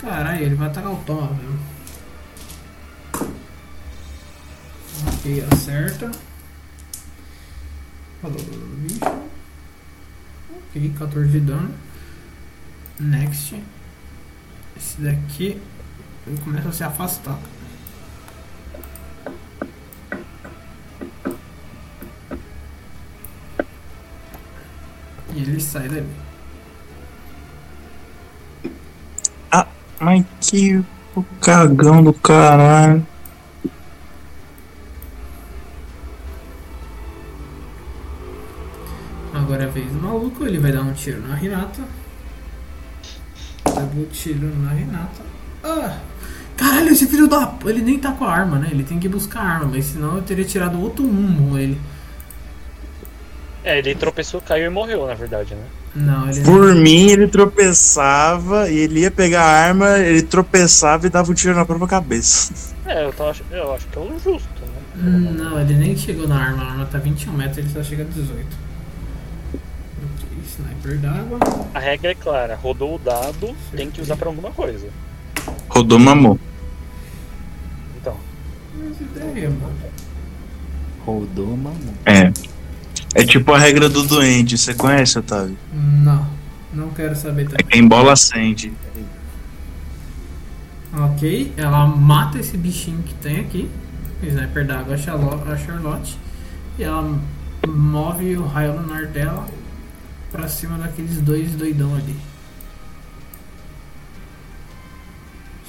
[0.00, 1.58] Caralho, ele vai atacar o Tom mesmo.
[5.06, 6.10] Ok, acerta.
[8.20, 8.36] Falou,
[8.78, 9.00] bicho.
[10.52, 11.74] Ok, 14 de dano.
[13.00, 13.62] Next.
[14.76, 15.60] Esse daqui.
[16.26, 17.38] Ele começa a se afastar.
[25.58, 26.06] Ele sai dali.
[30.00, 30.80] Mas que
[31.16, 33.04] o cagão do caralho.
[39.34, 41.82] Agora é a vez do maluco, ele vai dar um tiro na Renata.
[43.64, 45.22] Deu tiro na Renata.
[45.64, 45.98] Ah!
[46.56, 47.46] Caralho, esse filho da.
[47.46, 48.68] p- Ele nem tá com a arma, né?
[48.70, 51.80] Ele tem que buscar a arma, mas senão eu teria tirado outro rumo ele.
[53.68, 55.62] É, ele tropeçou, caiu e morreu, na verdade, né?
[55.94, 61.10] Não, ele Por mim, ele tropeçava e ele ia pegar a arma, ele tropeçava e
[61.10, 62.74] dava um tiro na própria cabeça.
[62.86, 64.78] É, eu, ach- eu acho que é o justo, né?
[64.96, 68.04] Hum, Não, ele nem chegou na arma, a arma tá 21 metros, ele só chega
[68.04, 68.46] a 18.
[69.52, 71.38] Ok, sniper d'água.
[71.74, 74.88] A regra é clara, rodou o dado, tem que usar pra alguma coisa.
[75.68, 76.38] Rodou mamou.
[78.00, 78.16] Então,
[78.78, 79.76] Mas ideia, mano.
[81.04, 81.94] Rodou, mano.
[82.06, 82.32] É.
[83.14, 85.56] É tipo a regra do doente, você conhece, Otávio?
[85.72, 86.26] Não,
[86.72, 87.66] não quero saber É também.
[87.68, 88.72] quem bola acende.
[90.92, 93.70] Ok, ela mata esse bichinho que tem aqui.
[94.22, 96.18] O sniper d'água, a Charlo- a Charlotte.
[96.78, 97.18] E ela
[97.66, 99.46] move o raio lunar dela
[100.32, 102.16] pra cima daqueles dois doidão ali.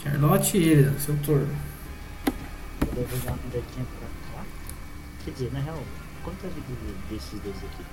[0.03, 1.47] Charlotte e ele, seu turno.
[2.95, 4.43] Eu vou uma olhadinha pra cá.
[5.25, 5.83] Quer dizer, na real,
[6.29, 7.83] quanto é a vida de- desses dois aqui?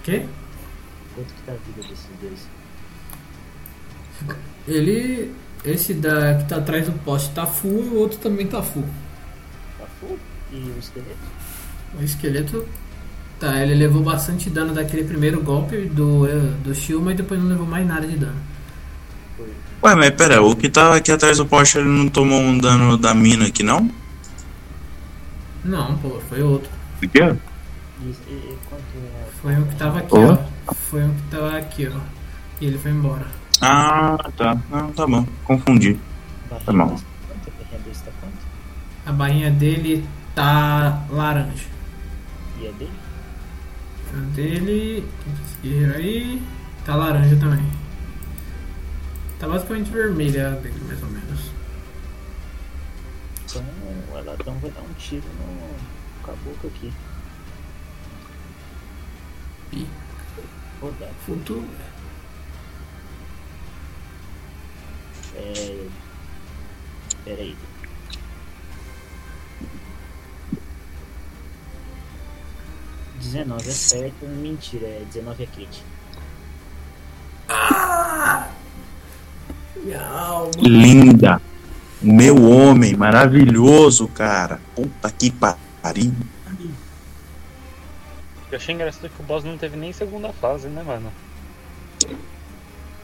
[0.00, 0.28] Ok?
[1.14, 2.48] Quanto que tá a vida desses dois?
[4.66, 5.32] Ele.
[5.64, 8.84] Esse da, que tá atrás do poste tá full e o outro também tá full.
[9.78, 10.18] Tá full?
[10.52, 11.18] E o esqueleto?
[11.98, 12.68] O esqueleto.
[13.40, 16.26] Tá, ele levou bastante dano daquele primeiro golpe do,
[16.62, 18.36] do shield, mas depois não levou mais nada de dano.
[19.82, 22.96] Ué, mas pera, o que tava aqui atrás do poste ele não tomou um dano
[22.96, 23.88] da mina aqui, não?
[25.64, 26.70] Não, pô, foi outro.
[27.02, 27.36] O quê?
[28.00, 29.28] E, e- e quanto é?
[29.42, 30.72] Foi um que tava aqui, ó.
[30.74, 32.00] Foi um que tava aqui, ó.
[32.60, 33.26] E ele foi embora.
[33.60, 34.56] Ah, tá.
[34.70, 35.26] Não, tá bom.
[35.44, 35.98] Confundi.
[36.48, 36.96] Barrinha Tá bom.
[36.96, 37.02] tá?
[37.26, 38.46] A barrinha desse quanto?
[39.06, 41.66] A barrinha dele tá laranja.
[42.60, 42.92] E a dele?
[44.14, 45.08] A dele.
[45.44, 46.42] Esse guerreiro aí.
[46.84, 47.64] Tá laranja também.
[49.40, 51.40] Tá basicamente vermelha a dele, mais ou menos.
[53.44, 53.62] Então
[54.12, 56.92] o Aladão vai dar um tiro no caboclo aqui.
[59.72, 59.86] Ih.
[60.80, 61.10] Rodar.
[61.26, 61.68] Futuro.
[65.34, 65.86] É.
[67.24, 67.56] Pera aí.
[73.18, 75.84] Dezenove é certo, mentira, é 19 é crit.
[79.76, 80.50] Minha alma.
[80.60, 81.42] Linda.
[82.00, 84.60] Meu homem, maravilhoso, cara.
[84.74, 86.14] Puta que pariu.
[88.50, 91.10] Eu achei engraçado que o boss não teve nem segunda fase, né, mano?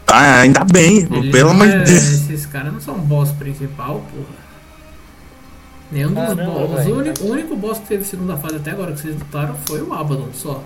[0.06, 2.02] Ah, ainda bem, Ele pelo amor é- de Deus.
[2.02, 4.44] Esses caras não são boss principal, porra.
[5.90, 6.70] Nenhum dos Caramba, boss.
[6.70, 6.96] O velho.
[6.98, 9.92] único, o único boss que teve segunda fase até agora que vocês lutaram foi o
[9.92, 10.62] Abaddon só.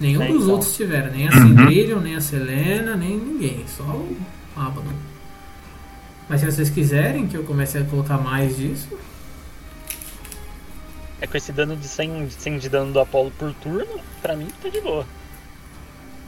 [0.00, 0.50] Nenhum É, dos então.
[0.50, 1.48] outros tiveram, nem a Uhum.
[1.48, 4.16] Cindrillion, nem a Selena, nem ninguém, só o
[4.56, 4.92] Abaddon.
[6.28, 8.88] Mas se vocês quiserem que eu comece a colocar mais disso,
[11.24, 14.36] É com esse dano de 100, de 100 de dano do Apollo por turno, pra
[14.36, 15.06] mim tá de boa.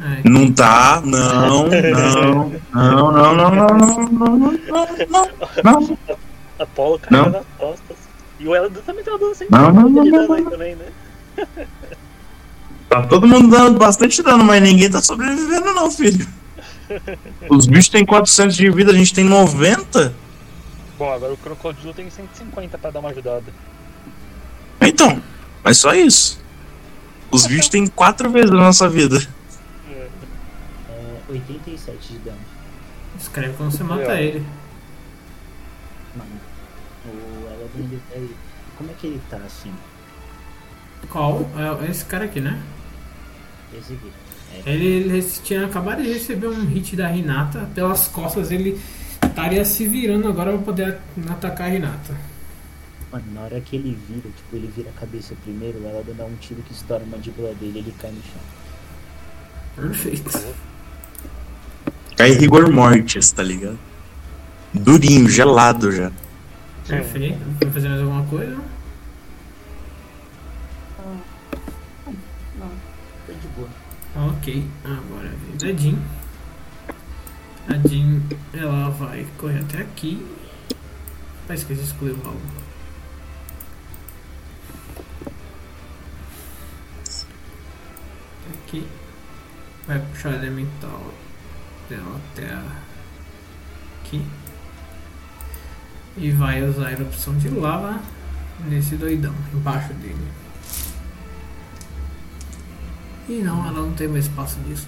[0.01, 4.53] é, Não tá, não, não, não, não, não, não, não, não, não,
[5.63, 5.99] não, não.
[6.59, 7.31] Apollo caiu Não.
[7.31, 7.97] nas costas.
[8.41, 10.51] E o Elado também tá dando 100 Não, não, não, de não, dano aí não.
[10.51, 10.87] também, né?
[12.89, 16.27] Tá todo mundo dando bastante dano, mas ninguém tá sobrevivendo não, filho.
[17.51, 20.15] Os bichos têm 400 de vida, a gente tem 90.
[20.99, 23.45] Bom, agora o Crocodilo tem 150 pra dar uma ajudada.
[24.87, 25.23] Então,
[25.63, 26.41] mas só isso.
[27.31, 29.19] Os bichos têm 4 vezes a nossa vida.
[29.91, 30.09] É
[31.29, 32.39] 87 de dano.
[33.19, 34.25] escreve quando você mata É.
[34.25, 34.47] ele.
[36.17, 36.31] Mano,
[37.07, 38.31] o Eladon ele aí.
[38.79, 39.73] Como é que ele tá assim?
[41.11, 41.49] Qual?
[41.87, 42.59] É esse cara aqui, né?
[43.77, 44.13] Esse aqui.
[44.65, 44.71] É.
[44.73, 47.69] Ele, ele tinha acabado de receber um hit da Renata.
[47.75, 48.81] Pelas costas ele
[49.23, 50.99] estaria se virando agora pra poder
[51.31, 52.15] atacar a Renata.
[53.13, 56.35] Mano, na hora que ele vira, tipo, ele vira a cabeça primeiro, ela dá um
[56.37, 58.41] tiro que estoura a mandíbula dele ele cai no chão.
[59.77, 60.57] Perfeito.
[62.17, 63.79] Cai rigor mortis, tá ligado?
[64.75, 66.11] Durinho, gelado já.
[66.87, 67.39] Perfeito.
[67.61, 68.57] Vai fazer mais alguma coisa?
[72.59, 72.71] Não,
[73.25, 73.69] foi de boa.
[74.17, 75.99] Ok, agora vem a Jean.
[77.69, 80.27] A Jean, ela vai correr até aqui.
[81.47, 82.66] Parece que excluiu algo.
[88.77, 88.87] Aqui.
[89.87, 91.15] Vai puxar o elemental
[91.89, 92.59] dela até
[94.05, 94.23] aqui.
[96.17, 98.01] E vai usar a erupção de lava
[98.69, 100.29] nesse doidão, embaixo dele.
[103.29, 104.87] E não, ela não tem mais espaço disso.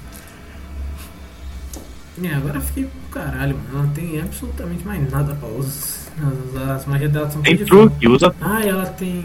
[2.23, 3.69] É, agora fiquei pro caralho, mano.
[3.73, 5.99] Ela não tem absolutamente mais nada pra usar.
[6.19, 8.35] As, as magias dela são Tem truque, usa.
[8.41, 9.25] Ah, ela tem.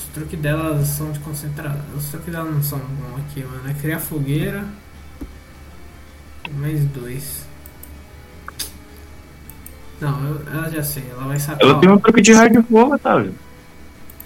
[0.00, 1.76] Os truques delas são de concentrar.
[1.96, 3.68] Os truques dela não são bons aqui, mano.
[3.68, 4.64] É criar fogueira.
[6.54, 7.44] Mais dois.
[10.00, 11.04] Não, eu, ela já sei.
[11.10, 11.60] Ela vai sacar.
[11.68, 13.34] Ela tem um truque de raio de fogo, Otávio.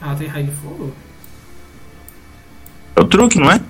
[0.01, 0.93] Ela tem raio de fogo?
[2.97, 3.61] É o truque, não é?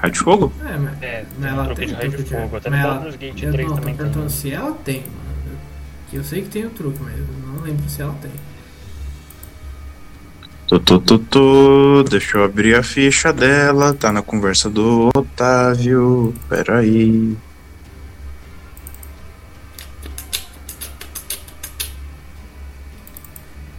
[0.00, 0.52] Raio de fogo?
[0.66, 1.02] É, mas.
[1.02, 2.56] É, mas tem ela um tem raio de fogo.
[2.56, 4.04] Até mas ela- Gate eu 3 não, tô também tem.
[4.04, 5.58] perguntando se ela tem, mano.
[6.12, 8.30] Eu sei que tem o truque, mas eu não lembro se ela tem.
[10.68, 12.04] Tô, tô, tô, tô.
[12.10, 13.94] Deixa eu abrir a ficha dela.
[13.94, 16.34] Tá na conversa do Otávio.
[16.46, 17.34] Pera aí.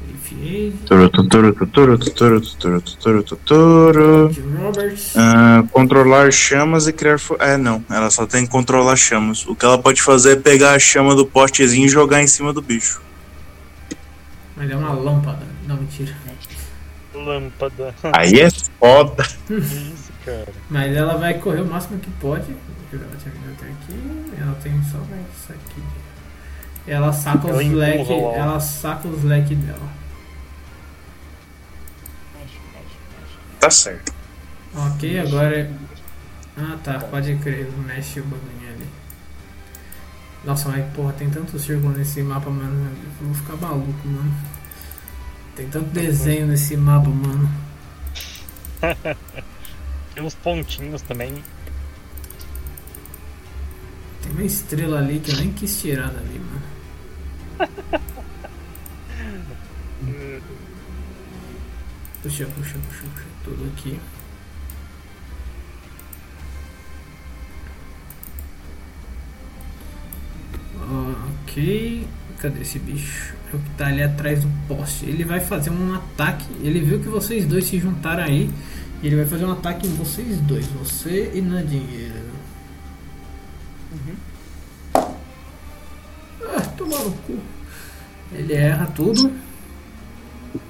[0.09, 0.73] Enfiei.
[0.87, 4.29] Toro, toro, toro, toro, toro, toro, toro.
[4.29, 5.15] De Roberts.
[5.15, 7.17] Ah, controlar chamas e criar.
[7.37, 7.85] É, não.
[7.87, 9.45] Ela só tem que controlar chamas.
[9.45, 12.51] O que ela pode fazer é pegar a chama do postezinho e jogar em cima
[12.51, 12.99] do bicho.
[14.57, 15.45] Mas é uma lâmpada.
[15.67, 16.28] Não, mentira.
[17.25, 17.93] Lâmpada.
[18.15, 18.49] Aí é
[18.79, 19.23] foda.
[19.49, 20.47] Isso, cara.
[20.69, 22.51] Mas ela vai correr o máximo que pode.
[22.91, 24.33] Ela vindo até aqui.
[24.41, 25.83] Ela tem só mais isso aqui.
[26.87, 28.09] Ela saca Ela os leques.
[28.09, 28.15] lá.
[28.35, 29.89] Ela saca os leques dela.
[33.59, 34.13] Tá certo.
[34.75, 35.59] Ok, agora.
[35.59, 35.71] é-
[36.57, 38.85] Ah tá, pode crer, mexe o bagulho ali.
[40.43, 42.91] Nossa, mas porra, tem tanto círculo nesse mapa, mano.
[43.21, 44.33] Eu vou ficar maluco, mano.
[45.59, 47.51] Tem tanto desenho nesse mapa, mano.
[50.15, 51.33] Tem uns pontinhos também.
[54.23, 56.61] Tem uma estrela ali que eu nem quis tirar dali, mano.
[62.23, 63.25] Puxa, puxa, puxa, puxa.
[63.43, 63.99] Tudo aqui.
[71.43, 72.07] Ok.
[72.39, 73.35] Cadê esse bicho?
[73.51, 75.05] É o que tá ali atrás do poste.
[75.05, 76.45] Ele vai fazer um ataque.
[76.61, 78.49] Ele viu que vocês dois se juntaram aí.
[79.01, 80.65] E ele vai fazer um ataque em vocês dois.
[80.67, 82.13] Você e Nadinha.
[86.41, 87.37] Ah, tomar no cu.
[88.31, 89.33] Ele erra tudo.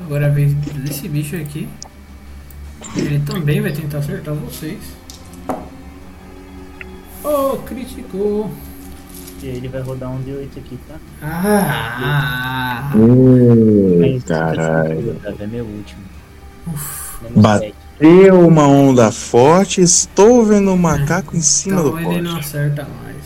[0.02, 1.70] Agora a vez desse bicho aqui.
[2.96, 4.80] Ele também vai tentar acertar vocês.
[7.24, 8.52] Oh, criticou.
[9.42, 10.96] E aí ele vai rodar um D8 aqui, tá?
[11.22, 15.12] Ah, Mas caralho.
[15.12, 16.02] Otávio, é meu último.
[17.22, 17.76] Menos Bate- sete.
[18.00, 19.82] Deu uma onda forte.
[19.82, 23.18] Estou vendo um macaco em cima do então ele não acerta mais.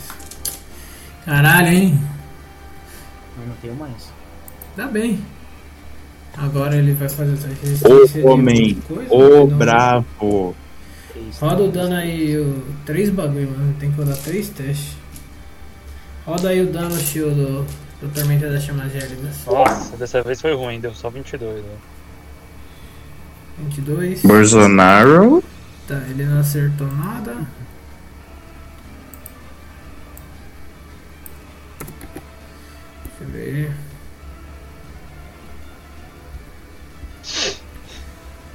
[1.24, 2.00] Caralho, hein?
[3.40, 4.12] Eu não tenho mais.
[4.76, 5.20] Dá bem.
[6.36, 8.24] Agora ele vai fazer essa resistência.
[8.24, 10.54] O homem, coisa, o bravo.
[11.40, 13.74] Roda o dano aí, o, três bagulho, mano.
[13.78, 14.96] Tem que rodar três testes.
[16.26, 17.66] Roda aí o dano, tio, do,
[18.00, 19.44] do Tormenta das Chamas Gélidas.
[19.44, 21.62] Nossa, dessa vez foi ruim, deu só 22.
[21.62, 21.76] Né?
[23.58, 24.22] 22.
[24.22, 25.44] Bolsonaro.
[25.86, 27.46] Tá, ele não acertou nada.
[33.04, 33.72] Deixa eu ver.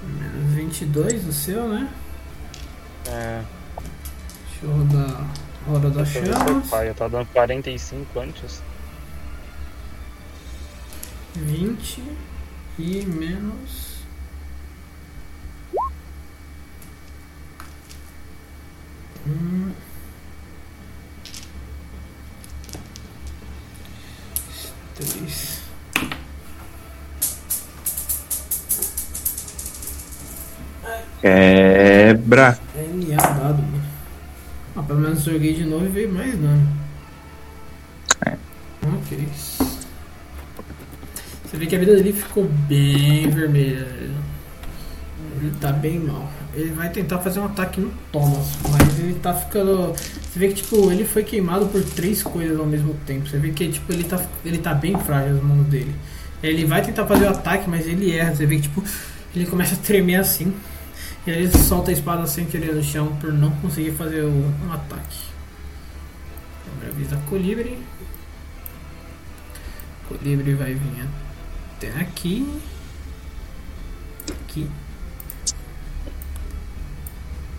[0.01, 1.87] Menos 22 o seu, né?
[3.07, 3.43] É,
[4.49, 5.27] Deixa eu rodar.
[5.69, 6.67] Roda da dessa vez foi chamas.
[6.67, 8.63] pai, eu tava dando 45 antes.
[11.35, 12.03] 20
[12.79, 13.99] e menos.
[19.27, 19.71] Hum.
[24.95, 25.61] Três.
[31.21, 32.59] Quebra.
[32.75, 33.88] NA dado, mano.
[34.79, 36.65] Ah, pelo menos joguei de novo e veio mais dano.
[38.25, 38.37] É.
[38.81, 39.27] Ok.
[41.43, 43.85] Você vê que a vida dele ficou bem vermelha.
[45.35, 46.31] Ele tá bem mal.
[46.53, 49.93] Ele vai tentar fazer um ataque no Thomas, mas ele tá ficando.
[49.93, 53.27] Você vê que tipo, ele foi queimado por três coisas ao mesmo tempo.
[53.27, 55.93] Você vê que tipo, ele tá, ele tá bem frágil as mãos dele.
[56.41, 58.33] Ele vai tentar fazer o ataque, mas ele erra.
[58.33, 58.81] Você vê que tipo,
[59.35, 60.53] ele começa a tremer assim.
[61.29, 64.73] E ele solta a espada sem querer no chão por não conseguir fazer o, um
[64.73, 65.25] ataque.
[66.65, 67.77] Agora avisa Colibri.
[70.07, 71.07] Colibri vai vir
[71.75, 72.59] até aqui.
[74.27, 74.71] Aqui.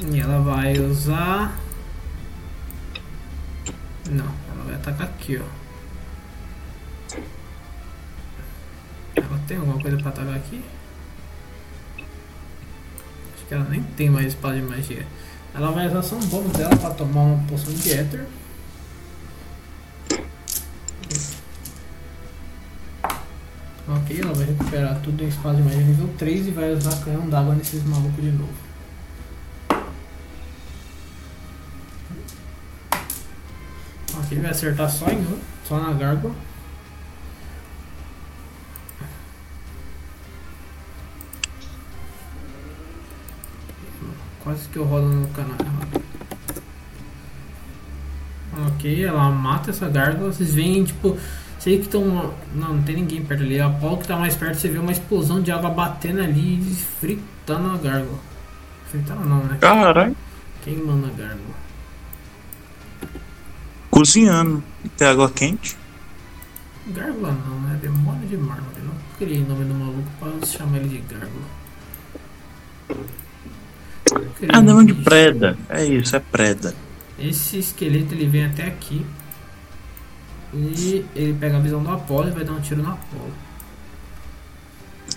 [0.00, 1.56] E ela vai usar.
[4.10, 5.46] Não, ela vai atacar aqui, ó.
[9.14, 10.60] Ela tem alguma coisa pra atacar aqui?
[13.50, 15.04] Que ela nem tem mais espada de magia.
[15.52, 18.24] Ela vai usar ação bônus dela pra tomar uma poção de éter.
[23.88, 27.28] Ok, ela vai recuperar tudo em espada de magia nível 3 e vai usar canhão
[27.28, 28.54] d'água nesses malucos de novo.
[34.16, 36.32] Ok, vai acertar só em um, só na gárgula.
[44.42, 46.02] Quase que eu rodo no canal errado.
[48.68, 50.32] Ok, ela mata essa gárgula.
[50.32, 51.16] Vocês veem, tipo,
[51.58, 52.34] sei que estão.
[52.54, 53.60] Não, não tem ninguém perto ali.
[53.60, 56.74] A Apolo que tá mais perto, você vê uma explosão de água batendo ali e
[57.00, 58.18] fritando a gárgula.
[58.86, 59.58] Fritando não, né?
[59.60, 60.16] Caralho.
[60.62, 61.54] Queimando a gárgula.
[63.90, 64.62] Cozinhando.
[64.96, 65.76] Tem água quente.
[66.88, 67.78] Gárgula não, né?
[67.80, 68.80] Demônio de mármore.
[68.82, 71.60] Não criei o nome do maluco pra chamar ele de gárgula.
[74.48, 75.56] Ah, um não, de preda.
[75.68, 76.74] É isso, é preda.
[77.18, 79.04] Esse esqueleto ele vem até aqui.
[80.54, 83.32] E ele pega a visão do Apolo e vai dar um tiro no Apolo.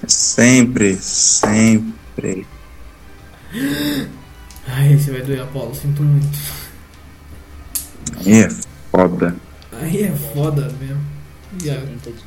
[0.07, 2.45] Sempre, sempre.
[4.67, 6.38] Ai, esse vai doer Apolo, sinto muito.
[8.17, 8.49] Aí é
[8.91, 9.35] foda.
[9.72, 11.01] Aí é foda mesmo.
[11.63, 12.23] E a- Tenta de-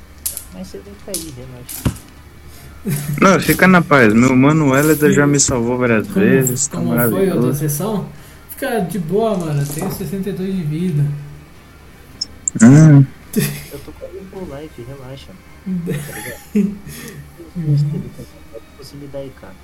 [0.53, 2.06] Mas você vai cair, relaxa.
[3.21, 4.13] Não, fica na paz.
[4.15, 6.67] Meu mano Elida já me salvou várias Como, vezes.
[6.69, 8.09] Tá como foi a outra sessão?
[8.51, 9.67] Fica de boa, mano.
[9.67, 11.05] Tenho 62 de vida.
[12.63, 13.05] Hum,
[13.37, 15.33] Eu tô caindo por life, relaxa.
[18.79, 19.55] Você me dá aí, cara.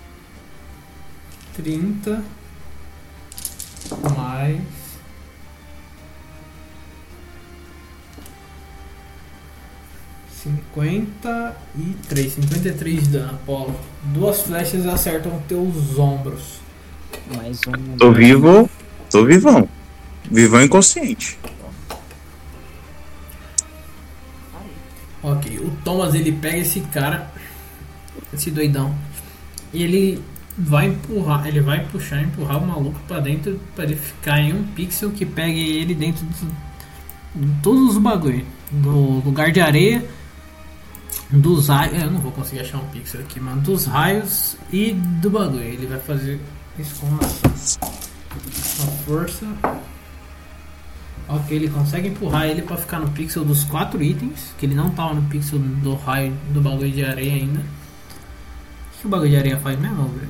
[1.57, 2.23] 30
[4.17, 4.60] mais
[10.43, 13.75] cinquenta e três, cinquenta e três de dano, Apolo.
[14.05, 16.61] Duas flechas acertam teus ombros.
[17.37, 17.97] Mais um.
[17.97, 18.69] tô vivo.
[19.11, 19.69] Tô vivão.
[20.31, 21.39] Vivão inconsciente.
[25.23, 27.31] Ok, o Thomas ele pega esse cara,
[28.35, 28.93] esse doidão,
[29.73, 30.21] e ele
[30.59, 34.65] vai empurrar, ele vai puxar, empurrar o maluco pra dentro pra ele ficar em um
[34.65, 36.53] pixel que pegue ele dentro do-
[37.47, 40.05] de todos os bagulho, do lugar de areia,
[41.33, 45.31] dos raios, eu não vou conseguir achar um pixel aqui, mano, dos raios e do
[45.31, 45.62] bagulho.
[45.62, 46.41] Ele vai fazer
[46.78, 49.47] isso com a, força.
[51.28, 54.91] Ok, ele consegue empurrar ele pra ficar no pixel dos quatro itens, que ele não
[54.91, 57.61] tava no pixel do raio do bagulho de areia ainda.
[57.61, 60.28] O que o bagulho de areia faz mesmo, velho?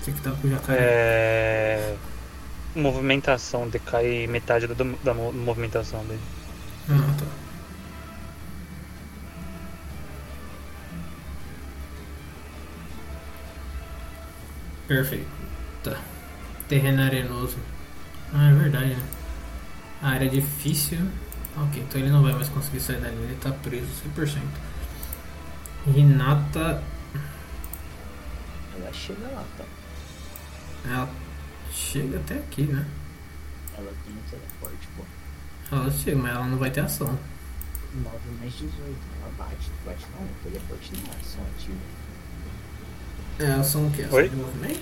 [0.00, 0.78] Você que tá com o jacaré.
[0.80, 1.96] É.
[2.76, 6.20] Movimentação, decai metade da, da mo- movimentação dele.
[6.88, 7.26] Ah, tá.
[14.90, 15.28] Perfeito.
[15.84, 15.96] Tá.
[16.68, 17.56] Terreno arenoso.
[18.34, 19.08] Ah, é verdade, né?
[20.02, 20.98] A área é difícil.
[21.56, 23.86] Ok, então ele não vai mais conseguir sair dali, ele tá preso
[24.16, 24.40] 100%.
[25.94, 26.82] Renata,
[28.76, 29.64] Ela chega lá, tá?
[30.86, 31.08] ela
[31.72, 32.84] chega até aqui, né?
[33.78, 35.04] Ela tem um teleporte, pô.
[35.70, 37.16] Ela chega, mas ela não vai ter ação.
[37.94, 38.74] 9 mais 18.
[39.20, 39.70] Ela bate.
[39.86, 41.12] Bate não, teleporte não.
[41.12, 41.99] é Ação ativa.
[43.40, 44.02] É ação o quê?
[44.02, 44.28] Ação Oi?
[44.28, 44.80] de movimento?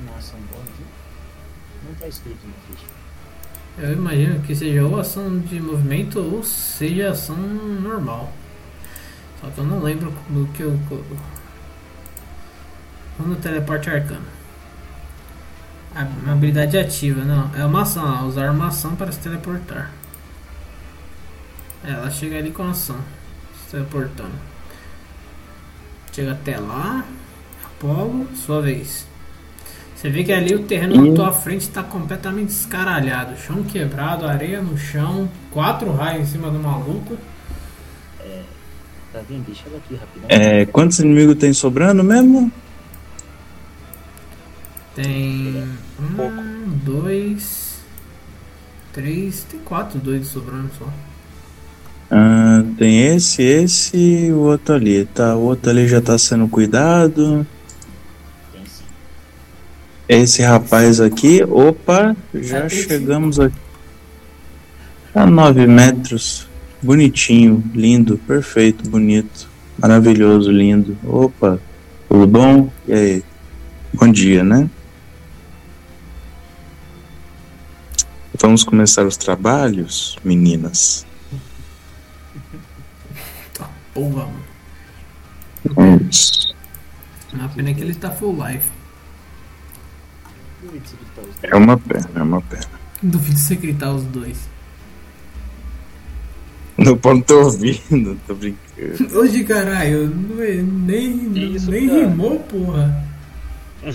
[0.00, 0.70] Uma ação bônus?
[1.84, 2.86] Não tá escrito na ficha.
[3.78, 8.32] Eu imagino que seja ou ação de movimento ou seja ação normal.
[9.40, 10.78] Só que eu não lembro do que eu.
[13.16, 14.26] Quando teleporte arcano.
[15.96, 17.50] A uma habilidade ativa, não.
[17.56, 19.90] É uma ação, ela usar uma ação para se teleportar.
[21.82, 23.00] É, ela chega ali com a ação.
[23.64, 24.51] Se teleportando.
[26.12, 27.04] Chega até lá.
[27.64, 29.06] Apolo, sua vez.
[29.96, 33.36] Você vê que ali o terreno na tua frente está completamente escaralhado.
[33.36, 37.16] Chão quebrado, areia no chão, quatro raios em cima do maluco.
[39.12, 39.44] Tá vendo?
[39.44, 40.26] Deixa ela aqui rapidão.
[40.30, 42.50] É, quantos inimigos tem sobrando mesmo?
[44.94, 45.68] Tem
[46.16, 46.32] Pouco.
[46.32, 47.80] um, dois,
[48.92, 50.88] três, tem quatro doidos sobrando só.
[52.14, 55.06] Ah, tem esse, esse e o outro ali.
[55.06, 57.46] Tá, o outro ali já tá sendo cuidado.
[60.06, 63.56] Esse rapaz aqui, opa, já chegamos aqui.
[65.14, 66.46] A 9 metros.
[66.82, 70.98] Bonitinho, lindo, perfeito, bonito, maravilhoso, lindo.
[71.04, 71.58] Opa,
[72.10, 72.70] tudo bom?
[72.86, 73.24] E aí?
[73.94, 74.68] Bom dia, né?
[78.38, 81.06] Vamos começar os trabalhos, meninas.
[83.94, 84.42] Porra, mano.
[87.32, 88.68] Uma pena que ele tá full life.
[90.62, 92.66] Duvido se gritar os É uma pena, é uma pena.
[93.02, 94.38] Duvido você gritar os dois.
[96.78, 99.18] Não pode tô ouvindo, tô brincando.
[99.18, 102.00] Hoje, caralho, não é- nem, Que isso, nem cara?
[102.00, 103.04] rimou, porra.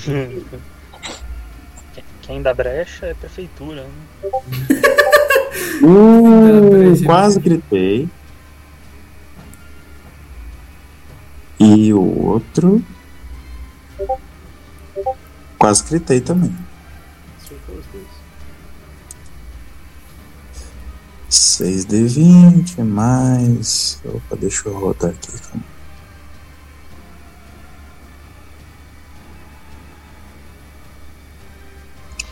[2.22, 3.84] Quem- dá brecha é prefeitura.
[3.84, 3.90] Né?
[5.82, 8.08] Uh, quase gritei.
[11.60, 12.84] E o outro.
[15.58, 16.56] Quase gritei também.
[17.68, 18.08] Dois.
[21.30, 24.00] 6 de 20 mais.
[24.06, 25.32] Opa, deixa eu rodar aqui.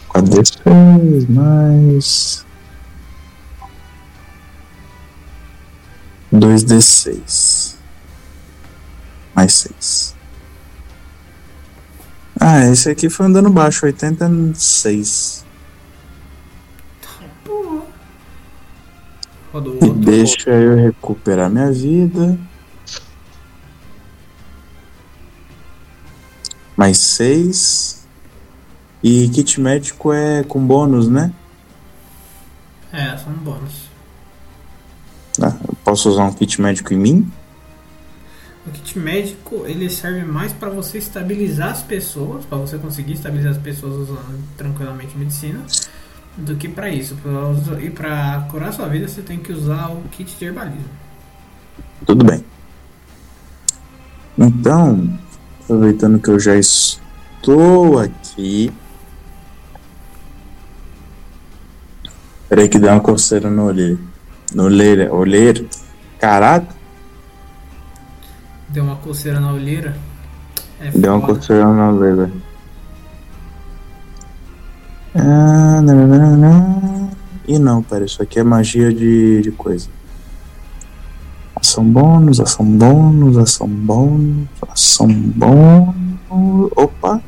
[0.07, 2.45] Quatro seis mais.
[6.31, 7.74] 2 de 6
[9.35, 10.15] mais 6.
[12.39, 15.45] Ah, esse aqui foi andando baixo, 86.
[19.53, 19.93] Roda o E outro.
[19.93, 22.37] deixa eu recuperar minha vida.
[26.75, 28.05] Mais seis.
[29.01, 31.31] E kit médico é com bônus, né?
[32.91, 33.85] É, são bônus.
[35.41, 37.31] Ah, eu posso usar um kit médico em mim?
[38.67, 43.51] O kit médico ele serve mais para você estabilizar as pessoas, para você conseguir estabilizar
[43.51, 45.61] as pessoas usando tranquilamente medicina,
[46.35, 47.15] do que para isso.
[47.15, 50.89] Pra E para curar sua vida você tem que usar o kit de herbalismo.
[52.05, 52.43] Tudo bem.
[54.37, 55.17] Então,
[55.63, 58.71] aproveitando que eu já estou aqui.
[62.49, 63.99] Peraí que deu uma coceira no olheiro.
[64.53, 65.69] No olheiro, olheiro.
[66.19, 66.74] Caraca,
[68.75, 69.95] Deu uma coceira na olheira.
[70.81, 72.29] É deu uma coceira no olheiro.
[75.15, 77.09] Ah, nananana.
[77.47, 79.87] E não, pera, isso aqui é magia de, de coisa.
[81.55, 86.69] Ação bônus, ação bônus, ação bônus, ação bônus.
[86.75, 87.21] Opa!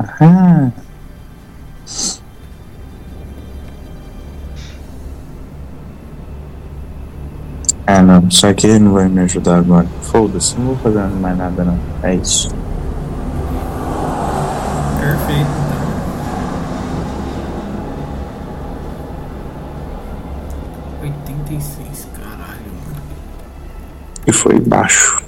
[0.00, 0.72] Aham.
[7.86, 9.86] É, não, isso aqui não vai me ajudar agora.
[10.00, 11.78] Foda-se, não vou fazer mais nada não.
[12.02, 12.48] É isso.
[15.00, 15.50] Perfeito.
[15.66, 15.84] Então.
[21.02, 23.02] 86, caralho, mano.
[24.26, 25.22] E foi baixo.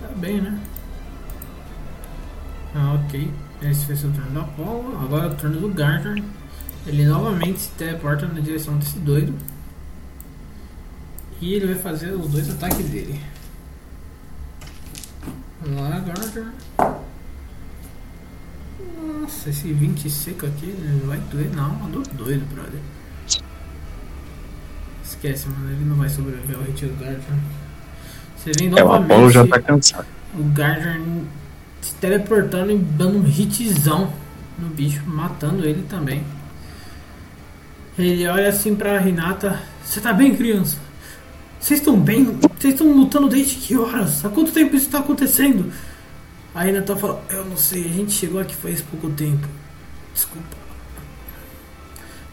[0.00, 0.58] Tá bem, né?
[2.74, 3.30] Ah, ok.
[3.62, 4.98] Esse foi seu turno do Apollo.
[5.00, 6.22] Agora é o turno do Gardner.
[6.84, 9.32] Ele novamente se teleporta na direção desse doido.
[11.44, 13.20] E ele vai fazer os dois ataques dele.
[15.60, 16.46] Vamos lá, Gardner.
[19.20, 21.68] Nossa, esse 20 seco aqui não vai doer não.
[21.74, 22.80] Mandou doido, brother.
[25.04, 25.70] Esquece, mano.
[25.70, 27.38] Ele não vai sobreviver ao hit do Gardner.
[28.38, 29.12] Você vem É, o novamente.
[29.12, 30.06] Apolo já tá cansado.
[30.34, 31.02] O Gardner
[31.82, 34.10] se teleportando e dando um hitzão
[34.58, 36.24] no bicho, matando ele também.
[37.98, 40.83] Ele olha assim pra Renata: Você tá bem, criança?
[41.64, 42.26] Vocês estão bem?
[42.26, 44.22] Vocês estão lutando desde que horas?
[44.22, 45.72] Há quanto tempo isso tá acontecendo?
[46.54, 49.48] A Renata fala: Eu não sei, a gente chegou aqui faz pouco tempo.
[50.12, 50.58] Desculpa.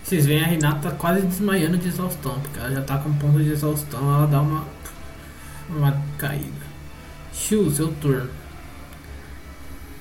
[0.04, 3.52] Vocês veem a Renata quase desmaiando de exaustão, porque ela já tá com ponto de
[3.52, 4.68] exaustão, ela dá uma,
[5.70, 6.66] uma caída.
[7.34, 8.30] Shu, seu turno.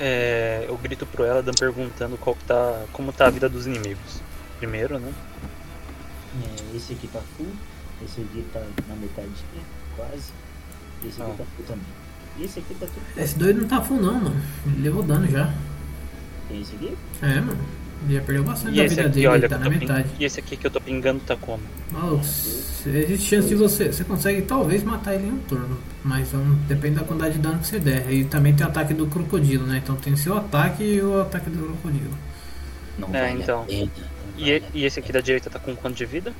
[0.00, 4.20] É, eu grito pro Eladan perguntando qual que tá, como tá a vida dos inimigos.
[4.58, 5.12] Primeiro, né?
[6.42, 7.52] É, esse aqui tá full,
[8.04, 9.28] esse aqui tá na metade,
[9.96, 10.32] quase.
[11.06, 11.34] Esse aqui Ah.
[11.38, 12.44] tá full também.
[12.44, 13.22] Esse aqui tá tudo.
[13.22, 14.40] Esse doido não tá full não, mano.
[14.66, 15.52] Ele levou dano já.
[16.48, 16.96] Tem esse aqui?
[17.22, 17.58] É, mano.
[18.06, 20.08] Ele já perdeu bastante E da vida aqui, dele, olha, tá na metade.
[20.18, 21.62] e esse aqui que eu tô pingando tá como?
[21.92, 23.92] Maluco, existe chance de você.
[23.92, 25.78] Você consegue talvez matar ele em um turno.
[26.02, 28.10] Mas um, depende da quantidade de dano que você der.
[28.10, 29.82] E também tem o ataque do crocodilo, né?
[29.84, 32.14] Então tem seu ataque e o ataque do crocodilo.
[32.98, 33.64] Não É, vale então.
[33.66, 33.90] pena, não
[34.46, 36.32] E, e esse aqui da direita tá com quanto de vida?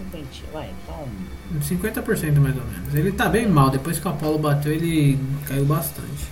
[0.00, 1.08] A- Cinquentinha, vai, então.
[1.62, 2.94] 50% mais ou menos.
[2.94, 3.70] Ele tá bem mal.
[3.70, 6.26] Depois que o Apollo bateu, ele caiu bastante.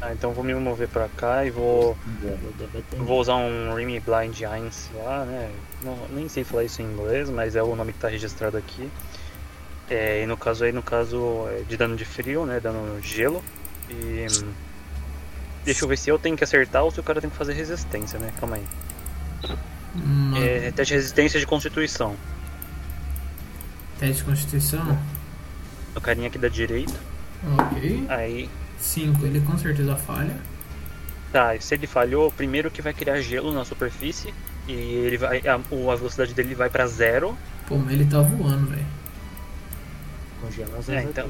[0.00, 1.96] Ah, então vou me mover pra cá e vou,
[2.98, 5.50] vou usar um Remy Blind Eyes lá, né?
[5.82, 8.88] Não, nem sei falar isso em inglês, mas é o nome que tá registrado aqui.
[9.88, 12.60] É, e no caso aí, no caso é de dano de frio, né?
[12.60, 13.42] Dano gelo.
[13.88, 14.26] E.
[14.30, 14.52] hum,
[15.64, 17.52] Deixa eu ver se eu tenho que acertar ou se o cara tem que fazer
[17.54, 18.32] resistência, né?
[18.38, 18.62] Calma aí.
[19.96, 22.14] Uma É, teste de resistência de constituição.
[23.98, 24.98] Teste de constituição.
[25.94, 26.94] O carinha aqui da direita.
[27.58, 28.04] Ok.
[28.08, 28.48] Aí.
[28.78, 30.36] 5, ele com certeza falha.
[31.32, 34.32] Tá, se ele falhou, primeiro que vai criar gelo na superfície.
[34.68, 35.42] E ele vai.
[35.46, 37.36] A, a velocidade dele vai pra zero.
[37.66, 38.86] Pô, mas ele tá voando, velho.
[40.40, 41.28] Congela as É, asas então.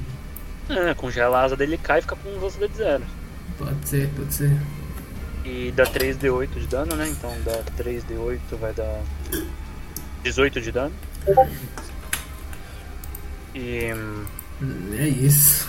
[0.69, 0.91] dele.
[0.91, 3.05] Ah, congela a asa dele cai e fica com velocidade zero.
[3.57, 4.51] Pode ser, pode ser.
[5.45, 7.09] E dá 3d8 de dano, né?
[7.09, 9.01] Então dá 3d8 vai dar
[10.25, 10.93] 18 de dano.
[13.57, 13.91] E
[14.99, 15.67] É isso.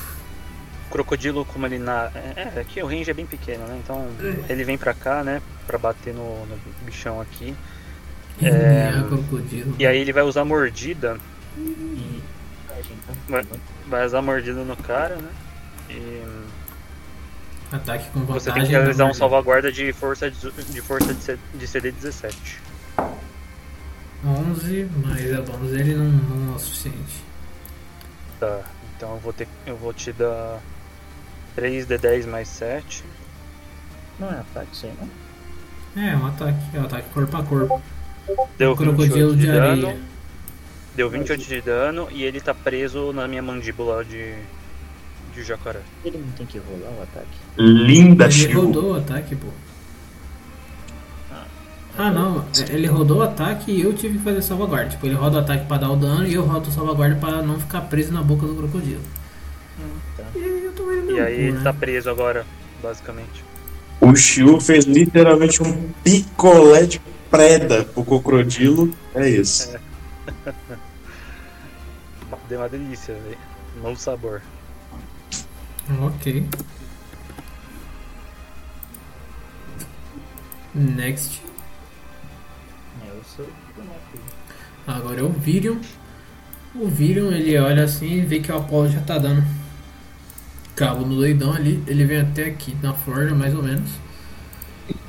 [0.88, 2.12] o crocodilo, como ele na.
[2.14, 3.80] É, é, aqui o range é bem pequeno, né?
[3.82, 4.10] Então
[4.50, 5.42] ele vem pra cá, né?
[5.66, 7.56] Pra bater no, no bichão aqui.
[8.42, 9.74] É, é crocodilo.
[9.80, 11.18] E aí ele vai usar mordida.
[11.58, 12.22] E.
[13.28, 13.46] Vai,
[13.88, 15.30] vai usar mordida no cara, né?
[15.90, 16.24] E
[17.72, 18.40] Ataque com vantagem.
[18.40, 21.14] você tem que realizar um salvaguarda de força de, de força
[21.54, 22.62] de, CD 17.
[24.26, 27.27] 11, mas a bônus dele não, não é o suficiente.
[28.40, 28.62] Tá,
[28.96, 29.48] então eu vou ter.
[29.66, 30.60] Eu vou te dar
[31.58, 33.04] 3d10 mais 7.
[34.20, 36.04] Não é ataque isso aí, não?
[36.04, 36.58] É, um ataque.
[36.74, 37.82] É um ataque corpo a corpo.
[38.58, 39.88] Deu Um crocodilo 28 de, de dano.
[39.88, 40.00] areia.
[40.96, 44.36] Deu 28 de dano e ele tá preso na minha mandíbula de.
[45.34, 45.82] de jacaré.
[46.04, 47.28] Ele não tem que rolar o ataque.
[47.58, 49.48] Linda, Ele rodou o ataque, pô.
[51.98, 52.46] Ah, não.
[52.70, 54.92] é, Ele rodou o ataque e eu tive que fazer salvaguarda.
[54.92, 57.42] Tipo, ele roda o ataque pra dar o dano e eu rodo o salvaguarda pra
[57.42, 59.02] não ficar preso na boca do crocodilo.
[60.16, 60.24] Tá.
[60.36, 61.64] E aí eu E aí ele né?
[61.64, 62.46] tá preso agora,
[62.82, 63.44] basicamente.
[64.00, 67.00] O Shiu fez literalmente um picolé de
[67.32, 68.94] preda pro crocodilo.
[69.16, 69.76] É isso.
[72.48, 73.38] Deu uma delícia, velho.
[73.82, 74.42] Novo sabor.
[76.02, 76.46] Ok.
[80.76, 81.42] Next.
[84.88, 85.78] Agora é o Virion.
[86.74, 89.44] O Virion ele olha assim e vê que o Apollo já tá dando
[90.76, 91.84] cabo no doidão ali.
[91.86, 93.90] Ele vem até aqui na forja, mais ou menos.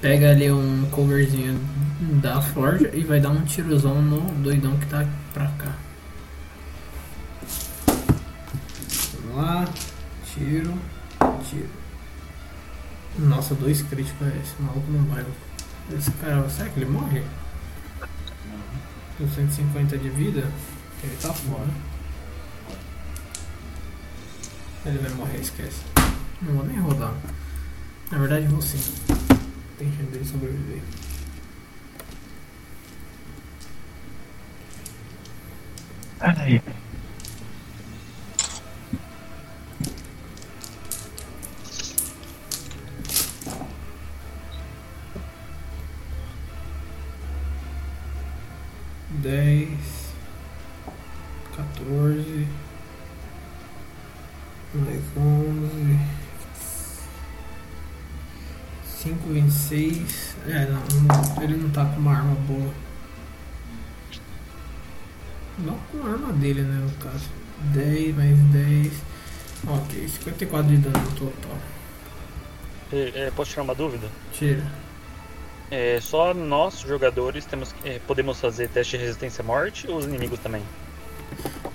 [0.00, 1.60] Pega ali um coverzinho
[2.20, 5.76] da forja e vai dar um tirozão no doidão que tá pra cá.
[9.22, 9.64] Vamos lá.
[10.26, 10.74] Tiro.
[11.48, 11.68] Tiro.
[13.18, 14.26] Nossa, dois críticos.
[14.26, 15.24] Esse maluco não vai.
[15.96, 17.22] Esse cara, será que ele morre?
[19.18, 20.48] Com 150 de vida,
[21.02, 21.68] ele tá fora.
[24.86, 25.82] Ele vai morrer, esquece.
[26.40, 27.12] Não vou nem rodar.
[28.12, 28.78] Na verdade, vou sim.
[29.76, 30.82] Tem chance dele sobreviver.
[36.20, 36.62] Ai.
[60.48, 62.72] É, não, não, ele não tá com uma arma boa.
[65.58, 67.28] Não com a arma dele, né, no caso.
[67.74, 68.92] 10 mais 10.
[69.66, 71.58] Ok, 54 de dano no total.
[72.92, 74.08] É, é, posso tirar uma dúvida?
[74.32, 74.64] Tira.
[75.70, 80.06] É, só nós, jogadores, temos, é, podemos fazer teste de resistência à morte ou os
[80.06, 80.62] inimigos também?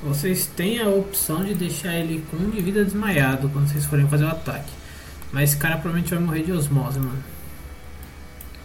[0.02, 4.08] Vocês têm a opção de deixar ele com um de vida desmaiado quando vocês forem
[4.08, 4.72] fazer o ataque.
[5.32, 7.24] Mas esse cara provavelmente vai morrer de osmose, mano.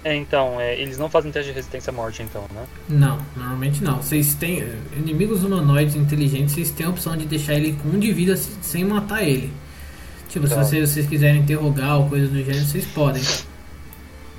[0.04, 2.64] É, então, é, eles não fazem teste de resistência à morte, então, né?
[2.88, 3.96] Não, normalmente não.
[4.00, 4.60] Vocês têm.
[4.60, 8.36] eh, Inimigos humanoides inteligentes, vocês têm a opção de deixar ele com um de vida
[8.36, 9.52] se- sem matar ele.
[10.28, 10.62] Tipo, Tá.
[10.62, 13.22] se vocês, vocês quiserem interrogar ou coisa do gênero, vocês podem.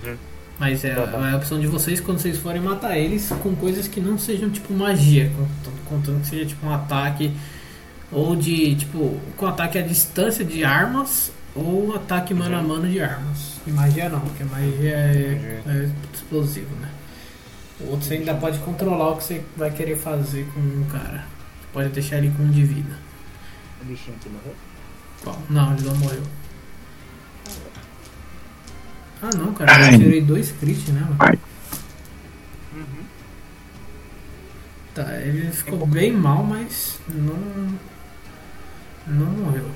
[0.06, 0.16] Hum.
[0.60, 1.26] Mas é, Tá bom.
[1.26, 4.50] é a opção de vocês quando vocês forem matar eles com coisas que não sejam
[4.50, 7.32] tipo magia, contando, contando que seja tipo um ataque
[8.12, 13.00] ou de tipo com ataque à distância de armas ou ataque mano a mano de
[13.00, 13.60] armas.
[13.68, 16.90] E magia não, porque magia é, é explosivo, né?
[17.80, 21.26] O outro você ainda pode controlar o que você vai querer fazer com um cara.
[21.62, 22.98] Você pode deixar ele com um de vida.
[23.82, 24.56] O bichinho aqui morreu?
[25.24, 25.42] Qual?
[25.50, 26.24] Não, ele não morreu.
[29.22, 31.02] Ah não, cara, eu tirei dois crit, né?
[31.02, 31.16] mano?
[31.20, 31.40] Ai.
[34.94, 37.80] Tá, ele ficou bem mal, mas não.
[39.08, 39.70] Não morreu.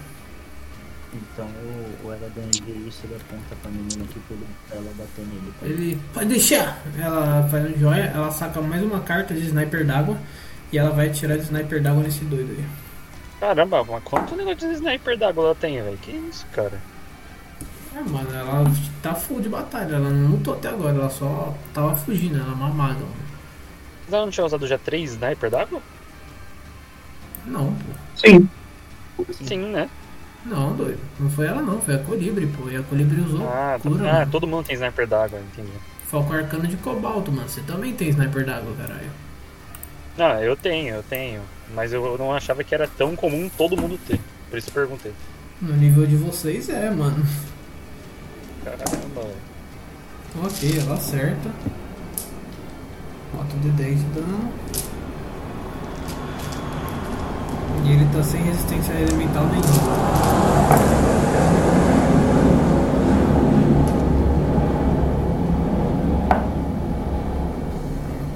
[1.13, 5.53] Então o, o Eladan vê isso, ele aponta pra menina aqui pra ela bater nele.
[5.59, 5.65] tá?
[5.65, 5.99] Ele.
[6.13, 6.81] Pode deixar!
[6.99, 10.17] Ela faz um joia, ela saca mais uma carta de sniper d'água
[10.71, 12.65] e ela vai tirar de sniper d'água nesse doido aí.
[13.39, 15.97] Caramba, mas quanto negócio de sniper d'água ela tem, velho?
[15.97, 16.79] Que isso, cara?
[17.95, 18.63] É, mano, ela
[19.03, 22.53] tá full de batalha, ela não lutou até agora, ela só tava fugindo, ela é
[22.55, 23.13] uma maga, mano.
[24.05, 25.79] Mas ela não tinha usado já três sniper d'água?
[27.45, 27.93] Não, pô.
[28.15, 28.49] Sim.
[29.31, 29.89] Sim, né?
[30.45, 30.99] Não, doido.
[31.19, 32.69] Não foi ela não, foi a Colibri, pô.
[32.69, 35.71] E a Colibri usou Ah, tá- cura, ah, todo mundo tem sniper d'água, entendi.
[36.07, 37.47] Falco arcano de cobalto, mano.
[37.47, 39.09] Você também tem sniper d'água, caralho.
[40.17, 41.41] Ah, eu tenho, eu tenho.
[41.73, 44.19] Mas eu não achava que era tão comum todo mundo ter.
[44.49, 45.13] Por isso eu perguntei.
[45.61, 47.25] No nível de vocês é, mano.
[48.63, 50.45] Caramba, velho.
[50.45, 51.49] Ok, ela acerta.
[53.33, 54.51] Bota o de 10 de dano.
[57.85, 59.93] E ele tá sem resistência elemental nenhuma.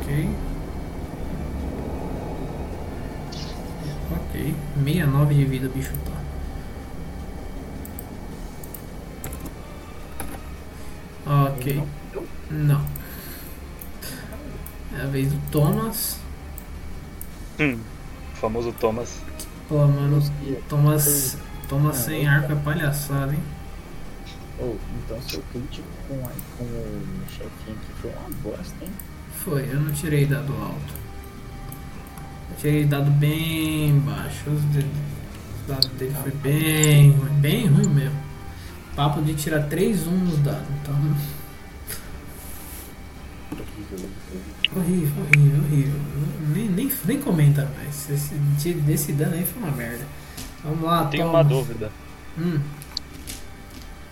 [0.02, 0.30] Ok.
[4.12, 4.56] Ok.
[4.84, 6.18] 69 de vida bicho tá.
[11.50, 11.84] Ok.
[12.50, 12.82] Não.
[14.98, 16.20] É a vez do Thomas.
[17.60, 17.80] Hum,
[18.40, 19.22] famoso Thomas.
[19.68, 20.22] Pô, mano,
[20.70, 23.44] Thomas, Thomas sem arco é palhaçada, hein?
[24.60, 28.92] Oh, então seu crítico com, a, com o chefinho aqui foi uma bosta, hein?
[29.44, 30.94] Foi, eu não tirei dado alto.
[32.50, 34.50] Eu tirei dado bem baixo.
[34.50, 34.62] Os
[35.68, 38.18] dados dele foi bem ruim, bem ruim mesmo.
[38.96, 40.96] Papo de tirar 3 1 nos dados, então.
[44.76, 46.00] Horrível, horrível, horrível.
[46.54, 48.10] Nem, nem, nem comenta mais.
[48.10, 48.36] Esse,
[48.74, 50.06] desse dano aí foi uma merda.
[50.64, 51.36] Vamos lá, Tenho Thomas.
[51.42, 51.92] uma dúvida.
[52.38, 52.60] Hum,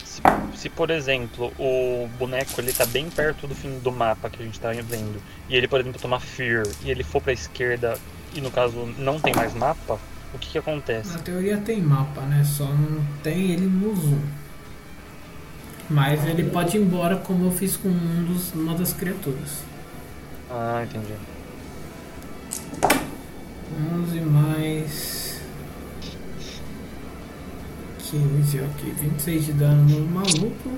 [0.04, 0.22] Se,
[0.56, 4.46] se, por exemplo, o boneco ele tá bem perto do fim do mapa que a
[4.46, 7.98] gente tá vendo, e ele, por exemplo, tomar Fear, e ele for pra esquerda,
[8.34, 10.00] e no caso não tem mais mapa,
[10.34, 11.12] o que que acontece?
[11.14, 12.44] Na teoria tem mapa, né?
[12.44, 14.22] Só não tem ele no zoom.
[15.90, 19.60] Mas ele pode ir embora como eu fiz com um dos, uma das criaturas.
[20.58, 21.14] Ah, entendi.
[23.94, 25.42] 11 mais
[28.00, 28.94] 15, ok.
[28.94, 30.78] 26 de dano no maluco.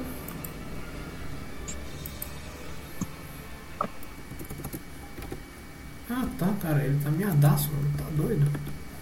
[6.09, 7.93] Ah tá, cara, ele tá miadaço, mano.
[7.99, 8.51] Tá doido?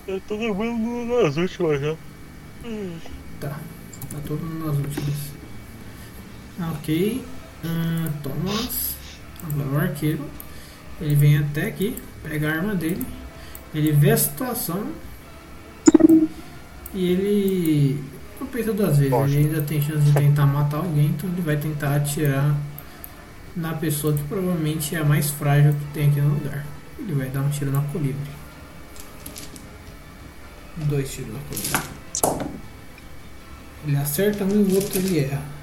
[0.05, 1.95] Eu tô lembrando nas últimas já.
[3.39, 3.61] Tá,
[4.11, 5.15] tá todo mundo nas últimas.
[6.75, 7.23] Ok.
[7.63, 8.97] Hum, Thomas.
[9.41, 10.44] Agora o arqueiro.
[11.01, 13.05] Ele vem até aqui, pega a arma dele.
[13.73, 14.87] Ele vê a situação.
[16.93, 18.03] E ele.
[18.39, 19.11] Não pensa duas vezes.
[19.11, 19.35] Foge.
[19.35, 22.55] Ele ainda tem chance de tentar matar alguém, então ele vai tentar atirar
[23.55, 26.65] na pessoa que provavelmente é a mais frágil que tem aqui no lugar.
[26.99, 28.15] Ele vai dar um tiro na colibre.
[30.77, 32.45] Dois tiros na colibre.
[33.87, 35.54] Ele acerta um e o outro ele erra.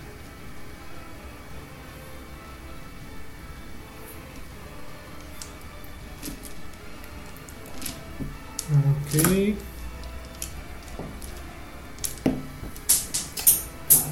[8.70, 9.57] Ok.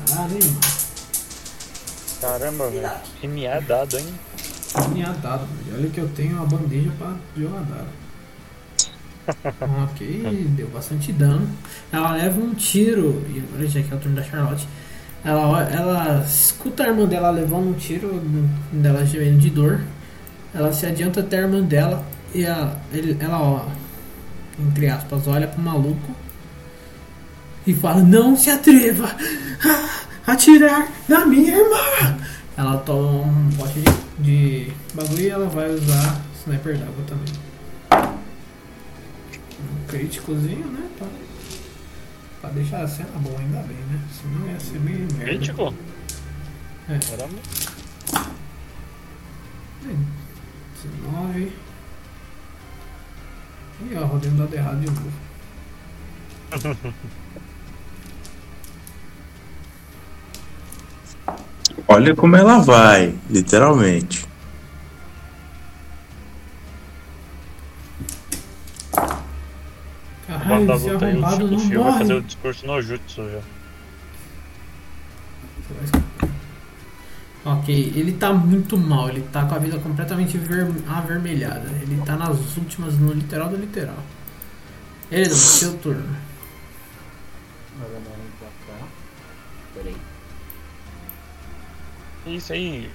[0.08, 0.56] Caralho, hein.
[2.20, 2.90] Caramba, velho.
[3.24, 4.06] MA dado, hein?
[4.92, 5.78] Tinha dado, velho.
[5.78, 8.00] Olha que eu tenho uma bandeja pra jogar dado.
[9.84, 11.48] ok, deu bastante dano.
[11.92, 13.24] Ela leva um tiro.
[13.28, 14.66] E agora já que é o turno da Charlotte.
[15.24, 18.20] Ela, ela escuta a irmã dela levando um tiro
[18.72, 19.80] dela gemendo de dor.
[20.52, 22.04] Ela se adianta até a irmã dela
[22.34, 23.66] e a, ele, ela, ó,
[24.60, 26.14] entre aspas, olha pro maluco
[27.66, 29.14] e fala: Não se atreva
[30.26, 32.16] a atirar na minha irmã.
[32.56, 33.80] Ela toma um pote
[34.18, 38.14] de, de bagulho e ela vai usar sniper d'água também.
[39.60, 40.88] Um críticozinho, né?
[40.98, 41.06] Pra,
[42.40, 44.00] pra deixar a cena boa, ainda bem, né?
[44.20, 45.24] Senão ia ser meio merda.
[45.24, 45.74] Crítico?
[46.88, 46.98] É.
[46.98, 47.38] Caramba.
[50.82, 51.52] 19.
[53.80, 55.10] Ih, ó, rodei um dado errado de novo.
[61.86, 64.26] Olha como ela vai, literalmente.
[70.26, 72.26] Caralho, Quando a esse arrombado não Fio vai fazer o morre.
[72.26, 73.42] discurso no jutsu já.
[77.44, 81.70] Ok, ele tá muito mal, ele tá com a vida completamente ver- avermelhada.
[81.80, 83.96] Ele tá nas últimas, no literal do literal.
[85.10, 86.16] Ele, seu turno.
[89.74, 89.96] Peraí.
[92.26, 92.90] Isso aí.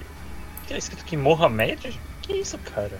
[0.66, 2.00] Que é escrito aqui Mohamed?
[2.22, 2.98] Que isso, cara?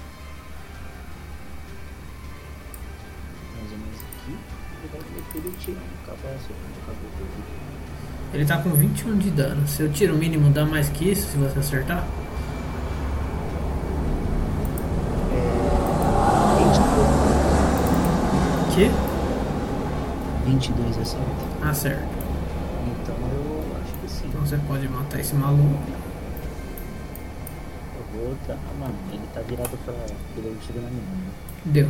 [3.55, 4.33] Mais ou menos aqui.
[4.73, 6.53] Ele vai meter o tiro no cabaço.
[6.53, 7.45] No cabelo.
[8.35, 9.67] Ele tá com 21 de dano.
[9.67, 12.07] Se eu tiro o mínimo, dá mais que isso se você acertar?
[18.75, 18.91] Que?
[20.45, 21.25] 22 acerta.
[21.63, 22.03] Acerta.
[23.03, 24.27] Então eu acho que sim.
[24.29, 25.81] Então você pode matar esse maluco.
[27.97, 28.37] Eu vou.
[28.51, 29.95] Ah, mano, ele tá virado pra.
[30.37, 31.07] Ele tiro na menina.
[31.11, 31.31] né?
[31.65, 31.89] Deu.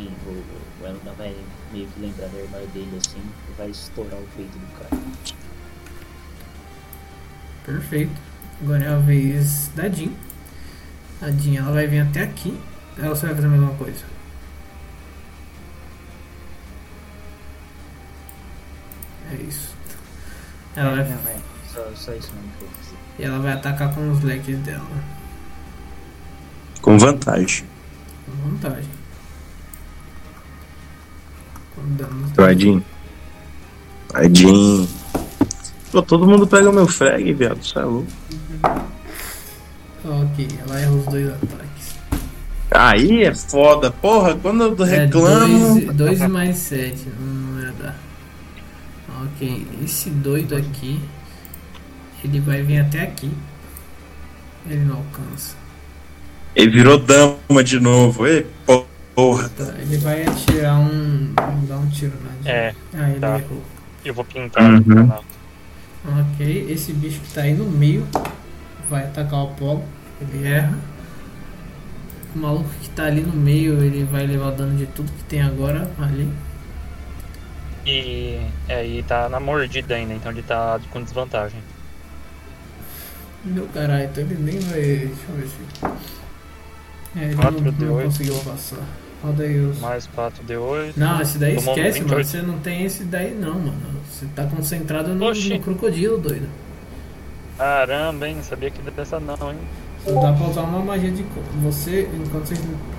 [0.00, 1.34] Fi- o, o Elda vai
[1.72, 5.02] meio que lembrar da irmã dele assim e vai estourar o peito do cara.
[7.66, 8.12] Perfeito.
[8.62, 10.12] Agora é a vez da Jean.
[11.22, 12.58] A Jean ela vai vir até aqui.
[12.98, 14.04] Ela só vai fazer a mesma coisa.
[19.32, 19.74] É isso.
[20.74, 21.36] Ela vai, Não, é.
[21.72, 22.96] Só, só isso mesmo que eu fazer.
[23.18, 24.86] e ela vai atacar com os leques dela.
[26.82, 27.64] Com vantagem.
[28.26, 28.99] Com vantagem.
[31.84, 32.32] Danos.
[32.32, 32.84] Vadinho.
[34.12, 34.88] Vadinho.
[35.92, 37.60] Pô, todo mundo pega o meu frag, viado.
[37.60, 38.06] Isso é louco.
[40.04, 41.96] Ok, ela erra os dois ataques.
[42.70, 43.90] Aí é foda.
[43.90, 45.92] Porra, quando eu É reclamo.
[45.92, 47.08] 2 mais 7.
[47.18, 47.98] Não ia dar.
[49.22, 51.00] Ok, esse doido aqui.
[52.22, 53.30] Ele vai vir até aqui.
[54.68, 55.56] Ele não alcança.
[56.54, 58.26] Ele virou dama de novo.
[58.26, 58.89] Ei, porra.
[59.56, 61.32] Tá, ele vai atirar um.
[61.68, 62.50] dar um tiro na.
[62.50, 63.38] É, Ah, ele tá.
[63.38, 63.62] errou.
[64.04, 64.78] eu vou pintar Uhum.
[64.78, 65.24] no canal.
[66.32, 68.06] Ok, esse bicho que tá aí no meio
[68.88, 69.84] vai atacar o Apolo.
[70.20, 70.78] Ele erra.
[72.34, 75.42] O maluco que tá ali no meio, ele vai levar dano de tudo que tem
[75.42, 76.30] agora ali.
[77.86, 81.60] E é, e tá na mordida ainda, então ele tá com desvantagem.
[83.44, 84.80] Meu caralho, então ele nem vai.
[84.80, 87.18] Deixa eu ver se.
[87.18, 88.78] É, ele Quatro não, de não conseguiu passar.
[89.22, 89.78] Roda aí os.
[89.80, 90.92] Mais 4d8.
[90.96, 92.16] Não, esse daí Tomou esquece, mano.
[92.16, 92.26] 28.
[92.26, 94.00] Você não tem esse daí não, mano.
[94.10, 95.50] Você tá concentrado no, Oxi.
[95.50, 96.48] no crocodilo, doido.
[97.58, 98.38] Caramba, hein?
[98.42, 99.58] Sabia que dessa não, hein?
[100.04, 101.24] Só dá pra usar uma magia de.
[101.62, 102.54] Você, enquanto você.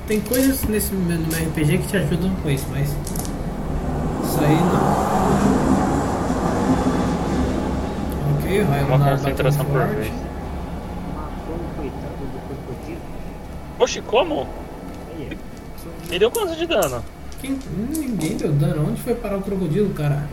[0.08, 2.90] Tem coisas nesse no meu RPG que te ajudam com isso, mas.
[2.90, 5.02] Isso aí não.
[8.38, 10.14] Ok, vai Uma concentração por vez.
[11.16, 13.02] Matou o coitado do crocodilo.
[13.80, 14.61] Oxi, como?
[16.12, 17.04] Ele deu quanto de dano?
[17.42, 17.58] Quem,
[17.98, 18.90] ninguém deu dano.
[18.90, 20.30] Onde foi parar o crocodilo, caralho?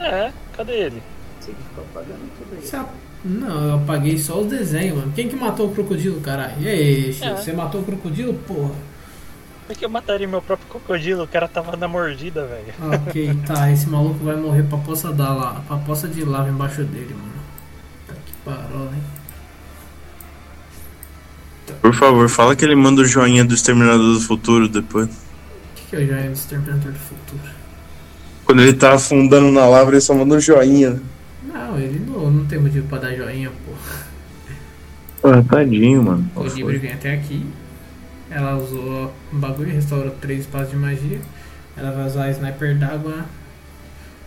[0.00, 1.02] É, cadê ele?
[1.40, 2.66] você que ficou apagando tudo aí.
[2.66, 2.94] Você ap-
[3.24, 5.12] Não, eu apaguei só os desenhos, mano.
[5.12, 6.54] Quem que matou o crocodilo, caralho?
[6.60, 7.36] E aí, Chico, É.
[7.36, 8.74] você matou o crocodilo, porra?
[9.66, 11.24] Por que eu mataria meu próprio crocodilo?
[11.24, 12.72] O cara tava na mordida, velho.
[13.06, 16.82] Ok, tá, esse maluco vai morrer pra poça da lá, pra poça de lava embaixo
[16.84, 17.32] dele, mano.
[18.06, 19.02] Tá que parola, hein?
[21.74, 25.06] Por favor, fala que ele manda o joinha do Exterminador do Futuro depois.
[25.06, 25.10] O
[25.74, 27.40] que, que é o Giant Exterminator do futuro?
[28.44, 31.00] Quando ele tá afundando na lava, ele só manda um joinha.
[31.42, 33.72] Não, ele não, não tem motivo pra dar joinha, pô.
[35.28, 36.30] Ah, tadinho, mano.
[36.34, 37.44] O Libri vem até aqui.
[38.30, 41.20] Ela usou um bagulho, restaurou três espaços de magia.
[41.76, 43.24] Ela vai usar a sniper d'água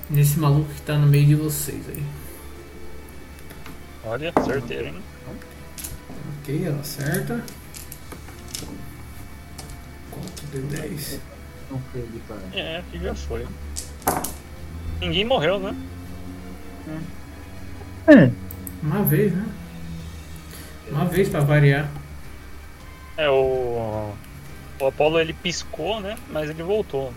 [0.10, 2.04] nesse maluco que tá no meio de vocês aí.
[4.04, 4.96] Olha, certeiro, hein?
[6.42, 7.44] Ok, ela acerta.
[10.10, 11.20] Quanto de 10?
[11.70, 12.38] Não foi ali pra.
[12.54, 13.46] É, aqui já foi.
[15.00, 15.76] Ninguém morreu, né?
[18.82, 19.46] Uma vez, né?
[20.90, 21.90] Uma vez pra variar.
[23.18, 24.14] É, o.
[24.80, 26.18] O Apollo ele piscou, né?
[26.32, 27.14] Mas ele voltou.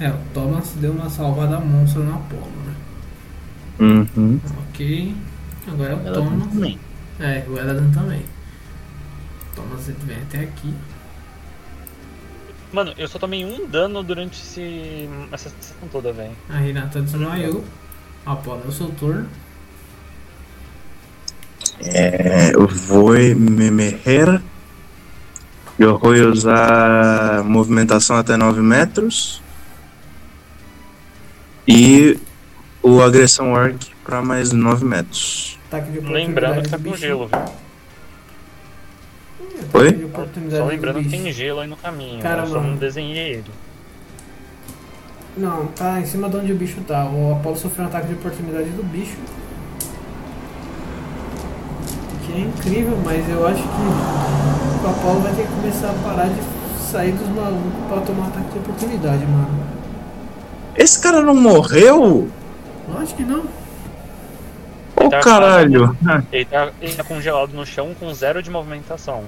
[0.00, 2.74] É, o Thomas deu uma salvada monstra no Apollo, né?
[3.78, 4.40] Uhum.
[4.68, 5.14] Ok.
[5.68, 6.48] Agora é o Ela Thomas.
[6.48, 6.78] também.
[7.20, 8.22] É, o Eladan também.
[9.54, 10.74] Thomas ele vem até aqui.
[12.72, 15.08] Mano, eu só tomei um dano durante esse...
[15.32, 16.32] essa sessão toda, velho.
[16.48, 17.64] A Renata desmaiou.
[18.26, 19.26] Apollo é o seu turno.
[21.80, 24.42] É, eu vou me meter.
[25.78, 29.40] Eu vou usar movimentação até 9 metros.
[31.66, 32.18] E
[32.82, 35.57] o agressão orc pra mais 9 metros.
[35.68, 37.38] Ataque de Lembrando que tá com gelo, viu?
[39.74, 39.92] Oi?
[39.92, 42.22] de oportunidade Só do lembrando que tem gelo aí no caminho.
[42.22, 43.50] Cara, eu só não desenhei ele.
[45.36, 47.04] Não, tá em cima de onde o bicho tá.
[47.04, 49.16] O Apolo sofreu um ataque de oportunidade do bicho.
[52.26, 56.28] Que é incrível, mas eu acho que o Apolo vai ter que começar a parar
[56.28, 56.40] de
[56.82, 59.64] sair dos malucos pra tomar ataque de oportunidade, mano.
[60.74, 62.28] Esse cara não morreu?
[62.88, 63.57] Eu acho que não.
[65.00, 65.96] Ô Tá caralho!
[66.32, 69.24] Ele tá, ele tá congelado no chão com zero de movimentação.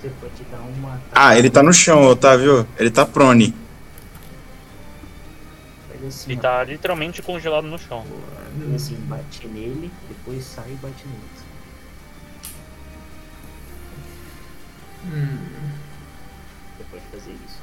[0.00, 1.00] Você pode dar uma.
[1.12, 2.66] Ah, ele tá no chão, Otávio.
[2.78, 3.54] Ele tá prone.
[6.06, 6.42] Assim, Ele ó.
[6.42, 8.06] tá literalmente congelado no chão.
[8.58, 11.20] Faz assim, bate nele, depois sai e bate nele.
[16.78, 17.59] Você pode fazer isso.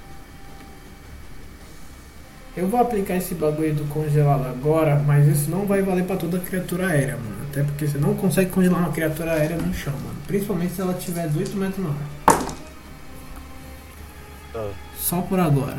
[2.58, 6.40] Eu vou aplicar esse bagulho do congelado agora, mas isso não vai valer pra toda
[6.40, 7.36] criatura aérea, mano.
[7.52, 10.16] Até porque você não consegue congelar uma criatura aérea no chão, mano.
[10.26, 12.36] Principalmente se ela tiver 18 metros no ar.
[14.54, 15.78] Tá, Só por agora.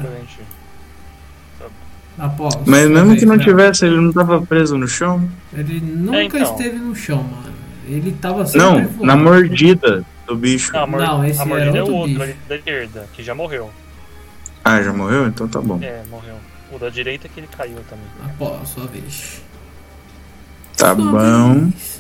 [2.17, 2.63] Apolo.
[2.67, 5.29] Mas mesmo que não tivesse, ele não tava preso no chão?
[5.53, 6.43] Ele nunca É, então.
[6.43, 7.55] esteve no chão, mano.
[7.87, 9.05] Ele tava sempre Não, voando.
[9.05, 10.73] na mordida do bicho.
[10.73, 12.23] Não, a, Não, esse a era mordida é o outro bicho.
[12.23, 13.71] ali da esquerda, que já morreu.
[14.65, 15.27] Ah, já morreu?
[15.29, 15.79] Então tá bom.
[15.83, 16.35] É, morreu.
[16.71, 18.07] O da direita que ele caiu também.
[18.25, 19.41] Apolo, sua vez.
[20.77, 21.65] Tá Sua bom.
[21.71, 21.99] vez.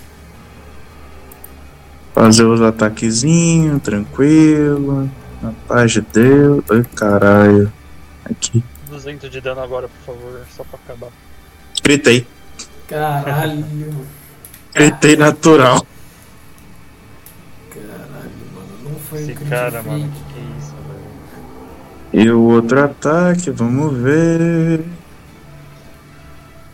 [2.14, 5.10] Fazer os ataquezinhos, tranquilo.
[5.40, 6.64] Na paz de Deus.
[6.70, 7.72] Ai, caralho.
[8.24, 8.62] Aqui.
[8.90, 11.10] 200 de dano agora, por favor, só pra acabar.
[11.82, 12.26] Gritei.
[12.88, 13.64] Caralho.
[14.74, 15.86] Gritei natural.
[17.70, 18.90] Caralho, mano.
[18.90, 20.57] Não foi Esse cara, mano, que
[22.18, 24.82] E o outro ataque, vamos ver.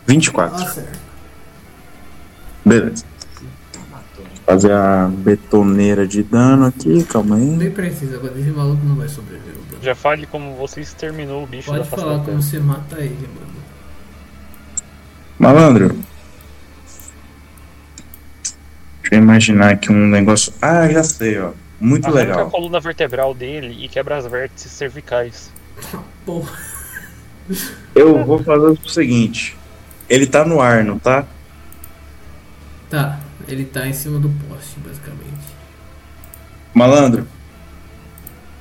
[0.07, 0.55] 24.
[0.55, 0.99] Ah, certo.
[2.65, 3.05] Beleza.
[4.43, 7.45] Fazer a betoneira de dano aqui, calma aí.
[7.45, 9.53] Nem precisa, agora esse maluco não vai sobreviver.
[9.53, 9.83] Bruno.
[9.83, 13.55] Já fale como você exterminou o bicho Pode da falar como você mata ele, mano.
[15.37, 15.95] Malandro.
[19.01, 20.51] Deixa eu imaginar aqui um negócio.
[20.59, 21.51] Ah, já sei, ó.
[21.79, 22.49] Muito Arranca a legal.
[22.49, 25.51] coluna vertebral dele e quebra as vértices cervicais.
[26.25, 26.57] Porra.
[27.93, 29.57] Eu vou fazer o seguinte.
[30.09, 31.25] Ele tá no ar, não tá?
[32.89, 35.25] Tá, ele tá em cima do poste, basicamente.
[36.73, 37.27] Malandro.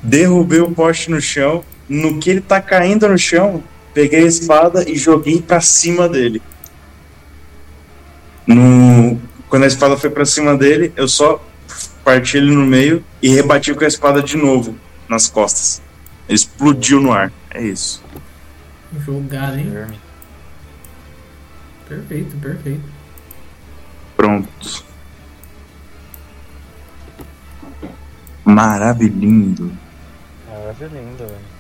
[0.02, 1.64] Derrubei o poste no chão.
[1.88, 3.62] No que ele tá caindo no chão,
[3.92, 6.42] peguei a espada e joguei pra cima dele.
[8.46, 9.20] No...
[9.48, 11.40] Quando a espada foi pra cima dele, eu só
[12.04, 14.76] parti ele no meio e rebati com a espada de novo
[15.08, 15.82] nas costas.
[16.28, 17.32] Ele explodiu no ar.
[17.50, 18.02] É isso.
[19.04, 19.72] Jogado, hein?
[21.88, 22.82] Perfeito, perfeito.
[24.16, 24.84] Pronto.
[28.44, 29.72] Maravilhindo.
[30.48, 31.54] Maravilhoso, velho.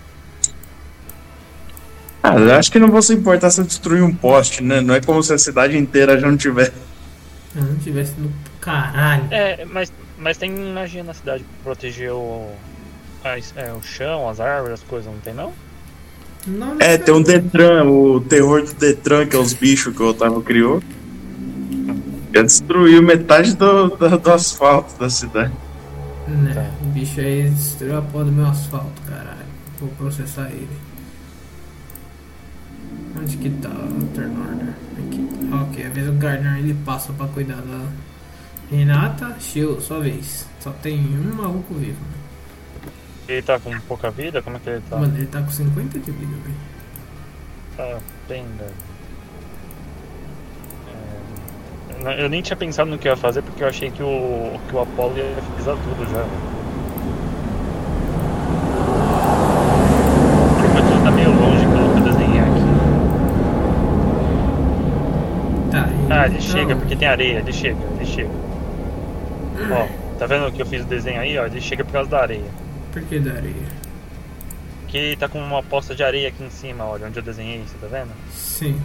[2.22, 4.80] Ah, eu acho que não vou se importar se eu destruir um poste, né?
[4.80, 6.72] Não é como se a cidade inteira já não tiver.
[7.52, 9.24] Se eu não tivesse no caralho.
[9.30, 9.92] É, mas,
[10.24, 12.50] mas tem magia na cidade pra proteger o,
[13.22, 15.52] as- é, o chão, as árvores, as coisas, não tem não?
[16.46, 20.08] Não É, tem um Detran, o terror do Detran, que é os bichos que o
[20.08, 20.82] Otávio criou.
[22.34, 25.52] Já destruiu metade do, do, do asfalto da cidade.
[26.26, 26.70] Né, Tá.
[26.82, 29.44] o bicho aí destruiu a porra do meu asfalto, caralho.
[29.78, 30.68] Vou processar ele.
[33.20, 34.74] Onde que tá o turn order?
[34.98, 35.28] Aqui.
[35.62, 37.86] Ok, às vezes o Gardner ele passa pra cuidar da
[38.70, 39.36] Renata.
[39.40, 40.46] Shield, sua vez.
[40.60, 42.00] Só tem um maluco vivo.
[42.00, 42.88] Né?
[43.28, 44.42] Ele tá com pouca vida?
[44.42, 44.96] Como é que ele tá?
[44.96, 46.54] Mano, ele tá com 50 de vida, velho.
[47.76, 48.70] Tá bem, velho.
[52.06, 54.76] É, Eu nem tinha pensado no que ia fazer porque eu achei que o, que
[54.76, 55.24] o Apollo ia
[55.56, 56.24] pisar tudo já.
[60.60, 62.64] Porque tudo tá meio longe pelo que eu desenhei aqui.
[65.70, 68.43] Tá, Ah, ele então- chega porque tem areia, ele chega, ele chega.
[69.70, 71.46] Ó, tá vendo que eu fiz o desenho aí, ó?
[71.46, 72.50] Ele chega por causa da areia.
[72.92, 73.84] Por que da areia?
[74.88, 77.76] Que tá com uma poça de areia aqui em cima, olha, onde eu desenhei, você
[77.78, 78.10] tá vendo?
[78.32, 78.80] Sim.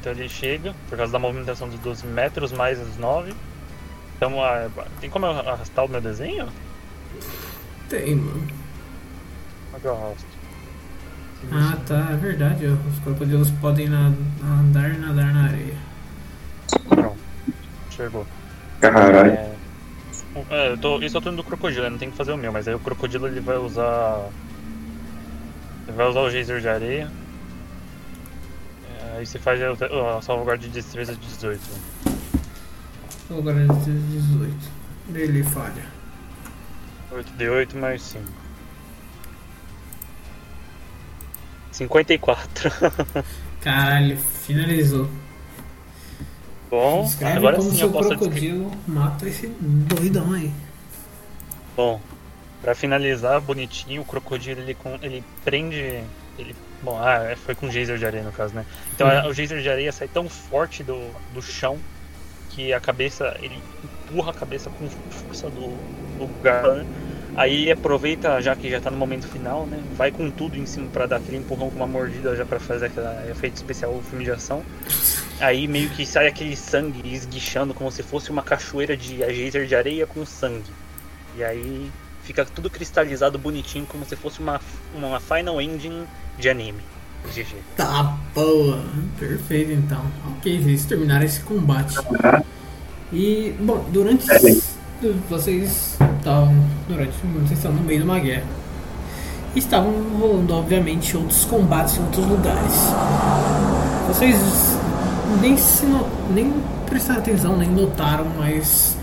[0.00, 3.32] Então ele chega, por causa da movimentação dos 12 metros mais os 9.
[4.16, 4.68] Então, ah,
[5.00, 6.48] tem como eu arrastar o meu desenho?
[7.88, 8.46] Tem, mano.
[9.66, 10.26] Como é que eu arrasto?
[11.50, 12.66] Ah, tá, é verdade.
[12.66, 14.12] Os crocodilos podem na-
[14.44, 15.74] andar e nadar na areia.
[16.88, 17.16] Pronto,
[17.90, 18.26] chegou.
[18.82, 19.32] Caralho.
[19.32, 19.52] É,
[20.34, 22.32] o- é, eu tô, isso eu tô indo do crocodilo, eu não tenho que fazer
[22.32, 24.28] o meu, mas aí o crocodilo ele vai usar.
[25.88, 27.10] Ele vai usar o geyser de areia.
[29.00, 29.70] É, Aí você faz a,
[30.18, 31.60] a salvaguarda de destreza de 18.
[33.30, 34.56] Agora é 18.
[35.14, 35.84] Ele falha.
[37.12, 38.24] 8d8 mais 5.
[41.72, 42.70] 54.
[43.60, 45.08] Caralho, finalizou.
[46.72, 50.50] Bom, Escreve agora como sim seu eu posso crocodilo mata esse doidão aí.
[51.76, 52.00] Bom,
[52.62, 56.02] pra finalizar, bonitinho, o crocodilo ele, ele prende.
[56.38, 58.64] Ele, bom, ah, é, foi com geyser de areia no caso, né?
[58.94, 60.98] Então a- o geyser de areia sai tão forte do,
[61.34, 61.78] do chão
[62.48, 65.68] que a cabeça, ele empurra a cabeça com força do,
[66.18, 66.86] do garra.
[67.34, 69.82] Aí aproveita, já que já tá no momento final, né?
[69.96, 72.86] Vai com tudo em cima pra dar aquele empurrão com uma mordida já pra fazer
[72.86, 74.62] aquele efeito especial, filme de ação.
[75.40, 79.74] Aí meio que sai aquele sangue esguichando como se fosse uma cachoeira de geyser de
[79.74, 80.70] areia com sangue.
[81.36, 81.90] E aí
[82.22, 84.60] fica tudo cristalizado bonitinho, como se fosse uma,
[84.94, 86.04] uma final ending
[86.38, 86.82] de anime.
[87.30, 87.56] GG.
[87.76, 88.84] Tá boa.
[89.18, 90.04] Perfeito então.
[90.36, 91.96] Ok, vocês terminaram esse combate.
[93.12, 94.26] E, bom, durante.
[95.28, 96.54] Vocês estavam.
[96.88, 97.12] Durante.
[97.24, 98.44] No meio de uma guerra.
[99.54, 102.72] Estavam rolando, obviamente, outros combates em outros lugares.
[104.08, 104.36] Vocês
[105.40, 105.86] nem se
[106.32, 106.52] nem
[106.86, 108.96] prestaram atenção, nem notaram, mas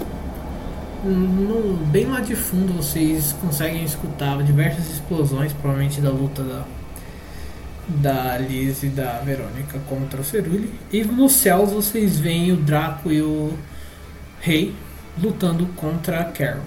[1.04, 6.66] no, bem lá de fundo vocês conseguem escutar diversas explosões, provavelmente da luta da,
[7.88, 10.74] da Liz e da Verônica contra o Cerulli.
[10.92, 13.54] E nos céus vocês veem o Draco e o
[14.40, 14.74] Rei
[15.22, 16.64] lutando contra a Carol.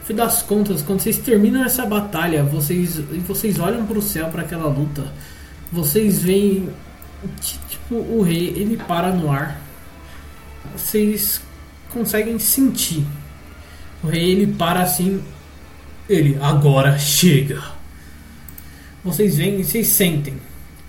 [0.00, 4.02] No fim das contas, quando vocês terminam essa batalha, vocês, e vocês olham para o
[4.02, 5.12] céu para aquela luta,
[5.70, 6.68] vocês veem
[7.40, 9.60] tipo, o Rei ele para no ar.
[10.72, 11.40] Vocês
[11.90, 13.06] conseguem sentir.
[14.02, 15.22] O Rei ele para assim.
[16.08, 17.62] Ele, agora chega.
[19.04, 20.36] Vocês veem e vocês sentem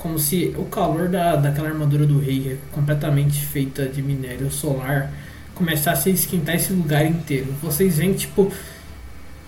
[0.01, 5.13] como se o calor da, daquela armadura do rei, completamente feita de minério solar,
[5.65, 7.53] começasse a esquentar esse lugar inteiro.
[7.61, 8.51] Vocês veem, tipo,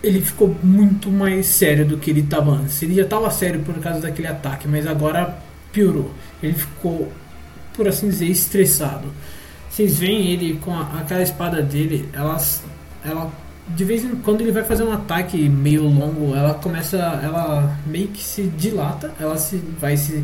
[0.03, 2.81] ele ficou muito mais sério do que ele estava antes.
[2.83, 5.37] Ele já estava sério por causa daquele ataque, mas agora
[5.71, 6.11] piorou.
[6.41, 7.11] Ele ficou,
[7.73, 9.07] por assim dizer, estressado.
[9.69, 12.61] Vocês veem ele com a- aquela espada dele, elas,
[13.03, 13.31] ela
[13.67, 18.09] de vez em quando ele vai fazer um ataque meio longo, ela começa, ela meio
[18.09, 20.21] que se dilata, ela se vai se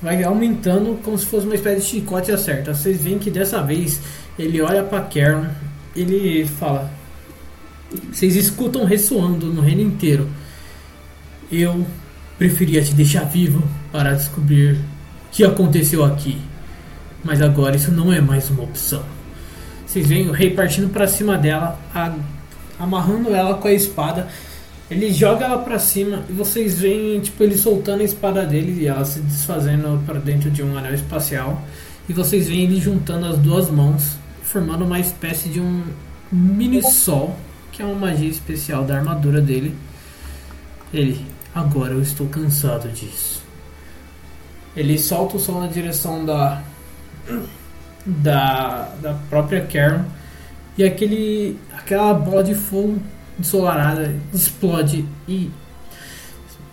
[0.00, 2.72] vai aumentando como se fosse uma espécie de chicote acerta.
[2.72, 4.00] Vocês veem que dessa vez
[4.38, 5.48] ele olha para Karen,
[5.94, 6.90] ele fala:
[8.12, 10.28] Vocês escutam ressoando no reino inteiro.
[11.50, 11.86] Eu
[12.38, 14.78] preferia te deixar vivo para descobrir o
[15.30, 16.38] que aconteceu aqui.
[17.24, 19.02] Mas agora isso não é mais uma opção.
[19.86, 22.14] Vocês veem o rei partindo para cima dela, a-
[22.78, 24.28] amarrando ela com a espada.
[24.90, 28.86] Ele joga ela para cima e vocês veem tipo ele soltando a espada dele e
[28.86, 31.62] ela se desfazendo para dentro de um anel espacial.
[32.08, 34.16] E vocês veem ele juntando as duas mãos,
[34.56, 35.82] formando uma espécie de um
[36.32, 37.36] mini sol,
[37.70, 39.76] que é uma magia especial da armadura dele.
[40.94, 43.42] Ele, agora eu estou cansado disso.
[44.74, 46.62] Ele solta o sol na direção da
[48.06, 50.04] da, da própria Karen
[50.78, 53.02] e aquele aquela bola de fogo
[53.38, 55.50] ensolarada explode e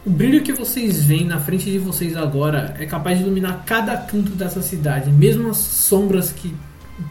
[0.06, 3.98] o brilho que vocês veem na frente de vocês agora é capaz de iluminar cada
[3.98, 6.54] canto dessa cidade, mesmo as sombras que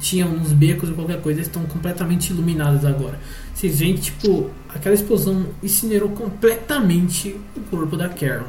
[0.01, 3.19] tinham nos becos ou qualquer coisa estão completamente iluminadas agora.
[3.55, 8.44] Vocês veem que tipo aquela explosão incinerou completamente o corpo da Karen.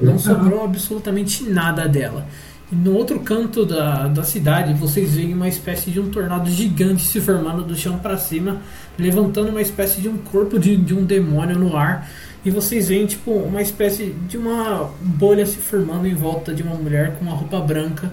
[0.00, 2.26] Não sobrou absolutamente nada dela.
[2.72, 7.02] E no outro canto da, da cidade, vocês veem uma espécie de um tornado gigante
[7.02, 8.58] se formando do chão para cima,
[8.98, 12.08] levantando uma espécie de um corpo de, de um demônio no ar.
[12.44, 16.74] E vocês veem tipo uma espécie de uma bolha se formando em volta de uma
[16.74, 18.10] mulher com uma roupa branca.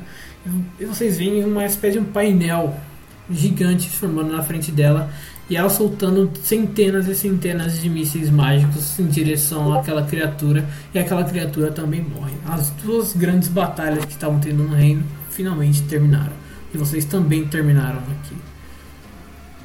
[0.79, 2.75] E vocês veem uma espécie de um painel
[3.29, 5.09] gigante se formando na frente dela
[5.49, 11.23] e ela soltando centenas e centenas de mísseis mágicos em direção àquela criatura e aquela
[11.23, 12.33] criatura também morre.
[12.45, 16.33] As duas grandes batalhas que estavam tendo no reino finalmente terminaram
[16.73, 18.35] e vocês também terminaram aqui.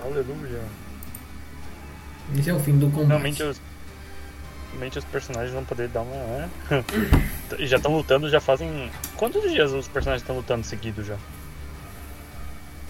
[0.01, 0.61] Aleluia.
[2.37, 3.09] Esse é o fim do combate.
[3.09, 3.61] Realmente os,
[4.99, 6.15] os personagens vão poder dar uma.
[6.15, 6.49] né?
[7.59, 8.91] E já estão lutando, já fazem.
[9.17, 11.17] Quantos dias os personagens estão lutando seguido já?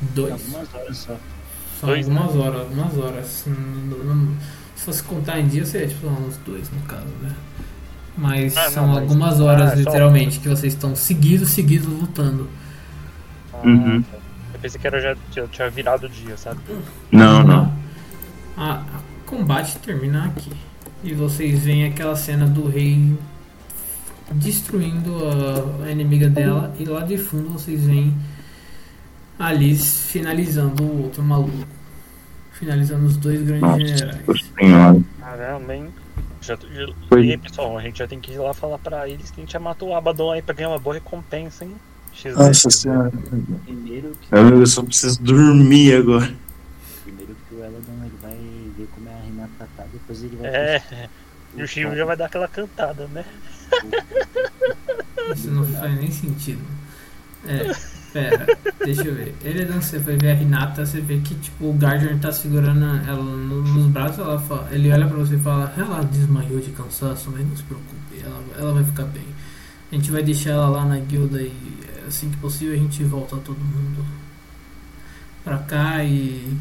[0.01, 0.33] Dois.
[0.33, 1.17] Algumas horas só.
[1.81, 3.45] São dois, algumas horas, algumas horas.
[3.47, 4.37] Não- não-
[4.75, 7.33] se fosse contar em dia, seria tipo uns dois no caso, né?
[8.17, 11.87] Mas Ah, não, são mas- algumas horas, ah, só- literalmente, que vocês estão seguidos, seguidos
[11.89, 12.49] lutando.
[13.53, 14.03] Ah, Uhum.
[14.55, 16.59] Eu pensei que era já, já tinha virado o dia, sabe?
[17.13, 17.73] Não, não.
[18.57, 20.51] A, a combate termina aqui.
[21.07, 23.17] E vocês veem aquela cena do rei
[24.33, 26.75] destruindo a, a inimiga dela.
[26.81, 28.13] E lá de fundo vocês veem
[29.39, 31.65] a Liz finalizando o outro maluco.
[32.53, 34.25] Finalizando os dois grandes Nossa generais.
[34.59, 35.01] senhora.
[35.21, 35.89] Caramba, hein?
[36.41, 37.27] Já, já, Foi.
[37.27, 39.45] e aí, pessoal, a gente já tem que ir lá falar pra eles que a
[39.45, 41.73] gente já matou o Abaddon aí pra ganhar uma boa recompensa, hein?
[42.15, 42.31] XD.
[42.33, 43.13] Nossa senhora.
[43.65, 46.33] Primeiro que, Eu eu só preciso dormir agora.
[47.05, 48.39] primeiro que o Eladon ele vai
[48.77, 51.09] ver como é a Renata tá, depois ele vai É,
[51.57, 53.25] e o Chico já vai dar aquela cantada, né?
[55.35, 56.63] Isso não faz nem sentido.
[57.49, 57.73] É,
[58.13, 58.47] pera,
[58.85, 59.35] deixa eu ver.
[59.43, 62.85] Ele não você vai ver a Renata, você vê que tipo o Gardner tá segurando
[63.09, 66.71] ela no- nos braços, ela fala, ele olha pra você e fala, ela desmaiou de
[66.73, 69.27] cansaço, mas não se preocupe, ela, ela vai ficar bem.
[69.93, 71.53] A gente vai deixar ela lá na guilda e
[72.07, 74.05] assim que possível a gente volta todo mundo
[75.45, 76.57] pra cá e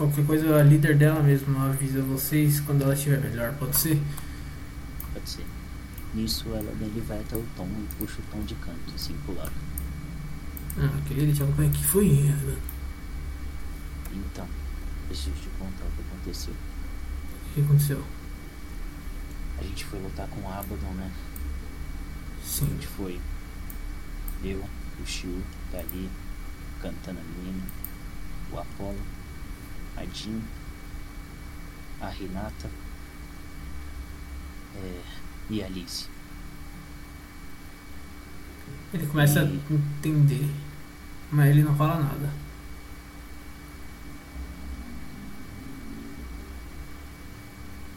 [0.00, 4.00] qualquer coisa a líder dela mesmo avisa vocês quando ela estiver melhor, pode ser?
[5.12, 5.44] Pode ser.
[6.14, 9.36] Nisso Eladon ele vai até o Tom e puxa o Tom de canto, assim, pro
[9.36, 9.52] lado.
[10.78, 12.28] Ah, eu ver como é que foi.
[12.28, 12.56] Ana.
[14.10, 14.48] Então,
[15.10, 16.54] eu te contar o que aconteceu.
[16.54, 18.02] O que aconteceu?
[19.58, 21.10] A gente foi lutar com o Abaddon, né?
[22.42, 22.66] A Sim.
[22.68, 23.20] gente foi.
[24.42, 24.64] Eu,
[24.98, 26.08] o Shiu, tá ali,
[26.80, 27.62] cantando a menina,
[28.50, 28.98] o Apollo,
[30.00, 30.40] a Jean,
[32.00, 32.70] a Renata
[34.76, 35.02] é,
[35.50, 36.08] e a Alice.
[38.94, 40.50] Ele começa a entender,
[41.30, 42.30] mas ele não fala nada.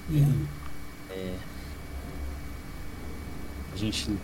[0.10, 0.48] E
[1.10, 1.40] É,
[3.74, 4.18] a gente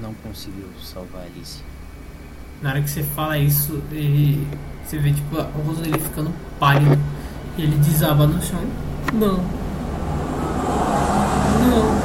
[0.00, 1.62] não conseguiu salvar a Alice.
[2.62, 4.46] Na hora que você fala isso, ele.
[4.84, 6.98] Você vê tipo o rosto dele ficando pálido.
[7.56, 8.60] E ele desaba no chão.
[9.12, 9.36] Não.
[11.62, 12.02] Não.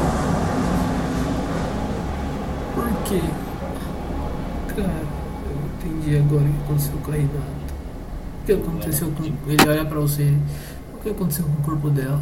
[2.73, 3.21] Por quê?
[4.75, 5.01] Cara,
[5.49, 7.57] eu entendi agora o que aconteceu com a Renata.
[8.41, 9.23] O que aconteceu com.
[9.23, 10.33] Ele olha pra você.
[10.95, 12.21] O que aconteceu com o corpo dela?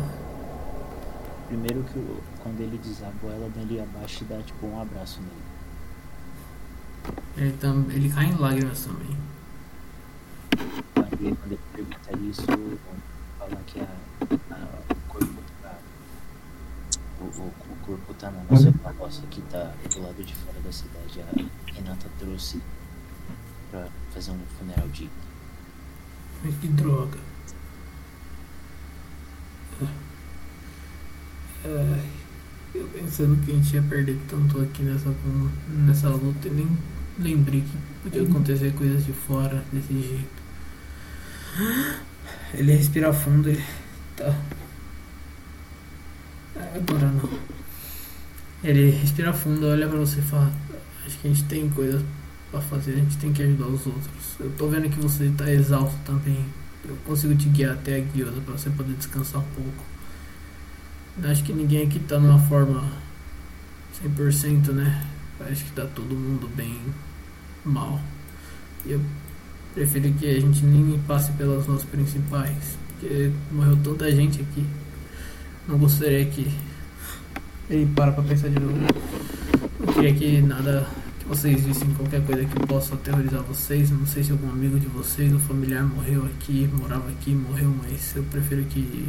[1.48, 2.04] Primeiro que
[2.44, 5.45] quando ele desabou ela, ele abaixa e dá tipo um abraço nele.
[7.38, 9.16] Ele, tam, ele cai em lágrimas também.
[10.94, 12.44] Quando ele pergunta isso,
[13.38, 13.88] fala que a,
[14.52, 15.78] a- o corpo tá.
[17.20, 20.72] O, o- o corpo tá na nossa carroça que tá do lado de fora da
[20.72, 21.22] cidade.
[21.22, 22.62] A Renata trouxe
[23.72, 25.12] pra fazer um funeral digno.
[26.62, 27.18] Que droga.
[31.66, 32.10] Ai,
[32.74, 35.14] eu pensando que a gente ia perder tanto aqui nessa,
[35.70, 36.78] nessa luta e nem
[37.20, 40.46] lembrei que podia acontecer coisas de fora desse jeito.
[42.54, 43.64] Ele respira fundo e.
[44.16, 44.36] Tá.
[46.56, 47.30] Agora não.
[48.64, 50.52] Ele respira fundo, olha pra você e fala:
[51.06, 52.04] Acho que a gente tem coisas
[52.52, 54.40] pra fazer, a gente tem que ajudar os outros.
[54.40, 56.46] Eu tô vendo que você tá exausto também.
[56.88, 59.84] Eu consigo te guiar até a guilda pra você poder descansar um pouco.
[61.24, 62.92] Acho que ninguém aqui tá numa forma
[64.04, 65.06] 100%, né?
[65.40, 66.80] Acho que tá todo mundo bem
[67.66, 68.00] mal.
[68.86, 69.02] Eu
[69.74, 72.78] prefiro que a gente nem passe pelas nossas principais.
[72.88, 74.66] Porque morreu tanta gente aqui.
[75.68, 76.50] Não gostaria que.
[77.70, 78.78] Ele para pra pensar de novo.
[79.80, 80.88] Não queria que nada
[81.20, 83.90] que vocês vissem qualquer coisa que possa aterrorizar vocês.
[83.90, 88.16] Não sei se algum amigo de vocês ou familiar morreu aqui, morava aqui, morreu, mas
[88.16, 89.08] eu prefiro que.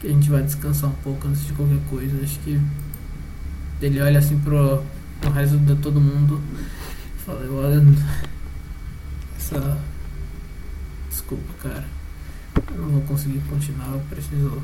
[0.00, 2.18] que a gente vai descansar um pouco antes de qualquer coisa.
[2.22, 2.58] Acho que
[3.80, 4.82] ele olha assim pro,
[5.22, 6.42] pro resto de todo mundo
[7.24, 7.96] fala, eu olho
[9.36, 9.78] essa.
[11.08, 11.84] Desculpa, cara.
[12.70, 14.60] Eu não vou conseguir continuar, eu preciso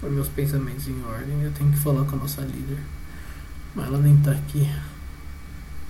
[0.00, 1.42] pôr meus pensamentos em ordem.
[1.42, 2.78] Eu tenho que falar com a nossa líder.
[3.74, 4.68] Mas ela nem tá aqui.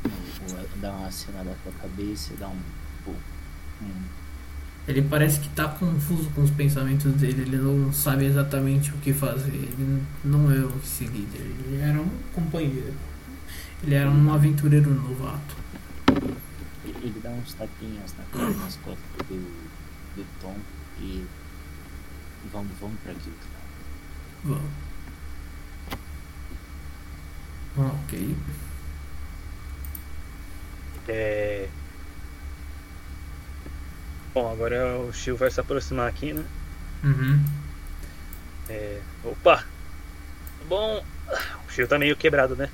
[0.04, 2.58] O Eladon dá uma acenada com a cabeça e dá um.
[3.82, 4.02] um
[4.88, 9.12] Ele parece que tá confuso com os pensamentos dele, ele não sabe exatamente o que
[9.12, 9.54] fazer.
[9.54, 12.94] Ele não é o vice-líder, ele era um companheiro.
[13.82, 15.56] Ele era um aventureiro novato.
[16.84, 19.36] Ele dá uns tapinhas na cara, nas costas do,
[20.16, 20.56] do Tom
[21.00, 21.24] e
[22.52, 23.38] vamos, vamos pra guilda.
[24.44, 24.88] Vamos.
[27.76, 28.36] Ok.
[31.08, 31.68] É.
[34.34, 36.44] Bom, agora o Shio vai se aproximar aqui, né?
[37.04, 37.44] Uhum.
[38.68, 39.00] É.
[39.24, 39.64] Opa!
[40.68, 41.04] Bom.
[41.66, 42.68] O Shio tá meio quebrado, né?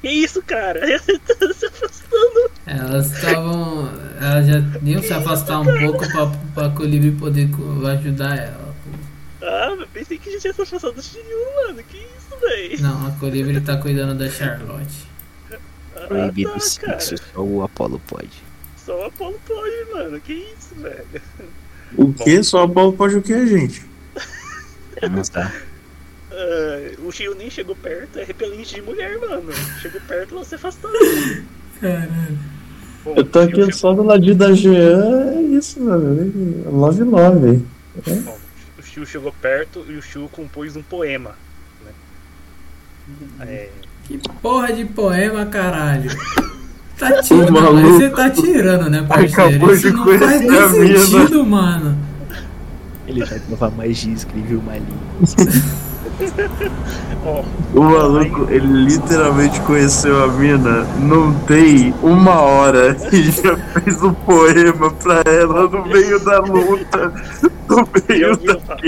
[0.00, 0.80] Que isso, cara?
[1.38, 2.50] Tá se afastando.
[2.66, 3.90] Elas estavam.
[4.20, 7.48] Elas já iam se afastar um pouco pra, pra Colibri poder
[7.92, 8.74] ajudar ela.
[9.42, 11.82] Ah, mas pensei que a gente ia estar passando do Shiryu, mano.
[11.82, 12.76] Que isso, véi?
[12.80, 15.08] Não, a Colibri tá cuidando da Charlotte.
[16.08, 16.80] Proibido ah, tá, sexo,
[17.16, 17.32] cara.
[17.34, 18.42] só o Apolo pode.
[18.76, 20.20] Só o Apolo pode, mano.
[20.20, 21.22] Que isso, velho?
[21.96, 22.42] O que?
[22.42, 23.84] Só a bola pode o que, gente?
[24.96, 25.69] Transar.
[26.42, 29.52] Ah, o Shiryu nem chegou perto, é repelente de mulher, mano.
[29.82, 30.94] Chegou perto, você afastado.
[31.80, 32.38] Caralho.
[33.04, 36.64] Bom, Eu tô aqui só do ladinho da Jean, é isso, mano.
[36.70, 37.64] Love love.
[38.04, 38.38] chegou- bom,
[38.78, 41.32] o Shiryu chegou perto e o Shiryu compôs um poema.
[41.84, 43.46] Né?
[43.46, 43.70] É,
[44.04, 46.10] Que porra de poema, caralho.
[47.00, 49.72] Tá tirando, você tá tirando, né, parceiro?
[49.72, 51.96] Isso de não faz nem sentido, mano.
[53.06, 55.80] Ele vai provar magia, escreveu uma linha.
[57.74, 64.14] O maluco, ele literalmente conheceu a mina não tem uma hora e já fez um
[64.14, 67.12] poema pra ela no meio da luta.
[67.68, 68.80] No meio da falar,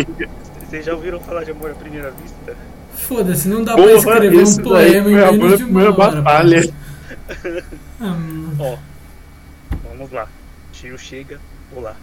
[0.68, 2.56] vocês já ouviram falar de amor à primeira vista?
[2.94, 5.92] Foda-se, não dá pra Porra, escrever um poema em menos de uma hora.
[5.92, 6.74] batalha.
[8.00, 8.16] Ah.
[8.58, 8.76] Ó,
[9.90, 10.26] vamos lá.
[10.72, 11.38] Tio chega,
[11.76, 11.94] olá.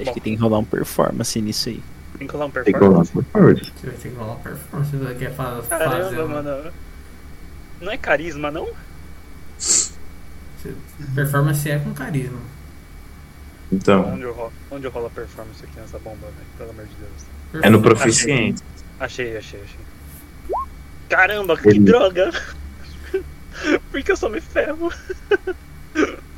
[0.00, 1.82] Acho que tem que rolar um performance nisso aí.
[2.18, 3.12] Tem que rolar um Tem que rolar, performance.
[3.12, 3.54] por favor.
[3.58, 6.72] Você vai ter que rolar uma performance, você quer fa- fazer Caramba, uma mano.
[7.80, 8.68] Não é carisma, não?
[11.14, 12.40] performance é com carisma.
[13.70, 16.46] Então, Onde eu rolo, onde eu rolo a performance aqui nessa bomba, velho?
[16.56, 17.64] Pelo amor de Deus.
[17.64, 18.62] é no proficiente.
[18.98, 19.80] Achei, achei, achei.
[21.08, 22.30] Caramba, que Ele- droga!
[23.90, 24.90] Por que eu só me ferro?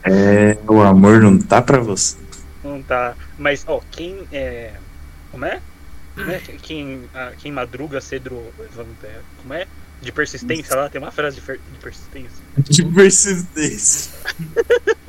[0.02, 2.17] É, o amor não tá pra você.
[2.65, 3.15] Não tá.
[3.39, 4.73] Mas, ó, quem é.
[5.31, 5.60] Como é?
[6.20, 6.39] Como é?
[6.62, 8.42] Quem, ah, quem madruga, cedro.
[9.42, 9.66] Como é?
[10.02, 12.42] De persistência lá, tem uma frase de, fer- de persistência.
[12.58, 14.12] De persistência.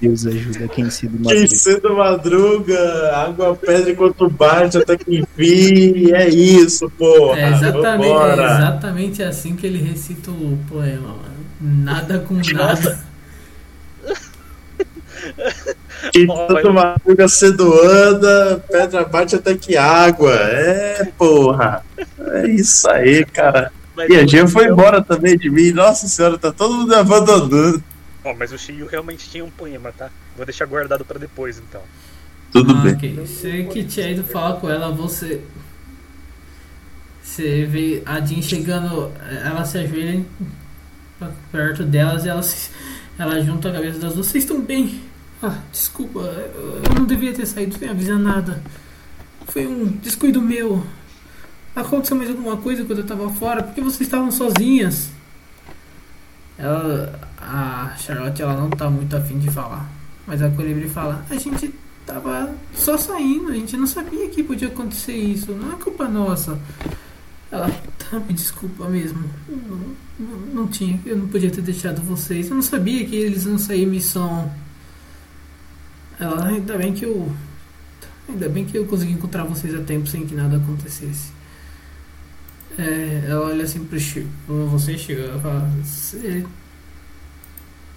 [0.00, 6.12] Deus ajuda quem se do Quem cedo madruga, água pedra enquanto bate até que enfim.
[6.12, 7.38] É isso, porra.
[7.38, 11.32] É exatamente, é exatamente assim que ele recita o poema, mano.
[11.60, 12.98] Nada com nada.
[16.12, 20.32] Quem Ó, cedo madruga, cedo anda, pedra bate até que água.
[20.34, 21.84] É, porra.
[22.32, 23.72] É isso aí, cara.
[23.94, 25.70] Mas E a Jean foi Shiryu- embora também de mim.
[25.70, 27.82] Nossa senhora, tá todo mundo abandonando.
[28.24, 30.08] Ó, mas o Shiryu realmente tinha um poema, tá?
[30.36, 31.82] Vou deixar guardado pra depois, então.
[32.52, 32.94] Tudo Ah, bem.
[32.94, 33.14] ok.
[33.26, 35.40] Você que tinha ido falar com ela, você.
[37.22, 39.12] Você vê a Jean chegando,
[39.44, 40.22] ela se ajoelha
[41.52, 42.70] perto delas e ela, se-
[43.18, 44.26] ela junta a cabeça das duas.
[44.26, 45.00] Vocês estão bem?
[45.42, 48.62] Ah, desculpa, eu não devia ter saído sem avisar nada.
[49.48, 50.86] Foi um descuido meu.
[51.74, 53.60] Aconteceu mais alguma coisa quando eu tava fora?
[53.60, 55.10] Porque vocês estavam sozinhas?
[56.56, 59.90] Ela, a Charlotte ela não tá muito afim de falar.
[60.28, 61.74] Mas a Colibri fala: A gente
[62.06, 66.56] tava só saindo, a gente não sabia que podia acontecer isso, não é culpa nossa.
[67.50, 69.24] Ela, tá, me desculpa mesmo.
[69.48, 72.48] Não, não, não tinha, eu não podia ter deixado vocês.
[72.48, 74.48] Eu não sabia que eles iam sair missão.
[76.22, 77.32] Ela, ainda bem que eu.
[78.28, 81.32] Ainda bem que eu consegui encontrar vocês a tempo sem que nada acontecesse.
[82.78, 84.28] É, ela olha assim pro Chico.
[84.70, 85.70] Você chega, ela fala.
[85.84, 86.44] "Cê-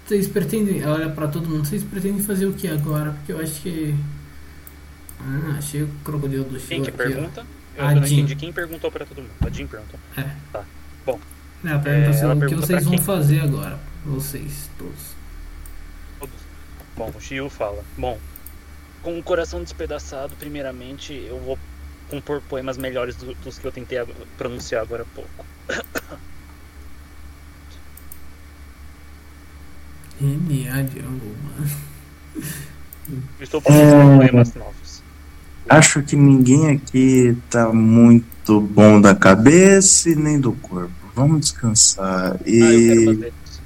[0.06, 0.80] Vocês pretendem.
[0.80, 1.66] Ela olha pra todo mundo.
[1.66, 3.12] Vocês pretendem fazer o que agora?
[3.12, 3.94] Porque eu acho que.
[5.20, 7.14] Ah, achei o crocodilo do Quem Chico que aqui, ó.
[7.16, 7.46] pergunta?
[7.76, 8.16] Eu A não Jean.
[8.18, 9.30] entendi quem perguntou pra todo mundo.
[9.40, 9.98] A Jean perguntou.
[11.64, 13.02] Ela pergunta É, assim, ela o que pergunta vocês pra vão quem?
[13.02, 13.78] fazer agora.
[14.04, 14.70] Vocês.
[14.78, 15.16] Todos.
[16.96, 17.84] Bom, o Shiryu fala.
[17.96, 18.18] Bom,
[19.02, 21.58] com o coração despedaçado, primeiramente, eu vou
[22.08, 23.98] compor poemas melhores do- dos que eu tentei
[24.38, 25.44] pronunciar agora há pouco.
[30.20, 31.70] Mano.
[33.38, 34.28] Eu estou pronunciando É.
[34.28, 35.02] poemas novos.
[35.68, 40.92] Acho que ninguém aqui tá muito bom da cabeça e nem do corpo.
[41.14, 42.34] Vamos descansar.
[42.34, 43.60] Ah, eu quero meus E dedos.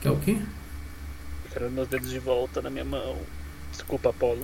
[0.00, 0.38] Que é o quê?
[1.54, 3.14] Eu quero meus dedos de volta na minha mão.
[3.70, 4.42] Desculpa, Apolo.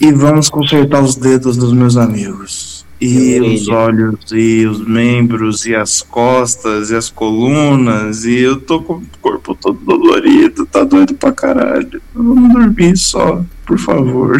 [0.00, 2.86] E vamos consertar os dedos dos meus amigos.
[3.00, 8.24] E a os olhos, e os membros, e as costas, e as colunas.
[8.24, 12.00] E eu tô com o corpo todo dolorido, tá doido pra caralho.
[12.14, 14.38] Vamos dormir só, por favor.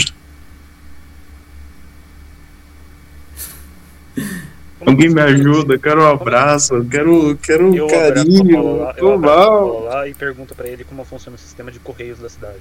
[4.87, 8.57] Alguém me ajuda, quero um abraço, quero, quero Eu um o carinho.
[8.59, 9.85] Apolo lá, eu mal.
[9.85, 12.61] Lá e pergunto pra ele como funciona o sistema de correios da cidade.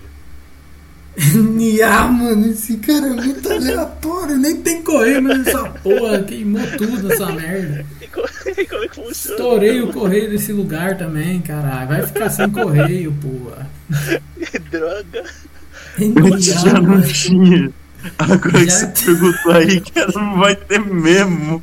[1.17, 4.37] NA, mano, esse cara é muito aleatório.
[4.37, 6.23] Nem tem correio nessa porra.
[6.23, 7.85] Queimou tudo essa merda.
[8.01, 8.21] E co-
[8.69, 9.11] como é que funciona?
[9.11, 11.87] Estourei o correio desse lugar também, caralho.
[11.87, 13.69] Vai ficar sem correio, porra.
[14.71, 15.23] Droga.
[16.39, 17.03] Já NA, não mano.
[17.07, 17.71] tinha.
[18.19, 21.61] Agora que você perguntou aí, que ela não vai ter mesmo.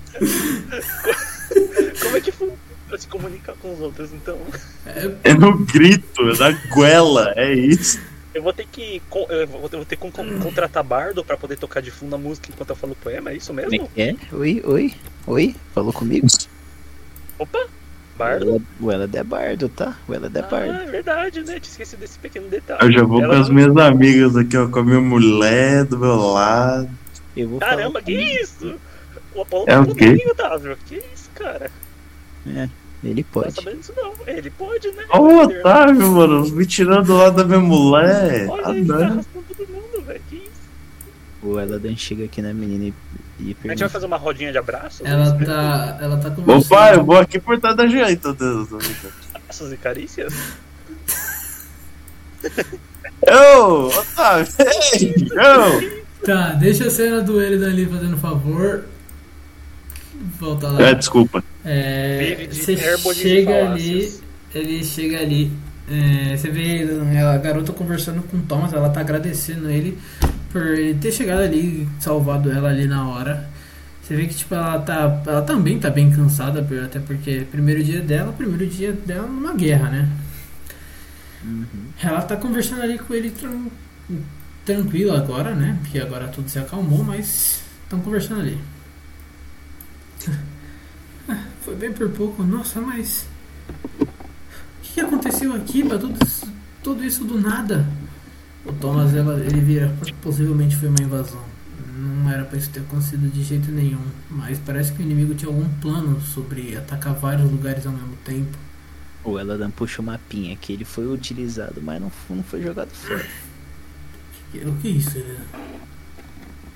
[2.02, 4.38] Como é que funciona pra se comunicar com os outros, então?
[4.86, 7.98] É, É no grito, é na goela, é isso.
[8.34, 9.02] Eu vou ter que.
[9.28, 12.70] Eu vou ter que con- contratar bardo pra poder tocar de fundo a música enquanto
[12.70, 13.88] eu falo poema, é isso é mesmo?
[13.88, 14.14] que é?
[14.32, 14.94] Oi, oi,
[15.26, 16.26] oi, falou comigo?
[17.38, 17.58] Opa!
[18.16, 18.62] Bardo?
[18.80, 19.96] O Elad é bardo, tá?
[20.06, 20.70] O Elad é bardo.
[20.72, 21.46] Ah, é verdade, né?
[21.46, 22.80] Tinha esquecido desse pequeno detalhe.
[22.84, 25.84] Eu já vou Ela com as não- minhas amigas aqui, ó, com a minha mulher
[25.84, 26.88] do meu lado.
[27.36, 28.74] Eu vou Caramba, que isso?
[29.34, 30.26] O Apolo É tá o quê?
[30.30, 30.76] Otávio.
[30.86, 31.70] Que isso, cara?
[32.46, 32.68] É,
[33.02, 33.54] ele Não pode.
[33.54, 34.12] tá sabendo disso não.
[34.26, 35.04] Ele pode, né?
[35.08, 38.46] Ó o Otávio, mano, me tirando do lado da minha mulher.
[38.48, 39.02] Olha, Ah, ele tá não.
[39.04, 40.20] arrastando todo mundo, velho.
[40.28, 40.52] Que isso?
[41.42, 42.94] O Eladan chega aqui na menina e
[43.40, 45.02] A gente vai fazer uma rodinha de abraço?
[45.04, 45.98] ela tá.
[46.00, 46.72] Ela tá conversando.
[46.72, 48.68] Opa, eu vou aqui por trás da gente, tô Deus.
[49.34, 50.32] Abraços e carícias?
[53.22, 54.52] Ô, Otávio,
[54.94, 56.02] ei, ô.
[56.24, 58.84] Tá, deixa a cena do Elidan ali fazendo favor.
[60.38, 60.82] Volta lá.
[60.88, 61.42] É, desculpa.
[61.64, 62.76] É, você
[63.14, 64.20] chega ali,
[64.54, 65.52] ele chega ali.
[65.88, 66.86] é, você vê
[67.18, 69.98] a garota conversando com o Thomas, ela tá agradecendo ele
[70.52, 73.50] por ele ter chegado ali, salvado ela ali na hora.
[74.02, 78.00] Você vê que tipo ela tá, ela também tá bem cansada, até porque primeiro dia
[78.00, 80.08] dela, primeiro dia dela numa guerra, né?
[81.44, 81.66] Uhum.
[82.00, 83.66] Ela tá conversando ali com ele tran
[84.64, 85.78] tranquilo agora, né?
[85.80, 88.58] Porque agora tudo se acalmou, mas estão conversando ali.
[91.62, 93.26] Foi bem por pouco, nossa, mas.
[94.00, 94.06] O
[94.82, 97.86] que, que aconteceu aqui pra tudo isso, tudo isso do nada?
[98.64, 101.40] O Thomas ela, ele vira, possivelmente foi uma invasão.
[101.96, 104.04] Não era pra isso ter acontecido de jeito nenhum.
[104.30, 108.56] Mas parece que o inimigo tinha algum plano sobre atacar vários lugares ao mesmo tempo.
[109.24, 113.26] O Eladan puxa o mapinha que ele foi utilizado, mas não, não foi jogado fora.
[114.54, 115.38] O que é isso, ele?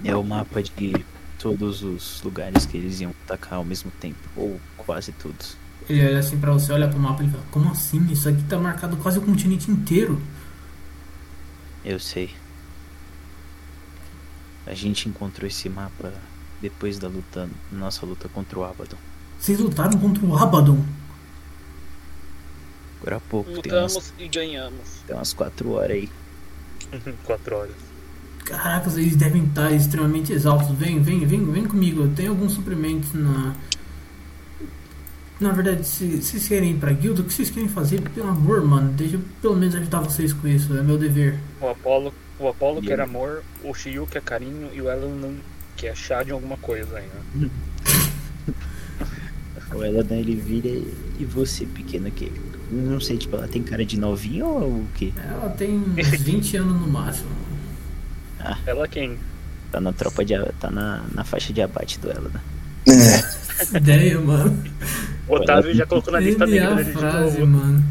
[0.04, 1.04] É o mapa de
[1.38, 5.56] todos os lugares que eles iam atacar ao mesmo tempo, ou quase todos.
[5.88, 8.04] Ele olha assim pra você, olha pro mapa e fala: Como assim?
[8.10, 10.20] Isso aqui tá marcado quase o continente inteiro.
[11.86, 12.34] Eu sei.
[14.66, 16.12] A gente encontrou esse mapa
[16.60, 18.96] depois da luta, nossa luta contra o Abaddon.
[19.38, 20.84] Vocês lutaram contra o Abaddon.
[23.00, 25.02] Agora há pouco, tem umas, Lutamos e ganhamos.
[25.06, 26.10] tem umas quatro horas aí.
[27.24, 27.76] Quatro horas.
[28.44, 30.76] Caraca, eles devem estar extremamente exaustos.
[30.76, 32.02] Vem, vem, vem, vem comigo.
[32.02, 33.54] Eu tenho alguns suprimentos na.
[35.38, 38.00] Na verdade, se se vocês querem ir pra guilda, o que vocês querem fazer?
[38.10, 40.74] Pelo amor, mano, deixa eu pelo menos ajudar vocês com isso.
[40.76, 41.38] É meu dever.
[41.60, 43.02] O Apolo, o Apolo E quer ele?
[43.02, 45.34] amor, o Shiyu quer carinho e o Ellen não
[45.76, 47.50] quer chá de alguma coisa ainda.
[49.74, 52.32] O Eladan ele vira e, você, pequeno, que
[52.70, 55.12] não sei, tipo, ela tem cara de novinha ou o quê?
[55.16, 57.28] Ela tem uns 20 anos no máximo.
[58.64, 59.18] Ela quem?
[59.72, 60.34] Tá na tropa de.
[60.60, 62.40] tá na, na faixa de abate do Eladan.
[63.74, 64.64] Ideia, mano.
[65.28, 67.52] O Otávio já colocou na lista Ele é negra a dele de frase, novo.
[67.52, 67.82] mano.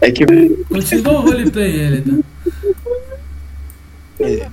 [0.00, 0.24] É que
[0.68, 2.18] Continua o roleplay, Elida.
[4.18, 4.50] Pera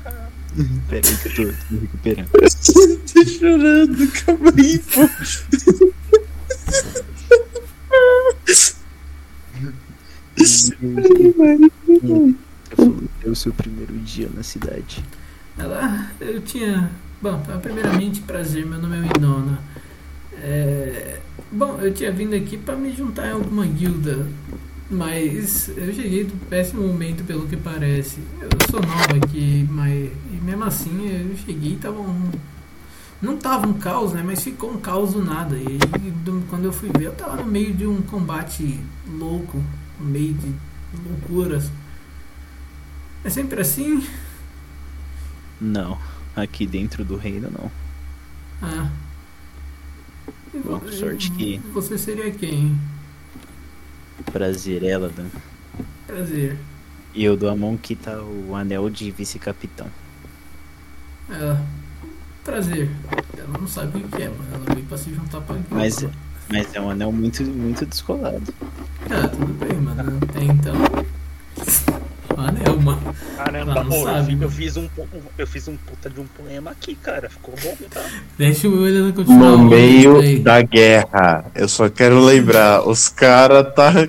[0.94, 2.30] aí que eu tô, me recuperando.
[2.32, 5.02] tô chorando, calma aí, pô.
[13.26, 15.04] É o seu primeiro dia na cidade.
[15.58, 16.90] Ela, eu tinha.
[17.22, 19.60] Bom, primeiramente, prazer, meu nome é Winona.
[20.42, 21.20] É,
[21.52, 24.28] bom, eu tinha vindo aqui pra me juntar em alguma guilda,
[24.90, 28.20] mas eu cheguei do péssimo momento, pelo que parece.
[28.40, 30.10] Eu sou nova aqui, mas
[30.44, 32.32] mesmo assim eu cheguei e tava um.
[33.22, 34.24] Não tava um caos, né?
[34.26, 35.56] Mas ficou um caos do nada.
[35.56, 35.78] E
[36.26, 39.64] do- quando eu fui ver, eu tava no meio de um combate louco,
[40.00, 40.52] no meio de
[41.08, 41.70] loucuras.
[43.24, 44.04] É sempre assim?
[45.60, 46.00] Não,
[46.36, 47.72] aqui dentro do reino não.
[48.64, 48.90] Ah.
[50.54, 52.78] Bom, sorte que- Você seria quem?
[54.32, 55.28] Prazer, Eladan.
[56.06, 56.58] Prazer.
[57.14, 59.88] E eu dou a mão que tá o anel de vice-capitão.
[61.30, 61.64] Ela.
[62.44, 62.90] Prazer.
[63.38, 65.56] Ela não sabe o que é, mas ela veio pra se juntar pra.
[65.70, 66.06] Mas,
[66.52, 68.54] mas é um anel muito, muito descolado.
[69.10, 70.20] Ah, tudo bem, mano.
[70.34, 70.74] Tem então.
[72.48, 73.16] Anel, mano.
[73.38, 74.90] Caramba, não pô, eu sabe, eu, fiz um,
[75.38, 77.30] eu fiz um puta de um poema aqui, cara.
[77.30, 78.02] Ficou bom, tá?
[78.38, 79.52] Deixa o William continuar.
[79.52, 81.46] No meio da guerra.
[81.56, 84.08] Eu só quero lembrar, os cara tá.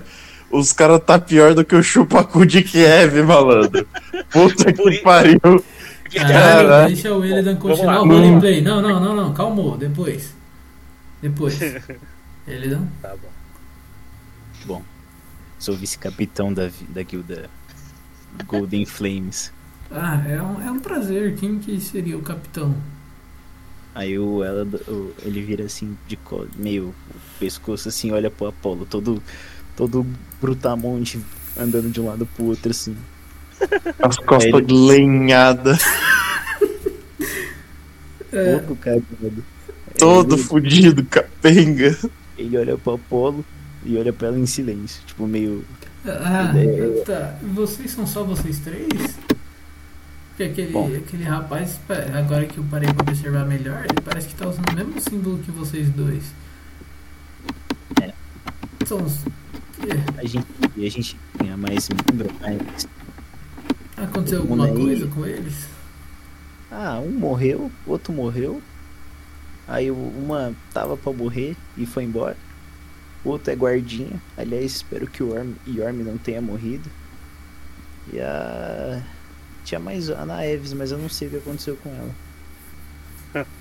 [0.51, 3.87] Os cara tá pior do que o chupacu de Kiev, malandro.
[4.31, 5.41] Puta Por que isso- pariu.
[5.41, 6.87] Caralho, Caraca.
[6.89, 8.61] deixa o Vamos continuar o roleplay.
[8.61, 9.33] Não, não, não, não.
[9.33, 9.79] Calmou.
[9.79, 10.35] Depois.
[11.23, 11.59] Depois.
[12.47, 12.83] Elidan.
[13.01, 13.15] Tá
[14.67, 14.83] bom.
[15.63, 17.49] Sou vice-capitão da, da guilda
[18.47, 19.53] Golden Flames.
[19.91, 21.37] Ah, é um, é um prazer.
[21.37, 22.75] Quem que seria o capitão?
[23.95, 24.67] Aí o, ela,
[25.23, 26.19] ele vira assim, de
[26.57, 29.23] meio o pescoço assim, olha pro Apolo, todo,
[29.77, 30.07] todo
[30.41, 31.21] brutamonte,
[31.59, 32.97] andando de um lado pro outro assim.
[34.03, 35.83] As costas Ele- lenhadas,
[38.33, 39.45] É, Todo cagado.
[39.99, 41.95] todo ele, fudido, capenga.
[42.39, 43.45] ele olha pro Apolo
[43.85, 45.63] e olha pra ela em silêncio, tipo meio.
[46.07, 46.53] Ah,
[47.07, 47.37] tá.
[47.43, 48.89] Vocês são só vocês três?
[50.31, 50.87] Porque aquele, Bom.
[50.97, 54.69] aquele rapaz, pa- agora que eu parei pra observar melhor, ele parece que tá usando
[54.71, 56.25] o mesmo símbolo que vocês dois.
[58.01, 58.13] É.
[58.87, 59.19] São os.
[59.87, 62.89] é, A gente, a gente tinha mais membro, mas.
[63.97, 65.67] Aconteceu alguma aí- coisa com eles?
[66.71, 68.61] Ah, um morreu, outro morreu.
[69.69, 72.37] Aí uma tava pra morrer e foi embora.
[73.25, 74.21] O outro é guardinha.
[74.37, 76.89] Aliás, espero que o Yorm, Yorm não tenha morrido.
[78.13, 79.01] E a.
[79.65, 83.47] Tinha mais a Ana Eves, mas eu não sei o que aconteceu com ela.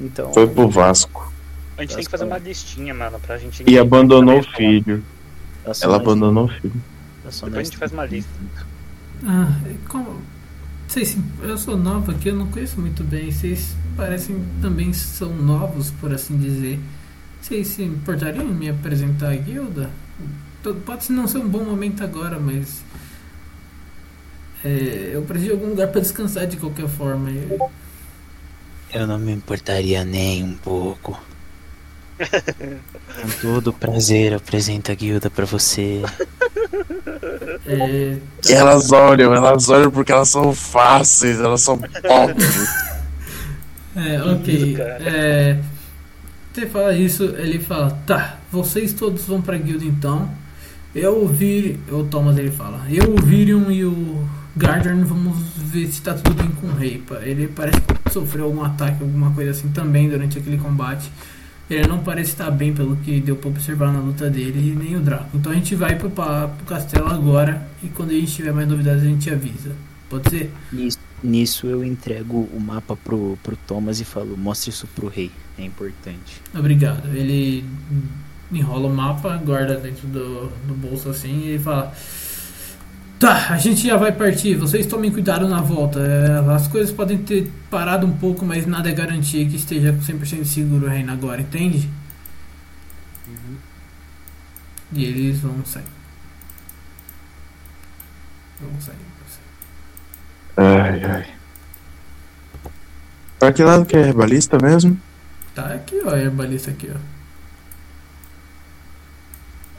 [0.00, 0.32] Então.
[0.32, 1.32] Foi pro Vasco.
[1.76, 3.64] A gente tem que fazer uma listinha, mano, pra gente.
[3.66, 5.02] E abandonou o filho.
[5.64, 6.72] tá Ela abandonou o filho.
[7.24, 8.30] tá Depois a gente faz uma lista.
[9.24, 10.20] Ah, é como.
[10.86, 13.30] Vocês, se- eu sou nova aqui, eu não conheço muito bem.
[13.30, 16.78] Vocês parecem também são novos, por assim dizer.
[17.48, 19.88] Vocês se importariam em me apresentar à guilda?
[20.84, 22.82] Pode não ser um bom momento agora, mas.
[24.62, 27.30] é, eu preciso de algum lugar para descansar de qualquer forma.
[27.30, 27.70] Eu-
[28.92, 31.18] Eu não me importaria nem um pouco.
[32.18, 36.02] Com todo prazer, eu apresento a guilda pra você.
[37.66, 42.68] é, E elas olham, elas olham porque elas são fáceis, elas são pobres.
[43.96, 44.76] É, ok.
[45.00, 45.58] É,
[46.60, 50.28] você fala isso, ele fala, tá, vocês todos vão pra guilda então.
[50.94, 55.86] Eu, o Vir, o Thomas ele fala, eu, o Virion e o Gardner vamos ver
[55.86, 57.02] se tá tudo bem com o rei.
[57.22, 61.10] Ele parece que sofreu algum ataque, alguma coisa assim também durante aquele combate.
[61.70, 64.96] Ele não parece estar bem pelo que deu pra observar na luta dele e nem
[64.96, 65.36] o Draco.
[65.36, 68.66] Então a gente vai pro, pa- pro castelo agora e quando a gente tiver mais
[68.66, 69.72] novidades a gente avisa.
[70.08, 70.50] Pode ser?
[70.72, 75.30] Nisso, nisso eu entrego o mapa pro, pro Thomas e falo, mostre isso pro rei.
[75.58, 76.40] É importante.
[76.54, 77.08] Obrigado.
[77.14, 77.64] Ele
[78.52, 81.92] enrola o mapa, guarda dentro do, do bolso assim e ele fala:
[83.18, 84.54] Tá, a gente já vai partir.
[84.54, 85.98] Vocês tomem cuidado na volta.
[85.98, 90.44] É, as coisas podem ter parado um pouco, mas nada é garantia que esteja 100%
[90.44, 91.90] seguro o reino agora, entende?
[94.92, 95.84] E eles vão sair.
[98.60, 99.07] Vão sair.
[100.60, 101.34] Ai, ai.
[103.38, 105.00] Pra que lado que é herbalista mesmo?
[105.54, 106.98] Tá aqui, ó, a herbalista aqui, ó.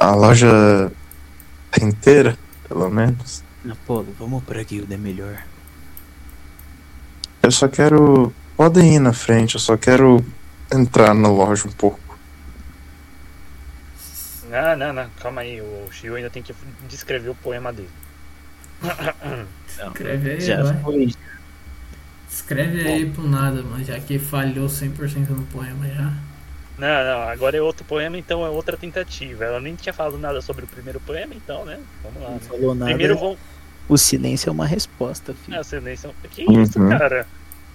[0.01, 0.90] A loja
[1.82, 3.43] inteira, pelo menos.
[3.69, 5.43] Apolo, vamos pra guilda, é melhor.
[7.43, 8.33] Eu só quero.
[8.56, 10.25] Podem ir na frente, eu só quero
[10.74, 11.99] entrar na loja um pouco.
[14.49, 15.61] Não, não, não, calma aí.
[15.61, 16.56] O Shio ainda tem que
[16.88, 17.90] descrever o poema dele.
[19.67, 20.82] Escreve aí, Já vai.
[20.82, 21.14] foi.
[22.30, 26.14] Escreve aí pro nada, mano, já que falhou 100% no poema já.
[26.77, 29.43] Não, não, agora é outro poema, então é outra tentativa.
[29.43, 31.80] Ela nem tinha falado nada sobre o primeiro poema, então, né?
[32.03, 32.30] Vamos lá.
[32.30, 32.41] Não né?
[32.48, 32.85] falou nada.
[32.91, 33.38] Primeiro vão.
[33.90, 35.59] O silêncio é uma resposta, filho.
[35.59, 36.14] Ah, silêncio.
[36.32, 36.61] Que Uhum.
[36.61, 37.27] isso, cara?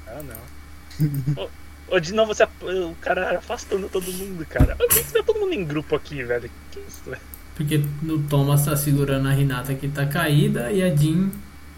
[0.06, 1.48] Ah, não.
[1.88, 4.74] Ô, de novo, você, o cara afastando todo mundo, cara.
[4.76, 6.50] Por que que tá todo mundo em grupo aqui, velho?
[6.70, 7.20] Que isso, velho?
[7.54, 11.30] Porque o Thomas tá segurando a Renata que tá caída e a Jean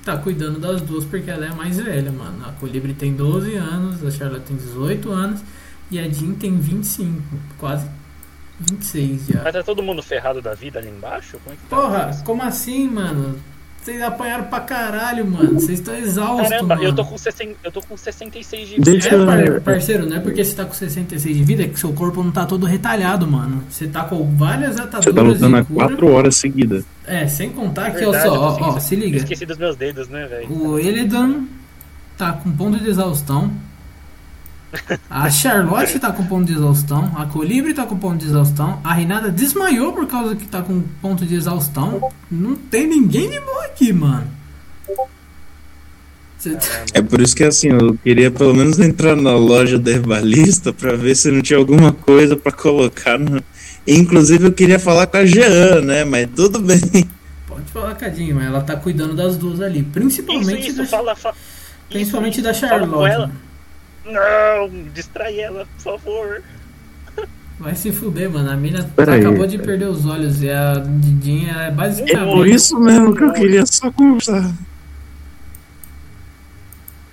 [0.04, 2.46] tá cuidando das duas porque ela é mais velha, mano.
[2.46, 5.40] A Colibri tem 12 anos, a Charlotte tem 18 anos
[5.90, 7.22] e a Jean tem 25,
[7.58, 7.86] quase
[8.60, 9.42] 26 já.
[9.42, 11.38] Mas tá todo mundo ferrado da vida ali embaixo?
[11.44, 13.38] Como é que tá Porra, como assim, mano?
[13.86, 15.60] Vocês apanharam pra caralho, mano.
[15.60, 16.88] Vocês estão exaustos, Caramba, mano.
[16.88, 20.44] eu tô, com 60, eu tô com 66 de Deixa É, parceiro, não é porque
[20.44, 23.62] você tá com 66 de vida é que seu corpo não tá todo retalhado, mano.
[23.70, 25.86] Você tá com várias Você tá ataduras lutando há cura.
[25.86, 26.84] 4 horas seguidas.
[27.06, 29.18] É, sem contar que, Verdade, ó, eu só, ó, ó, se eu liga.
[29.18, 30.52] Esqueci dos meus dedos, né, velho?
[30.52, 31.44] O Eledan
[32.18, 33.52] tá com ponto de exaustão.
[35.10, 37.12] A Charlotte tá com ponto de exaustão.
[37.16, 38.80] A Colibri tá com ponto de exaustão.
[38.84, 42.10] A Renata desmaiou por causa que tá com ponto de exaustão.
[42.30, 44.26] Não tem ninguém de boa aqui, mano.
[46.38, 46.56] Cê-
[46.92, 50.94] É por isso que assim, eu queria pelo menos entrar na loja da herbalista pra
[50.94, 53.42] ver se não tinha alguma coisa pra colocar no.
[53.86, 56.04] Inclusive eu queria falar com a Jean, né?
[56.04, 56.80] Mas tudo bem.
[57.46, 59.78] Pode falar, Cadinho, mas ela tá cuidando das duas ali.
[59.80, 61.16] Isso, Principalmente, isso, da, fala.
[61.16, 61.32] fa-
[61.88, 63.12] principalmente isso, da isso, fala com Charlotte.
[63.14, 63.30] ela.
[64.06, 66.42] Não, distrai ela, por favor.
[67.58, 68.50] Vai se fuder, mano.
[68.50, 69.20] A mina Pera aí.
[69.20, 72.34] acabou de perder os olhos e a Didinha é É basicamente.
[72.34, 74.52] por isso mesmo que eu queria só conversar.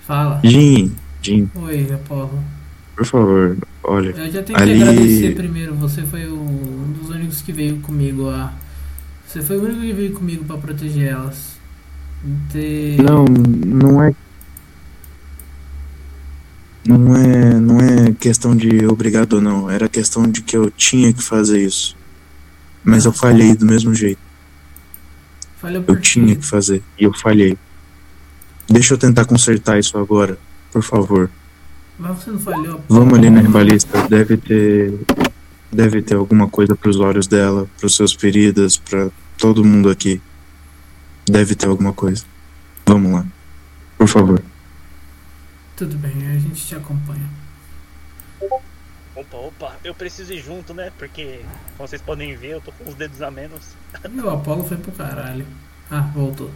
[0.06, 0.40] Fala.
[0.44, 0.92] Jim,
[1.22, 2.38] Jim, Oi, Apolo.
[2.94, 4.10] por favor, olha.
[4.10, 5.74] Eu já tenho Ali- que agradecer primeiro.
[5.76, 8.52] Você foi o- um dos únicos que veio comigo a.
[9.26, 11.54] Você foi o único que veio comigo pra proteger elas.
[12.52, 14.14] Te- Não, não é.
[16.86, 19.70] Não é, não é questão de obrigado ou não.
[19.70, 21.96] Era questão de que eu tinha que fazer isso.
[22.84, 24.20] Mas eu falhei do mesmo jeito.
[25.88, 26.82] Eu tinha que fazer.
[26.98, 27.56] E eu falhei.
[28.68, 30.38] Deixa eu tentar consertar isso agora.
[30.70, 31.30] Por favor.
[31.98, 32.84] Mas você não falhou.
[32.86, 34.06] Vamos ali na ribalista.
[34.08, 35.00] Deve ter.
[35.72, 40.20] Deve ter alguma coisa pros olhos dela, pros seus feridas, pra todo mundo aqui.
[41.26, 42.24] Deve ter alguma coisa.
[42.86, 43.26] Vamos lá.
[43.96, 44.42] Por favor.
[45.76, 47.28] Tudo bem, a gente te acompanha.
[49.16, 50.92] Opa, opa, eu preciso ir junto, né?
[50.98, 51.40] Porque,
[51.76, 53.76] como vocês podem ver, eu tô com os dedos a menos.
[54.12, 55.46] E o Apolo foi pro caralho.
[55.90, 56.50] Ah, voltou.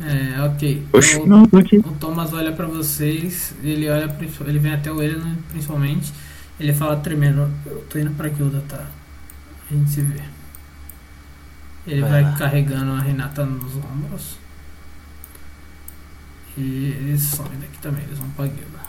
[0.00, 0.86] É, ok.
[0.92, 1.78] Oxe, O- não, tô aqui.
[1.78, 4.14] O Thomas olha pra vocês, ele olha,
[4.46, 6.12] ele vem até o Elian principalmente.
[6.58, 8.86] Ele fala tremendo, eu tô indo pra guilda, tá?
[9.70, 10.20] A gente se vê.
[11.86, 14.38] Ele Vai vai carregando a Renata nos ombros.
[16.56, 18.80] E eles somem daqui também, eles vão pra guilda.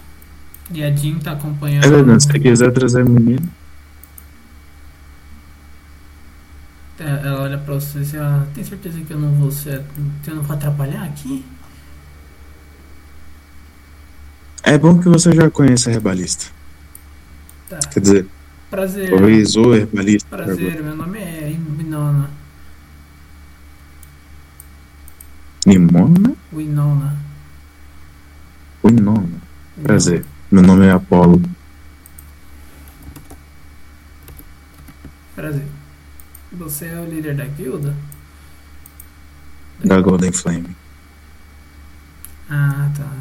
[0.71, 1.85] E a Jean tá acompanhando.
[1.85, 3.49] Helena, se você quiser trazer o menino.
[6.99, 9.83] É, Ela olha pra você e diz, ah, tem certeza que eu não vou ser,
[10.27, 11.45] eu não vou atrapalhar aqui?
[14.63, 16.47] É bom que você já conhece a herbalista.
[17.69, 17.79] Tá.
[17.93, 18.27] Quer dizer,
[18.69, 19.09] Prazer.
[19.09, 20.27] talvez o herbalista.
[20.27, 22.29] Prazer, meu nome é Winona.
[25.65, 26.33] Nimona?
[26.51, 27.26] Winona.
[28.87, 29.41] Winona.
[29.83, 30.25] Prazer.
[30.51, 31.41] Meu nome é Apolo.
[35.35, 35.65] Prazer.
[36.51, 37.93] Você é o líder da guilda?
[39.83, 40.75] Da Golden Flame.
[42.49, 43.11] Ah, tá.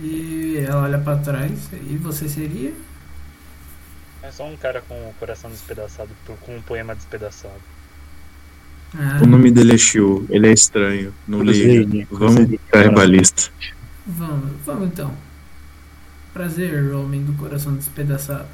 [0.00, 1.68] E ela olha pra trás.
[1.72, 2.72] E você seria?
[4.22, 7.60] É só um cara com o coração despedaçado, com um poema despedaçado.
[8.96, 10.26] Ah, O nome dele é Shiu.
[10.30, 11.12] Ele é estranho.
[11.26, 12.06] Não liga.
[12.10, 13.50] Vamos pra herbalista.
[14.06, 15.12] Vamos, vamos então.
[16.32, 18.48] Prazer, homem do coração despedaçado.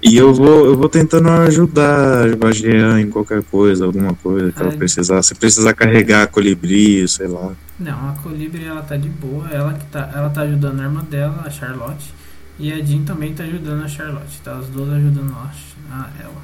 [0.00, 4.62] E eu vou, eu vou tentando ajudar a Jean em qualquer coisa, alguma coisa que
[4.62, 5.22] ela precisar.
[5.22, 7.52] Se precisar carregar colibri, sei lá.
[7.80, 11.04] Não, a Colibri ela tá de boa, ela que tá, ela tá ajudando a irmã
[11.04, 12.12] dela, a Charlotte,
[12.58, 14.56] e a Jean também tá ajudando a Charlotte, tá?
[14.56, 15.52] As duas ajudando a,
[15.94, 16.42] a ela.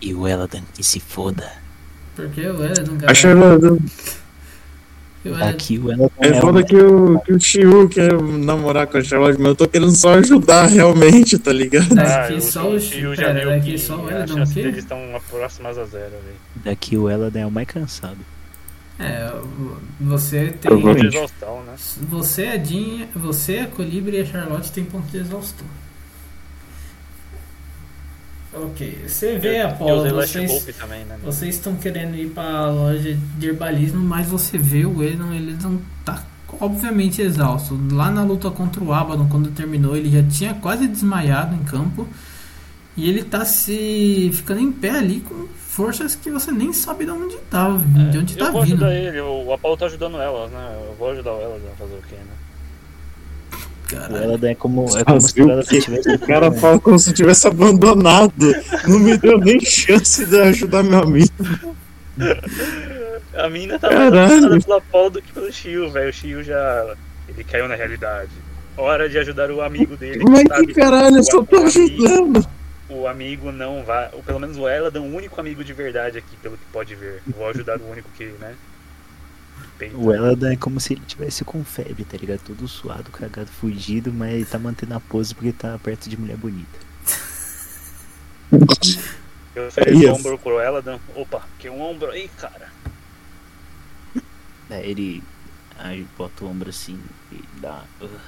[0.00, 1.50] E o Eladan que se foda.
[2.16, 3.82] Porque o Eledon, A Charlotte,
[5.40, 9.02] Aqui o Eladan é é foda que o, que o Shiu quer namorar com a
[9.02, 11.94] Charlotte, mas eu tô querendo só ajudar realmente, tá ligado?
[11.94, 14.06] Daqui eu- só o eu já viu daqui que só o
[14.46, 14.98] deles estão
[15.30, 16.12] próximas a zero.
[16.62, 18.18] Daqui o Eladan é o mais cansado.
[18.98, 19.32] É,
[20.00, 20.70] você tem.
[20.94, 21.72] De exaustão, né?
[22.08, 25.66] Você, a Jean, você, a Colibri e a Charlotte tem ponto de exaustão.
[28.54, 31.18] Ok, você vê, Eu Apolo, Last vocês, também, né?
[31.24, 35.80] vocês estão querendo ir pra loja de herbalismo, mas você vê o Edon, ele não
[36.04, 36.22] tá
[36.60, 37.78] obviamente exausto.
[37.92, 42.08] Lá na luta contra o Abaddon, quando terminou, ele já tinha quase desmaiado em campo.
[42.96, 47.10] E ele tá se ficando em pé ali com forças que você nem sabe de
[47.10, 47.68] onde tá,
[48.10, 48.84] de onde eu tá vou vindo.
[48.84, 50.80] ajudar ele, o Apolo tá ajudando elas, né?
[50.88, 52.43] Eu vou ajudar elas a fazer o quê, né?
[53.84, 54.16] O Caralho.
[54.24, 56.14] Eladan é como, é como se o o.
[56.14, 58.54] O cara fala como se tivesse abandonado.
[58.88, 61.30] Não me deu nem chance de ajudar meu amigo.
[63.36, 64.14] A mina tá Caralho.
[64.14, 66.10] mais apaixonada pelo Apolo do que pelo Shio, velho.
[66.10, 66.94] O Shio já.
[67.28, 68.30] Ele caiu na realidade.
[68.76, 70.24] Hora de ajudar o amigo dele.
[70.28, 70.66] Mas sabe?
[70.66, 72.46] que caralho, eu só O tô amigo- ajudando.
[72.88, 74.08] O amigo não vai.
[74.12, 77.22] Ou pelo menos o Eladan, o único amigo de verdade aqui, pelo que pode ver.
[77.26, 78.54] Vou ajudar o único que, né?
[79.78, 79.96] Peita.
[79.96, 82.40] O Eladan é como se ele tivesse com febre, tá ligado?
[82.40, 86.78] Todo suado, cagado, fugido, mas tá mantendo a pose porque tá perto de mulher bonita.
[89.54, 90.14] Eu ofereço o ó.
[90.14, 90.98] ombro pro Eladan.
[91.14, 92.72] Opa, que um ombro aí, cara.
[94.70, 95.22] Aí ele
[95.78, 97.00] aí bota o ombro assim
[97.32, 98.20] e dá, uh,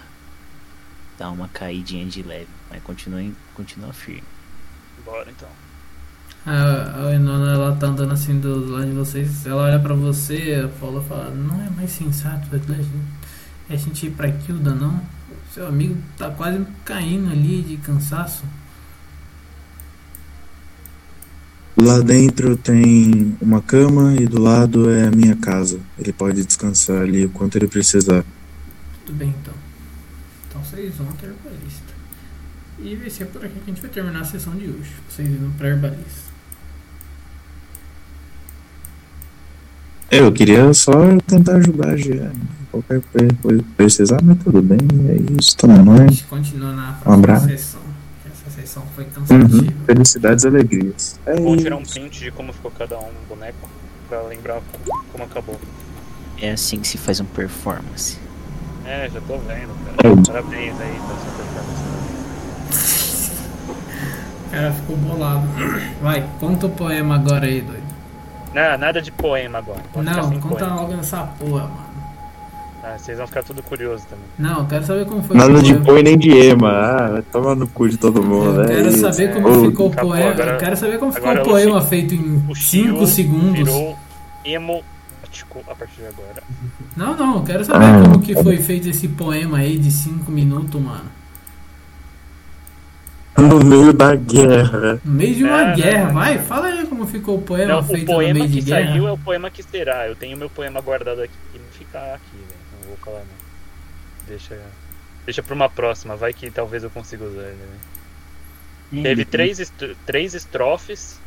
[1.19, 4.25] dá uma caidinha de leve, mas continua, em- continua firme.
[5.05, 5.49] Bora então.
[6.47, 10.63] A, a Enona, ela tá andando assim do lado de vocês, ela olha pra você,
[10.65, 12.89] a Paula fala, não é mais sensato a gente,
[13.69, 15.01] a gente ir pra Kilda, não?
[15.53, 18.45] Seu amigo tá quase caindo ali de cansaço.
[21.77, 25.81] Lá dentro tem uma cama e do lado é a minha casa.
[25.99, 28.25] Ele pode descansar ali o quanto ele precisar.
[29.05, 29.55] Tudo bem então.
[30.49, 31.93] Então vocês vão ter herbalista.
[32.79, 34.93] E vai ser por aqui que a gente vai terminar a sessão de hoje.
[35.11, 36.26] Vocês indo pra herbalista.
[40.11, 40.93] Eu queria só
[41.27, 43.01] tentar ajudar a Jean em qualquer
[43.43, 44.79] coisa precisar, mas tudo bem,
[45.09, 46.11] é isso, tamo A nós.
[46.13, 47.49] gente continua na Um próxima abraço.
[47.49, 47.81] sessão.
[48.25, 49.57] Essa sessão foi cansativa.
[49.63, 49.73] Uhum.
[49.87, 51.21] Felicidades e alegrias.
[51.27, 53.69] É Vou tirar um print de como ficou cada um boneco
[54.09, 54.61] pra lembrar
[55.13, 55.59] como, acabou.
[56.41, 58.19] É assim que se faz um performance.
[58.85, 60.15] É, já tô vendo, É cara.
[60.15, 60.31] isso.
[60.33, 61.87] Parabéns aí pela sua performance.
[64.47, 65.47] O cara ficou bolado.
[66.01, 67.83] Vai, conta o poema agora aí, doido.
[68.57, 69.83] Não, nada de poema agora.
[69.93, 70.75] Vou Não, conta poema.
[70.81, 71.87] logo nessa porra, mano.
[72.83, 74.25] Ah, vocês vão ficar tudo curiosos também.
[74.39, 76.03] Não, eu quero saber como foi Nada de poema.
[76.03, 76.71] nem de ema.
[76.71, 78.61] Ah, vai tomar no cu de todo mundo.
[78.61, 79.01] Eu é quero isso.
[79.01, 80.31] saber como ficou o poema.
[80.31, 83.55] agora- eu quero saber como ficou o poema feito em O 5 Shio segundos.
[83.59, 83.97] virou
[84.45, 86.43] emotico a partir de agora.
[86.97, 88.03] Não, não, eu quero saber Ah.
[88.05, 91.11] como que foi feito esse poema aí de 5 minutos, mano.
[93.39, 95.01] No meio da guerra.
[95.05, 97.75] No meio de uma Não, não, guerra, não, vai, fala aí como ficou o poema
[97.75, 98.89] Não, feito o no poema meio que de guerra.
[98.91, 100.09] saiu é o poema que será.
[100.09, 102.61] Eu tenho meu poema guardado aqui e não fica aqui, velho.
[102.81, 104.27] Não vou falar não.
[104.29, 104.59] Deixa.
[105.25, 107.57] Deixa pra uma próxima, vai que talvez eu consiga usar ele.
[108.93, 109.03] Né?
[109.03, 111.19] Teve três, est- três estrofes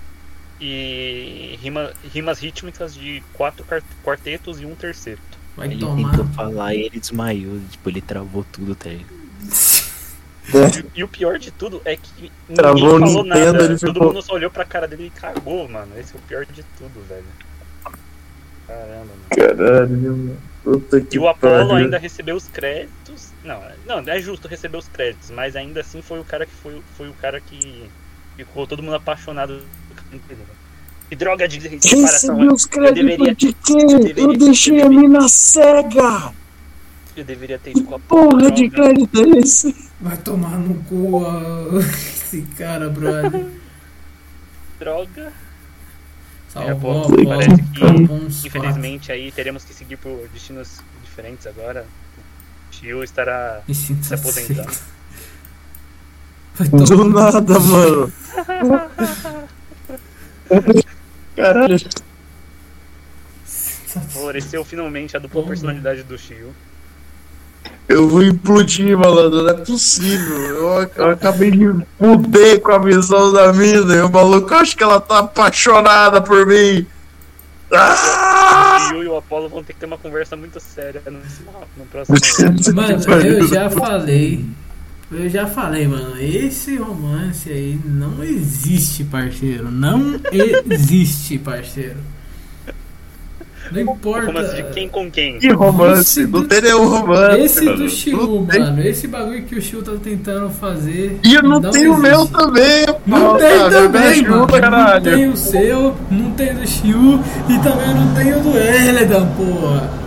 [0.62, 5.20] e rima, rimas rítmicas de quatro quar- quartetos e um terceiro.
[5.56, 6.12] Vai Ele tomar.
[6.12, 7.60] tentou falar e ele desmaiou.
[7.70, 9.08] Tipo, ele travou tudo, tá ligado?
[10.48, 13.78] E, e o pior de tudo é que ninguém Travou falou Nintendo, nada.
[13.80, 15.92] Todo ficou- mundo só olhou pra cara dele e cagou, mano.
[16.00, 17.24] Esse é o pior de tudo, velho.
[18.68, 19.22] Caramba, mano.
[19.30, 20.38] Caralho, mano.
[20.64, 21.76] Puta que E o Apollo pariu.
[21.86, 23.30] ainda recebeu os créditos.
[23.44, 26.82] Não, não, é justo receber os créditos, mas ainda assim foi o cara que foi,
[26.98, 27.90] foi o cara que
[28.36, 29.62] ficou todo mundo apaixonado.
[31.10, 32.36] Que droga de separação.
[32.38, 33.96] Recebi os Eu deveria- créditos de eu quê?
[34.00, 36.34] deveria- Eu deixei eu a mina cega!
[37.20, 39.76] Eu deveria ter ido com a porra de crédito é esse?
[40.00, 43.46] Vai tomar no cu ó, esse cara, brother.
[44.80, 45.34] droga.
[46.48, 51.86] Salvou a pô, parece que, Infelizmente aí teremos que seguir por destinos diferentes agora.
[52.68, 54.72] O Tio estará sinto se aposentando.
[56.56, 58.14] Vai tomar Do no nada, mano.
[61.36, 61.78] Caralho.
[64.08, 66.56] Floresceu finalmente a dupla personalidade do Shio.
[67.90, 69.42] Eu vou implodir, malandro.
[69.42, 70.38] Não é possível.
[70.38, 71.66] Eu, eu acabei de
[71.98, 73.96] fuder com a visão da mina.
[73.96, 76.86] E o maluco, eu acho que ela tá apaixonada por mim.
[77.74, 78.78] Ah!
[78.78, 81.20] O Shio e o Apollo vão ter que ter uma conversa muito séria no,
[81.78, 82.16] no próximo.
[82.76, 84.46] Mano, eu já falei.
[85.12, 86.16] Eu já falei, mano.
[86.22, 89.72] Esse romance aí não existe, parceiro.
[89.72, 91.98] Não existe, parceiro.
[93.72, 94.26] Não importa.
[94.28, 95.40] Romance de quem com quem?
[95.40, 96.02] Que romance.
[96.02, 97.40] Esse Não do- tem nenhum romance.
[97.42, 97.78] Esse mano.
[97.78, 98.82] do Shiu, Não mano.
[98.82, 101.20] Esse bagulho que o Shiu tá tentando fazer.
[101.24, 103.70] E eu não, tenho o meu também, Não pô, tem cara.
[103.70, 104.48] também, mano.
[104.48, 109.28] Não tem o seu, não tem do Shiu e também não tem o do Eledan,
[109.38, 110.00] porra.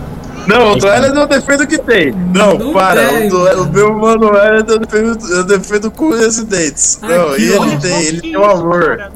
[0.45, 2.11] Não, o do Ellen eu defendo que tem.
[2.33, 3.07] Não, Não para.
[3.07, 6.99] tem, o, do, o meu mano Ellen eu defendo, eu defendo com unhas e dentes.
[7.01, 9.09] Não, Aqui, e ele tem, ele tem o amor.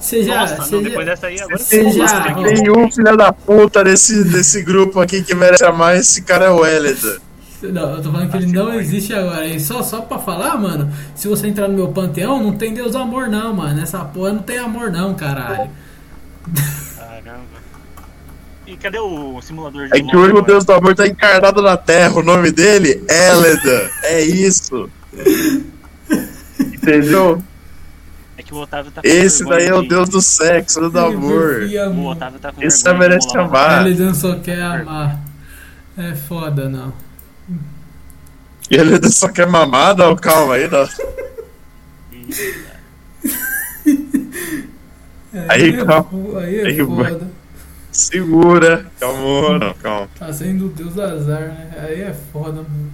[0.00, 0.40] Você já.
[0.40, 3.84] Nossa, você não, já- depois dessa aí agora Você já- Tem um filho da puta
[3.84, 7.16] desse, desse grupo aqui que merece amar, esse cara é o Ellison.
[7.62, 9.46] Não, eu tô falando que ele não existe agora.
[9.46, 12.96] E só, só pra falar, mano, se você entrar no meu panteão, não tem Deus
[12.96, 13.82] amor não, mano.
[13.82, 15.68] Essa porra não tem amor não, caralho.
[16.96, 17.60] Caramba.
[18.66, 21.76] E cadê o simulador de É que o único Deus do amor tá encarnado na
[21.76, 23.90] Terra, o nome dele, Eleda.
[24.04, 24.88] É isso.
[26.58, 27.42] Entendeu?
[28.50, 30.98] É que o Otávio tá com Esse daí é o de- Deus do sexo, do
[30.98, 31.60] amor.
[31.94, 32.06] O.
[32.06, 33.86] Otávio tá com Esse vergonha merece amar.
[33.86, 35.20] Ele não só quer amar.
[35.96, 36.92] É foda, não.
[38.70, 40.88] E ele só quer mamar, não, calma aí, não.
[45.48, 46.04] Aí, é, calma.
[46.04, 47.12] fo- aí é Aí vai.
[47.12, 47.30] foda.
[47.92, 50.08] Segura, calma, não, calma.
[50.18, 51.70] Tá sendo o Deus do azar, né?
[51.78, 52.90] Aí é foda, mano.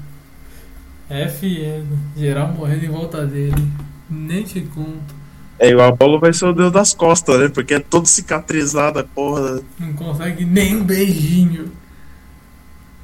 [1.08, 1.86] FN.
[2.16, 3.70] Geral morrendo em volta dele.
[4.10, 5.14] Nem te conto.
[5.58, 7.48] É, e o Apolo vai ser o Deus das costas, né?
[7.48, 9.60] Porque é todo cicatrizado, a porra.
[9.78, 11.72] Não consegue nem um beijinho.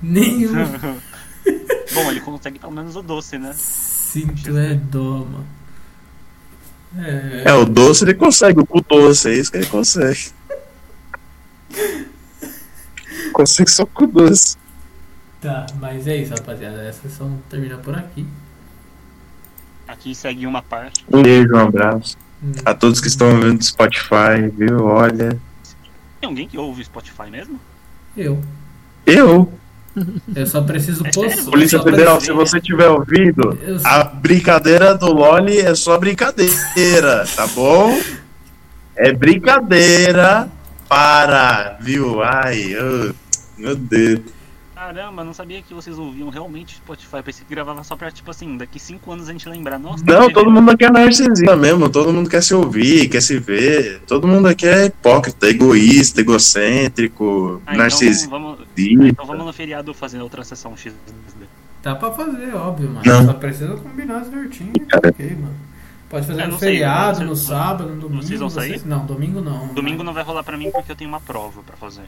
[0.03, 0.53] Nenhum.
[1.95, 3.53] Bom, ele consegue pelo menos o doce, né?
[3.57, 5.47] Sinto é dó, mano.
[6.99, 7.45] É.
[7.47, 10.31] É, o doce ele consegue, o cu doce, é isso que ele consegue.
[13.33, 14.59] consegue só com o doce.
[15.41, 16.83] Tá, mas é isso, rapaziada.
[16.83, 18.27] Essa sessão termina por aqui.
[19.89, 21.05] Aqui segue uma parte.
[21.11, 22.17] Um beijo, um abraço.
[22.43, 22.53] Hum.
[22.65, 24.85] A todos que estão ouvindo do Spotify, viu?
[24.87, 25.39] Olha.
[26.21, 27.61] Tem alguém que ouve Spotify mesmo?
[28.17, 28.41] Eu.
[29.07, 29.53] Eu,
[30.35, 31.51] Eu só preciso É postar.
[31.51, 35.99] Polícia Federal, preciso- se você tiver ouvido, Eu só- a brincadeira do Loli é só
[35.99, 38.01] brincadeira, tá bom?
[38.97, 40.49] É brincadeira
[40.89, 42.23] para, viu?
[42.23, 43.15] Ai, eu-
[43.59, 44.21] meu Deus.
[44.87, 47.23] Caramba, não sabia que vocês ouviam realmente Spotify.
[47.23, 49.79] Pensei que gravava só pra, tipo assim, daqui 5 anos a gente lembrar.
[49.79, 53.39] Nossa, Não, todo mundo aqui é narcisista mesmo, todo mundo quer se ouvir, quer se
[53.39, 58.29] ver, todo mundo aqui é hipócrita, egoísta, egocêntrico, Ah, então narcisista.
[58.29, 60.93] vamos, então vamos no feriado fazer outra sessão X.
[61.81, 63.03] Dá pra fazer, óbvio, mano.
[63.07, 63.27] Não.
[63.27, 64.73] Só precisa combinar certinho.
[64.91, 65.55] Tá ok, mano.
[66.11, 68.23] Pode fazer É, no sei, feriado, vocês- no sábado, no domingo.
[68.23, 68.83] vocês vão sair?
[68.85, 69.69] Não, domingo não.
[69.69, 72.03] Domingo não vai rolar pra mim porque eu tenho uma prova pra fazer.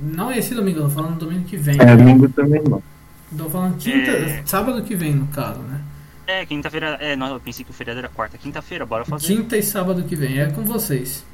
[0.00, 1.76] Não esse domingo, eu tô falando domingo que vem.
[1.80, 2.82] É, domingo também não.
[3.36, 4.42] Tô falando quinta, É.
[4.46, 5.80] sábado que vem, no caso, né?
[6.26, 6.96] É, quinta-feira.
[7.00, 8.36] É, não, eu pensei que o feriado era quarta.
[8.38, 9.26] Quinta-feira, bora fazer.
[9.26, 11.24] Quinta e sábado que vem, é com vocês.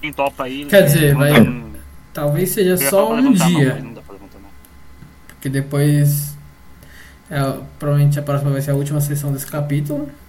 [0.00, 0.64] Quem topa aí.
[0.66, 1.68] Quer dizer, levanta vai- um-
[2.14, 3.74] Talvez seja só um mão, dia.
[3.76, 4.50] não dá pra levantar a mão.
[5.28, 6.36] Porque depois.
[7.30, 7.40] é,
[7.78, 10.08] provavelmente a próxima vai ser a última sessão desse capítulo.